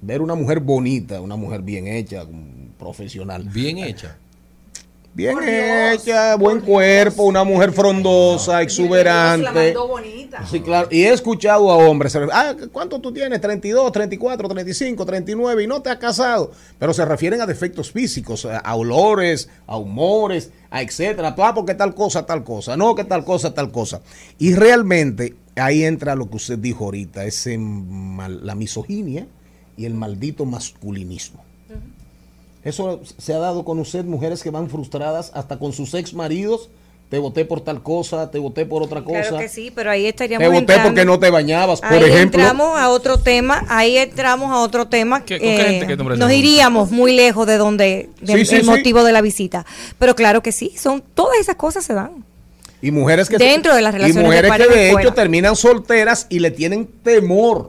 ver 0.01 0.21
una 0.21 0.35
mujer 0.35 0.61
bonita, 0.61 1.21
una 1.21 1.37
mujer 1.37 1.63
bien 1.63 1.87
hecha, 1.87 2.27
profesional. 2.79 3.45
Bien 3.45 3.79
hecha. 3.79 4.19
Bien 5.15 5.37
hecha, 5.95 6.37
buen 6.37 6.61
cuerpo, 6.61 7.25
una 7.25 7.45
mujer 7.45 7.71
frondosa, 7.73 8.63
exuberante. 8.63 9.45
Sí, 10.51 10.61
claro. 10.61 10.89
Y 10.91 11.03
he 11.03 11.13
escuchado 11.13 11.71
a 11.71 11.77
hombres, 11.77 12.17
ah, 12.33 12.55
¿cuánto 12.73 12.99
tú 12.99 13.13
tienes? 13.13 13.39
32, 13.43 13.93
34, 13.93 14.49
35, 14.49 15.05
39 15.05 15.63
y 15.65 15.67
no 15.67 15.83
te 15.83 15.91
has 15.91 15.99
casado. 15.99 16.53
Pero 16.79 16.95
se 16.95 17.05
refieren 17.05 17.43
a 17.43 17.47
defectos 17.47 17.93
físicos, 17.93 18.47
a, 18.47 18.57
a 18.59 18.75
olores, 18.75 19.51
a 19.67 19.77
humores, 19.77 20.51
a 20.71 20.81
etcétera. 20.81 21.35
Ah, 21.37 21.53
porque 21.55 21.75
tal 21.75 21.95
cosa, 21.95 22.25
tal 22.25 22.43
cosa. 22.43 22.79
No, 22.79 22.95
que 22.95 23.05
tal 23.05 23.23
cosa, 23.27 23.53
tal 23.53 23.71
cosa. 23.71 24.01
Y 24.39 24.55
realmente 24.55 25.35
ahí 25.57 25.85
entra 25.85 26.15
lo 26.15 26.31
que 26.31 26.37
usted 26.37 26.59
dijo 26.59 26.85
ahorita, 26.87 27.27
ese 27.27 27.59
mal- 27.59 28.47
la 28.47 28.55
misoginia 28.55 29.27
y 29.77 29.85
el 29.85 29.93
maldito 29.95 30.47
masculinismo. 30.47 31.45
Eso 32.65 33.01
se 33.19 33.35
ha 33.35 33.39
dado 33.39 33.65
con 33.65 33.79
usted, 33.81 34.05
mujeres 34.05 34.43
que 34.43 34.51
van 34.51 34.69
frustradas 34.71 35.31
hasta 35.35 35.59
con 35.59 35.73
sus 35.73 35.95
ex 35.95 36.15
maridos. 36.15 36.69
Te 37.09 37.19
voté 37.19 37.45
por 37.45 37.61
tal 37.61 37.83
cosa, 37.83 38.31
te 38.31 38.39
voté 38.39 38.65
por 38.65 38.83
otra 38.83 39.05
cosa. 39.05 39.21
Claro 39.21 39.39
que 39.39 39.49
sí, 39.51 39.71
pero 39.75 39.91
ahí 39.91 40.07
estaríamos 40.07 40.43
Te 40.43 40.49
voté 40.49 40.59
entrando- 40.61 40.85
porque 40.89 41.05
no 41.05 41.19
te 41.19 41.29
bañabas, 41.29 41.83
por 41.83 41.93
ejemplo. 41.93 42.41
entramos 42.41 42.79
a 42.81 42.89
otro 42.89 43.19
tema, 43.19 43.67
ahí 43.69 43.99
entramos 43.99 44.51
a 44.51 44.61
otro 44.61 44.87
tema. 44.89 45.23
¿Qué- 45.23 45.39
qué 45.39 45.81
eh, 45.83 45.97
me 45.99 46.17
nos 46.17 46.33
iríamos 46.33 46.91
muy 46.91 47.15
lejos 47.15 47.47
de 47.47 47.59
donde 47.59 48.09
del 48.23 48.39
Sí, 48.39 48.47
sí, 48.47 48.55
el 48.55 48.63
sí. 48.63 48.67
motivo 48.71 49.05
de 49.05 49.13
la 49.13 49.21
visita. 49.21 49.67
Pero 49.99 50.15
claro 50.15 50.43
que 50.43 50.53
sí, 50.53 50.73
son 50.79 51.03
todas 51.15 51.39
esas 51.39 51.57
cosas 51.57 51.85
se 51.85 51.93
dan. 51.93 52.25
Y 52.81 52.91
mujeres 52.93 53.29
que 53.29 53.37
Dentro 53.37 53.75
de 53.75 53.83
las 53.83 53.93
relaciones 53.93 54.23
y 54.23 54.27
mujeres 54.27 54.51
de 54.51 54.59
que 54.69 54.75
de 54.75 54.87
hecho 54.87 54.93
fuera. 54.95 55.15
terminan 55.15 55.55
solteras 55.55 56.27
y 56.31 56.39
le 56.39 56.51
tienen 56.51 56.87
temor 57.03 57.69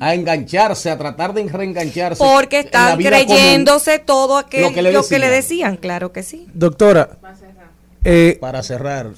a 0.00 0.14
engancharse, 0.14 0.90
a 0.90 0.98
tratar 0.98 1.34
de 1.34 1.48
reengancharse. 1.48 2.22
Porque 2.22 2.60
en 2.60 2.62
la 2.64 2.66
están 2.66 2.98
vida 2.98 3.10
creyéndose 3.10 3.98
todo 3.98 4.36
aquello 4.36 4.68
Lo 4.68 4.74
que 4.74 4.82
le 4.82 4.92
lo 4.92 5.06
que 5.06 5.18
le 5.18 5.28
decían. 5.28 5.72
decían, 5.72 5.76
claro 5.76 6.12
que 6.12 6.22
sí. 6.22 6.46
Doctora, 6.54 7.18
eh, 8.04 8.38
Para 8.40 8.62
cerrar. 8.62 9.10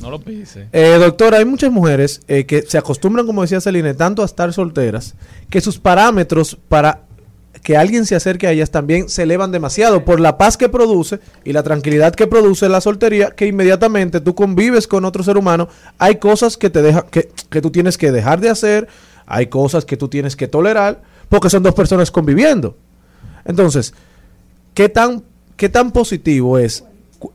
No 0.00 0.10
lo 0.10 0.20
pise. 0.20 0.68
Eh, 0.72 0.96
doctora, 0.98 1.38
hay 1.38 1.44
muchas 1.46 1.72
mujeres 1.72 2.20
eh, 2.28 2.44
que 2.44 2.62
se 2.62 2.76
acostumbran, 2.76 3.26
como 3.26 3.42
decía 3.42 3.60
Celine, 3.60 3.94
tanto 3.94 4.22
a 4.22 4.26
estar 4.26 4.52
solteras, 4.52 5.14
que 5.48 5.60
sus 5.60 5.78
parámetros 5.78 6.58
para 6.68 7.00
que 7.62 7.78
alguien 7.78 8.04
se 8.04 8.14
acerque 8.14 8.46
a 8.46 8.50
ellas 8.50 8.70
también 8.70 9.08
se 9.08 9.22
elevan 9.22 9.50
demasiado 9.50 10.04
por 10.04 10.20
la 10.20 10.36
paz 10.36 10.58
que 10.58 10.68
produce 10.68 11.20
y 11.44 11.54
la 11.54 11.62
tranquilidad 11.62 12.14
que 12.14 12.26
produce 12.26 12.68
la 12.68 12.82
soltería, 12.82 13.30
que 13.30 13.46
inmediatamente 13.46 14.20
tú 14.20 14.34
convives 14.34 14.86
con 14.86 15.06
otro 15.06 15.24
ser 15.24 15.38
humano, 15.38 15.68
hay 15.96 16.16
cosas 16.16 16.58
que 16.58 16.68
te 16.68 16.82
deja, 16.82 17.06
que, 17.06 17.30
que 17.48 17.62
tú 17.62 17.70
tienes 17.70 17.96
que 17.96 18.12
dejar 18.12 18.40
de 18.40 18.50
hacer, 18.50 18.88
hay 19.26 19.46
cosas 19.46 19.84
que 19.84 19.96
tú 19.96 20.08
tienes 20.08 20.36
que 20.36 20.48
tolerar, 20.48 21.02
porque 21.28 21.50
son 21.50 21.62
dos 21.62 21.74
personas 21.74 22.10
conviviendo. 22.10 22.76
Entonces, 23.44 23.94
¿qué 24.74 24.88
tan, 24.88 25.22
qué 25.56 25.68
tan 25.68 25.90
positivo 25.90 26.58
es 26.58 26.84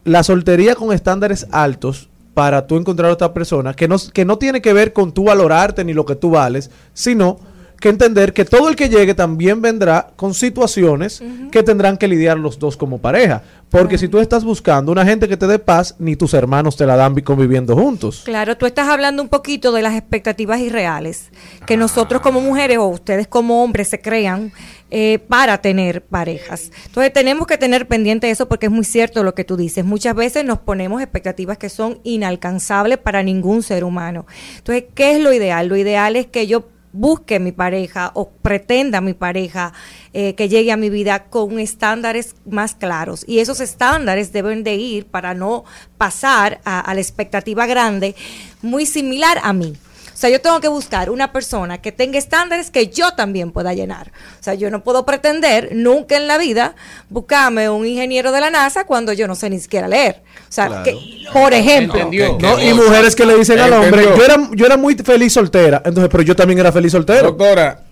la 0.04 0.24
soltería 0.24 0.76
con 0.76 0.94
estándares 0.94 1.48
altos 1.52 2.10
para 2.34 2.68
tú 2.68 2.78
encontrar 2.78 3.10
a 3.10 3.14
otra 3.14 3.34
persona 3.34 3.74
que 3.74 3.88
no, 3.88 3.98
que 4.14 4.26
no 4.26 4.38
tiene 4.38 4.62
que 4.62 4.74
ver 4.74 4.94
con 4.94 5.12
tú 5.12 5.26
valorarte 5.26 5.84
ni 5.84 5.94
lo 5.94 6.06
que 6.06 6.16
tú 6.16 6.32
vales, 6.32 6.70
sino 6.94 7.40
que 7.80 7.90
entender 7.90 8.34
que 8.34 8.46
todo 8.46 8.70
el 8.70 8.76
que 8.76 8.90
llegue 8.90 9.14
también 9.14 9.62
vendrá 9.62 10.12
con 10.16 10.34
situaciones 10.34 11.22
que 11.52 11.64
tendrán 11.64 11.98
que 11.98 12.08
lidiar 12.08 12.38
los 12.38 12.60
dos 12.60 12.76
como 12.78 12.98
pareja. 13.00 13.42
Porque 13.70 14.00
si 14.00 14.08
tú 14.08 14.18
estás 14.20 14.44
buscando 14.44 14.92
una 14.92 15.06
gente 15.06 15.28
que 15.28 15.38
te 15.38 15.46
dé 15.46 15.60
paz, 15.60 15.96
ni 16.00 16.16
tus 16.16 16.34
hermanos 16.34 16.76
te 16.76 16.88
la 16.88 16.96
dan 16.96 17.14
vi- 17.14 17.22
conviviendo 17.22 17.76
juntos. 17.76 18.24
Claro, 18.26 18.58
tú 18.58 18.66
estás 18.66 18.88
hablando 18.90 19.22
un 19.22 19.30
poquito 19.30 19.72
de 19.72 19.84
las 19.84 19.94
expectativas 19.96 20.60
irreales 20.60 21.30
que 21.68 21.78
nosotros 21.78 22.22
como 22.24 22.42
mujeres 22.42 22.80
o 22.80 22.88
ustedes 22.88 23.28
como 23.28 23.64
hombres 23.64 23.88
se 23.90 24.02
crean 24.02 24.52
eh, 24.90 25.20
para 25.28 25.60
tener 25.62 26.02
parejas. 26.04 26.72
Entonces 26.88 27.14
tenemos 27.14 27.46
que 27.46 27.60
tener 27.60 27.88
pendiente 27.88 28.32
eso 28.32 28.48
porque 28.50 28.66
es 28.66 28.72
muy 28.72 28.86
cierto 28.86 29.24
lo 29.24 29.36
que 29.36 29.44
tú 29.44 29.56
dices. 29.56 29.86
Muchas 29.86 30.16
veces 30.16 30.44
nos 30.46 30.58
ponemos 30.58 31.00
expectativas 31.04 31.60
que 31.60 31.70
son 31.70 32.00
inalcanzables 32.04 32.98
para 32.98 33.22
ningún 33.22 33.62
ser 33.62 33.84
humano. 33.84 34.26
Entonces, 34.58 34.86
¿qué 34.96 35.12
es 35.12 35.20
lo 35.22 35.32
ideal? 35.32 35.68
Lo 35.68 35.78
ideal 35.78 36.16
es 36.16 36.26
que 36.26 36.48
yo 36.48 36.66
busque 36.92 37.40
mi 37.40 37.52
pareja 37.52 38.12
o 38.14 38.30
pretenda 38.30 39.02
mi 39.02 39.14
pareja 39.14 39.74
eh, 40.14 40.36
que 40.36 40.50
llegue 40.50 40.72
a 40.72 40.78
mi 40.78 40.90
vida 40.90 41.26
con 41.26 41.60
estándares 41.60 42.36
más 42.50 42.76
claros 42.76 43.24
y 43.28 43.40
esos 43.40 43.60
estándares 43.60 44.32
deben 44.32 44.64
de 44.64 44.76
ir 44.76 45.06
para 45.06 45.34
no 45.34 45.66
pasar 45.98 46.62
a, 46.66 46.80
a 46.80 46.94
la 46.94 47.02
expectativa 47.02 47.66
grande 47.66 48.16
muy 48.62 48.86
similar 48.86 49.40
a 49.44 49.54
mí. 49.54 49.76
O 50.20 50.22
sea, 50.22 50.30
yo 50.30 50.42
tengo 50.42 50.60
que 50.60 50.68
buscar 50.68 51.10
una 51.10 51.32
persona 51.32 51.78
que 51.78 51.94
tenga 51.94 52.20
estándares 52.20 52.72
que 52.72 52.88
yo 52.90 53.14
también 53.14 53.54
pueda 53.54 53.74
llenar. 53.74 54.12
O 54.38 54.44
sea, 54.44 54.54
yo 54.54 54.70
no 54.70 54.84
puedo 54.84 55.06
pretender 55.06 55.70
nunca 55.74 56.18
en 56.18 56.28
la 56.28 56.38
vida 56.38 56.76
buscarme 57.10 57.70
un 57.70 57.88
ingeniero 57.88 58.34
de 58.34 58.42
la 58.42 58.50
NASA 58.50 58.84
cuando 58.84 59.14
yo 59.14 59.30
no 59.30 59.36
sé 59.36 59.50
ni 59.50 59.62
siquiera 59.62 59.88
leer. 59.88 60.22
O 60.42 60.52
sea, 60.52 60.68
Claro. 60.68 60.84
que, 60.84 60.98
por 61.32 61.54
ejemplo, 61.54 62.12
No, 62.38 62.62
y 62.62 62.74
mujeres 62.74 63.16
que 63.16 63.26
le 63.26 63.38
dicen 63.38 63.60
al 63.60 63.72
hombre, 63.72 64.04
yo 64.04 64.26
era, 64.26 64.36
yo 64.56 64.66
era 64.66 64.76
muy 64.76 64.94
feliz 64.96 65.32
soltera, 65.32 65.82
entonces, 65.86 66.10
pero 66.12 66.24
yo 66.24 66.36
también 66.36 66.60
era 66.60 66.74
feliz 66.74 66.92
soltero. 66.92 67.28
Doctora, 67.30 67.86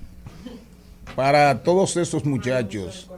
para 1.15 1.57
todos 1.63 1.95
estos 1.95 2.25
muchachos, 2.25 3.09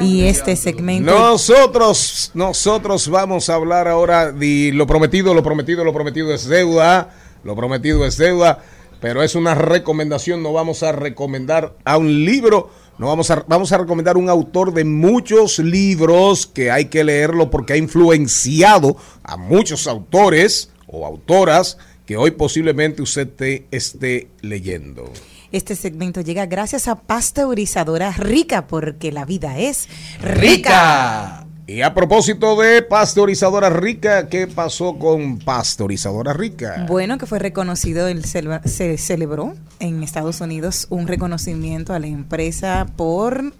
Y 0.00 0.22
este 0.22 0.56
segmento. 0.56 1.12
Nosotros, 1.12 2.30
nosotros 2.34 3.08
vamos 3.08 3.50
a 3.50 3.54
hablar 3.54 3.86
ahora 3.86 4.32
de 4.32 4.70
lo 4.72 4.86
prometido, 4.86 5.34
lo 5.34 5.42
prometido, 5.42 5.84
lo 5.84 5.92
prometido 5.92 6.32
es 6.32 6.46
deuda, 6.46 7.10
lo 7.44 7.54
prometido 7.54 8.06
es 8.06 8.16
deuda, 8.16 8.64
pero 9.00 9.22
es 9.22 9.34
una 9.34 9.54
recomendación, 9.54 10.42
no 10.42 10.52
vamos 10.52 10.82
a 10.82 10.92
recomendar 10.92 11.76
a 11.84 11.98
un 11.98 12.24
libro, 12.24 12.70
no 12.98 13.08
vamos 13.08 13.30
a, 13.30 13.44
vamos 13.46 13.72
a 13.72 13.78
recomendar 13.78 14.16
un 14.16 14.30
autor 14.30 14.72
de 14.72 14.84
muchos 14.84 15.58
libros 15.58 16.46
que 16.46 16.70
hay 16.70 16.86
que 16.86 17.04
leerlo 17.04 17.50
porque 17.50 17.74
ha 17.74 17.76
influenciado 17.76 18.96
a 19.22 19.36
muchos 19.36 19.86
autores 19.86 20.70
o 20.86 21.06
autoras 21.06 21.78
que 22.06 22.16
hoy 22.16 22.32
posiblemente 22.32 23.02
usted 23.02 23.28
te 23.28 23.66
esté 23.70 24.28
leyendo. 24.40 25.12
Este 25.52 25.74
segmento 25.74 26.20
llega 26.20 26.46
gracias 26.46 26.86
a 26.86 26.94
Pasteurizadora 26.94 28.12
Rica, 28.12 28.68
porque 28.68 29.10
la 29.10 29.24
vida 29.24 29.58
es 29.58 29.88
rica. 30.22 31.44
Y 31.66 31.82
a 31.82 31.94
propósito 31.94 32.60
de 32.60 32.82
pasteurizadora 32.82 33.70
rica, 33.70 34.28
¿qué 34.28 34.48
pasó 34.48 34.98
con 34.98 35.38
pasteurizadora 35.38 36.32
rica? 36.32 36.84
Bueno, 36.88 37.16
que 37.16 37.26
fue 37.26 37.38
reconocido, 37.38 38.08
el 38.08 38.24
se 38.24 38.98
celebró 38.98 39.54
en 39.78 40.02
Estados 40.02 40.40
Unidos 40.40 40.86
un 40.90 41.06
reconocimiento 41.06 41.94
a 41.94 42.00
la 42.00 42.08
empresa 42.08 42.86
por 42.96 43.52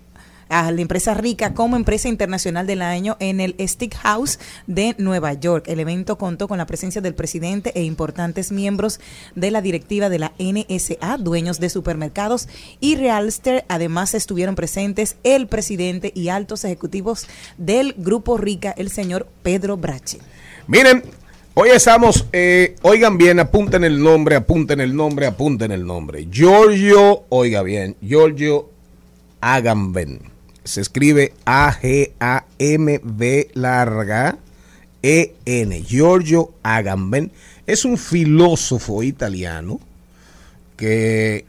a 0.50 0.70
la 0.70 0.80
empresa 0.80 1.14
rica 1.14 1.54
como 1.54 1.76
empresa 1.76 2.08
internacional 2.08 2.66
del 2.66 2.82
año 2.82 3.16
en 3.20 3.40
el 3.40 3.54
Stick 3.60 3.94
House 3.96 4.38
de 4.66 4.94
Nueva 4.98 5.32
York. 5.32 5.64
El 5.68 5.80
evento 5.80 6.18
contó 6.18 6.48
con 6.48 6.58
la 6.58 6.66
presencia 6.66 7.00
del 7.00 7.14
presidente 7.14 7.72
e 7.74 7.84
importantes 7.84 8.52
miembros 8.52 9.00
de 9.34 9.50
la 9.50 9.62
directiva 9.62 10.08
de 10.08 10.18
la 10.18 10.32
NSA, 10.38 11.16
dueños 11.18 11.60
de 11.60 11.70
supermercados 11.70 12.48
y 12.80 12.96
Realster. 12.96 13.64
Además 13.68 14.14
estuvieron 14.14 14.56
presentes 14.56 15.16
el 15.22 15.46
presidente 15.46 16.12
y 16.14 16.28
altos 16.28 16.64
ejecutivos 16.64 17.26
del 17.56 17.94
grupo 17.96 18.36
Rica, 18.36 18.74
el 18.76 18.90
señor 18.90 19.28
Pedro 19.42 19.76
Brache. 19.76 20.18
Miren, 20.66 21.04
hoy 21.54 21.70
estamos, 21.70 22.26
eh, 22.32 22.76
oigan 22.82 23.18
bien, 23.18 23.38
apunten 23.38 23.84
el 23.84 24.02
nombre, 24.02 24.36
apunten 24.36 24.80
el 24.80 24.94
nombre, 24.94 25.26
apunten 25.26 25.70
el 25.70 25.86
nombre. 25.86 26.28
Giorgio, 26.30 27.24
oiga 27.28 27.62
bien, 27.62 27.96
Giorgio 28.00 28.70
Agamben. 29.40 30.29
Se 30.70 30.80
escribe 30.80 31.32
A-G-A-M-B 31.46 33.50
larga 33.54 34.38
E-N. 35.02 35.82
Giorgio 35.82 36.52
Agamben 36.62 37.32
es 37.66 37.84
un 37.84 37.98
filósofo 37.98 39.02
italiano 39.02 39.80
que 40.76 41.44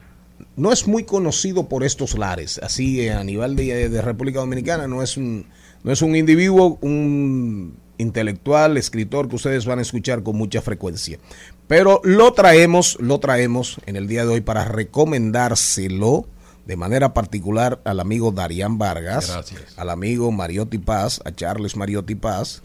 no 0.56 0.72
es 0.72 0.88
muy 0.88 1.03
conocido 1.03 1.69
por 1.69 1.84
estos 1.84 2.18
lares, 2.18 2.60
así 2.64 3.07
a 3.10 3.23
nivel 3.23 3.56
de, 3.56 3.89
de 3.89 4.02
República 4.02 4.39
Dominicana, 4.39 4.88
no 4.88 5.03
es 5.03 5.18
un, 5.18 5.45
no 5.84 5.91
es 5.91 6.02
un 6.02 6.15
individuo, 6.15 6.80
un 6.81 7.77
intelectual, 7.99 8.76
escritor 8.77 9.30
que 9.30 9.35
ustedes 9.35 9.68
van 9.68 9.77
a 9.77 9.84
escuchar 9.84 10.23
con 10.23 10.35
mucha 10.35 10.64
frecuencia. 10.64 11.19
Pero 11.68 12.02
lo 12.03 12.34
traemos, 12.34 12.98
lo 12.99 13.19
traemos 13.19 13.77
en 13.85 13.98
el 13.98 14.07
día 14.07 14.26
de 14.26 14.34
hoy 14.34 14.41
para 14.41 14.65
recomendárselo 14.65 16.26
de 16.65 16.75
manera 16.77 17.13
particular 17.13 17.81
al 17.85 17.99
amigo 17.99 18.31
Darían 18.31 18.77
Vargas, 18.77 19.29
Gracias. 19.29 19.77
al 19.77 19.89
amigo 19.89 20.31
Mariotti 20.31 20.77
Paz, 20.77 21.21
a 21.25 21.31
Charles 21.31 21.75
Mariotti 21.75 22.15
Paz, 22.15 22.61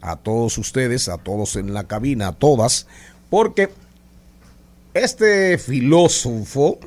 a 0.00 0.16
todos 0.16 0.58
ustedes, 0.58 1.08
a 1.08 1.18
todos 1.18 1.56
en 1.56 1.74
la 1.74 1.84
cabina, 1.84 2.28
a 2.28 2.32
todas, 2.32 2.86
porque 3.28 3.70
este 4.94 5.58
filósofo, 5.58 6.78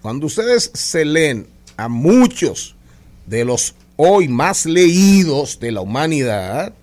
cuando 0.00 0.26
ustedes 0.26 0.70
se 0.74 1.04
leen 1.04 1.46
a 1.76 1.88
muchos 1.88 2.74
de 3.26 3.44
los 3.44 3.74
hoy 3.96 4.28
más 4.28 4.66
leídos 4.66 5.60
de 5.60 5.72
la 5.72 5.80
humanidad, 5.80 6.74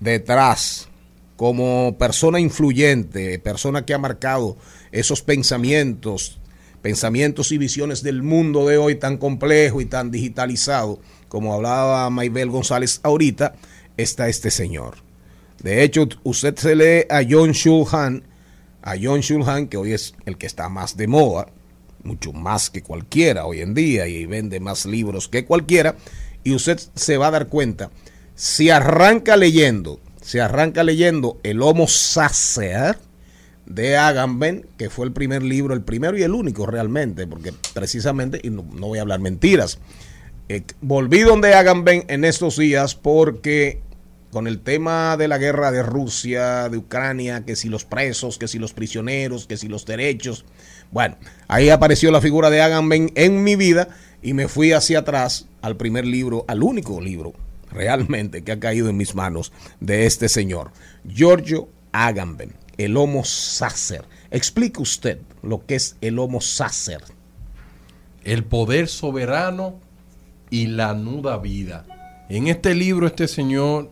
detrás, 0.00 0.88
como 1.36 1.96
persona 1.98 2.40
influyente, 2.40 3.38
persona 3.38 3.84
que 3.86 3.94
ha 3.94 3.98
marcado 3.98 4.56
esos 4.92 5.22
pensamientos, 5.22 6.38
pensamientos 6.82 7.52
y 7.52 7.58
visiones 7.58 8.02
del 8.02 8.22
mundo 8.22 8.66
de 8.66 8.78
hoy 8.78 8.94
tan 8.94 9.18
complejo 9.18 9.80
y 9.80 9.86
tan 9.86 10.10
digitalizado, 10.10 11.00
como 11.28 11.54
hablaba 11.54 12.08
Maybel 12.10 12.50
González 12.50 13.00
ahorita, 13.02 13.54
está 13.96 14.28
este 14.28 14.50
señor. 14.50 14.96
De 15.62 15.82
hecho, 15.82 16.08
usted 16.24 16.56
se 16.56 16.74
lee 16.74 17.06
a 17.10 17.22
John 17.28 17.52
Shulhan, 17.52 18.24
a 18.82 18.94
John 19.00 19.20
Shulhan, 19.20 19.68
que 19.68 19.76
hoy 19.76 19.92
es 19.92 20.14
el 20.24 20.38
que 20.38 20.46
está 20.46 20.68
más 20.68 20.96
de 20.96 21.06
moda, 21.06 21.48
mucho 22.02 22.32
más 22.32 22.70
que 22.70 22.82
cualquiera 22.82 23.44
hoy 23.44 23.60
en 23.60 23.74
día 23.74 24.06
y 24.06 24.24
vende 24.24 24.58
más 24.58 24.86
libros 24.86 25.28
que 25.28 25.44
cualquiera, 25.44 25.96
y 26.44 26.54
usted 26.54 26.80
se 26.94 27.18
va 27.18 27.26
a 27.26 27.32
dar 27.32 27.48
cuenta, 27.48 27.90
si 28.34 28.70
arranca 28.70 29.36
leyendo, 29.36 30.00
se 30.22 30.40
arranca 30.40 30.82
leyendo 30.82 31.38
El 31.42 31.60
Homo 31.60 31.86
Sacer 31.86 32.96
de 33.70 33.96
Agamben, 33.96 34.66
que 34.76 34.90
fue 34.90 35.06
el 35.06 35.12
primer 35.12 35.42
libro, 35.42 35.74
el 35.74 35.82
primero 35.82 36.18
y 36.18 36.22
el 36.22 36.34
único 36.34 36.66
realmente, 36.66 37.26
porque 37.26 37.52
precisamente, 37.72 38.40
y 38.42 38.50
no, 38.50 38.64
no 38.74 38.88
voy 38.88 38.98
a 38.98 39.02
hablar 39.02 39.20
mentiras, 39.20 39.78
eh, 40.48 40.64
volví 40.80 41.20
donde 41.20 41.54
Agamben 41.54 42.04
en 42.08 42.24
estos 42.24 42.56
días 42.56 42.96
porque 42.96 43.80
con 44.32 44.48
el 44.48 44.60
tema 44.60 45.16
de 45.16 45.28
la 45.28 45.38
guerra 45.38 45.70
de 45.70 45.82
Rusia, 45.82 46.68
de 46.68 46.76
Ucrania, 46.76 47.44
que 47.44 47.54
si 47.54 47.68
los 47.68 47.84
presos, 47.84 48.38
que 48.38 48.48
si 48.48 48.58
los 48.58 48.72
prisioneros, 48.72 49.46
que 49.46 49.56
si 49.56 49.68
los 49.68 49.86
derechos. 49.86 50.44
Bueno, 50.90 51.16
ahí 51.46 51.68
apareció 51.68 52.10
la 52.10 52.20
figura 52.20 52.50
de 52.50 52.60
Agamben 52.60 53.12
en 53.14 53.44
mi 53.44 53.54
vida 53.54 53.88
y 54.22 54.34
me 54.34 54.48
fui 54.48 54.72
hacia 54.72 55.00
atrás 55.00 55.46
al 55.62 55.76
primer 55.76 56.04
libro, 56.04 56.44
al 56.48 56.62
único 56.62 57.00
libro 57.00 57.32
realmente 57.70 58.42
que 58.42 58.50
ha 58.50 58.58
caído 58.58 58.88
en 58.88 58.96
mis 58.96 59.14
manos 59.14 59.52
de 59.78 60.06
este 60.06 60.28
señor, 60.28 60.72
Giorgio 61.08 61.68
Agamben, 61.92 62.54
el 62.84 62.96
Homo 62.96 63.24
Sacer. 63.24 64.04
Explique 64.30 64.80
usted 64.80 65.18
lo 65.42 65.64
que 65.66 65.74
es 65.76 65.96
el 66.00 66.18
Homo 66.18 66.40
Sacer. 66.40 67.00
El 68.24 68.44
poder 68.44 68.88
soberano 68.88 69.74
y 70.50 70.66
la 70.66 70.94
nuda 70.94 71.38
vida. 71.38 71.86
En 72.28 72.46
este 72.48 72.74
libro 72.74 73.06
este 73.06 73.26
señor 73.28 73.90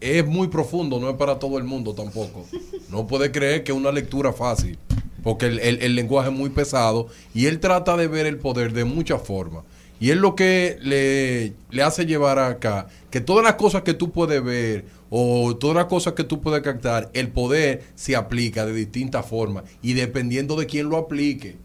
es 0.00 0.26
muy 0.26 0.48
profundo, 0.48 0.98
no 1.00 1.10
es 1.10 1.16
para 1.16 1.38
todo 1.38 1.58
el 1.58 1.64
mundo 1.64 1.94
tampoco. 1.94 2.46
No 2.90 3.06
puede 3.06 3.30
creer 3.32 3.64
que 3.64 3.72
es 3.72 3.78
una 3.78 3.92
lectura 3.92 4.32
fácil, 4.32 4.78
porque 5.22 5.46
el, 5.46 5.58
el- 5.60 5.82
el 5.82 5.94
lenguaje 5.94 6.30
es 6.30 6.34
muy 6.36 6.50
pesado 6.50 7.08
y 7.34 7.46
él 7.46 7.60
trata 7.60 7.96
de 7.96 8.06
ver 8.08 8.26
el 8.26 8.38
poder 8.38 8.72
de 8.72 8.84
muchas 8.84 9.22
formas. 9.22 9.64
Y 9.98 10.10
es 10.10 10.16
lo 10.16 10.34
que 10.34 10.78
le, 10.80 11.52
le 11.70 11.82
hace 11.82 12.06
llevar 12.06 12.38
acá, 12.38 12.88
que 13.10 13.20
todas 13.20 13.44
las 13.44 13.54
cosas 13.56 13.82
que 13.82 13.92
tú 13.92 14.10
puedes 14.12 14.42
ver 14.42 14.86
o 15.10 15.56
todas 15.56 15.76
las 15.76 15.86
cosas 15.86 16.14
que 16.14 16.24
tú 16.24 16.40
puedes 16.40 16.62
captar, 16.62 17.10
el 17.12 17.28
poder 17.28 17.82
se 17.94 18.16
aplica 18.16 18.64
de 18.64 18.72
distintas 18.72 19.26
formas 19.26 19.64
y 19.82 19.92
dependiendo 19.92 20.56
de 20.56 20.66
quién 20.66 20.88
lo 20.88 20.96
aplique. 20.96 21.58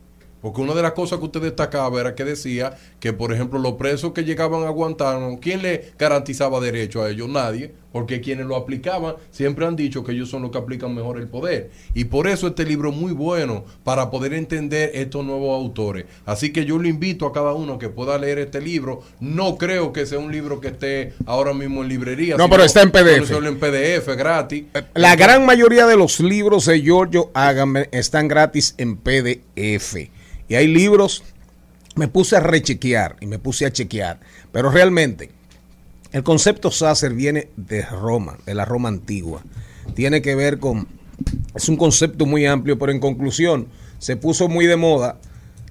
Porque 0.46 0.62
una 0.62 0.76
de 0.76 0.84
las 0.84 0.92
cosas 0.92 1.18
que 1.18 1.26
usted 1.26 1.42
destacaba 1.42 2.00
era 2.00 2.14
que 2.14 2.24
decía 2.24 2.78
que, 3.00 3.14
por 3.14 3.34
ejemplo, 3.34 3.58
los 3.58 3.74
presos 3.74 4.14
que 4.14 4.24
llegaban 4.24 4.64
a 4.64 4.70
Guantánamo, 4.70 5.40
¿quién 5.40 5.64
le 5.64 5.94
garantizaba 5.98 6.60
derecho 6.60 7.02
a 7.02 7.10
ellos? 7.10 7.28
Nadie, 7.28 7.74
porque 7.92 8.22
quienes 8.22 8.46
lo 8.46 8.56
aplicaban 8.56 9.16
siempre 9.32 9.66
han 9.66 9.76
dicho 9.76 10.04
que 10.04 10.12
ellos 10.12 10.30
son 10.30 10.44
los 10.44 10.52
que 10.52 10.60
aplican 10.60 10.94
mejor 10.94 11.18
el 11.18 11.28
poder. 11.28 11.72
Y 11.96 12.04
por 12.04 12.28
eso 12.28 12.46
este 12.46 12.64
libro 12.64 12.92
es 12.92 12.96
muy 12.96 13.12
bueno 13.12 13.66
para 13.84 14.12
poder 14.12 14.36
entender 14.36 14.92
estos 14.94 15.26
nuevos 15.26 15.56
autores. 15.56 16.06
Así 16.28 16.54
que 16.54 16.64
yo 16.64 16.78
lo 16.78 16.88
invito 16.88 17.26
a 17.26 17.34
cada 17.34 17.54
uno 17.54 17.80
que 17.80 17.90
pueda 17.90 18.16
leer 18.20 18.38
este 18.38 18.62
libro. 18.62 19.02
No 19.20 19.58
creo 19.58 19.94
que 19.94 20.06
sea 20.06 20.20
un 20.20 20.32
libro 20.32 20.62
que 20.62 20.68
esté 20.68 21.14
ahora 21.26 21.56
mismo 21.56 21.82
en 21.82 21.90
librería. 21.90 22.38
No, 22.38 22.52
pero 22.52 22.64
está 22.64 22.84
en 22.84 22.92
PDF. 22.92 23.28
solo 23.28 23.50
en 23.50 23.58
PDF, 23.58 24.10
gratis. 24.16 24.66
La 24.94 25.16
gran 25.16 25.44
mayoría 25.44 25.88
de 25.88 25.98
los 25.98 26.20
libros 26.20 26.66
de 26.66 26.84
Giorgio 26.84 27.32
Agamben 27.34 27.90
están 27.92 28.28
gratis 28.28 28.76
en 28.78 28.98
PDF. 28.98 30.14
Y 30.48 30.56
hay 30.56 30.68
libros, 30.68 31.24
me 31.96 32.08
puse 32.08 32.36
a 32.36 32.40
rechequear 32.40 33.16
y 33.20 33.26
me 33.28 33.40
puse 33.40 33.66
a 33.66 33.72
chequear, 33.72 34.20
pero 34.52 34.70
realmente 34.70 35.32
el 36.12 36.24
concepto 36.24 36.72
Sacer 36.72 37.14
viene 37.14 37.50
de 37.58 37.82
Roma, 37.84 38.38
de 38.46 38.54
la 38.56 38.66
Roma 38.66 38.90
antigua. 38.90 39.42
Tiene 39.96 40.22
que 40.22 40.36
ver 40.36 40.60
con, 40.60 40.88
es 41.56 41.68
un 41.70 41.78
concepto 41.78 42.26
muy 42.26 42.46
amplio, 42.46 42.78
pero 42.80 42.92
en 42.92 43.00
conclusión, 43.00 43.68
se 44.00 44.16
puso 44.18 44.48
muy 44.48 44.66
de 44.66 44.76
moda, 44.76 45.18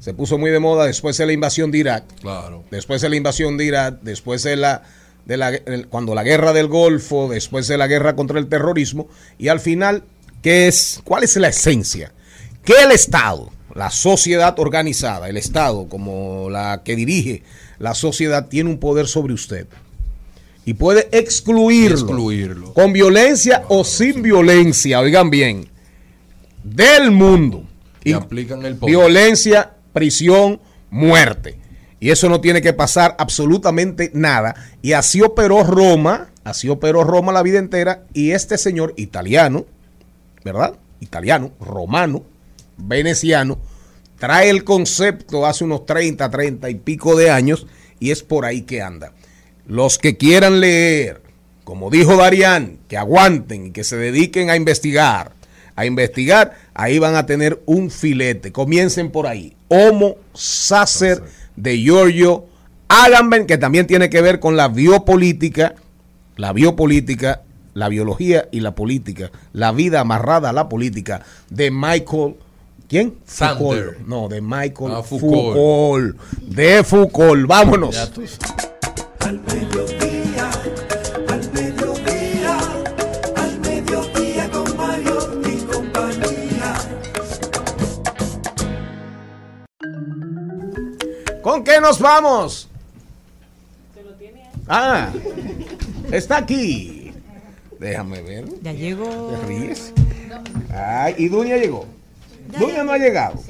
se 0.01 0.13
puso 0.15 0.37
muy 0.39 0.51
de 0.51 0.59
moda 0.61 0.87
después 0.87 1.17
de 1.17 1.27
la 1.27 1.33
invasión 1.33 1.71
de 1.71 1.79
Irak, 1.79 2.05
Claro. 2.21 2.65
después 2.71 3.01
de 3.01 3.09
la 3.09 3.17
invasión 3.17 3.57
de 3.57 3.65
Irak, 3.65 3.99
después 4.03 4.43
de 4.43 4.57
la, 4.57 4.83
de 5.25 5.37
la 5.37 5.49
el- 5.51 5.87
cuando 5.89 6.15
la 6.15 6.23
guerra 6.25 6.53
del 6.53 6.69
Golfo, 6.69 7.29
después 7.29 7.69
de 7.69 7.79
la 7.79 7.87
guerra 7.87 8.15
contra 8.17 8.39
el 8.39 8.49
terrorismo, 8.49 9.09
y 9.39 9.49
al 9.49 9.61
final, 9.61 10.05
¿qué 10.43 10.69
es, 10.69 11.01
¿cuál 11.05 11.23
es 11.25 11.37
la 11.37 11.49
esencia? 11.49 12.13
Que 12.65 12.75
el 12.83 12.91
Estado, 12.93 13.51
la 13.75 13.91
sociedad 13.91 14.59
organizada, 14.59 15.29
el 15.29 15.37
Estado 15.37 15.89
como 15.89 16.49
la 16.51 16.83
que 16.85 16.97
dirige 16.97 17.43
la 17.79 17.95
sociedad, 17.95 18.49
tiene 18.49 18.71
un 18.71 18.79
poder 18.79 19.07
sobre 19.09 19.35
usted. 19.35 19.67
Y 20.65 20.75
puede 20.75 21.09
excluirlo, 21.13 21.97
Excluirlo. 21.99 22.73
con 22.73 22.93
violencia 22.93 23.65
o 23.69 23.85
sin 23.85 24.23
violencia, 24.23 25.01
oigan 25.01 25.29
bien, 25.29 25.69
del 26.63 27.11
mundo. 27.11 27.65
Y 28.03 28.13
aplican 28.13 28.65
el 28.65 28.77
poder. 28.77 28.97
Violencia, 28.97 29.75
prisión, 29.93 30.61
muerte. 30.91 31.59
Y 32.01 32.11
eso 32.11 32.29
no 32.29 32.41
tiene 32.41 32.63
que 32.63 32.73
pasar 32.73 33.17
absolutamente 33.19 34.11
nada. 34.15 34.55
Y 34.83 34.93
así 34.93 35.21
operó 35.23 35.65
Roma, 35.65 36.29
así 36.45 36.69
operó 36.69 37.03
Roma 37.03 37.33
la 37.33 37.43
vida 37.43 37.59
entera. 37.59 38.05
Y 38.13 38.31
este 38.31 38.57
señor 38.59 38.95
italiano, 38.97 39.67
¿verdad? 40.45 40.75
Italiano, 41.01 41.53
romano, 41.61 42.23
veneciano, 42.77 43.59
trae 44.19 44.51
el 44.51 44.65
concepto 44.65 45.47
hace 45.47 45.65
unos 45.65 45.87
30, 45.87 46.31
30 46.31 46.71
y 46.71 46.75
pico 46.77 47.17
de 47.17 47.31
años 47.31 47.67
y 48.01 48.11
es 48.11 48.23
por 48.23 48.45
ahí 48.45 48.63
que 48.63 48.83
anda. 48.83 49.13
Los 49.67 49.99
que 49.99 50.17
quieran 50.17 50.61
leer, 50.61 51.23
como 51.65 51.91
dijo 51.91 52.17
Darían, 52.17 52.79
que 52.89 52.97
aguanten 52.97 53.67
y 53.67 53.71
que 53.71 53.85
se 53.85 53.97
dediquen 53.97 54.51
a 54.51 54.57
investigar, 54.57 55.33
a 55.77 55.87
investigar, 55.87 56.57
ahí 56.75 56.99
van 56.99 57.17
a 57.17 57.27
tener 57.27 57.63
un 57.67 57.91
filete. 57.91 58.53
Comiencen 58.53 59.11
por 59.11 59.27
ahí. 59.27 59.57
Homo 59.69 60.17
Sacer 60.35 61.23
de 61.57 61.79
Giorgio 61.79 62.47
Agamben, 62.89 63.47
que 63.47 63.59
también 63.59 63.87
tiene 63.87 64.11
que 64.11 64.21
ver 64.21 64.41
con 64.41 64.57
la 64.57 64.69
biopolítica, 64.69 65.75
la 66.37 66.53
biopolítica, 66.53 67.43
la 67.73 67.89
biología 67.89 68.49
y 68.53 68.61
la 68.61 68.75
política, 68.75 69.31
la 69.53 69.73
vida 69.73 70.01
amarrada 70.01 70.51
a 70.51 70.53
la 70.53 70.69
política 70.69 71.23
de 71.51 71.71
Michael. 71.71 72.37
¿Quién? 72.95 73.19
Sander. 73.27 73.57
Foucault. 73.59 74.07
No, 74.07 74.29
de 74.29 74.41
Michael 74.41 74.93
Ah, 74.95 75.03
Foucault. 75.03 75.57
Foucault. 75.57 76.17
De 76.43 76.85
Foucault. 76.85 77.45
Vámonos. 77.45 77.97
Al 79.19 79.41
mediodía, 79.41 80.51
al 81.27 81.53
mediodía, 81.53 82.59
al 83.35 83.59
mediodía 83.59 84.49
con 84.49 84.77
Mario 84.77 85.41
y 85.45 85.57
compañía. 85.65 86.75
¿Con 91.43 91.65
qué 91.65 91.81
nos 91.81 91.99
vamos? 91.99 92.69
Ah, 94.69 95.11
está 96.13 96.37
aquí. 96.37 97.13
Déjame 97.81 98.23
ver. 98.23 98.45
Ya 98.63 98.73
llegó. 98.73 99.33
¿Te 99.33 99.47
ríes? 99.49 99.93
Ay, 100.73 101.17
y 101.19 101.27
Dunia 101.29 101.57
llegó. 101.57 101.87
Dunia 102.59 102.85
no 102.85 102.93
ha 102.93 102.99
llegado. 102.99 103.41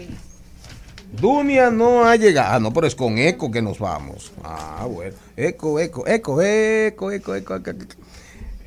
Dunia 1.13 1.71
no 1.71 2.05
ha 2.05 2.17
llegado. 2.17 2.55
Ah, 2.55 2.61
no, 2.61 2.73
pero 2.73 2.87
es 2.87 2.95
con 2.95 3.19
eco 3.19 3.51
que 3.51 3.63
nos 3.63 3.79
vamos. 3.79 4.33
Ah, 4.43 4.87
bueno. 4.91 5.17
Eco, 5.37 5.79
eco, 5.79 6.07
eco, 6.07 6.41
eco, 6.41 7.13
eco, 7.13 7.35
eco, 7.35 7.57
eco. 7.57 7.71
eco. 7.71 7.95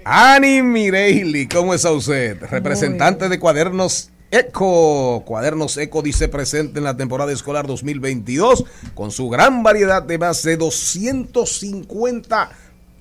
Ani 0.06 0.62
Mireili, 0.62 1.48
¿cómo 1.48 1.74
está 1.74 1.92
usted? 1.92 2.42
Representante 2.42 3.28
de 3.28 3.40
Cuadernos 3.40 4.10
Eco. 4.32 5.24
Cuadernos 5.26 5.76
Eco 5.78 6.02
dice 6.02 6.30
presente 6.30 6.80
en 6.80 6.86
la 6.86 6.96
temporada 6.96 7.34
escolar 7.34 7.68
2022 7.68 8.64
con 8.94 9.12
su 9.12 9.28
gran 9.30 9.64
variedad 9.64 10.04
de 10.04 10.18
más 10.18 10.44
de 10.44 10.56
250 10.56 12.52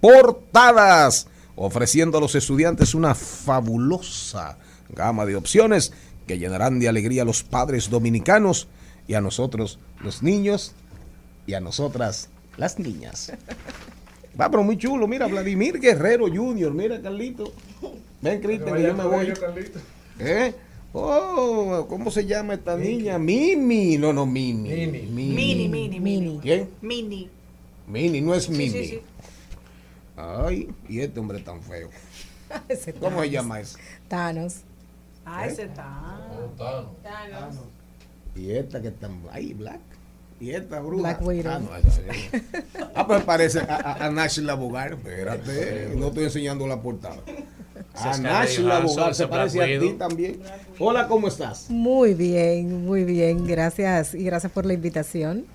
portadas, 0.01 1.29
ofreciendo 1.55 2.19
a 2.19 2.21
los 2.21 2.35
estudiantes 2.35 2.93
una 2.95 3.15
fabulosa 3.15 4.59
gama 4.89 5.27
de 5.27 5.37
opciones 5.37 5.93
que 6.27 6.39
llenarán 6.39 6.79
de 6.79 6.89
alegría 6.89 7.23
a 7.23 7.25
los 7.25 7.43
padres 7.43 7.89
dominicanos 7.91 8.69
y 9.09 9.15
a 9.15 9.21
nosotros 9.21 9.79
los 10.03 10.23
niños 10.23 10.75
y 11.47 11.55
a 11.55 11.61
nosotras 11.61 12.29
las 12.57 12.79
niñas. 12.79 13.33
Va, 14.41 14.51
pero 14.51 14.63
muy 14.63 14.77
chulo. 14.77 15.07
Mira, 15.09 15.27
Vladimir 15.27 15.81
Guerrero 15.81 16.27
Jr. 16.27 16.73
Mira, 16.75 17.01
Carlito. 17.01 17.53
Ven, 18.21 18.41
Cristian, 18.43 18.75
que 18.77 18.83
yo 18.83 18.95
me 18.95 19.05
voy. 19.05 19.33
¿Eh? 20.19 20.55
Oh, 20.93 21.87
¿cómo 21.89 22.11
se 22.11 22.27
llama 22.27 22.55
esta 22.55 22.77
niña? 22.77 23.19
Mimi. 23.19 23.97
No, 23.99 24.13
no, 24.13 24.27
Mimi. 24.27 24.69
Mimi. 24.69 25.03
Mini, 25.03 25.69
mini, 25.69 26.01
mini. 26.01 26.39
¿Quién? 26.43 26.69
Mini. 26.83 27.31
Mini, 27.87 28.21
no 28.21 28.35
es 28.35 28.45
Sí, 28.45 28.53
Mimi. 28.53 28.71
sí, 28.71 28.87
sí. 28.87 29.01
Ay, 30.17 30.69
y 30.89 31.01
este 31.01 31.21
hombre 31.21 31.39
tan 31.41 31.63
feo. 31.63 31.89
¿Cómo 33.01 33.23
se 33.23 33.31
llama 33.31 33.61
ese? 33.61 33.79
Thanos. 34.09 34.57
Ah, 35.27 35.47
ese 35.47 35.65
está. 35.65 36.15
Y 38.37 38.53
esta 38.53 38.81
que 38.81 38.89
está. 38.89 39.11
Ay, 39.33 39.55
Black. 39.55 39.81
Y 40.39 40.51
esta 40.51 40.81
bruja. 40.81 41.19
Black. 41.19 41.47
Ah, 41.47 41.59
no. 41.59 41.69
Ah, 42.95 43.07
pues 43.07 43.25
parece 43.25 43.61
a, 43.61 43.75
a, 43.75 44.07
a 44.07 44.11
Nash 44.11 44.39
Labogar. 44.39 44.93
Espérate, 44.93 45.93
no 45.97 46.09
estoy 46.09 46.25
enseñando 46.25 46.67
la 46.67 46.81
portada. 46.81 47.17
A 47.95 48.19
Nash 48.19 48.59
Labogar, 48.61 49.15
se 49.15 49.27
parece 49.27 49.63
a 49.63 49.81
ti 49.81 49.95
también. 49.95 50.41
Hola, 50.79 51.09
¿cómo 51.09 51.29
estás? 51.29 51.71
Muy 51.71 52.15
bien, 52.15 52.85
muy 52.85 53.05
bien. 53.05 53.47
Gracias 53.47 54.15
y 54.15 54.23
gracias 54.25 54.53
por 54.53 54.65
la 54.65 54.75
invitación. 54.75 55.47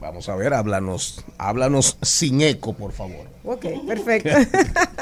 Vamos 0.00 0.28
a 0.30 0.36
ver, 0.36 0.54
háblanos, 0.54 1.24
háblanos 1.36 1.98
sin 2.00 2.40
eco, 2.40 2.72
por 2.72 2.92
favor. 2.92 3.26
Ok, 3.44 3.66
perfecto. 3.86 4.30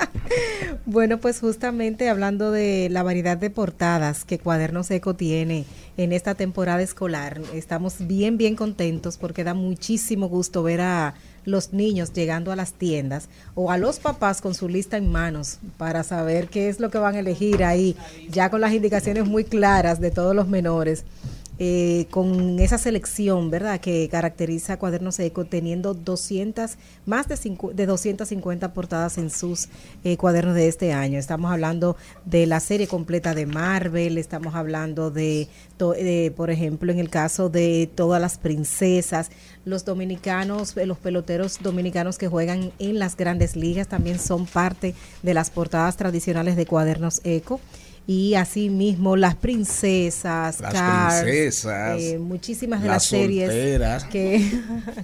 bueno, 0.87 1.19
pues 1.19 1.39
justamente 1.39 2.09
hablando 2.09 2.51
de 2.51 2.89
la 2.91 3.05
variedad 3.05 3.37
de 3.37 3.49
portadas 3.51 4.25
que 4.25 4.41
Cuadernos 4.41 4.91
Eco 4.91 5.15
tiene 5.15 5.67
en 5.97 6.13
esta 6.13 6.35
temporada 6.35 6.83
escolar, 6.83 7.41
estamos 7.55 8.07
bien, 8.07 8.39
bien 8.39 8.57
contentos 8.57 9.19
porque 9.19 9.45
da 9.45 9.55
muchísimo 9.55 10.29
gusto 10.29 10.65
ver 10.65 10.81
a, 10.81 11.15
los 11.49 11.73
niños 11.73 12.13
llegando 12.13 12.53
a 12.53 12.57
las 12.57 12.75
tiendas 12.75 13.29
o 13.55 13.71
a 13.71 13.79
los 13.79 13.99
papás 13.99 14.41
con 14.41 14.55
su 14.55 14.69
lista 14.69 14.97
en 14.97 15.11
manos 15.11 15.59
para 15.77 16.05
saber 16.05 16.49
qué 16.49 16.69
es 16.69 16.79
lo 16.79 16.91
que 16.91 16.99
van 16.99 17.17
a 17.17 17.21
elegir 17.21 17.65
ahí, 17.65 17.97
ya 18.31 18.51
con 18.51 18.61
las 18.61 18.73
indicaciones 18.73 19.27
muy 19.27 19.45
claras 19.45 20.01
de 20.01 20.11
todos 20.11 20.37
los 20.37 20.49
menores 20.49 21.05
eh, 21.61 22.07
con 22.11 22.61
esa 22.61 22.79
selección, 22.79 23.51
¿verdad?, 23.51 23.81
que 23.81 24.09
caracteriza 24.09 24.79
Cuadernos 24.79 25.19
Eco, 25.19 25.45
teniendo 25.45 25.93
200, 25.93 26.77
más 27.05 27.27
de, 27.27 27.37
de 27.75 27.87
250 27.87 28.73
portadas 28.73 29.19
en 29.19 29.31
sus 29.31 29.69
eh, 30.05 30.17
cuadernos 30.17 30.55
de 30.55 30.69
este 30.69 30.93
año. 30.93 31.19
Estamos 31.19 31.51
hablando 31.51 31.97
de 32.25 32.47
la 32.47 32.61
serie 32.61 32.87
completa 32.87 33.35
de 33.35 33.47
Marvel, 33.47 34.19
estamos 34.19 34.55
hablando 34.55 35.11
de, 35.11 35.49
de, 35.79 36.33
por 36.37 36.51
ejemplo, 36.51 36.93
en 36.93 37.01
el 37.01 37.11
caso 37.11 37.49
de 37.49 37.91
todas 37.93 38.21
las 38.21 38.39
princesas, 38.39 39.31
los 39.65 39.85
dominicanos, 39.85 40.77
eh, 40.77 40.87
los 40.87 40.99
peloteros 40.99 41.59
dominicanos 41.61 42.19
que 42.19 42.29
juegan 42.29 42.71
en 42.79 43.01
las 43.01 43.17
grandes 43.17 43.57
ligas 43.57 43.89
también 43.89 44.21
son 44.21 44.47
parte 44.47 44.95
de 45.25 45.35
las 45.35 45.51
portadas 45.51 45.97
tradicionales 45.97 46.57
de 46.57 46.67
Cuadernos 46.67 47.21
Eco 47.25 47.61
y 48.09 48.37
asimismo 48.37 49.17
las 49.17 49.35
princesas, 49.35 50.61
Las 50.61 50.73
Cars, 50.73 51.23
princesas, 51.25 52.01
eh, 52.01 52.19
muchísimas 52.19 52.81
de 52.81 52.89
las 52.89 52.97
las, 52.97 53.05
series 53.05 53.51
solteras. 53.51 54.05
que 54.05 54.51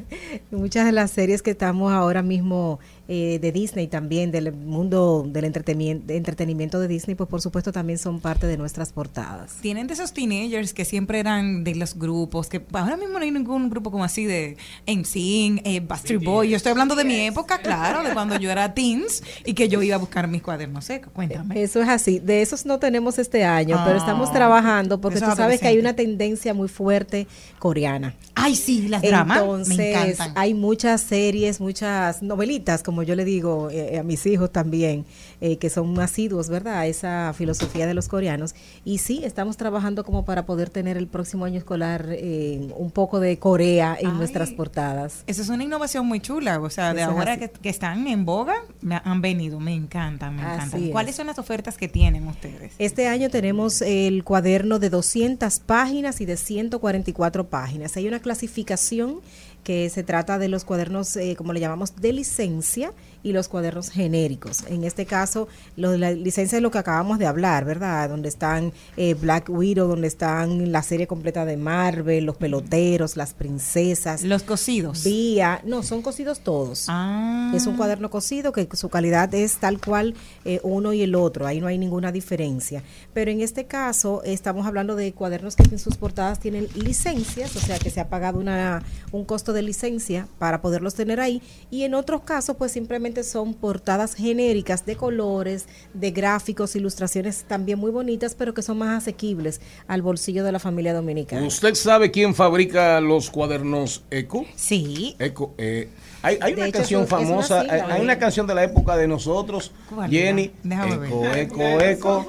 muchas 0.50 0.86
de 0.86 0.92
las 0.92 1.10
series 1.10 1.42
que 1.42 1.50
estamos 1.50 1.92
ahora 1.92 2.22
mismo 2.22 2.80
eh, 3.08 3.38
de 3.40 3.52
Disney 3.52 3.86
también 3.88 4.30
del 4.30 4.52
mundo 4.52 5.24
del 5.26 5.44
entretenimiento, 5.44 6.06
de 6.06 6.16
entretenimiento 6.16 6.80
de 6.80 6.88
Disney, 6.88 7.14
pues 7.14 7.28
por 7.28 7.40
supuesto 7.40 7.70
también 7.72 7.98
son 7.98 8.20
parte 8.20 8.46
de 8.46 8.56
nuestras 8.56 8.92
portadas. 8.92 9.52
Tienen 9.60 9.86
de 9.86 9.94
esos 9.94 10.12
teenagers 10.12 10.72
que 10.72 10.84
siempre 10.84 11.18
eran 11.20 11.64
de 11.64 11.74
los 11.74 11.98
grupos, 11.98 12.48
que 12.48 12.62
ahora 12.72 12.96
mismo 12.96 13.18
no 13.18 13.24
hay 13.24 13.30
ningún 13.30 13.68
grupo 13.70 13.90
como 13.90 14.04
así 14.04 14.24
de 14.24 14.56
NSYNC, 14.86 15.60
eh, 15.64 15.80
Bastard 15.80 16.22
Boy. 16.22 16.50
Yo 16.50 16.56
estoy 16.56 16.70
hablando 16.70 16.94
de 16.94 17.04
mi 17.04 17.20
época, 17.20 17.58
claro, 17.58 18.02
de 18.02 18.12
cuando 18.14 18.36
yo 18.38 18.50
era 18.50 18.72
teens 18.74 19.22
y 19.44 19.54
que 19.54 19.68
yo 19.68 19.82
iba 19.82 19.96
a 19.96 19.98
buscar 19.98 20.28
mis 20.28 20.42
cuadernos 20.42 20.84
secos. 20.84 21.12
Cuéntame. 21.12 21.62
Eso 21.62 21.82
es 21.82 21.88
así. 21.88 22.18
De 22.20 22.42
esos 22.42 22.64
no 22.66 22.78
tenemos 22.78 23.18
este 23.18 23.44
año, 23.44 23.80
pero 23.84 23.98
estamos 23.98 24.30
Ah, 24.30 24.32
trabajando 24.32 25.00
porque 25.00 25.20
tú 25.20 25.26
sabes 25.36 25.60
que 25.60 25.68
hay 25.68 25.78
una 25.78 25.94
tendencia 25.94 26.54
muy 26.54 26.68
fuerte 26.68 27.26
coreana. 27.58 28.14
Ay, 28.34 28.56
sí, 28.56 28.88
las 28.88 29.02
dramas 29.02 29.36
me 29.38 29.74
Entonces, 29.74 29.78
encantan. 29.78 30.32
hay 30.36 30.54
muchas 30.54 31.00
series, 31.02 31.60
muchas 31.60 32.22
novelitas, 32.22 32.82
como 32.82 32.93
yo 33.02 33.14
le 33.14 33.24
digo 33.24 33.70
eh, 33.70 33.98
a 33.98 34.02
mis 34.02 34.24
hijos 34.26 34.50
también, 34.50 35.04
eh, 35.40 35.58
que 35.58 35.70
son 35.70 35.98
asiduos, 36.00 36.48
¿verdad? 36.48 36.78
A 36.78 36.86
esa 36.86 37.32
filosofía 37.36 37.86
de 37.86 37.94
los 37.94 38.08
coreanos. 38.08 38.54
Y 38.84 38.98
sí, 38.98 39.22
estamos 39.24 39.56
trabajando 39.56 40.04
como 40.04 40.24
para 40.24 40.46
poder 40.46 40.70
tener 40.70 40.96
el 40.96 41.06
próximo 41.06 41.44
año 41.44 41.58
escolar 41.58 42.06
eh, 42.10 42.72
un 42.76 42.90
poco 42.90 43.20
de 43.20 43.38
Corea 43.38 43.96
en 43.98 44.10
Ay. 44.10 44.16
nuestras 44.16 44.50
portadas. 44.52 45.24
Eso 45.26 45.42
es 45.42 45.48
una 45.48 45.64
innovación 45.64 46.06
muy 46.06 46.20
chula, 46.20 46.60
o 46.60 46.70
sea, 46.70 46.94
de 46.94 47.02
Eso 47.02 47.10
ahora 47.10 47.38
que, 47.38 47.50
que 47.50 47.68
están 47.68 48.06
en 48.06 48.24
boga, 48.24 48.54
me 48.80 49.00
han 49.02 49.20
venido, 49.20 49.60
me 49.60 49.74
encantan, 49.74 50.36
me 50.36 50.42
encantan. 50.42 50.84
es. 50.84 50.90
¿Cuáles 50.90 51.16
son 51.16 51.26
las 51.26 51.38
ofertas 51.38 51.76
que 51.76 51.88
tienen 51.88 52.26
ustedes? 52.26 52.74
Este 52.78 53.08
año 53.08 53.30
tenemos 53.30 53.82
el 53.82 54.24
cuaderno 54.24 54.78
de 54.78 54.90
200 54.90 55.60
páginas 55.60 56.20
y 56.20 56.26
de 56.26 56.36
144 56.36 57.48
páginas. 57.48 57.96
Hay 57.96 58.08
una 58.08 58.20
clasificación 58.20 59.20
que 59.64 59.90
se 59.90 60.04
trata 60.04 60.38
de 60.38 60.48
los 60.48 60.64
cuadernos, 60.64 61.16
eh, 61.16 61.34
como 61.36 61.52
le 61.52 61.60
llamamos, 61.60 61.96
de 61.96 62.12
licencia 62.12 62.92
y 63.24 63.32
los 63.32 63.48
cuadernos 63.48 63.90
genéricos. 63.90 64.64
En 64.68 64.84
este 64.84 65.06
caso, 65.06 65.48
lo 65.76 65.90
de 65.90 65.98
la 65.98 66.12
licencia 66.12 66.56
es 66.56 66.62
lo 66.62 66.70
que 66.70 66.78
acabamos 66.78 67.18
de 67.18 67.26
hablar, 67.26 67.64
¿verdad? 67.64 68.10
Donde 68.10 68.28
están 68.28 68.72
eh, 68.96 69.14
Black 69.14 69.48
Widow, 69.48 69.88
donde 69.88 70.06
están 70.06 70.70
la 70.70 70.82
serie 70.82 71.08
completa 71.08 71.44
de 71.44 71.56
Marvel, 71.56 72.26
los 72.26 72.36
peloteros, 72.36 73.16
las 73.16 73.32
princesas. 73.34 74.22
Los 74.22 74.42
cosidos. 74.42 75.02
Vía, 75.02 75.62
no, 75.64 75.82
son 75.82 76.02
cosidos 76.02 76.40
todos. 76.40 76.84
Ah. 76.88 77.50
Es 77.54 77.66
un 77.66 77.76
cuaderno 77.76 78.10
cosido 78.10 78.52
que 78.52 78.68
su 78.74 78.90
calidad 78.90 79.34
es 79.34 79.56
tal 79.56 79.80
cual 79.80 80.14
eh, 80.44 80.60
uno 80.62 80.92
y 80.92 81.02
el 81.02 81.14
otro, 81.14 81.46
ahí 81.46 81.60
no 81.60 81.66
hay 81.66 81.78
ninguna 81.78 82.12
diferencia. 82.12 82.82
Pero 83.14 83.30
en 83.30 83.40
este 83.40 83.64
caso 83.64 84.22
estamos 84.24 84.66
hablando 84.66 84.96
de 84.96 85.12
cuadernos 85.12 85.56
que 85.56 85.62
en 85.62 85.78
sus 85.78 85.96
portadas 85.96 86.40
tienen 86.40 86.68
licencias, 86.74 87.56
o 87.56 87.60
sea 87.60 87.78
que 87.78 87.88
se 87.88 88.00
ha 88.00 88.08
pagado 88.08 88.38
una, 88.38 88.82
un 89.12 89.24
costo 89.24 89.54
de 89.54 89.62
licencia 89.62 90.28
para 90.38 90.60
poderlos 90.60 90.94
tener 90.94 91.20
ahí. 91.20 91.40
Y 91.70 91.84
en 91.84 91.94
otros 91.94 92.20
casos 92.22 92.56
pues 92.56 92.72
simplemente 92.72 93.13
son 93.22 93.54
portadas 93.54 94.14
genéricas 94.14 94.84
de 94.84 94.96
colores, 94.96 95.66
de 95.92 96.10
gráficos, 96.10 96.74
ilustraciones 96.76 97.44
también 97.44 97.78
muy 97.78 97.90
bonitas, 97.90 98.34
pero 98.34 98.54
que 98.54 98.62
son 98.62 98.78
más 98.78 99.02
asequibles 99.02 99.60
al 99.86 100.02
bolsillo 100.02 100.44
de 100.44 100.52
la 100.52 100.58
familia 100.58 100.92
dominicana. 100.92 101.46
¿Usted 101.46 101.74
sabe 101.74 102.10
quién 102.10 102.34
fabrica 102.34 103.00
los 103.00 103.30
cuadernos 103.30 104.02
Eco? 104.10 104.46
Sí. 104.56 105.16
Eco, 105.18 105.54
eh, 105.58 105.88
hay, 106.24 106.38
hay 106.40 106.52
una 106.54 106.66
hecho, 106.66 106.78
canción 106.78 107.00
una 107.02 107.08
famosa, 107.10 107.60
sigla, 107.60 107.74
hay, 107.74 107.80
hay 107.92 108.00
¿eh? 108.00 108.04
una 108.04 108.18
canción 108.18 108.46
de 108.46 108.54
la 108.54 108.64
época 108.64 108.96
de 108.96 109.06
nosotros, 109.06 109.72
¿Cuál 109.94 110.10
Jenny, 110.10 110.50
Eco. 110.64 111.24
Eco, 111.34 111.80
Eco, 111.80 112.26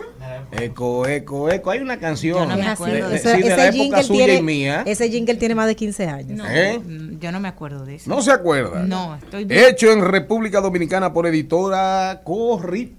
Eco, 0.51 1.07
Eco, 1.07 1.49
Eco, 1.49 1.71
hay 1.71 1.79
una 1.79 1.97
canción 1.97 2.47
no 2.49 2.55
me 2.57 2.67
acuerdo 2.67 2.95
de, 3.09 3.13
de 3.13 3.19
sí, 3.19 3.27
Ese- 3.29 3.37
de 3.49 3.57
la 3.57 3.67
época 3.67 4.03
suya 4.03 4.25
tiene- 4.25 4.39
y 4.39 4.43
mía. 4.43 4.83
Ese 4.85 5.09
jingle 5.09 5.35
tiene 5.35 5.55
más 5.55 5.67
de 5.67 5.75
15 5.75 6.07
años. 6.07 6.47
¿Eh? 6.49 6.79
Mm, 6.83 7.19
Yo 7.19 7.31
no 7.31 7.39
me 7.39 7.47
acuerdo 7.47 7.85
de 7.85 7.95
eso. 7.95 8.09
¿No 8.09 8.21
se 8.21 8.31
acuerda? 8.31 8.83
No, 8.83 9.15
estoy 9.15 9.45
bien. 9.45 9.65
Hecho 9.69 9.91
en 9.91 10.01
República 10.03 10.61
Dominicana 10.61 11.13
por 11.13 11.27
editora 11.27 12.21
Corripio. 12.23 12.95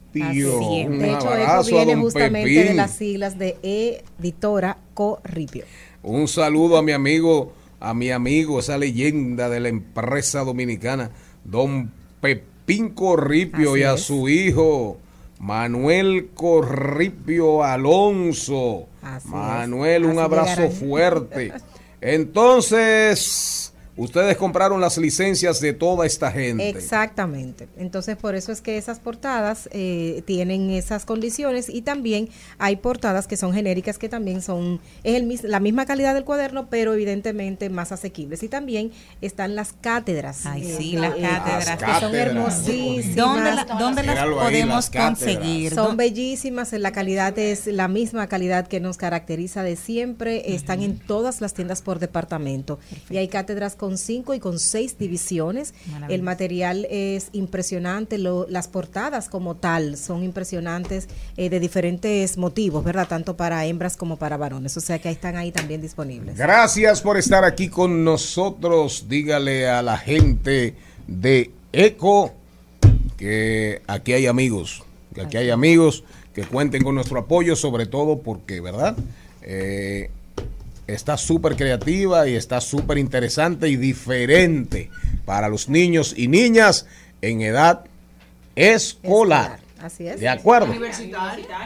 Un 0.60 0.98
De 0.98 1.12
hecho, 1.12 1.34
eso 1.34 1.50
a 1.50 1.62
viene 1.84 1.96
justamente 1.96 2.48
Pepín. 2.48 2.66
de 2.68 2.74
las 2.74 2.90
siglas 2.92 3.38
de 3.38 3.56
Editora 3.62 4.78
Corripio. 4.94 5.64
Un 6.02 6.26
saludo 6.28 6.76
a 6.78 6.82
mi 6.82 6.92
amigo, 6.92 7.52
a 7.80 7.94
mi 7.94 8.10
amigo, 8.10 8.58
esa 8.60 8.78
leyenda 8.78 9.48
de 9.48 9.60
la 9.60 9.68
empresa 9.68 10.44
dominicana, 10.44 11.10
don 11.44 11.90
Pepín 12.20 12.90
Corripio 12.90 13.72
Así 13.72 13.80
y 13.80 13.82
a 13.84 13.94
es. 13.94 14.00
su 14.02 14.28
hijo 14.28 14.98
Manuel 15.38 16.30
Corripio 16.34 17.62
Alonso. 17.62 18.88
Así 19.02 19.28
Manuel, 19.28 20.06
un 20.06 20.18
abrazo 20.18 20.62
llegarán. 20.62 20.76
fuerte. 20.76 21.52
Entonces, 22.00 23.65
ustedes 23.96 24.36
compraron 24.36 24.80
las 24.80 24.98
licencias 24.98 25.60
de 25.60 25.72
toda 25.72 26.06
esta 26.06 26.30
gente. 26.30 26.68
Exactamente. 26.68 27.68
Entonces, 27.78 28.16
por 28.16 28.34
eso 28.34 28.52
es 28.52 28.60
que 28.60 28.76
esas 28.78 28.98
portadas 29.00 29.68
eh, 29.72 30.22
tienen 30.26 30.70
esas 30.70 31.04
condiciones 31.04 31.68
y 31.68 31.82
también 31.82 32.28
hay 32.58 32.76
portadas 32.76 33.26
que 33.26 33.36
son 33.36 33.52
genéricas 33.52 33.98
que 33.98 34.08
también 34.08 34.42
son 34.42 34.80
es 35.04 35.14
el, 35.16 35.50
la 35.50 35.60
misma 35.60 35.86
calidad 35.86 36.14
del 36.14 36.24
cuaderno, 36.24 36.68
pero 36.68 36.94
evidentemente 36.94 37.70
más 37.70 37.92
asequibles. 37.92 38.42
Y 38.42 38.48
también 38.48 38.90
están 39.20 39.54
las 39.54 39.72
cátedras. 39.72 40.46
Ay, 40.46 40.70
eh, 40.70 40.74
sí, 40.78 40.92
las 40.96 41.16
eh, 41.16 41.22
cátedras. 41.22 41.78
que 41.78 42.00
son 42.06 42.14
hermosísimas. 42.14 43.16
¿Dónde 43.16 43.54
la- 43.54 43.64
dónde 43.78 44.02
las 44.02 44.18
ahí, 44.18 44.30
podemos 44.30 44.74
las 44.74 44.90
conseguir? 44.90 45.74
Son 45.74 45.96
bellísimas, 45.96 46.72
la 46.72 46.92
calidad 46.92 47.38
es 47.38 47.66
la 47.66 47.88
misma 47.88 48.26
calidad 48.26 48.66
que 48.66 48.80
nos 48.80 48.96
caracteriza 48.96 49.62
de 49.62 49.76
siempre. 49.76 50.54
Están 50.54 50.82
en 50.82 50.98
todas 50.98 51.40
las 51.40 51.54
tiendas 51.54 51.82
por 51.82 51.98
departamento. 51.98 52.78
Y 53.10 53.16
hay 53.18 53.28
cátedras 53.28 53.74
con 53.76 53.85
cinco 53.96 54.34
y 54.34 54.40
con 54.40 54.58
seis 54.58 54.98
divisiones. 54.98 55.72
El 56.08 56.22
material 56.22 56.86
es 56.90 57.28
impresionante. 57.32 58.18
lo- 58.18 58.46
las 58.48 58.68
portadas 58.68 59.28
como 59.28 59.54
tal 59.56 59.96
son 59.96 60.22
impresionantes 60.22 61.08
eh, 61.36 61.48
de 61.50 61.60
diferentes 61.60 62.36
motivos, 62.38 62.82
¿verdad? 62.84 63.06
Tanto 63.08 63.36
para 63.36 63.64
hembras 63.66 63.96
como 63.96 64.16
para 64.16 64.36
varones. 64.36 64.76
O 64.76 64.80
sea 64.80 64.98
que 64.98 65.08
ahí 65.08 65.14
están 65.14 65.36
ahí 65.36 65.52
también 65.52 65.80
disponibles. 65.80 66.36
Gracias 66.36 67.00
por 67.02 67.16
estar 67.18 67.44
aquí 67.44 67.68
con 67.68 68.02
nosotros. 68.04 69.06
Dígale 69.08 69.68
a 69.68 69.82
la 69.82 69.96
gente 69.98 70.74
de 71.06 71.50
ECO 71.72 72.32
que 73.16 73.82
aquí 73.86 74.12
hay 74.12 74.26
amigos, 74.26 74.82
que 75.14 75.20
aquí 75.22 75.36
hay 75.36 75.50
amigos 75.50 76.04
que 76.34 76.44
cuenten 76.44 76.82
con 76.82 76.94
nuestro 76.94 77.18
apoyo, 77.18 77.56
sobre 77.56 77.86
todo 77.86 78.18
porque, 78.18 78.60
¿verdad? 78.60 78.96
Eh, 79.42 80.10
está 80.86 81.16
súper 81.16 81.56
creativa 81.56 82.28
y 82.28 82.34
está 82.34 82.60
súper 82.60 82.98
interesante 82.98 83.68
y 83.68 83.76
diferente 83.76 84.90
para 85.24 85.48
los 85.48 85.68
niños 85.68 86.14
y 86.16 86.28
niñas 86.28 86.86
en 87.22 87.40
edad 87.42 87.84
escolar. 88.54 89.65
Así 89.82 90.06
es. 90.06 90.18
De 90.20 90.28
acuerdo. 90.28 90.72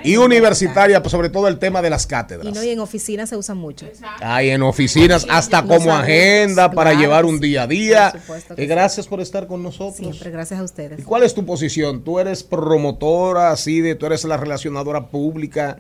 Y 0.02 0.16
universitaria, 0.16 1.00
pues, 1.02 1.12
sobre 1.12 1.28
todo 1.30 1.46
el 1.48 1.58
tema 1.58 1.80
de 1.80 1.90
las 1.90 2.06
cátedras. 2.06 2.46
Y 2.46 2.52
no, 2.52 2.62
y 2.62 2.70
en 2.70 2.80
oficinas 2.80 3.28
se 3.28 3.36
usan 3.36 3.56
mucho. 3.56 3.86
Hay 4.20 4.50
en 4.50 4.62
oficinas 4.62 5.26
hasta 5.30 5.62
Los 5.62 5.78
como 5.78 5.92
agenda 5.94 6.70
para 6.72 6.90
claro 6.90 7.00
llevar 7.00 7.24
un 7.24 7.36
sí, 7.36 7.46
día 7.48 7.62
a 7.62 7.66
día. 7.68 8.10
por 8.12 8.20
supuesto 8.20 8.54
Eh, 8.54 8.62
sí. 8.62 8.66
gracias 8.66 9.06
por 9.06 9.20
estar 9.20 9.46
con 9.46 9.62
nosotros. 9.62 9.96
Siempre, 9.96 10.30
gracias 10.30 10.58
a 10.58 10.62
ustedes. 10.64 10.98
¿Y 10.98 11.02
cuál 11.02 11.22
es 11.22 11.34
tu 11.34 11.46
posición? 11.46 12.02
¿Tú 12.02 12.18
eres 12.18 12.42
promotora, 12.42 13.52
así 13.52 13.80
de, 13.80 13.94
tú 13.94 14.06
eres 14.06 14.24
la 14.24 14.36
relacionadora 14.36 15.06
pública? 15.06 15.78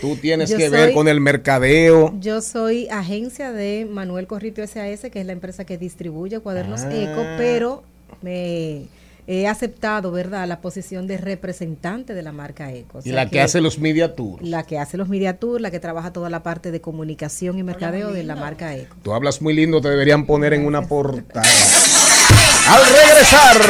¿Tú 0.00 0.16
tienes 0.16 0.54
que 0.54 0.68
ver 0.68 0.92
con 0.92 1.08
el 1.08 1.20
mercadeo? 1.20 2.14
Yo 2.20 2.40
soy 2.42 2.88
agencia 2.90 3.52
de 3.52 3.86
Manuel 3.90 4.26
Corripio 4.26 4.64
SAS, 4.66 5.00
que 5.12 5.20
es 5.20 5.26
la 5.26 5.32
empresa 5.32 5.64
que 5.64 5.78
distribuye 5.78 6.38
cuadernos 6.40 6.82
Ah. 6.82 6.90
Eco, 6.94 7.22
pero 7.36 7.82
me 8.22 8.82
he 9.40 9.48
aceptado, 9.48 10.10
¿verdad?, 10.10 10.46
la 10.46 10.60
posición 10.60 11.06
de 11.06 11.16
representante 11.16 12.14
de 12.14 12.22
la 12.22 12.32
marca 12.32 12.72
Eco. 12.72 12.98
O 12.98 13.02
Y 13.04 13.10
la 13.10 13.28
que, 13.28 13.40
hace 13.40 13.60
los 13.60 13.78
media 13.78 14.14
tours. 14.14 14.42
La 14.46 14.64
que 14.64 14.78
hace 14.78 14.96
los 14.96 15.08
media 15.08 15.38
tours, 15.38 15.60
la 15.60 15.70
que 15.70 15.80
trabaja 15.80 16.12
toda 16.12 16.30
la 16.30 16.42
parte 16.42 16.70
de 16.70 16.80
comunicación 16.80 17.58
y 17.58 17.62
mercadeo 17.62 18.12
de 18.12 18.24
la 18.24 18.36
marca 18.36 18.76
Eco. 18.76 18.96
Tú 19.02 19.12
hablas 19.12 19.40
muy 19.40 19.54
lindo, 19.54 19.80
te 19.80 19.88
deberían 19.88 20.26
poner 20.26 20.52
en 20.54 20.66
una 20.66 20.82
portada. 20.82 21.42
Al 22.68 22.82
regresar, 22.86 23.60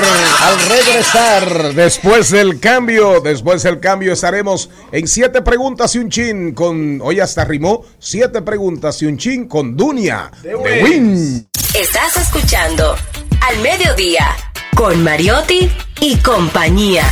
al 0.42 0.68
regresar, 0.68 1.74
después 1.74 2.30
del 2.30 2.60
cambio, 2.60 3.20
después 3.20 3.62
del 3.62 3.80
cambio 3.80 4.12
estaremos 4.12 4.68
en 4.92 5.08
siete 5.08 5.42
preguntas 5.42 5.94
y 5.94 5.98
un 5.98 6.10
chin 6.10 6.52
con, 6.52 7.00
hoy 7.00 7.18
hasta 7.18 7.44
rimó, 7.44 7.84
siete 7.98 8.42
preguntas 8.42 9.00
y 9.02 9.06
un 9.06 9.16
chin 9.16 9.48
con 9.48 9.76
Dunia 9.76 10.30
de 10.42 10.54
Win. 10.54 11.48
Estás 11.74 12.16
escuchando 12.18 12.94
Al 13.40 13.58
Mediodía 13.62 14.26
con 14.76 15.02
Mariotti 15.02 15.70
y 16.00 16.16
compañía. 16.16 17.04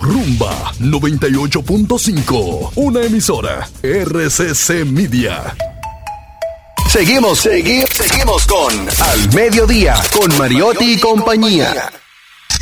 Rumba 0.00 0.72
98.5. 0.80 2.72
Una 2.76 3.02
emisora. 3.02 3.68
RCC 3.82 4.84
Media. 4.84 5.56
Seguimos, 6.88 7.40
seguimos, 7.40 7.90
seguimos 7.90 8.46
con 8.46 8.72
Al 9.00 9.34
Mediodía 9.34 9.94
con 10.12 10.36
Mariotti 10.38 10.92
y 10.94 10.98
compañía. 10.98 11.90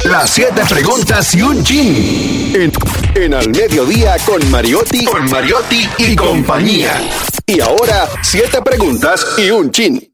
Las 0.04 0.30
siete 0.30 0.62
preguntas 0.68 1.34
y 1.34 1.42
un 1.42 1.62
chin. 1.62 2.52
En, 2.54 2.72
en 3.14 3.34
Al 3.34 3.50
Mediodía 3.50 4.16
con 4.24 4.50
Mariotti, 4.50 5.04
con 5.04 5.30
Mariotti 5.30 5.88
y 5.98 6.16
compañía. 6.16 7.00
Y 7.46 7.60
ahora, 7.60 8.08
siete 8.22 8.62
preguntas 8.62 9.26
y 9.38 9.50
un 9.50 9.70
chin. 9.70 10.10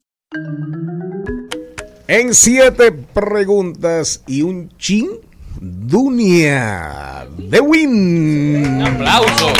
En 2.12 2.34
siete 2.34 2.90
preguntas 2.90 4.20
y 4.26 4.42
un 4.42 4.76
chin, 4.78 5.10
Dunia 5.60 7.28
de 7.38 7.60
Win. 7.60 8.82
aplauso. 8.84 9.52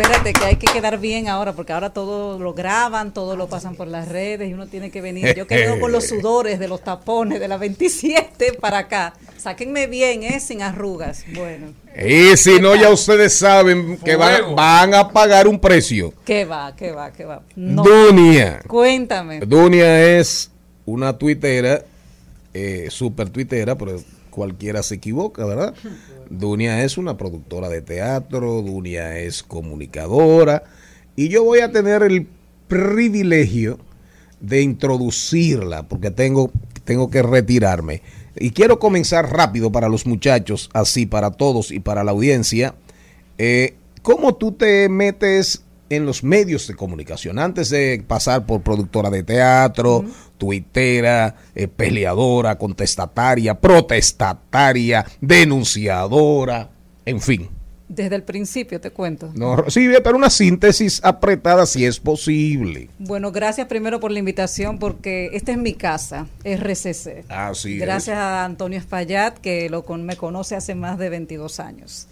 Espérate, 0.00 0.32
que 0.32 0.44
hay 0.44 0.54
que 0.54 0.68
quedar 0.72 1.00
bien 1.00 1.26
ahora, 1.26 1.54
porque 1.54 1.72
ahora 1.72 1.90
todo 1.90 2.38
lo 2.38 2.54
graban, 2.54 3.12
todo 3.12 3.34
lo 3.34 3.48
pasan 3.48 3.74
por 3.74 3.88
las 3.88 4.06
redes 4.06 4.48
y 4.48 4.52
uno 4.52 4.68
tiene 4.68 4.92
que 4.92 5.00
venir. 5.00 5.34
Yo 5.34 5.48
quedo 5.48 5.80
con 5.80 5.90
los 5.90 6.06
sudores 6.06 6.60
de 6.60 6.68
los 6.68 6.84
tapones 6.84 7.40
de 7.40 7.48
la 7.48 7.56
27 7.56 8.52
para 8.60 8.78
acá. 8.78 9.14
Sáquenme 9.38 9.88
bien, 9.88 10.22
¿eh? 10.22 10.38
Sin 10.38 10.62
arrugas. 10.62 11.24
Bueno, 11.34 11.72
Y 12.00 12.36
si 12.36 12.60
no, 12.60 12.76
ya 12.76 12.90
ustedes 12.90 13.36
saben 13.36 13.98
que 13.98 14.14
van, 14.14 14.54
van 14.54 14.94
a 14.94 15.08
pagar 15.08 15.48
un 15.48 15.58
precio. 15.58 16.14
¿qué 16.24 16.44
va? 16.44 16.76
¿Qué 16.76 16.92
va? 16.92 17.12
¿Qué 17.12 17.24
va? 17.24 17.42
No. 17.56 17.82
Dunia. 17.82 18.60
Cuéntame. 18.68 19.40
Dunia 19.40 20.16
es 20.16 20.52
una 20.86 21.18
tuitera, 21.18 21.82
eh, 22.54 22.86
super 22.88 23.30
tuitera, 23.30 23.76
pero 23.76 24.00
cualquiera 24.30 24.82
se 24.82 24.96
equivoca, 24.96 25.44
¿verdad? 25.44 25.74
Dunia 26.30 26.84
es 26.84 26.98
una 26.98 27.16
productora 27.16 27.68
de 27.68 27.82
teatro, 27.82 28.62
Dunia 28.62 29.18
es 29.18 29.42
comunicadora, 29.42 30.64
y 31.16 31.28
yo 31.28 31.44
voy 31.44 31.60
a 31.60 31.72
tener 31.72 32.02
el 32.02 32.28
privilegio 32.68 33.78
de 34.40 34.62
introducirla, 34.62 35.88
porque 35.88 36.10
tengo, 36.10 36.50
tengo 36.84 37.10
que 37.10 37.22
retirarme. 37.22 38.02
Y 38.36 38.50
quiero 38.50 38.78
comenzar 38.78 39.32
rápido 39.32 39.72
para 39.72 39.88
los 39.88 40.06
muchachos, 40.06 40.70
así 40.72 41.06
para 41.06 41.32
todos 41.32 41.72
y 41.72 41.80
para 41.80 42.04
la 42.04 42.12
audiencia. 42.12 42.74
Eh, 43.36 43.74
¿Cómo 44.02 44.36
tú 44.36 44.52
te 44.52 44.88
metes 44.88 45.64
en 45.90 46.06
los 46.06 46.22
medios 46.24 46.66
de 46.66 46.74
comunicación? 46.74 47.38
Antes 47.38 47.70
de 47.70 48.02
pasar 48.06 48.46
por 48.46 48.62
productora 48.62 49.10
de 49.10 49.22
teatro, 49.22 50.04
tuitera, 50.38 51.34
eh, 51.54 51.68
peleadora, 51.68 52.56
contestataria, 52.58 53.58
protestataria, 53.60 55.04
denunciadora, 55.20 56.70
en 57.04 57.20
fin. 57.20 57.48
Desde 57.88 58.16
el 58.16 58.22
principio 58.22 58.82
te 58.82 58.90
cuento. 58.90 59.30
No, 59.34 59.64
sí, 59.68 59.88
pero 60.04 60.14
una 60.18 60.28
síntesis 60.28 61.00
apretada 61.02 61.64
si 61.64 61.86
es 61.86 61.98
posible. 61.98 62.90
Bueno, 62.98 63.32
gracias 63.32 63.66
primero 63.66 63.98
por 63.98 64.10
la 64.10 64.18
invitación, 64.18 64.78
porque 64.78 65.30
esta 65.32 65.52
es 65.52 65.58
mi 65.58 65.72
casa, 65.72 66.26
RCC. 66.44 67.24
Así 67.30 67.74
es. 67.76 67.80
Gracias 67.80 68.18
a 68.18 68.44
Antonio 68.44 68.78
Espaillat, 68.78 69.38
que 69.38 69.70
lo 69.70 69.86
con- 69.86 70.04
me 70.04 70.16
conoce 70.16 70.54
hace 70.54 70.74
más 70.74 70.98
de 70.98 71.08
22 71.08 71.60
años. 71.60 72.08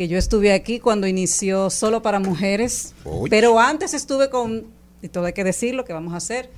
Que 0.00 0.08
yo 0.08 0.16
estuve 0.16 0.54
aquí 0.54 0.78
cuando 0.78 1.06
inició 1.06 1.68
Solo 1.68 2.00
para 2.00 2.20
Mujeres, 2.20 2.94
pero 3.28 3.60
antes 3.60 3.92
estuve 3.92 4.30
con, 4.30 4.64
y 5.02 5.08
todo 5.08 5.26
hay 5.26 5.34
que 5.34 5.44
decirlo, 5.44 5.84
que 5.84 5.92
vamos 5.92 6.14
a 6.14 6.16
hacer, 6.16 6.48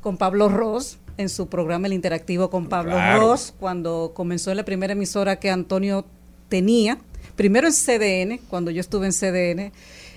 con 0.00 0.16
Pablo 0.16 0.48
Ross 0.48 0.96
en 1.18 1.28
su 1.28 1.46
programa 1.48 1.88
El 1.88 1.92
Interactivo 1.92 2.48
con 2.48 2.70
Pablo 2.70 2.92
Claro. 2.92 3.20
Ross, 3.20 3.52
cuando 3.60 4.12
comenzó 4.14 4.50
en 4.50 4.56
la 4.56 4.64
primera 4.64 4.94
emisora 4.94 5.38
que 5.38 5.50
Antonio 5.50 6.06
tenía, 6.48 6.98
primero 7.34 7.66
en 7.66 7.74
CDN, 7.74 8.40
cuando 8.48 8.70
yo 8.70 8.80
estuve 8.80 9.04
en 9.04 9.12
CDN, 9.12 9.72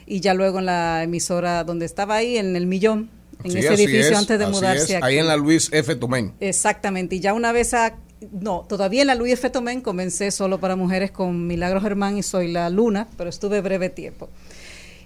y 0.05 0.21
ya 0.21 0.33
luego 0.33 0.59
en 0.59 0.67
la 0.67 1.03
emisora 1.03 1.65
donde 1.65 1.85
estaba 1.85 2.15
ahí, 2.15 2.37
en 2.37 2.55
el 2.55 2.65
Millón, 2.65 3.09
en 3.43 3.51
Sí, 3.51 3.57
ese 3.57 3.73
edificio 3.73 4.11
es, 4.11 4.17
antes 4.17 4.39
de 4.39 4.47
mudarse 4.47 4.83
es, 4.85 4.91
aquí. 4.95 5.03
Ahí 5.05 5.17
en 5.17 5.27
la 5.27 5.35
Luis 5.35 5.67
F. 5.73 5.97
Tomén. 5.97 6.33
Exactamente, 6.39 7.17
y 7.17 7.19
ya 7.19 7.33
una 7.33 7.51
vez 7.51 7.73
a, 7.73 7.97
no, 8.31 8.65
todavía 8.67 9.01
en 9.01 9.07
la 9.07 9.15
Luis 9.15 9.33
F. 9.33 9.49
Tomén 9.49 9.81
comencé 9.81 10.31
solo 10.31 10.59
para 10.59 10.75
mujeres 10.75 11.11
con 11.11 11.47
Milagros 11.47 11.83
Germán 11.83 12.17
y 12.17 12.23
Soy 12.23 12.51
la 12.51 12.69
Luna, 12.69 13.07
pero 13.17 13.29
estuve 13.29 13.61
breve 13.61 13.89
tiempo. 13.89 14.29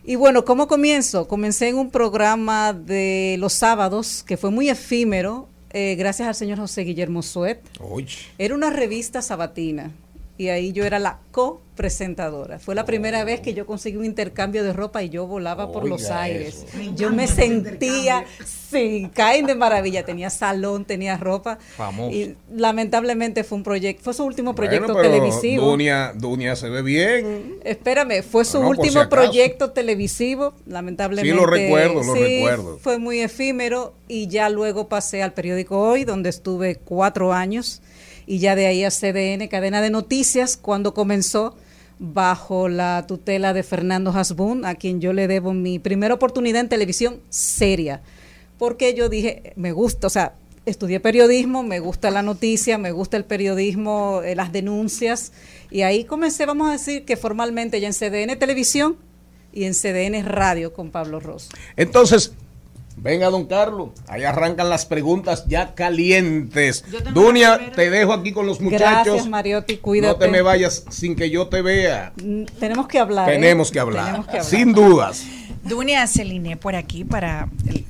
Y 0.04 0.16
bueno, 0.16 0.44
¿cómo 0.44 0.68
comienzo? 0.68 1.28
Comencé 1.28 1.70
en 1.70 1.78
un 1.78 1.90
programa 1.90 2.74
de 2.74 3.38
los 3.40 3.54
sábados 3.54 4.24
que 4.24 4.36
fue 4.36 4.52
muy 4.52 4.70
efímero, 4.70 5.48
eh, 5.72 5.96
gracias 5.96 6.28
al 6.28 6.36
señor 6.36 6.60
José 6.60 6.82
Guillermo 6.82 7.22
Suet. 7.22 7.62
Era 8.38 8.54
una 8.54 8.70
revista 8.70 9.22
sabatina 9.22 9.92
y 10.44 10.50
ahí 10.50 10.72
yo 10.74 10.84
era 10.86 11.00
la 11.00 11.20
co-presentadora. 11.32 12.60
Fue 12.60 12.76
la 12.76 12.86
primera 12.86 13.24
vez 13.24 13.40
que 13.42 13.54
yo 13.54 13.66
conseguí 13.66 13.98
un 13.98 14.06
intercambio 14.06 14.64
de 14.64 14.74
ropa 14.74 15.02
y 15.04 15.10
yo 15.10 15.26
volaba 15.26 15.72
por 15.72 15.88
los 15.88 16.10
aires. 16.10 16.66
eso. 16.68 16.92
Yo 16.96 17.12
me 17.12 17.28
sentía, 17.28 18.26
sí, 18.46 19.10
caen 19.14 19.46
de 19.46 19.56
maravilla. 19.56 20.04
Tenía 20.04 20.30
salón, 20.30 20.86
tenía 20.86 21.18
ropa. 21.18 21.58
Famoso. 21.78 22.14
Y 22.16 22.36
lamentablemente 22.54 23.44
fue 23.44 23.58
un 23.58 23.64
proyecto, 23.64 24.04
fue 24.04 24.14
su 24.14 24.24
último 24.26 24.54
proyecto 24.54 24.94
Bueno, 24.94 25.02
pero 25.02 25.14
televisivo. 25.14 25.66
Dunia, 25.66 26.14
Dunia 26.16 26.56
se 26.56 26.70
ve 26.70 26.82
bien. 26.82 27.56
Espérame, 27.64 28.22
fue 28.24 28.46
su 28.46 28.60
No, 28.62 28.70
último 28.70 29.02
si 29.02 29.08
proyecto 29.08 29.72
televisivo, 29.72 30.54
lamentablemente. 30.66 31.32
Sí, 31.32 31.38
lo 31.40 31.46
recuerdo, 31.46 32.04
lo 32.04 32.14
sí, 32.14 32.22
recuerdo. 32.22 32.78
Fue 32.80 32.98
muy 32.98 33.22
efímero 33.22 33.94
y 34.08 34.28
ya 34.28 34.50
luego 34.50 34.88
pasé 34.90 35.24
al 35.24 35.34
periódico 35.34 35.80
Hoy, 35.80 36.04
donde 36.04 36.30
estuve 36.30 36.76
cuatro 36.76 37.34
años, 37.34 37.82
y 38.26 38.40
ya 38.40 38.56
de 38.56 38.68
ahí 38.68 38.84
a 38.84 38.90
CDN, 38.90 39.48
cadena 39.48 39.82
de 39.82 39.90
noticias, 39.90 40.58
cuando 40.58 40.94
comenzó 40.94 41.56
bajo 42.00 42.70
la 42.70 43.06
tutela 43.08 43.54
de 43.54 43.64
Fernando 43.64 44.12
Hasbun, 44.12 44.66
a 44.66 44.76
quien 44.76 45.00
yo 45.00 45.14
le 45.14 45.28
debo 45.28 45.54
mi 45.54 45.80
primera 45.80 46.14
oportunidad 46.14 46.62
en 46.62 46.70
televisión 46.70 47.20
seria, 47.30 48.02
porque 48.58 48.94
yo 48.94 49.10
dije, 49.10 49.54
me 49.56 49.72
gusta, 49.72 50.08
o 50.08 50.10
sea, 50.10 50.36
estudié 50.66 51.00
periodismo, 51.00 51.64
me 51.64 51.80
gusta 51.80 52.12
la 52.12 52.22
noticia, 52.22 52.78
me 52.78 52.92
gusta 52.92 53.18
el 53.18 53.26
periodismo, 53.26 54.22
eh, 54.24 54.36
las 54.36 54.52
denuncias, 54.52 55.34
y 55.70 55.82
ahí 55.82 56.06
comencé, 56.06 56.46
vamos 56.46 56.70
a 56.70 56.72
decir 56.74 57.06
que 57.06 57.18
formalmente 57.18 57.80
ya 57.80 57.88
en 57.88 57.94
CDN 57.94 58.38
Televisión 58.38 58.98
y 59.52 59.66
en 59.66 59.74
CDN 59.74 60.26
Radio 60.26 60.74
con 60.74 60.92
Pablo 60.92 61.20
Ross. 61.20 61.50
Entonces, 61.76 62.34
venga, 62.98 63.30
don 63.30 63.46
Carlos. 63.46 63.90
Ahí 64.08 64.24
arrancan 64.24 64.70
las 64.70 64.86
preguntas 64.86 65.46
ya 65.48 65.74
calientes. 65.76 66.84
Dunia, 67.14 67.72
te 67.76 67.90
dejo 67.90 68.14
aquí 68.14 68.32
con 68.32 68.46
los 68.46 68.62
muchachos. 68.62 69.06
Gracias, 69.06 69.28
Mariotti, 69.28 69.78
cuídate. 69.78 70.14
No 70.14 70.20
te 70.20 70.28
me 70.30 70.42
vayas 70.42 70.86
sin 70.90 71.16
que 71.16 71.30
yo 71.30 71.48
te 71.48 71.62
vea. 71.62 72.14
Mm, 72.22 72.44
Tenemos 72.60 72.88
que 72.88 73.00
hablar. 73.00 73.30
¿eh? 73.30 73.34
Tenemos 73.34 73.72
que 73.72 73.80
hablar. 73.80 74.06
Tenemos 74.06 74.26
que 74.28 74.38
hablar. 74.38 74.46
Sin 74.46 74.74
dudas. 74.74 75.24
Dunia 75.64 76.06
Celine 76.08 76.58
por 76.58 76.76
aquí 76.76 77.06
para 77.06 77.48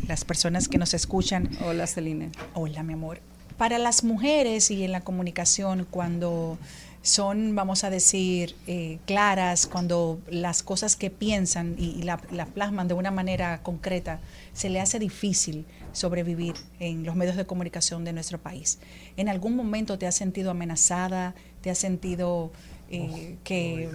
las 0.07 0.25
personas 0.25 0.67
que 0.67 0.77
nos 0.77 0.93
escuchan. 0.93 1.49
Hola, 1.65 1.87
Celine. 1.87 2.29
Hola, 2.53 2.83
mi 2.83 2.93
amor. 2.93 3.19
Para 3.57 3.77
las 3.79 4.03
mujeres 4.03 4.69
y 4.71 4.83
en 4.83 4.91
la 4.91 5.01
comunicación, 5.01 5.87
cuando 5.89 6.57
son, 7.01 7.55
vamos 7.55 7.83
a 7.83 7.89
decir, 7.89 8.55
eh, 8.67 8.97
claras, 9.05 9.67
cuando 9.67 10.19
las 10.29 10.63
cosas 10.63 10.95
que 10.95 11.09
piensan 11.09 11.75
y, 11.77 11.91
y 11.99 12.03
la, 12.03 12.19
la 12.31 12.45
plasman 12.45 12.87
de 12.87 12.93
una 12.93 13.11
manera 13.11 13.61
concreta, 13.61 14.19
se 14.53 14.69
le 14.69 14.79
hace 14.79 14.99
difícil 14.99 15.65
sobrevivir 15.91 16.55
en 16.79 17.03
los 17.03 17.15
medios 17.15 17.35
de 17.35 17.45
comunicación 17.45 18.03
de 18.03 18.13
nuestro 18.13 18.39
país. 18.39 18.79
¿En 19.17 19.29
algún 19.29 19.55
momento 19.55 19.97
te 19.97 20.07
has 20.07 20.15
sentido 20.15 20.51
amenazada? 20.51 21.35
¿Te 21.61 21.69
has 21.69 21.77
sentido 21.77 22.51
eh, 22.89 23.37
que... 23.43 23.89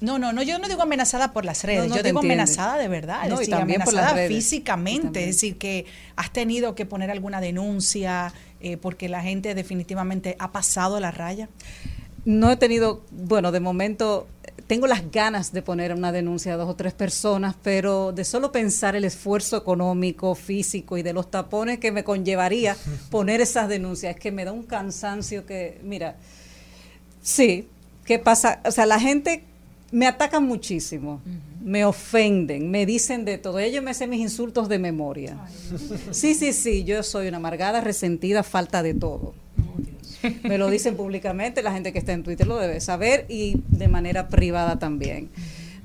No, 0.00 0.18
no, 0.18 0.32
no, 0.32 0.42
yo 0.42 0.58
no 0.58 0.66
digo 0.66 0.80
amenazada 0.80 1.34
por 1.34 1.44
las 1.44 1.62
redes, 1.62 1.82
No, 1.82 1.88
no 1.90 1.96
yo 1.96 2.02
digo 2.02 2.20
amenazada 2.20 2.78
de 2.78 2.88
verdad, 2.88 3.28
No, 3.28 3.34
es 3.34 3.40
decir, 3.40 3.54
amenazada 3.54 4.26
físicamente, 4.28 5.20
es 5.20 5.36
decir, 5.36 5.58
que 5.58 5.84
has 6.16 6.32
tenido 6.32 6.74
que 6.74 6.86
poner 6.86 7.10
alguna 7.10 7.42
denuncia 7.42 8.32
eh, 8.62 8.78
porque 8.78 9.10
la 9.10 9.22
gente 9.22 9.54
definitivamente 9.54 10.36
ha 10.38 10.52
pasado 10.52 11.00
la 11.00 11.10
raya. 11.10 11.50
No 12.24 12.50
he 12.50 12.56
tenido, 12.56 13.02
bueno, 13.10 13.52
de 13.52 13.60
momento 13.60 14.26
tengo 14.70 14.86
las 14.86 15.10
ganas 15.10 15.52
de 15.52 15.62
poner 15.62 15.92
una 15.92 16.12
denuncia 16.12 16.54
a 16.54 16.56
dos 16.56 16.70
o 16.70 16.76
tres 16.76 16.92
personas, 16.92 17.56
pero 17.60 18.12
de 18.12 18.24
solo 18.24 18.52
pensar 18.52 18.94
el 18.94 19.04
esfuerzo 19.04 19.56
económico, 19.56 20.36
físico 20.36 20.96
y 20.96 21.02
de 21.02 21.12
los 21.12 21.28
tapones 21.28 21.80
que 21.80 21.90
me 21.90 22.04
conllevaría 22.04 22.76
poner 23.10 23.40
esas 23.40 23.68
denuncias, 23.68 24.14
es 24.14 24.20
que 24.20 24.30
me 24.30 24.44
da 24.44 24.52
un 24.52 24.62
cansancio 24.62 25.44
que, 25.44 25.80
mira, 25.82 26.14
sí, 27.20 27.66
¿qué 28.04 28.20
pasa? 28.20 28.60
O 28.64 28.70
sea, 28.70 28.86
la 28.86 29.00
gente 29.00 29.42
me 29.90 30.06
atacan 30.06 30.44
muchísimo, 30.44 31.20
me 31.60 31.84
ofenden, 31.84 32.70
me 32.70 32.86
dicen 32.86 33.24
de 33.24 33.38
todo. 33.38 33.58
Ellos 33.58 33.82
me 33.82 33.90
hacen 33.90 34.08
mis 34.08 34.20
insultos 34.20 34.68
de 34.68 34.78
memoria. 34.78 35.36
Sí, 36.12 36.36
sí, 36.36 36.52
sí, 36.52 36.84
yo 36.84 37.02
soy 37.02 37.26
una 37.26 37.38
amargada, 37.38 37.80
resentida, 37.80 38.44
falta 38.44 38.84
de 38.84 38.94
todo. 38.94 39.34
Me 40.42 40.58
lo 40.58 40.68
dicen 40.70 40.96
públicamente, 40.96 41.62
la 41.62 41.72
gente 41.72 41.92
que 41.92 41.98
está 41.98 42.12
en 42.12 42.22
Twitter 42.22 42.46
lo 42.46 42.58
debe 42.58 42.80
saber 42.80 43.26
y 43.28 43.62
de 43.68 43.88
manera 43.88 44.28
privada 44.28 44.78
también. 44.78 45.30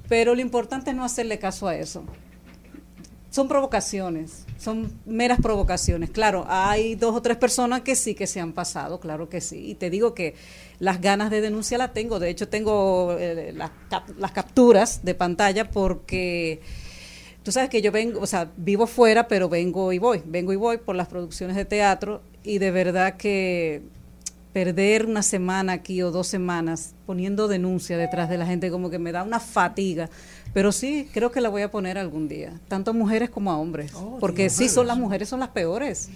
Pero 0.07 0.35
lo 0.35 0.41
importante 0.41 0.91
es 0.91 0.95
no 0.95 1.03
hacerle 1.03 1.39
caso 1.39 1.67
a 1.67 1.75
eso. 1.75 2.03
Son 3.29 3.49
provocaciones, 3.49 4.45
son 4.57 4.93
meras 5.05 5.39
provocaciones. 5.41 6.09
Claro, 6.09 6.45
hay 6.47 6.95
dos 6.95 7.15
o 7.15 7.21
tres 7.21 7.35
personas 7.35 7.81
que 7.81 7.95
sí 7.95 8.15
que 8.15 8.27
se 8.27 8.39
han 8.39 8.53
pasado, 8.53 8.99
claro 8.99 9.27
que 9.27 9.41
sí. 9.41 9.71
Y 9.71 9.75
te 9.75 9.89
digo 9.89 10.13
que 10.13 10.35
las 10.79 11.01
ganas 11.01 11.31
de 11.31 11.41
denuncia 11.41 11.77
las 11.77 11.93
tengo. 11.93 12.19
De 12.19 12.29
hecho, 12.29 12.47
tengo 12.47 13.17
eh, 13.19 13.51
las, 13.53 13.71
las 14.17 14.31
capturas 14.31 15.03
de 15.03 15.15
pantalla 15.15 15.69
porque 15.69 16.61
tú 17.43 17.51
sabes 17.51 17.69
que 17.69 17.81
yo 17.81 17.91
vengo, 17.91 18.21
o 18.21 18.25
sea, 18.25 18.49
vivo 18.55 18.87
fuera, 18.87 19.27
pero 19.27 19.49
vengo 19.49 19.91
y 19.91 19.99
voy, 19.99 20.21
vengo 20.25 20.53
y 20.53 20.55
voy 20.55 20.77
por 20.77 20.95
las 20.95 21.07
producciones 21.07 21.57
de 21.57 21.65
teatro 21.65 22.21
y 22.43 22.59
de 22.59 22.71
verdad 22.71 23.17
que 23.17 23.83
perder 24.55 25.05
una 25.05 25.21
semana 25.21 25.73
aquí 25.73 26.01
o 26.01 26.11
dos 26.11 26.27
semanas 26.27 26.95
poniendo 27.05 27.49
denuncia 27.49 27.97
detrás 27.97 28.29
de 28.29 28.37
la 28.37 28.45
gente 28.45 28.71
como 28.71 28.89
que 28.89 28.99
me 28.99 29.11
da 29.11 29.21
una 29.21 29.41
fatiga. 29.41 30.09
Pero 30.53 30.71
sí, 30.71 31.09
creo 31.13 31.29
que 31.29 31.41
la 31.41 31.49
voy 31.49 31.63
a 31.63 31.69
poner 31.69 31.97
algún 31.97 32.29
día, 32.29 32.53
tanto 32.69 32.91
a 32.91 32.93
mujeres 32.93 33.29
como 33.29 33.51
a 33.51 33.57
hombres, 33.57 33.91
porque 34.21 34.49
sí 34.49 34.69
son 34.69 34.87
las 34.87 34.97
mujeres 34.97 35.27
son 35.27 35.41
las 35.41 35.49
peores. 35.49 36.07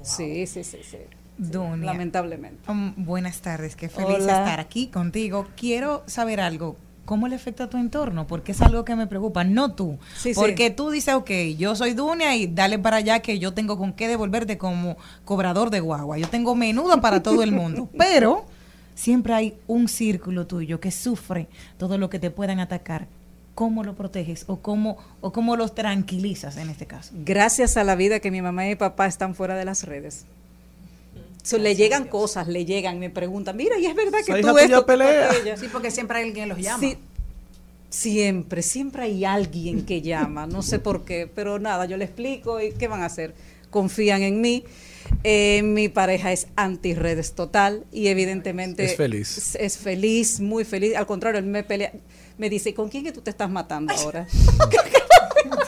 Sí, 0.00 0.46
sí, 0.46 0.62
sí, 0.62 0.78
sí. 0.88 0.98
Dunia. 1.36 1.86
Lamentablemente. 1.86 2.70
Um, 2.70 2.92
buenas 2.96 3.40
tardes, 3.40 3.74
qué 3.74 3.88
feliz 3.88 4.14
Hola. 4.14 4.38
estar 4.38 4.60
aquí 4.60 4.86
contigo. 4.86 5.48
Quiero 5.56 6.04
saber 6.06 6.38
algo. 6.38 6.76
¿Cómo 7.04 7.26
le 7.26 7.34
afecta 7.34 7.64
a 7.64 7.70
tu 7.70 7.78
entorno? 7.78 8.26
Porque 8.26 8.52
es 8.52 8.62
algo 8.62 8.84
que 8.84 8.94
me 8.94 9.06
preocupa, 9.06 9.42
no 9.42 9.74
tú. 9.74 9.98
Sí, 10.16 10.34
sí. 10.34 10.40
Porque 10.40 10.70
tú 10.70 10.90
dices, 10.90 11.14
ok, 11.14 11.30
yo 11.58 11.74
soy 11.74 11.94
Dunia 11.94 12.36
y 12.36 12.46
dale 12.46 12.78
para 12.78 12.98
allá 12.98 13.20
que 13.20 13.38
yo 13.38 13.52
tengo 13.52 13.76
con 13.76 13.92
qué 13.92 14.06
devolverte 14.06 14.56
como 14.56 14.96
cobrador 15.24 15.70
de 15.70 15.80
guagua. 15.80 16.18
Yo 16.18 16.28
tengo 16.28 16.54
menudo 16.54 17.00
para 17.00 17.22
todo 17.22 17.42
el 17.42 17.50
mundo. 17.50 17.88
Pero 17.98 18.44
siempre 18.94 19.34
hay 19.34 19.54
un 19.66 19.88
círculo 19.88 20.46
tuyo 20.46 20.78
que 20.78 20.92
sufre 20.92 21.48
todo 21.76 21.98
lo 21.98 22.08
que 22.08 22.20
te 22.20 22.30
puedan 22.30 22.60
atacar. 22.60 23.08
¿Cómo 23.54 23.84
lo 23.84 23.94
proteges 23.94 24.44
o 24.46 24.60
cómo, 24.60 24.96
o 25.20 25.32
cómo 25.32 25.56
los 25.56 25.74
tranquilizas 25.74 26.56
en 26.56 26.70
este 26.70 26.86
caso? 26.86 27.12
Gracias 27.24 27.76
a 27.76 27.84
la 27.84 27.96
vida 27.96 28.20
que 28.20 28.30
mi 28.30 28.40
mamá 28.40 28.64
y 28.64 28.70
mi 28.70 28.76
papá 28.76 29.06
están 29.06 29.34
fuera 29.34 29.56
de 29.56 29.64
las 29.64 29.84
redes. 29.84 30.24
So, 31.42 31.58
le 31.58 31.74
llegan 31.74 32.06
cosas, 32.06 32.46
le 32.46 32.64
llegan, 32.64 32.98
me 33.00 33.10
preguntan, 33.10 33.56
mira, 33.56 33.76
y 33.78 33.86
es 33.86 33.94
verdad 33.96 34.20
que 34.24 34.40
tú 34.40 34.56
esto, 34.58 34.86
pelea. 34.86 35.30
aquello?" 35.30 35.56
Sí, 35.56 35.66
porque 35.72 35.90
siempre 35.90 36.18
hay 36.18 36.28
alguien 36.28 36.48
los 36.48 36.58
llama. 36.58 36.78
Sí, 36.78 36.96
siempre, 37.90 38.62
siempre 38.62 39.02
hay 39.02 39.24
alguien 39.24 39.84
que 39.84 40.02
llama, 40.02 40.46
no 40.46 40.62
sé 40.62 40.78
por 40.78 41.04
qué, 41.04 41.28
pero 41.32 41.58
nada, 41.58 41.86
yo 41.86 41.96
le 41.96 42.04
explico 42.04 42.60
y 42.60 42.72
qué 42.72 42.88
van 42.88 43.02
a 43.02 43.06
hacer. 43.06 43.34
Confían 43.70 44.22
en 44.22 44.40
mí. 44.40 44.64
Eh, 45.24 45.62
mi 45.62 45.88
pareja 45.88 46.30
es 46.30 46.46
anti-redes 46.56 47.32
total 47.32 47.84
y 47.90 48.06
evidentemente 48.06 48.84
Es 48.84 48.96
feliz. 48.96 49.36
Es, 49.36 49.54
es 49.56 49.78
feliz, 49.78 50.40
muy 50.40 50.64
feliz. 50.64 50.94
Al 50.94 51.06
contrario, 51.06 51.40
él 51.40 51.46
me 51.46 51.64
pelea, 51.64 51.92
me 52.38 52.48
dice, 52.48 52.70
¿y 52.70 52.72
con 52.72 52.88
quién 52.88 53.02
que 53.04 53.12
tú 53.12 53.20
te 53.20 53.30
estás 53.30 53.50
matando 53.50 53.92
ahora? 53.94 54.26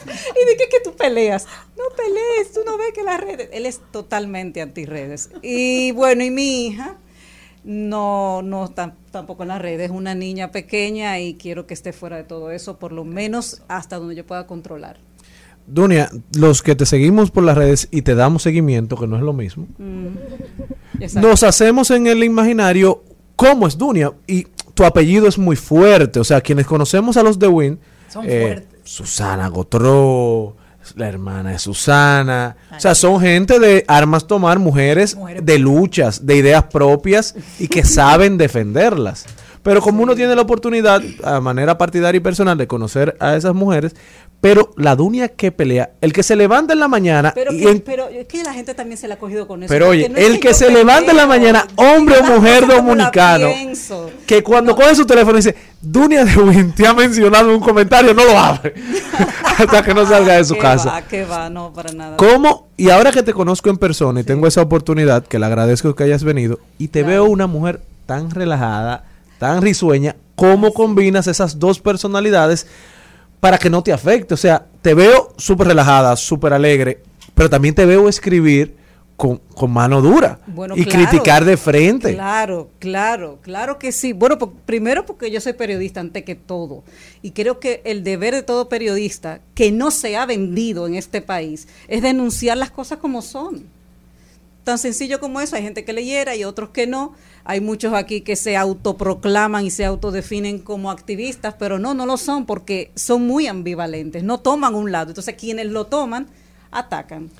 ¿Y 0.42 0.46
de 0.46 0.56
qué 0.56 0.68
que 0.70 0.80
tú 0.82 0.94
peleas? 0.96 1.46
No 1.76 1.84
pelees, 1.96 2.52
tú 2.52 2.60
no 2.64 2.76
ves 2.78 2.92
que 2.94 3.02
las 3.02 3.20
redes. 3.20 3.48
Él 3.52 3.66
es 3.66 3.80
totalmente 3.90 4.60
anti-redes. 4.60 5.30
Y 5.42 5.92
bueno, 5.92 6.24
y 6.24 6.30
mi 6.30 6.66
hija 6.66 6.96
no, 7.64 8.42
no 8.42 8.66
está 8.66 8.94
tampoco 9.10 9.42
en 9.42 9.48
las 9.48 9.60
redes, 9.60 9.90
es 9.90 9.96
una 9.96 10.14
niña 10.14 10.50
pequeña 10.50 11.18
y 11.20 11.34
quiero 11.34 11.66
que 11.66 11.74
esté 11.74 11.92
fuera 11.92 12.16
de 12.16 12.24
todo 12.24 12.50
eso, 12.50 12.78
por 12.78 12.92
lo 12.92 13.04
menos 13.04 13.62
hasta 13.68 13.98
donde 13.98 14.14
yo 14.14 14.26
pueda 14.26 14.46
controlar. 14.46 14.98
Dunia, 15.66 16.10
los 16.36 16.62
que 16.62 16.74
te 16.74 16.84
seguimos 16.84 17.30
por 17.30 17.42
las 17.42 17.56
redes 17.56 17.88
y 17.90 18.02
te 18.02 18.14
damos 18.14 18.42
seguimiento, 18.42 18.96
que 18.96 19.06
no 19.06 19.16
es 19.16 19.22
lo 19.22 19.32
mismo, 19.32 19.66
Mm. 19.78 21.20
Nos 21.20 21.42
hacemos 21.42 21.90
en 21.90 22.06
el 22.06 22.22
imaginario 22.22 23.02
cómo 23.34 23.66
es 23.66 23.76
Dunia 23.76 24.12
y 24.26 24.46
tu 24.74 24.84
apellido 24.84 25.26
es 25.26 25.38
muy 25.38 25.56
fuerte. 25.56 26.20
O 26.20 26.24
sea, 26.24 26.40
quienes 26.40 26.66
conocemos 26.66 27.16
a 27.16 27.22
los 27.22 27.38
de 27.38 27.48
Win, 27.48 27.78
Son 28.08 28.24
eh, 28.28 28.40
fuertes. 28.42 28.73
Susana 28.84 29.48
Gotró, 29.48 30.56
la 30.96 31.08
hermana 31.08 31.50
de 31.50 31.58
Susana, 31.58 32.56
o 32.76 32.78
sea, 32.78 32.94
son 32.94 33.20
gente 33.20 33.58
de 33.58 33.84
armas 33.88 34.26
tomar, 34.26 34.58
mujeres 34.58 35.16
de 35.42 35.58
luchas, 35.58 36.26
de 36.26 36.36
ideas 36.36 36.64
propias 36.64 37.34
y 37.58 37.68
que 37.68 37.84
saben 37.84 38.36
defenderlas. 38.36 39.26
Pero 39.62 39.80
como 39.80 40.02
uno 40.02 40.14
tiene 40.14 40.36
la 40.36 40.42
oportunidad, 40.42 41.02
a 41.24 41.40
manera 41.40 41.78
partidaria 41.78 42.18
y 42.18 42.20
personal, 42.20 42.58
de 42.58 42.66
conocer 42.66 43.16
a 43.18 43.34
esas 43.34 43.54
mujeres, 43.54 43.96
pero 44.44 44.74
la 44.76 44.94
Dunia 44.94 45.28
que 45.28 45.52
pelea, 45.52 45.92
el 46.02 46.12
que 46.12 46.22
se 46.22 46.36
levanta 46.36 46.74
en 46.74 46.78
la 46.80 46.86
mañana 46.86 47.32
Pero, 47.34 47.50
y 47.50 47.60
que, 47.62 47.70
en- 47.70 47.80
pero 47.80 48.10
es 48.10 48.26
que 48.26 48.44
la 48.44 48.52
gente 48.52 48.74
también 48.74 48.98
se 48.98 49.08
la 49.08 49.14
ha 49.14 49.18
cogido 49.18 49.48
con 49.48 49.62
eso. 49.62 49.72
pero 49.72 49.88
oye, 49.88 50.06
no 50.10 50.18
el 50.18 50.38
que, 50.38 50.52
se 50.52 50.70
levanta 50.70 51.12
en 51.12 51.16
la 51.16 51.24
mañana, 51.26 51.66
hombre 51.76 52.16
o 52.18 52.24
mujer 52.24 52.66
dominicano, 52.66 53.48
que 54.26 54.42
cuando 54.42 54.76
coge 54.76 54.94
su 54.96 55.06
teléfono 55.06 55.38
dice, 55.38 55.54
Dunia 55.80 56.26
de 56.26 56.36
Win 56.36 56.74
te 56.74 56.86
ha 56.86 56.92
mencionado 56.92 57.48
en 57.48 57.54
un 57.56 57.62
comentario, 57.62 58.12
no 58.12 58.22
lo 58.22 58.38
abre 58.38 58.74
hasta 59.58 59.82
que 59.82 59.94
no 59.94 60.04
salga 60.04 60.34
de 60.34 60.44
su 60.44 60.52
¿Qué 60.52 60.60
casa. 60.60 60.90
va, 60.90 61.00
qué 61.00 61.24
va, 61.24 61.48
no, 61.48 61.72
para 61.72 61.94
nada. 61.94 62.18
¿Cómo? 62.18 62.68
Y 62.76 62.90
ahora 62.90 63.12
que 63.12 63.22
te 63.22 63.32
conozco 63.32 63.70
en 63.70 63.78
persona 63.78 64.20
y 64.20 64.24
tengo 64.24 64.46
esa 64.46 64.60
oportunidad, 64.60 65.24
que 65.24 65.38
le 65.38 65.46
agradezco 65.46 65.94
que 65.94 66.04
hayas 66.04 66.22
venido, 66.22 66.58
y 66.76 66.88
te 66.88 67.02
veo 67.02 67.24
una 67.24 67.46
mujer 67.46 67.80
tan 68.04 68.30
relajada, 68.30 69.04
tan 69.38 69.62
risueña, 69.62 70.16
¿cómo 70.36 70.74
combinas 70.74 71.28
esas 71.28 71.58
dos 71.58 71.78
personalidades 71.80 72.66
para 73.44 73.58
que 73.58 73.68
no 73.68 73.82
te 73.82 73.92
afecte? 73.92 74.32
O 74.32 74.38
sea, 74.38 74.64
te 74.80 74.94
veo 74.94 75.34
súper 75.36 75.66
relajada, 75.66 76.16
súper 76.16 76.54
alegre, 76.54 77.02
pero 77.34 77.50
también 77.50 77.74
te 77.74 77.84
veo 77.84 78.08
escribir 78.08 78.74
con, 79.18 79.36
con 79.54 79.70
mano 79.70 80.00
dura 80.00 80.38
Bueno, 80.46 80.74
y 80.74 80.86
claro. 80.86 81.10
criticar 81.10 81.44
de 81.44 81.58
frente. 81.58 82.14
Claro, 82.14 82.70
claro, 82.78 83.40
claro 83.42 83.78
que 83.78 83.92
sí. 83.92 84.14
Bueno, 84.14 84.38
primero 84.38 85.04
porque 85.04 85.30
yo 85.30 85.42
soy 85.42 85.52
periodista 85.52 86.00
ante 86.00 86.24
que 86.24 86.36
todo. 86.36 86.84
Y 87.20 87.32
creo 87.32 87.60
que 87.60 87.82
el 87.84 88.02
deber 88.02 88.34
de 88.34 88.44
todo 88.44 88.70
periodista 88.70 89.42
que 89.54 89.70
no 89.70 89.90
se 89.90 90.16
ha 90.16 90.24
vendido 90.24 90.86
en 90.86 90.94
este 90.94 91.20
país 91.20 91.68
es 91.86 92.00
denunciar 92.00 92.56
las 92.56 92.70
cosas 92.70 92.96
como 92.96 93.20
son. 93.20 93.66
Tan 94.64 94.78
sencillo 94.78 95.20
como 95.20 95.42
eso. 95.42 95.54
Hay 95.56 95.62
gente 95.62 95.84
que 95.84 95.92
leyera 95.92 96.34
y 96.34 96.44
otros 96.44 96.70
que 96.70 96.86
no. 96.86 97.12
Hay 97.44 97.60
muchos 97.60 97.92
aquí 97.92 98.22
que 98.22 98.36
se 98.36 98.56
autoproclaman 98.56 99.66
y 99.66 99.70
se 99.70 99.84
autodefinen 99.84 100.58
como 100.58 100.90
activistas, 100.90 101.54
pero 101.58 101.78
no, 101.78 101.92
no 101.92 102.06
lo 102.06 102.16
son 102.16 102.46
porque 102.46 102.90
son 102.94 103.26
muy 103.26 103.46
ambivalentes. 103.46 104.22
No 104.22 104.40
toman 104.40 104.74
un 104.74 104.90
lado. 104.90 105.10
Entonces, 105.10 105.34
quienes 105.34 105.66
lo 105.66 105.86
toman, 105.86 106.26
atacan. 106.70 107.30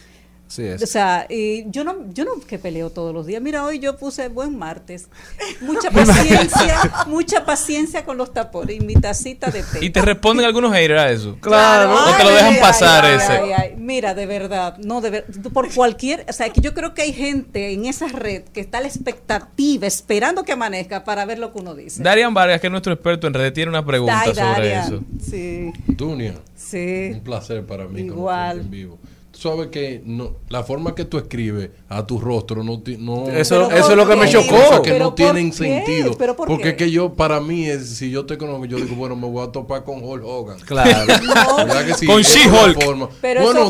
Así 0.55 0.62
es. 0.66 0.82
O 0.85 0.86
sea, 0.86 1.26
y 1.28 1.68
yo 1.70 1.82
no, 1.82 1.97
yo 2.12 2.24
no 2.24 2.31
que 2.47 2.60
peleo 2.60 2.89
todos 2.90 3.12
los 3.12 3.26
días. 3.26 3.43
Mira, 3.43 3.64
hoy 3.64 3.81
yo 3.81 3.97
puse 3.97 4.28
buen 4.28 4.56
martes. 4.56 5.09
Mucha 5.60 5.90
paciencia, 5.90 7.05
mucha 7.09 7.44
paciencia 7.44 8.05
con 8.05 8.16
los 8.16 8.32
tapones 8.32 8.76
y 8.76 8.81
mi 8.81 8.94
tacita 8.94 9.51
de 9.51 9.62
té. 9.64 9.85
Y 9.85 9.90
te 9.90 10.01
responden 10.01 10.47
algunos 10.47 10.72
haters 10.72 11.01
a 11.01 11.10
eso. 11.10 11.36
Claro. 11.40 11.89
No 11.93 12.16
te 12.16 12.22
lo 12.24 12.31
dejan 12.31 12.55
ay, 12.55 12.60
pasar 12.60 13.05
ay, 13.05 13.16
ese. 13.16 13.32
ay, 13.32 13.52
ay. 13.52 13.74
Mira, 13.76 14.14
de 14.14 14.26
verdad, 14.26 14.76
no 14.78 15.01
de 15.01 15.10
ver- 15.10 15.26
por 15.52 15.72
cualquier, 15.74 16.24
o 16.28 16.32
sea, 16.32 16.48
que 16.51 16.60
yo 16.60 16.72
creo 16.72 16.94
que 16.94 17.02
hay 17.02 17.12
gente 17.12 17.72
en 17.72 17.85
esa 17.86 18.06
red 18.09 18.43
que 18.44 18.60
está 18.60 18.78
a 18.78 18.81
la 18.82 18.86
expectativa, 18.89 19.86
esperando 19.89 20.44
que 20.44 20.52
amanezca 20.52 21.02
para 21.05 21.24
ver 21.24 21.39
lo 21.40 21.52
que 21.52 21.59
uno 21.59 21.74
dice. 21.74 22.02
Darian 22.02 22.32
Vargas, 22.32 22.60
que 22.60 22.68
es 22.68 22.70
nuestro 22.70 22.93
experto 22.93 23.26
en 23.26 23.35
redes, 23.35 23.52
tiene 23.52 23.70
una 23.70 23.85
pregunta 23.85 24.22
sobre 24.26 24.40
Darian. 24.40 24.85
eso. 24.86 25.01
Sí. 25.20 25.72
Dunia. 25.89 26.35
Sí. 26.55 27.10
Un 27.14 27.20
placer 27.24 27.66
para 27.66 27.86
mí. 27.89 28.02
Igual. 28.02 28.60
En 28.60 28.70
vivo. 28.70 28.98
Sabes 29.44 29.68
que 29.68 30.00
no, 30.06 30.32
la 30.48 30.62
forma 30.64 30.94
que 30.94 31.04
tú 31.04 31.18
escribes 31.18 31.68
a 31.90 32.06
tu 32.06 32.18
rostro 32.18 32.64
no, 32.64 32.82
no 32.98 33.28
Eso- 33.28 33.70
eso 33.70 33.90
es 33.90 33.96
lo 33.96 34.08
que 34.08 34.16
me 34.16 34.26
chocó. 34.28 34.56
cosas 34.56 34.80
que 34.80 34.92
¿Pero 34.92 35.04
no 35.04 35.14
tienen 35.14 35.50
qué? 35.50 35.56
sentido. 35.58 36.16
¿Pero 36.16 36.34
por 36.34 36.48
porque 36.48 36.62
qué? 36.62 36.68
es 36.70 36.74
que 36.76 36.90
yo, 36.90 37.12
para 37.12 37.40
mí, 37.40 37.66
es, 37.68 37.90
si 37.98 38.10
yo 38.10 38.24
te 38.24 38.38
conozco, 38.38 38.64
yo 38.64 38.78
digo, 38.78 38.96
bueno, 38.96 39.16
me 39.16 39.28
voy 39.28 39.46
a 39.46 39.52
topar 39.52 39.84
con 39.84 40.02
Hulk 40.02 40.24
Hogan. 40.24 40.58
Claro. 40.60 41.06
¿Verdad 41.58 41.86
que 41.86 41.92
sí? 41.94 42.06
Con 42.06 42.22
She-Hulk. 42.22 42.84
bueno, 42.84 43.10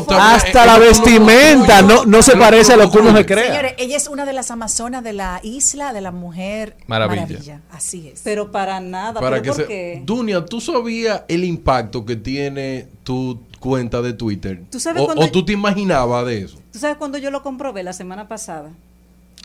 fue- 0.03 0.15
Hasta 0.17 0.65
la 0.65 0.79
vestimenta 0.79 1.81
no, 1.81 2.05
no 2.05 2.21
se 2.21 2.37
parece 2.37 2.73
a 2.73 2.77
lo 2.77 2.89
que 2.89 2.99
uno 2.99 3.15
se 3.15 3.25
crea. 3.25 3.47
Señores, 3.47 3.73
ella 3.77 3.97
es 3.97 4.07
una 4.07 4.25
de 4.25 4.31
las 4.33 4.51
amazonas 4.51 5.03
de 5.03 5.11
la 5.13 5.39
isla 5.43 5.91
de 5.91 6.01
la 6.01 6.11
mujer 6.11 6.77
Maravilla. 6.87 7.61
Así 7.71 8.07
es. 8.07 8.21
Pero 8.23 8.51
para 8.51 8.79
nada, 8.79 9.19
Para 9.19 9.41
¿pero 9.41 9.41
que 9.43 9.49
por 9.49 9.57
se- 9.57 9.65
qué? 9.67 10.01
Dunia, 10.05 10.45
¿tú 10.45 10.61
sabías 10.61 11.23
el 11.27 11.43
impacto 11.43 12.05
que 12.05 12.15
tiene 12.15 12.87
tu 13.03 13.41
cuenta 13.65 14.01
de 14.01 14.13
Twitter? 14.13 14.61
¿Tú 14.69 14.79
sabes 14.79 15.01
o, 15.01 15.05
cuando- 15.05 15.23
o 15.25 15.31
tú 15.31 15.43
te 15.43 15.53
imaginabas 15.53 16.25
de 16.25 16.41
eso? 16.43 16.59
¿Tú 16.71 16.79
sabes 16.79 16.97
cuando 16.97 17.17
yo 17.17 17.31
lo 17.31 17.41
comprobé 17.43 17.83
la 17.83 17.93
semana 17.93 18.27
pasada? 18.27 18.69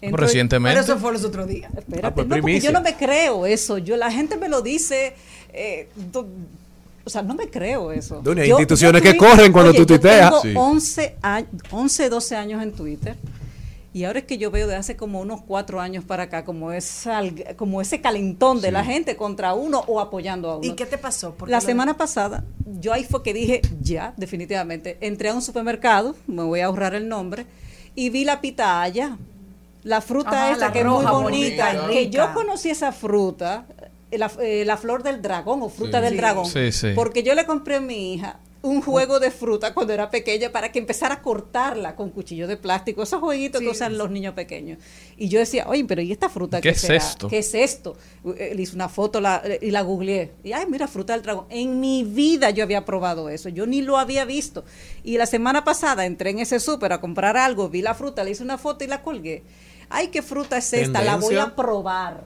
Pues 0.01 0.13
recientemente. 0.13 0.81
Pero 0.81 0.93
eso 0.95 0.99
fue 1.01 1.13
los 1.13 1.25
otros 1.25 1.47
días. 1.47 1.71
Espérate, 1.77 2.07
Ah, 2.07 2.15
pues 2.15 2.27
no, 2.27 2.31
porque 2.37 2.43
primicia. 2.43 2.71
yo 2.71 2.79
no 2.79 2.83
me 2.83 2.95
creo 2.97 3.45
eso. 3.47 3.77
Yo 3.79 3.97
la 3.97 4.11
gente 4.11 4.37
me 4.37 4.49
lo 4.49 4.63
dice. 4.63 5.15
eh, 5.53 5.89
do- 6.13 6.29
o 7.05 7.11
sea, 7.11 7.23
no 7.23 7.35
me 7.35 7.49
creo 7.49 7.91
eso. 7.93 8.21
Dunia, 8.23 8.45
hay 8.45 8.51
Yo- 8.51 8.57
instituciones 8.59 9.03
yo 9.03 9.11
que 9.13 9.17
corren 9.19 9.51
cuando 9.53 9.71
oye, 9.71 9.79
tú 9.79 9.83
yo 9.83 9.87
tuiteas. 9.99 10.31
Tengo 10.31 10.43
Sí. 10.43 10.53
11, 10.57 11.17
años, 11.23 11.49
11, 11.71 12.09
12 12.09 12.37
años 12.37 12.63
en 12.63 12.73
Twitter. 12.73 13.17
Y 13.93 14.05
ahora 14.05 14.21
es 14.21 14.25
que 14.25 14.39
yo 14.39 14.53
veo 14.53 14.69
de 14.69 14.77
hace 14.77 14.97
como 14.97 15.21
unos 15.21 15.43
cuatro 15.43 15.81
años 15.81 16.05
para 16.05 16.25
acá, 16.25 16.45
como, 16.45 16.71
esa, 16.71 17.23
como 17.57 17.81
ese 17.81 18.01
calentón 18.01 18.61
de 18.61 18.71
la 18.71 18.85
gente 18.85 19.17
contra 19.17 19.55
uno 19.55 19.83
o 19.89 19.99
apoyando 20.01 20.49
a 20.51 20.57
uno. 20.59 20.65
¿Y 20.67 20.77
qué 20.77 20.87
te 20.87 20.97
pasó? 20.97 21.35
¿Por 21.35 21.49
qué 21.49 21.53
La 21.53 21.59
lo- 21.59 21.67
semana 21.67 21.97
pasada, 21.97 22.45
yo 22.79 22.93
ahí 22.93 23.03
fue 23.05 23.25
que 23.25 23.35
dije, 23.35 23.63
ya, 23.83 24.15
definitivamente, 24.17 24.97
entré 25.01 25.31
a 25.31 25.35
un 25.35 25.43
supermercado, 25.43 26.15
me 26.29 26.45
voy 26.45 26.61
a 26.61 26.67
ahorrar 26.67 26.95
el 26.95 27.09
nombre, 27.09 27.47
y 27.97 28.11
vi 28.11 28.25
la 28.25 28.41
pitaya, 28.41 29.19
la 29.83 30.01
fruta 30.01 30.31
Ajá, 30.45 30.53
esta 30.53 30.67
la 30.67 30.73
que 30.73 30.81
es 30.81 30.85
muy 30.87 31.05
bonita, 31.05 31.73
bonita, 31.73 31.89
que 31.93 32.11
yo 32.11 32.33
conocí 32.33 32.71
esa 32.71 32.93
fruta, 32.93 33.65
eh, 34.13 34.19
la, 34.19 34.31
eh, 34.41 34.63
la 34.65 34.77
flor 34.77 35.03
del 35.03 35.21
dragón 35.21 35.63
o 35.63 35.69
fruta 35.69 35.99
Sí. 35.99 36.05
del 36.05 36.13
Sí. 36.13 36.17
dragón, 36.19 36.47
Sí, 36.47 36.71
sí. 36.71 36.89
porque 36.95 37.25
yo 37.25 37.35
le 37.35 37.45
compré 37.45 37.77
a 37.77 37.81
mi 37.81 38.15
hija 38.15 38.39
un 38.63 38.83
juego 38.83 39.21
de 39.21 39.31
fruta 39.31 39.73
cuando 39.73 39.95
era 39.95 40.11
pequeña 40.11 40.51
para 40.53 40.71
que 40.71 40.79
empezara 40.79 41.15
a 41.15 41.23
cortarla 41.23 41.97
con 41.97 42.11
cuchillo 42.11 42.47
de 42.47 42.59
plástico, 42.59 43.03
esos 43.03 43.19
jueguitos 43.21 43.61
que 43.63 43.69
usan 43.71 43.97
los 43.97 44.11
niños 44.11 44.35
pequeños. 44.35 44.79
Y 45.17 45.29
yo 45.29 45.39
decía, 45.39 45.65
oye, 45.67 45.85
pero 45.87 46.03
¿y 46.03 46.13
esta 46.13 46.29
fruta 46.29 46.61
¿Qué 46.61 46.71
es 46.71 46.81
será? 46.83 46.97
esto? 46.97 47.29
¿Qué 47.29 47.39
es 47.39 47.55
esto? 47.55 47.97
Eh, 48.37 48.53
Le 48.55 48.61
hice 48.63 48.75
una 48.75 48.91
foto 48.91 49.19
la- 49.21 49.43
y 49.63 49.71
la 49.71 49.81
googleé. 49.81 50.33
Y, 50.45 50.53
ay, 50.53 50.67
mira, 50.69 50.89
fruta 50.89 51.15
del 51.15 51.23
dragón. 51.23 51.47
En 51.49 51.81
mi 51.81 52.05
vida 52.05 52.51
yo 52.51 52.63
había 52.63 52.85
probado 52.85 53.31
eso. 53.31 53.49
Yo 53.49 53.67
ni 53.67 53.81
lo 53.81 53.97
había 53.97 54.27
visto. 54.27 54.65
Y 55.05 55.17
la 55.17 55.25
semana 55.27 55.65
pasada 55.65 56.05
entré 56.05 56.29
en 56.31 56.41
ese 56.41 56.61
súper 56.61 56.93
a 56.93 57.01
comprar 57.01 57.39
algo, 57.39 57.71
vi 57.71 57.81
la 57.81 57.95
fruta, 57.95 58.25
le 58.25 58.33
hice 58.33 58.43
una 58.43 58.59
foto 58.59 58.85
y 58.85 58.89
la 58.89 59.01
colgué. 59.03 59.43
Ay, 59.89 60.09
¿qué 60.09 60.21
fruta 60.23 60.59
es 60.59 60.73
esta? 60.75 61.01
La 61.03 61.17
voy 61.17 61.35
a 61.37 61.57
probar. 61.57 62.25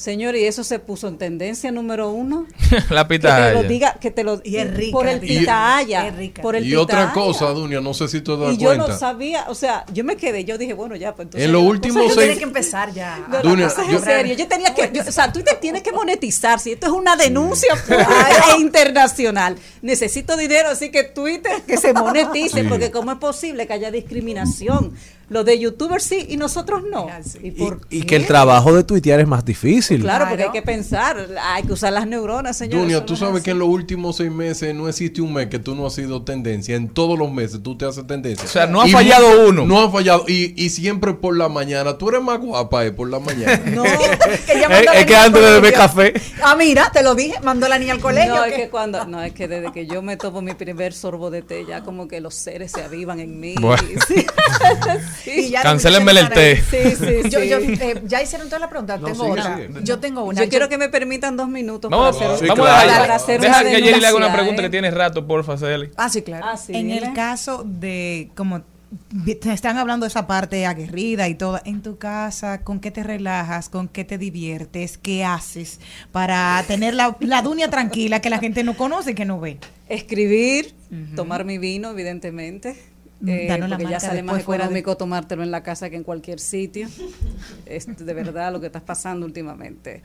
Señor, 0.00 0.34
y 0.34 0.44
eso 0.46 0.64
se 0.64 0.78
puso 0.78 1.08
en 1.08 1.18
tendencia 1.18 1.70
número 1.70 2.08
uno. 2.10 2.46
la 2.90 3.06
Que 3.06 3.18
te 3.18 3.52
lo 3.52 3.62
diga, 3.64 3.96
que 4.00 4.10
te 4.10 4.24
lo 4.24 4.40
Y 4.42 4.56
es 4.56 4.74
rica, 4.74 4.92
por 4.92 5.06
el 5.06 5.20
pitaya, 5.20 6.06
Es 6.06 6.16
rica. 6.16 6.40
por 6.40 6.56
el 6.56 6.66
Y 6.66 6.74
otra 6.74 7.12
cosa, 7.12 7.50
Dunia, 7.50 7.82
no 7.82 7.92
sé 7.92 8.08
si 8.08 8.22
te 8.22 8.34
das 8.34 8.54
Y 8.54 8.56
yo 8.56 8.74
no 8.76 8.96
sabía, 8.96 9.44
o 9.48 9.54
sea, 9.54 9.84
yo 9.92 10.02
me 10.02 10.16
quedé, 10.16 10.46
yo 10.46 10.56
dije, 10.56 10.72
bueno, 10.72 10.96
ya, 10.96 11.14
pues 11.14 11.26
entonces. 11.26 11.44
En 11.46 11.52
los 11.52 11.62
últimos 11.62 12.02
Tú 12.02 12.08
seis- 12.08 12.18
tienes 12.20 12.38
que 12.38 12.44
empezar 12.44 12.94
ya. 12.94 13.18
No, 13.28 13.34
la 13.34 13.42
Dunia, 13.42 13.68
cosa 13.68 13.82
es 13.82 13.88
yo- 13.88 13.98
en 13.98 14.04
serio. 14.04 14.34
Yo 14.36 14.48
tenía 14.48 14.74
que, 14.74 14.90
yo- 14.90 15.02
o 15.06 15.12
sea, 15.12 15.30
Twitter 15.30 15.58
tiene 15.60 15.82
que 15.82 15.92
monetizar. 15.92 16.58
Si 16.60 16.72
esto 16.72 16.86
es 16.86 16.92
una 16.92 17.16
denuncia 17.16 17.74
e 18.56 18.60
internacional, 18.60 19.56
necesito 19.82 20.34
dinero, 20.38 20.70
así 20.70 20.90
que 20.90 21.04
Twitter 21.04 21.52
que 21.66 21.76
se 21.76 21.92
monetice, 21.92 22.62
Sí. 22.62 22.66
porque 22.68 22.90
cómo 22.90 23.12
es 23.12 23.18
posible 23.18 23.66
que 23.66 23.74
haya 23.74 23.90
discriminación. 23.90 24.94
Los 25.30 25.44
de 25.44 25.58
YouTubers 25.58 26.02
sí 26.04 26.26
y 26.28 26.36
nosotros 26.36 26.82
no. 26.90 27.06
¿Y 27.42 27.52
por 27.52 27.80
Y 27.88 28.00
qué? 28.00 28.06
que 28.08 28.16
el 28.16 28.26
trabajo 28.26 28.74
de 28.74 28.84
tuitear 28.84 29.20
es 29.20 29.26
más 29.28 29.44
difícil. 29.44 30.02
Claro, 30.02 30.26
porque 30.28 30.42
hay 30.42 30.50
que 30.50 30.60
pensar, 30.62 31.28
hay 31.42 31.62
que 31.62 31.72
usar 31.72 31.92
las 31.92 32.06
neuronas, 32.06 32.56
señores. 32.58 32.80
Dunia, 32.82 33.06
tú 33.06 33.16
sabes 33.16 33.36
así. 33.36 33.44
que 33.44 33.50
en 33.52 33.60
los 33.60 33.68
últimos 33.68 34.16
seis 34.16 34.30
meses 34.30 34.74
no 34.74 34.88
existe 34.88 35.22
un 35.22 35.32
mes 35.32 35.46
que 35.46 35.58
tú 35.60 35.74
no 35.76 35.86
has 35.86 35.94
sido 35.94 36.22
tendencia. 36.24 36.74
En 36.74 36.88
todos 36.88 37.18
los 37.18 37.30
meses 37.30 37.62
tú 37.62 37.78
te 37.78 37.84
haces 37.86 38.06
tendencia. 38.06 38.44
O 38.44 38.48
sea, 38.48 38.66
no 38.66 38.82
ha 38.82 38.88
Y 38.88 38.90
fallado 38.92 39.48
uno. 39.48 39.64
No 39.64 39.80
ha 39.80 39.90
fallado. 39.90 40.24
Y, 40.26 40.52
y 40.62 40.68
siempre 40.70 41.14
por 41.14 41.36
la 41.36 41.48
mañana. 41.48 41.96
Tú 41.96 42.08
eres 42.08 42.22
más 42.22 42.40
guapa 42.40 42.84
eh, 42.84 42.92
por 42.92 43.08
la 43.08 43.20
mañana. 43.20 43.56
No, 43.70 43.84
Que 44.46 44.52
ella 44.58 44.80
Es, 44.80 45.00
es 45.00 45.06
que 45.06 45.16
antes 45.16 45.40
de 45.42 45.50
beber 45.52 45.72
café. 45.74 46.12
Ah, 46.42 46.56
mira, 46.56 46.90
te 46.92 47.02
lo 47.04 47.14
dije, 47.14 47.34
mandó 47.42 47.68
la 47.68 47.78
niña 47.78 47.92
al 47.94 48.00
colegio. 48.00 48.34
No, 48.34 48.44
es 48.44 48.54
que 48.54 48.68
cuando, 48.68 49.04
no, 49.06 49.22
es 49.22 49.32
que 49.32 49.46
desde 49.46 49.70
que 49.72 49.86
yo 49.86 50.02
me 50.02 50.16
tomo 50.16 50.42
mi 50.42 50.54
primer 50.54 50.92
sorbo 50.92 51.30
de 51.30 51.42
té, 51.42 51.64
ya 51.68 51.82
como 51.82 52.08
que 52.08 52.20
los 52.20 52.34
seres 52.34 52.72
se 52.72 52.82
avivan 52.82 53.20
en 53.20 53.38
mí. 53.38 53.54
Bueno. 53.60 53.80
Sí. 54.08 54.26
Y 55.26 55.50
ya 55.50 55.62
Cancélenme 55.62 56.12
el 56.12 56.28
té. 56.30 56.56
Sí, 56.56 56.96
sí, 56.96 57.28
Yo- 57.30 57.40
sí. 57.40 57.48
yo, 57.48 57.58
eh, 57.58 58.02
ya 58.06 58.22
hicieron 58.22 58.48
toda 58.48 58.58
la 58.60 58.68
pregunta. 58.68 58.96
No, 58.98 59.06
tengo 59.08 59.24
sigue, 59.24 59.40
otra. 59.40 59.56
sigue. 59.56 59.68
Yo 59.84 59.98
tengo 59.98 60.24
una. 60.24 60.42
Yo 60.42 60.48
quiero 60.48 60.68
que 60.68 60.78
me 60.78 60.88
permitan 60.88 61.36
dos 61.36 61.48
minutos 61.48 61.90
Vamos, 61.90 62.16
para 62.16 62.32
hacer, 62.34 62.44
Sí, 62.44 62.48
vamos 62.48 62.66
claro. 62.66 62.80
a 62.80 62.84
dejar, 62.84 63.00
para 63.02 63.14
hacer 63.16 63.40
deja 63.40 63.60
una 63.60 63.70
que 63.70 63.82
Jerry 63.82 64.00
le 64.00 64.06
haga 64.06 64.16
una 64.16 64.32
pregunta 64.32 64.62
¿eh? 64.62 64.64
que 64.64 64.70
tiene 64.70 64.90
rato, 64.90 65.26
porfa, 65.26 65.56
Celi. 65.56 65.90
Ah, 65.96 66.08
sí, 66.08 66.22
claro. 66.22 66.46
Ah, 66.48 66.56
sí, 66.56 66.72
en 66.74 66.90
el 66.90 67.12
caso 67.12 67.64
de 67.66 68.30
como 68.34 68.62
te 69.40 69.52
están 69.52 69.78
hablando 69.78 70.04
de 70.04 70.08
esa 70.08 70.26
parte 70.26 70.66
aguerrida 70.66 71.28
y 71.28 71.36
todo, 71.36 71.60
en 71.64 71.80
tu 71.80 71.96
casa, 71.98 72.62
¿con 72.62 72.80
qué 72.80 72.90
te 72.90 73.04
relajas? 73.04 73.68
¿Con 73.68 73.86
qué 73.86 74.04
te 74.04 74.18
diviertes? 74.18 74.98
¿Qué 74.98 75.24
haces 75.24 75.78
para 76.10 76.60
tener 76.66 76.94
la, 76.94 77.16
la 77.20 77.40
dunia 77.42 77.70
tranquila 77.70 78.20
que 78.20 78.30
la 78.30 78.38
gente 78.40 78.64
no 78.64 78.76
conoce, 78.76 79.14
que 79.14 79.24
no 79.24 79.38
ve? 79.38 79.58
Escribir, 79.88 80.74
tomar 81.14 81.44
mi 81.44 81.58
vino, 81.58 81.90
evidentemente. 81.90 82.76
Eh, 83.26 83.46
Danos 83.48 83.68
la 83.70 83.76
porque 83.76 83.90
ya 83.92 84.00
sale 84.00 84.22
más 84.22 84.36
después 84.36 84.44
fuera 84.46 84.64
de- 84.64 84.68
económico 84.68 84.96
tomártelo 84.96 85.42
en 85.42 85.50
la 85.50 85.62
casa 85.62 85.90
que 85.90 85.96
en 85.96 86.04
cualquier 86.04 86.40
sitio. 86.40 86.88
es 87.66 87.86
de 87.96 88.14
verdad 88.14 88.52
lo 88.52 88.60
que 88.60 88.66
estás 88.66 88.82
pasando 88.82 89.26
últimamente. 89.26 90.02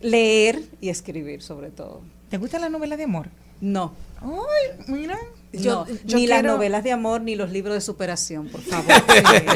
Leer 0.00 0.62
y 0.80 0.88
escribir, 0.88 1.42
sobre 1.42 1.70
todo. 1.70 2.02
¿Te 2.30 2.38
gustan 2.38 2.60
las 2.62 2.70
novelas 2.70 2.98
de 2.98 3.04
amor? 3.04 3.28
No. 3.60 3.94
Ay, 4.20 4.84
mira. 4.88 5.16
Yo, 5.52 5.86
Yo- 5.86 5.94
yo 6.04 6.16
ni 6.18 6.26
las 6.26 6.40
quiero- 6.40 6.54
novelas 6.56 6.84
de 6.84 6.92
amor 6.92 7.20
ni 7.22 7.36
los 7.36 7.50
libros 7.50 7.74
de 7.74 7.80
superación, 7.80 8.48
por 8.48 8.60
favor. 8.62 8.92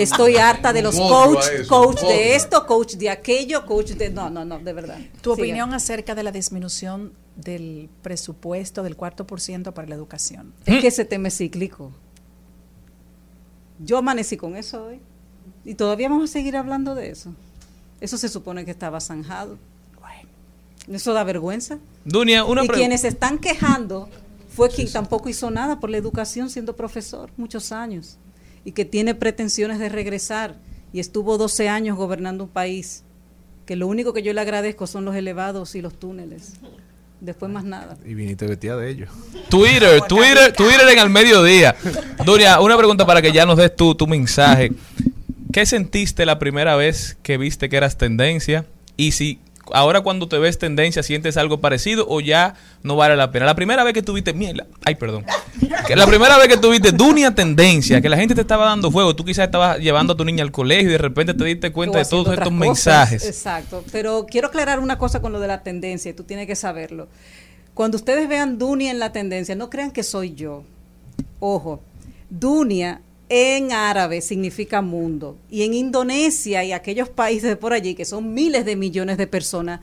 Estoy 0.00 0.36
harta 0.36 0.72
de 0.72 0.80
los 0.82 0.96
coach, 0.96 1.44
coach 1.68 2.00
de 2.02 2.34
esto, 2.36 2.64
coach 2.66 2.94
de 2.94 3.10
aquello, 3.10 3.66
coach 3.66 3.90
de 3.90 4.08
no, 4.08 4.30
no, 4.30 4.44
no, 4.44 4.58
de 4.58 4.72
verdad. 4.72 4.98
Tu 5.20 5.34
Siga. 5.34 5.42
opinión 5.42 5.74
acerca 5.74 6.14
de 6.14 6.22
la 6.22 6.32
disminución 6.32 7.12
del 7.36 7.90
presupuesto 8.02 8.82
del 8.82 8.96
cuarto 8.96 9.26
por 9.26 9.40
ciento 9.40 9.74
para 9.74 9.88
la 9.88 9.94
educación. 9.96 10.54
Es 10.64 10.80
que 10.80 10.86
ese 10.88 11.04
tema 11.04 11.28
es 11.28 11.36
cíclico. 11.36 11.92
Yo 13.84 13.98
amanecí 13.98 14.36
con 14.36 14.56
eso 14.56 14.86
hoy. 14.86 15.00
Y 15.64 15.74
todavía 15.74 16.08
vamos 16.08 16.30
a 16.30 16.32
seguir 16.32 16.56
hablando 16.56 16.94
de 16.94 17.10
eso. 17.10 17.34
Eso 18.00 18.16
se 18.16 18.28
supone 18.28 18.64
que 18.64 18.70
estaba 18.70 19.00
zanjado. 19.00 19.58
Eso 20.88 21.12
da 21.12 21.24
vergüenza. 21.24 21.78
Dunia, 22.04 22.44
una 22.44 22.64
y 22.64 22.68
quienes 22.68 23.02
se 23.02 23.08
están 23.08 23.38
quejando 23.38 24.08
fue 24.48 24.68
quien 24.70 24.90
tampoco 24.90 25.28
hizo 25.28 25.50
nada 25.50 25.78
por 25.78 25.90
la 25.90 25.98
educación 25.98 26.50
siendo 26.50 26.74
profesor 26.74 27.30
muchos 27.36 27.70
años 27.70 28.16
y 28.64 28.72
que 28.72 28.84
tiene 28.84 29.14
pretensiones 29.14 29.78
de 29.78 29.88
regresar 29.88 30.56
y 30.92 30.98
estuvo 31.00 31.38
12 31.38 31.68
años 31.68 31.96
gobernando 31.96 32.44
un 32.44 32.50
país 32.50 33.04
que 33.66 33.76
lo 33.76 33.86
único 33.86 34.12
que 34.12 34.22
yo 34.22 34.32
le 34.32 34.40
agradezco 34.40 34.88
son 34.88 35.04
los 35.04 35.14
elevados 35.14 35.76
y 35.76 35.82
los 35.82 35.94
túneles. 35.94 36.54
Después 37.20 37.52
más 37.52 37.64
nada. 37.64 37.96
Y 38.06 38.14
viniste 38.14 38.46
vestida 38.46 38.76
de 38.76 38.90
ellos. 38.90 39.10
Twitter, 39.48 40.00
Twitter, 40.08 40.52
Twitter 40.52 40.88
en 40.90 40.98
el 40.98 41.10
mediodía. 41.10 41.76
Dunia, 42.24 42.60
una 42.60 42.76
pregunta 42.78 43.06
para 43.06 43.20
que 43.20 43.30
ya 43.30 43.44
nos 43.44 43.58
des 43.58 43.74
tu, 43.76 43.94
tu 43.94 44.06
mensaje. 44.06 44.72
¿Qué 45.52 45.66
sentiste 45.66 46.24
la 46.24 46.38
primera 46.38 46.76
vez 46.76 47.18
que 47.22 47.36
viste 47.36 47.68
que 47.68 47.76
eras 47.76 47.98
tendencia? 47.98 48.64
Y 48.96 49.12
si 49.12 49.38
ahora 49.72 50.00
cuando 50.00 50.28
te 50.28 50.38
ves 50.38 50.58
tendencia 50.58 51.02
sientes 51.02 51.36
algo 51.36 51.60
parecido 51.60 52.06
o 52.08 52.20
ya 52.20 52.54
no 52.82 52.96
vale 52.96 53.16
la 53.16 53.30
pena. 53.30 53.46
La 53.46 53.54
primera 53.54 53.84
vez 53.84 53.94
que 53.94 54.02
tuviste 54.02 54.32
mierda, 54.32 54.66
ay 54.84 54.94
perdón, 54.94 55.24
que 55.86 55.96
la 55.96 56.06
primera 56.06 56.38
vez 56.38 56.48
que 56.48 56.56
tuviste 56.56 56.92
Dunia 56.92 57.34
tendencia, 57.34 58.00
que 58.00 58.08
la 58.08 58.16
gente 58.16 58.34
te 58.34 58.40
estaba 58.40 58.64
dando 58.66 58.90
fuego, 58.90 59.14
tú 59.14 59.24
quizás 59.24 59.46
estabas 59.46 59.78
llevando 59.78 60.14
a 60.14 60.16
tu 60.16 60.24
niña 60.24 60.42
al 60.42 60.52
colegio 60.52 60.88
y 60.88 60.92
de 60.92 60.98
repente 60.98 61.34
te 61.34 61.44
diste 61.44 61.72
cuenta 61.72 61.98
de 61.98 62.04
todos 62.04 62.28
estos 62.28 62.38
cosas. 62.38 62.52
mensajes. 62.52 63.24
Exacto. 63.26 63.84
Pero 63.92 64.26
quiero 64.28 64.48
aclarar 64.48 64.80
una 64.80 64.98
cosa 64.98 65.20
con 65.20 65.32
lo 65.32 65.40
de 65.40 65.48
la 65.48 65.62
tendencia 65.62 66.10
y 66.10 66.14
tú 66.14 66.24
tienes 66.24 66.46
que 66.46 66.56
saberlo. 66.56 67.08
Cuando 67.74 67.96
ustedes 67.96 68.28
vean 68.28 68.58
Dunia 68.58 68.90
en 68.90 68.98
la 68.98 69.12
tendencia, 69.12 69.54
no 69.54 69.70
crean 69.70 69.90
que 69.90 70.02
soy 70.02 70.34
yo. 70.34 70.64
Ojo, 71.38 71.80
Dunia 72.28 73.00
en 73.30 73.72
árabe 73.72 74.20
significa 74.20 74.82
mundo. 74.82 75.38
Y 75.48 75.62
en 75.62 75.72
Indonesia 75.72 76.64
y 76.64 76.72
aquellos 76.72 77.08
países 77.08 77.56
por 77.56 77.72
allí, 77.72 77.94
que 77.94 78.04
son 78.04 78.34
miles 78.34 78.64
de 78.64 78.74
millones 78.76 79.16
de 79.16 79.28
personas, 79.28 79.80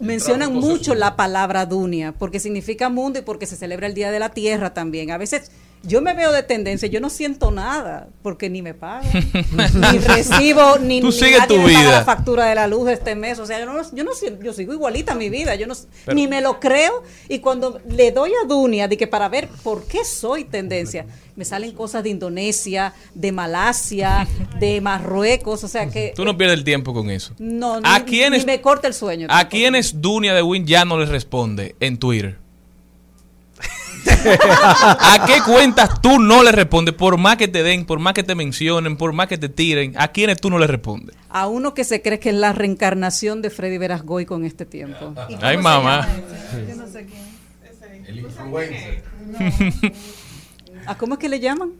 mencionan 0.00 0.54
mucho 0.54 0.94
la 0.94 1.14
palabra 1.14 1.66
dunia, 1.66 2.12
porque 2.18 2.40
significa 2.40 2.88
mundo 2.88 3.18
y 3.18 3.22
porque 3.22 3.44
se 3.44 3.56
celebra 3.56 3.86
el 3.86 3.94
Día 3.94 4.10
de 4.10 4.18
la 4.18 4.30
Tierra 4.30 4.72
también. 4.72 5.10
A 5.10 5.18
veces 5.18 5.50
yo 5.82 6.02
me 6.02 6.12
veo 6.14 6.30
de 6.32 6.42
tendencia, 6.42 6.88
yo 6.88 7.00
no 7.00 7.08
siento 7.08 7.50
nada, 7.50 8.08
porque 8.22 8.50
ni 8.50 8.60
me 8.60 8.74
pagan, 8.74 9.10
ni 9.92 9.98
recibo, 9.98 10.78
ni, 10.78 11.00
Tú 11.00 11.06
ni 11.06 11.12
sigues 11.12 11.46
tu 11.48 11.62
vida. 11.64 11.90
la 11.90 12.04
factura 12.04 12.46
de 12.46 12.54
la 12.54 12.66
luz 12.66 12.88
este 12.90 13.14
mes. 13.14 13.38
O 13.38 13.46
sea, 13.46 13.58
yo 13.58 13.66
no, 13.66 13.80
yo 13.92 14.04
no 14.04 14.10
yo 14.42 14.52
sigo 14.52 14.72
igualita 14.74 15.14
mi 15.14 15.30
vida, 15.30 15.54
yo 15.54 15.66
no, 15.66 15.74
Pero- 16.04 16.14
ni 16.14 16.28
me 16.28 16.40
lo 16.42 16.60
creo. 16.60 17.02
Y 17.28 17.38
cuando 17.38 17.80
le 17.88 18.12
doy 18.12 18.30
a 18.44 18.46
Dunia 18.46 18.88
de 18.88 18.96
que 18.96 19.06
para 19.06 19.28
ver 19.28 19.48
por 19.62 19.86
qué 19.86 20.04
soy 20.04 20.44
tendencia, 20.44 21.06
me 21.36 21.44
salen 21.46 21.72
cosas 21.72 22.02
de 22.02 22.10
Indonesia, 22.10 22.92
de 23.14 23.32
Malasia, 23.32 24.28
de 24.58 24.80
Marruecos, 24.82 25.64
o 25.64 25.68
sea 25.68 25.88
que 25.88 26.12
Tú 26.14 26.24
no 26.26 26.36
pierdes 26.36 26.58
el 26.58 26.64
tiempo 26.64 26.92
con 26.92 27.08
eso. 27.10 27.32
no, 27.38 27.80
¿A 27.84 28.00
ni, 28.00 28.04
quiénes- 28.04 28.40
ni 28.40 28.52
me 28.52 28.60
corta 28.60 28.86
el 28.86 28.92
sueño. 28.94 29.28
¿A 29.30 29.48
quiénes 29.48 30.02
Dunia 30.02 30.34
de 30.34 30.42
Win 30.42 30.66
ya 30.66 30.84
no 30.84 30.98
les 30.98 31.08
responde 31.08 31.74
en 31.80 31.96
Twitter? 31.96 32.36
¿A 34.06 35.24
qué 35.26 35.40
cuentas 35.44 36.00
tú 36.00 36.18
no 36.18 36.42
le 36.42 36.52
respondes? 36.52 36.94
Por 36.94 37.18
más 37.18 37.36
que 37.36 37.48
te 37.48 37.62
den, 37.62 37.84
por 37.84 37.98
más 37.98 38.14
que 38.14 38.22
te 38.22 38.34
mencionen, 38.34 38.96
por 38.96 39.12
más 39.12 39.28
que 39.28 39.38
te 39.38 39.48
tiren, 39.48 39.94
¿a 39.96 40.08
quiénes 40.08 40.40
tú 40.40 40.50
no 40.50 40.58
le 40.58 40.66
respondes? 40.66 41.16
A 41.28 41.48
uno 41.48 41.74
que 41.74 41.84
se 41.84 42.02
cree 42.02 42.18
que 42.18 42.30
es 42.30 42.34
la 42.34 42.52
reencarnación 42.52 43.42
de 43.42 43.50
Freddy 43.50 43.78
Verasgoy 43.78 44.26
con 44.26 44.44
este 44.44 44.66
tiempo. 44.66 45.14
Ay, 45.40 45.56
mamá. 45.56 46.08
Yo 46.68 46.76
no 46.76 46.86
sé 46.86 47.06
quién. 47.06 47.30
El 48.06 48.18
influencer. 48.18 49.04
¿A 50.86 50.94
cómo 50.98 51.14
es 51.14 51.20
que 51.20 51.28
le 51.28 51.38
llaman? 51.38 51.72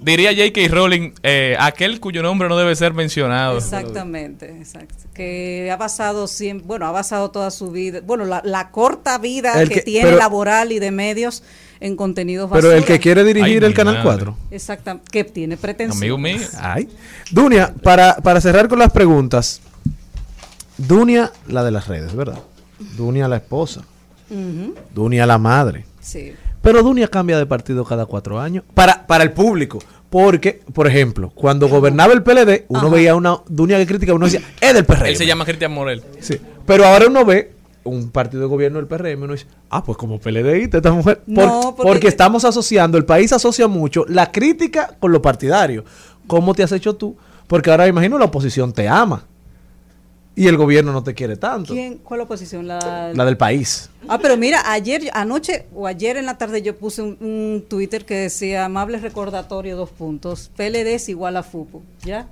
Diría 0.00 0.30
J.K. 0.32 0.68
Rowling, 0.74 1.12
eh, 1.22 1.56
aquel 1.58 1.98
cuyo 2.00 2.22
nombre 2.22 2.48
no 2.48 2.56
debe 2.58 2.76
ser 2.76 2.92
mencionado. 2.92 3.56
Exactamente, 3.58 4.50
exacto. 4.58 4.94
Que 5.14 5.70
ha 5.72 5.76
basado 5.76 6.26
siempre, 6.26 6.66
bueno, 6.66 6.86
ha 6.86 6.90
basado 6.90 7.30
toda 7.30 7.50
su 7.50 7.70
vida, 7.70 8.00
bueno, 8.04 8.24
la, 8.26 8.42
la 8.44 8.70
corta 8.70 9.16
vida 9.18 9.60
El 9.62 9.68
que, 9.68 9.76
que- 9.76 9.80
tiene 9.82 10.06
pero- 10.08 10.18
laboral 10.18 10.72
y 10.72 10.78
de 10.78 10.90
medios 10.90 11.42
en 11.80 11.96
contenidos 11.96 12.50
Pero 12.52 12.68
el 12.70 12.80
basura. 12.80 12.86
que 12.96 13.00
quiere 13.00 13.24
dirigir 13.24 13.62
Ay, 13.62 13.68
el 13.70 13.74
Canal 13.74 13.94
madre. 13.94 14.04
4. 14.24 14.36
Exacta, 14.50 15.00
que 15.10 15.24
tiene 15.24 15.56
pretensiones. 15.56 16.00
Amigo 16.02 16.18
mío. 16.18 16.38
Ay. 16.60 16.88
Dunia, 17.30 17.74
para, 17.82 18.16
para 18.16 18.40
cerrar 18.40 18.68
con 18.68 18.78
las 18.78 18.90
preguntas. 18.92 19.60
Dunia, 20.76 21.30
la 21.46 21.62
de 21.64 21.70
las 21.70 21.86
redes, 21.88 22.14
¿verdad? 22.14 22.38
Dunia, 22.96 23.28
la 23.28 23.36
esposa. 23.36 23.82
Ujú, 24.30 24.74
Dunia, 24.94 25.26
la 25.26 25.38
madre. 25.38 25.84
Sí. 26.00 26.32
Pero 26.64 26.82
Dunia 26.82 27.06
cambia 27.06 27.38
de 27.38 27.46
partido 27.46 27.84
cada 27.84 28.06
cuatro 28.06 28.40
años. 28.40 28.64
Para, 28.74 29.06
para 29.06 29.22
el 29.22 29.30
público. 29.32 29.78
Porque, 30.10 30.60
por 30.72 30.86
ejemplo, 30.86 31.30
cuando 31.34 31.68
gobernaba 31.68 32.12
el 32.12 32.22
PLD, 32.22 32.64
uno 32.68 32.88
veía 32.90 33.14
una 33.14 33.38
Dunia 33.48 33.78
que 33.78 33.86
critica, 33.86 34.14
uno 34.14 34.26
decía, 34.26 34.42
es 34.60 34.74
del 34.74 34.84
PRM. 34.84 35.06
Él 35.06 35.16
se 35.16 35.26
llama 35.26 35.44
Cristian 35.44 35.72
Morel. 35.72 36.02
Sí. 36.20 36.40
Pero 36.66 36.84
ahora 36.86 37.06
uno 37.08 37.24
ve 37.24 37.52
un 37.82 38.10
partido 38.10 38.42
de 38.44 38.48
gobierno 38.48 38.78
del 38.78 38.86
PRM 38.86 39.24
uno 39.24 39.32
dice, 39.34 39.46
ah, 39.70 39.84
pues 39.84 39.98
como 39.98 40.18
PLDista 40.18 40.78
esta 40.78 40.92
mujer. 40.92 41.18
Por- 41.26 41.44
No, 41.46 41.60
porque, 41.76 41.82
porque- 41.92 42.08
estamos 42.08 42.44
asociando, 42.44 42.96
el 42.96 43.04
país 43.04 43.32
asocia 43.32 43.68
mucho 43.68 44.04
la 44.08 44.32
crítica 44.32 44.96
con 45.00 45.12
lo 45.12 45.20
partidario. 45.20 45.84
¿Cómo 46.26 46.54
te 46.54 46.62
has 46.62 46.72
hecho 46.72 46.94
tú? 46.96 47.16
Porque 47.46 47.70
ahora 47.70 47.84
me 47.84 47.90
imagino 47.90 48.16
la 48.18 48.24
oposición 48.26 48.72
te 48.72 48.88
ama. 48.88 49.24
Y 50.36 50.48
el 50.48 50.56
gobierno 50.56 50.92
no 50.92 51.04
te 51.04 51.14
quiere 51.14 51.36
tanto. 51.36 51.72
¿Quién? 51.72 51.98
¿Cuál 51.98 52.22
oposición? 52.22 52.66
La, 52.66 53.12
La 53.14 53.24
del 53.24 53.36
país. 53.36 53.88
Ah, 54.08 54.18
pero 54.18 54.36
mira, 54.36 54.70
ayer, 54.72 55.02
anoche 55.12 55.66
o 55.74 55.86
ayer 55.86 56.16
en 56.16 56.26
la 56.26 56.36
tarde 56.38 56.60
yo 56.60 56.76
puse 56.76 57.02
un, 57.02 57.16
un 57.20 57.64
Twitter 57.68 58.04
que 58.04 58.14
decía 58.14 58.64
amable 58.64 58.98
recordatorio, 58.98 59.76
dos 59.76 59.90
puntos, 59.90 60.50
PLD 60.56 60.94
es 60.94 61.08
igual 61.08 61.36
a 61.36 61.42
FUPU, 61.42 61.82
¿ya? 62.04 62.28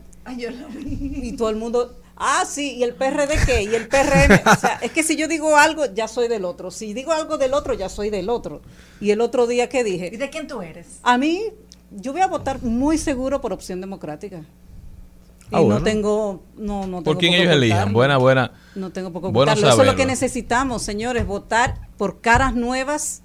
Y 0.85 1.33
todo 1.37 1.51
el 1.51 1.57
mundo, 1.57 1.97
ah, 2.16 2.45
sí, 2.47 2.74
¿y 2.77 2.83
el 2.83 2.95
PRD 2.95 3.35
qué? 3.47 3.62
¿Y 3.62 3.74
el 3.74 3.89
PRM? 3.89 4.51
O 4.51 4.57
sea, 4.57 4.79
es 4.83 4.93
que 4.93 5.03
si 5.03 5.16
yo 5.16 5.29
digo 5.29 5.57
algo, 5.57 5.87
ya 5.95 6.09
soy 6.09 6.29
del 6.29 6.45
otro. 6.45 6.70
Si 6.70 6.95
digo 6.95 7.12
algo 7.12 7.39
del 7.39 7.55
otro, 7.55 7.74
ya 7.74 7.89
soy 7.89 8.11
del 8.11 8.29
otro. 8.29 8.62
Y 9.01 9.11
el 9.11 9.20
otro 9.20 9.47
día 9.47 9.69
que 9.69 9.83
dije... 9.85 10.11
¿Y 10.12 10.16
de 10.16 10.31
quién 10.31 10.47
tú 10.47 10.62
eres? 10.62 10.99
A 11.03 11.19
mí, 11.19 11.45
yo 11.91 12.12
voy 12.12 12.23
a 12.23 12.27
votar 12.27 12.62
muy 12.62 12.99
seguro 12.99 13.41
por 13.41 13.53
opción 13.53 13.81
democrática. 13.81 14.45
Y 15.53 15.57
Ah, 15.57 15.61
no 15.69 15.83
tengo, 15.83 16.43
no, 16.57 16.81
no 16.81 16.87
tengo 16.87 17.03
¿Por 17.03 17.19
quién 17.19 17.35
ellos 17.35 17.53
elijan? 17.53 17.79
ocultarlo. 17.79 17.95
Buena, 17.95 18.16
buena. 18.16 18.53
No 18.74 18.91
tengo 18.91 19.12
por 19.12 19.23
qué 19.23 19.29
Bueno. 19.29 19.53
Eso 19.53 19.81
es 19.81 19.87
lo 19.87 19.97
que 19.97 20.07
necesitamos, 20.07 20.83
señores, 20.83 21.27
votar 21.27 21.89
por 21.97 22.20
caras 22.20 22.55
nuevas 22.55 23.23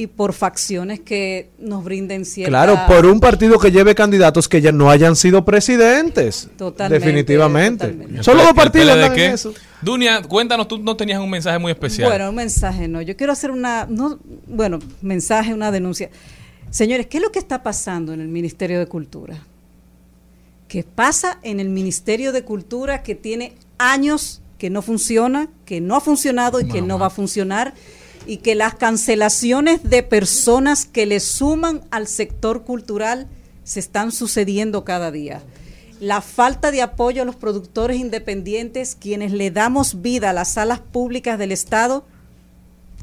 y 0.00 0.06
por 0.06 0.32
facciones 0.32 0.98
que 1.00 1.50
nos 1.58 1.84
brinden 1.84 2.24
cierta... 2.24 2.48
Claro, 2.48 2.80
por 2.88 3.04
un 3.04 3.20
partido 3.20 3.58
que 3.58 3.70
lleve 3.70 3.94
candidatos 3.94 4.48
que 4.48 4.62
ya 4.62 4.72
no 4.72 4.90
hayan 4.90 5.14
sido 5.14 5.44
presidentes. 5.44 6.48
Totalmente, 6.56 7.04
Definitivamente. 7.04 7.86
¿El 7.86 8.24
Solo 8.24 8.42
dos 8.44 8.54
partidos 8.54 8.96
en 8.96 9.12
qué? 9.12 9.26
eso. 9.26 9.52
Dunia, 9.82 10.22
cuéntanos, 10.22 10.68
tú 10.68 10.78
no 10.78 10.96
tenías 10.96 11.20
un 11.20 11.28
mensaje 11.28 11.58
muy 11.58 11.72
especial. 11.72 12.08
Bueno, 12.08 12.30
un 12.30 12.34
mensaje, 12.34 12.88
no. 12.88 13.02
Yo 13.02 13.14
quiero 13.14 13.34
hacer 13.34 13.50
una, 13.50 13.86
no, 13.90 14.18
bueno, 14.46 14.78
mensaje, 15.02 15.52
una 15.52 15.70
denuncia. 15.70 16.08
Señores, 16.70 17.06
¿qué 17.06 17.18
es 17.18 17.22
lo 17.22 17.30
que 17.30 17.38
está 17.38 17.62
pasando 17.62 18.14
en 18.14 18.22
el 18.22 18.28
Ministerio 18.28 18.78
de 18.78 18.86
Cultura? 18.86 19.44
¿Qué 20.70 20.84
pasa 20.84 21.40
en 21.42 21.58
el 21.58 21.68
Ministerio 21.68 22.30
de 22.30 22.44
Cultura 22.44 23.02
que 23.02 23.16
tiene 23.16 23.56
años 23.76 24.40
que 24.56 24.70
no 24.70 24.82
funciona, 24.82 25.48
que 25.64 25.80
no 25.80 25.96
ha 25.96 26.00
funcionado 26.00 26.60
y 26.60 26.68
que 26.68 26.80
no 26.80 26.96
va 26.96 27.06
a 27.06 27.10
funcionar? 27.10 27.74
Y 28.24 28.36
que 28.36 28.54
las 28.54 28.76
cancelaciones 28.76 29.82
de 29.82 30.04
personas 30.04 30.86
que 30.86 31.06
le 31.06 31.18
suman 31.18 31.80
al 31.90 32.06
sector 32.06 32.62
cultural 32.62 33.26
se 33.64 33.80
están 33.80 34.12
sucediendo 34.12 34.84
cada 34.84 35.10
día. 35.10 35.42
La 35.98 36.20
falta 36.20 36.70
de 36.70 36.82
apoyo 36.82 37.22
a 37.22 37.24
los 37.24 37.34
productores 37.34 37.98
independientes, 37.98 38.94
quienes 38.94 39.32
le 39.32 39.50
damos 39.50 40.02
vida 40.02 40.30
a 40.30 40.32
las 40.32 40.52
salas 40.52 40.78
públicas 40.78 41.36
del 41.36 41.50
Estado, 41.50 42.04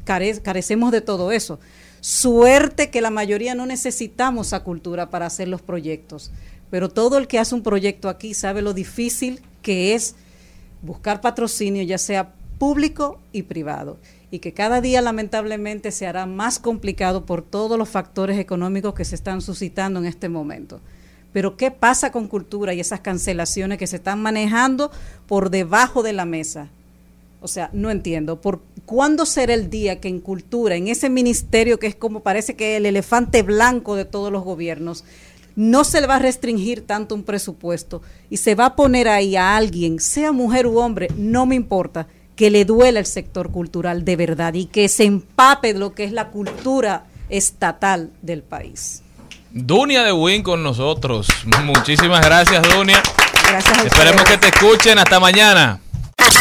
care- 0.06 0.40
carecemos 0.40 0.90
de 0.90 1.02
todo 1.02 1.32
eso. 1.32 1.60
Suerte 2.00 2.88
que 2.88 3.02
la 3.02 3.10
mayoría 3.10 3.54
no 3.54 3.66
necesitamos 3.66 4.54
a 4.54 4.64
cultura 4.64 5.10
para 5.10 5.26
hacer 5.26 5.48
los 5.48 5.60
proyectos, 5.60 6.30
pero 6.70 6.88
todo 6.88 7.18
el 7.18 7.26
que 7.26 7.38
hace 7.38 7.54
un 7.54 7.62
proyecto 7.62 8.08
aquí 8.08 8.34
sabe 8.34 8.62
lo 8.62 8.74
difícil 8.74 9.40
que 9.62 9.94
es 9.94 10.14
buscar 10.82 11.20
patrocinio, 11.20 11.82
ya 11.82 11.98
sea 11.98 12.32
público 12.58 13.20
y 13.32 13.42
privado, 13.42 13.98
y 14.30 14.40
que 14.40 14.52
cada 14.52 14.80
día 14.80 15.00
lamentablemente 15.00 15.90
se 15.90 16.06
hará 16.06 16.26
más 16.26 16.58
complicado 16.58 17.24
por 17.24 17.42
todos 17.42 17.78
los 17.78 17.88
factores 17.88 18.38
económicos 18.38 18.94
que 18.94 19.04
se 19.04 19.14
están 19.14 19.40
suscitando 19.40 20.00
en 20.00 20.06
este 20.06 20.28
momento. 20.28 20.80
Pero 21.32 21.56
¿qué 21.56 21.70
pasa 21.70 22.10
con 22.10 22.26
cultura 22.26 22.74
y 22.74 22.80
esas 22.80 23.00
cancelaciones 23.00 23.78
que 23.78 23.86
se 23.86 23.96
están 23.96 24.20
manejando 24.20 24.90
por 25.26 25.50
debajo 25.50 26.02
de 26.02 26.12
la 26.12 26.24
mesa? 26.24 26.68
O 27.40 27.48
sea, 27.48 27.70
no 27.72 27.90
entiendo. 27.90 28.40
¿Por 28.40 28.60
cuándo 28.84 29.24
será 29.26 29.54
el 29.54 29.70
día 29.70 30.00
que 30.00 30.08
en 30.08 30.20
cultura, 30.20 30.74
en 30.74 30.88
ese 30.88 31.08
ministerio 31.08 31.78
que 31.78 31.86
es 31.86 31.94
como 31.94 32.20
parece 32.20 32.56
que 32.56 32.76
el 32.76 32.86
elefante 32.86 33.42
blanco 33.42 33.94
de 33.94 34.04
todos 34.04 34.32
los 34.32 34.42
gobiernos, 34.42 35.04
no 35.58 35.82
se 35.82 36.00
le 36.00 36.06
va 36.06 36.16
a 36.16 36.20
restringir 36.20 36.86
tanto 36.86 37.16
un 37.16 37.24
presupuesto 37.24 38.00
y 38.30 38.36
se 38.36 38.54
va 38.54 38.66
a 38.66 38.76
poner 38.76 39.08
ahí 39.08 39.34
a 39.34 39.56
alguien, 39.56 39.98
sea 39.98 40.30
mujer 40.30 40.68
u 40.68 40.78
hombre, 40.78 41.08
no 41.16 41.46
me 41.46 41.56
importa, 41.56 42.06
que 42.36 42.48
le 42.48 42.64
duela 42.64 43.00
el 43.00 43.06
sector 43.06 43.50
cultural 43.50 44.04
de 44.04 44.14
verdad 44.14 44.54
y 44.54 44.66
que 44.66 44.88
se 44.88 45.02
empape 45.02 45.72
de 45.72 45.80
lo 45.80 45.94
que 45.94 46.04
es 46.04 46.12
la 46.12 46.28
cultura 46.28 47.06
estatal 47.28 48.12
del 48.22 48.44
país. 48.44 49.02
Dunia 49.50 50.04
de 50.04 50.12
Win 50.12 50.44
con 50.44 50.62
nosotros. 50.62 51.26
Muchísimas 51.64 52.24
gracias, 52.24 52.62
Dunia. 52.72 53.02
Gracias 53.48 53.78
a 53.78 53.82
Esperemos 53.82 54.22
que 54.22 54.38
te 54.38 54.48
escuchen. 54.48 54.96
Hasta 55.00 55.18
mañana. 55.18 55.80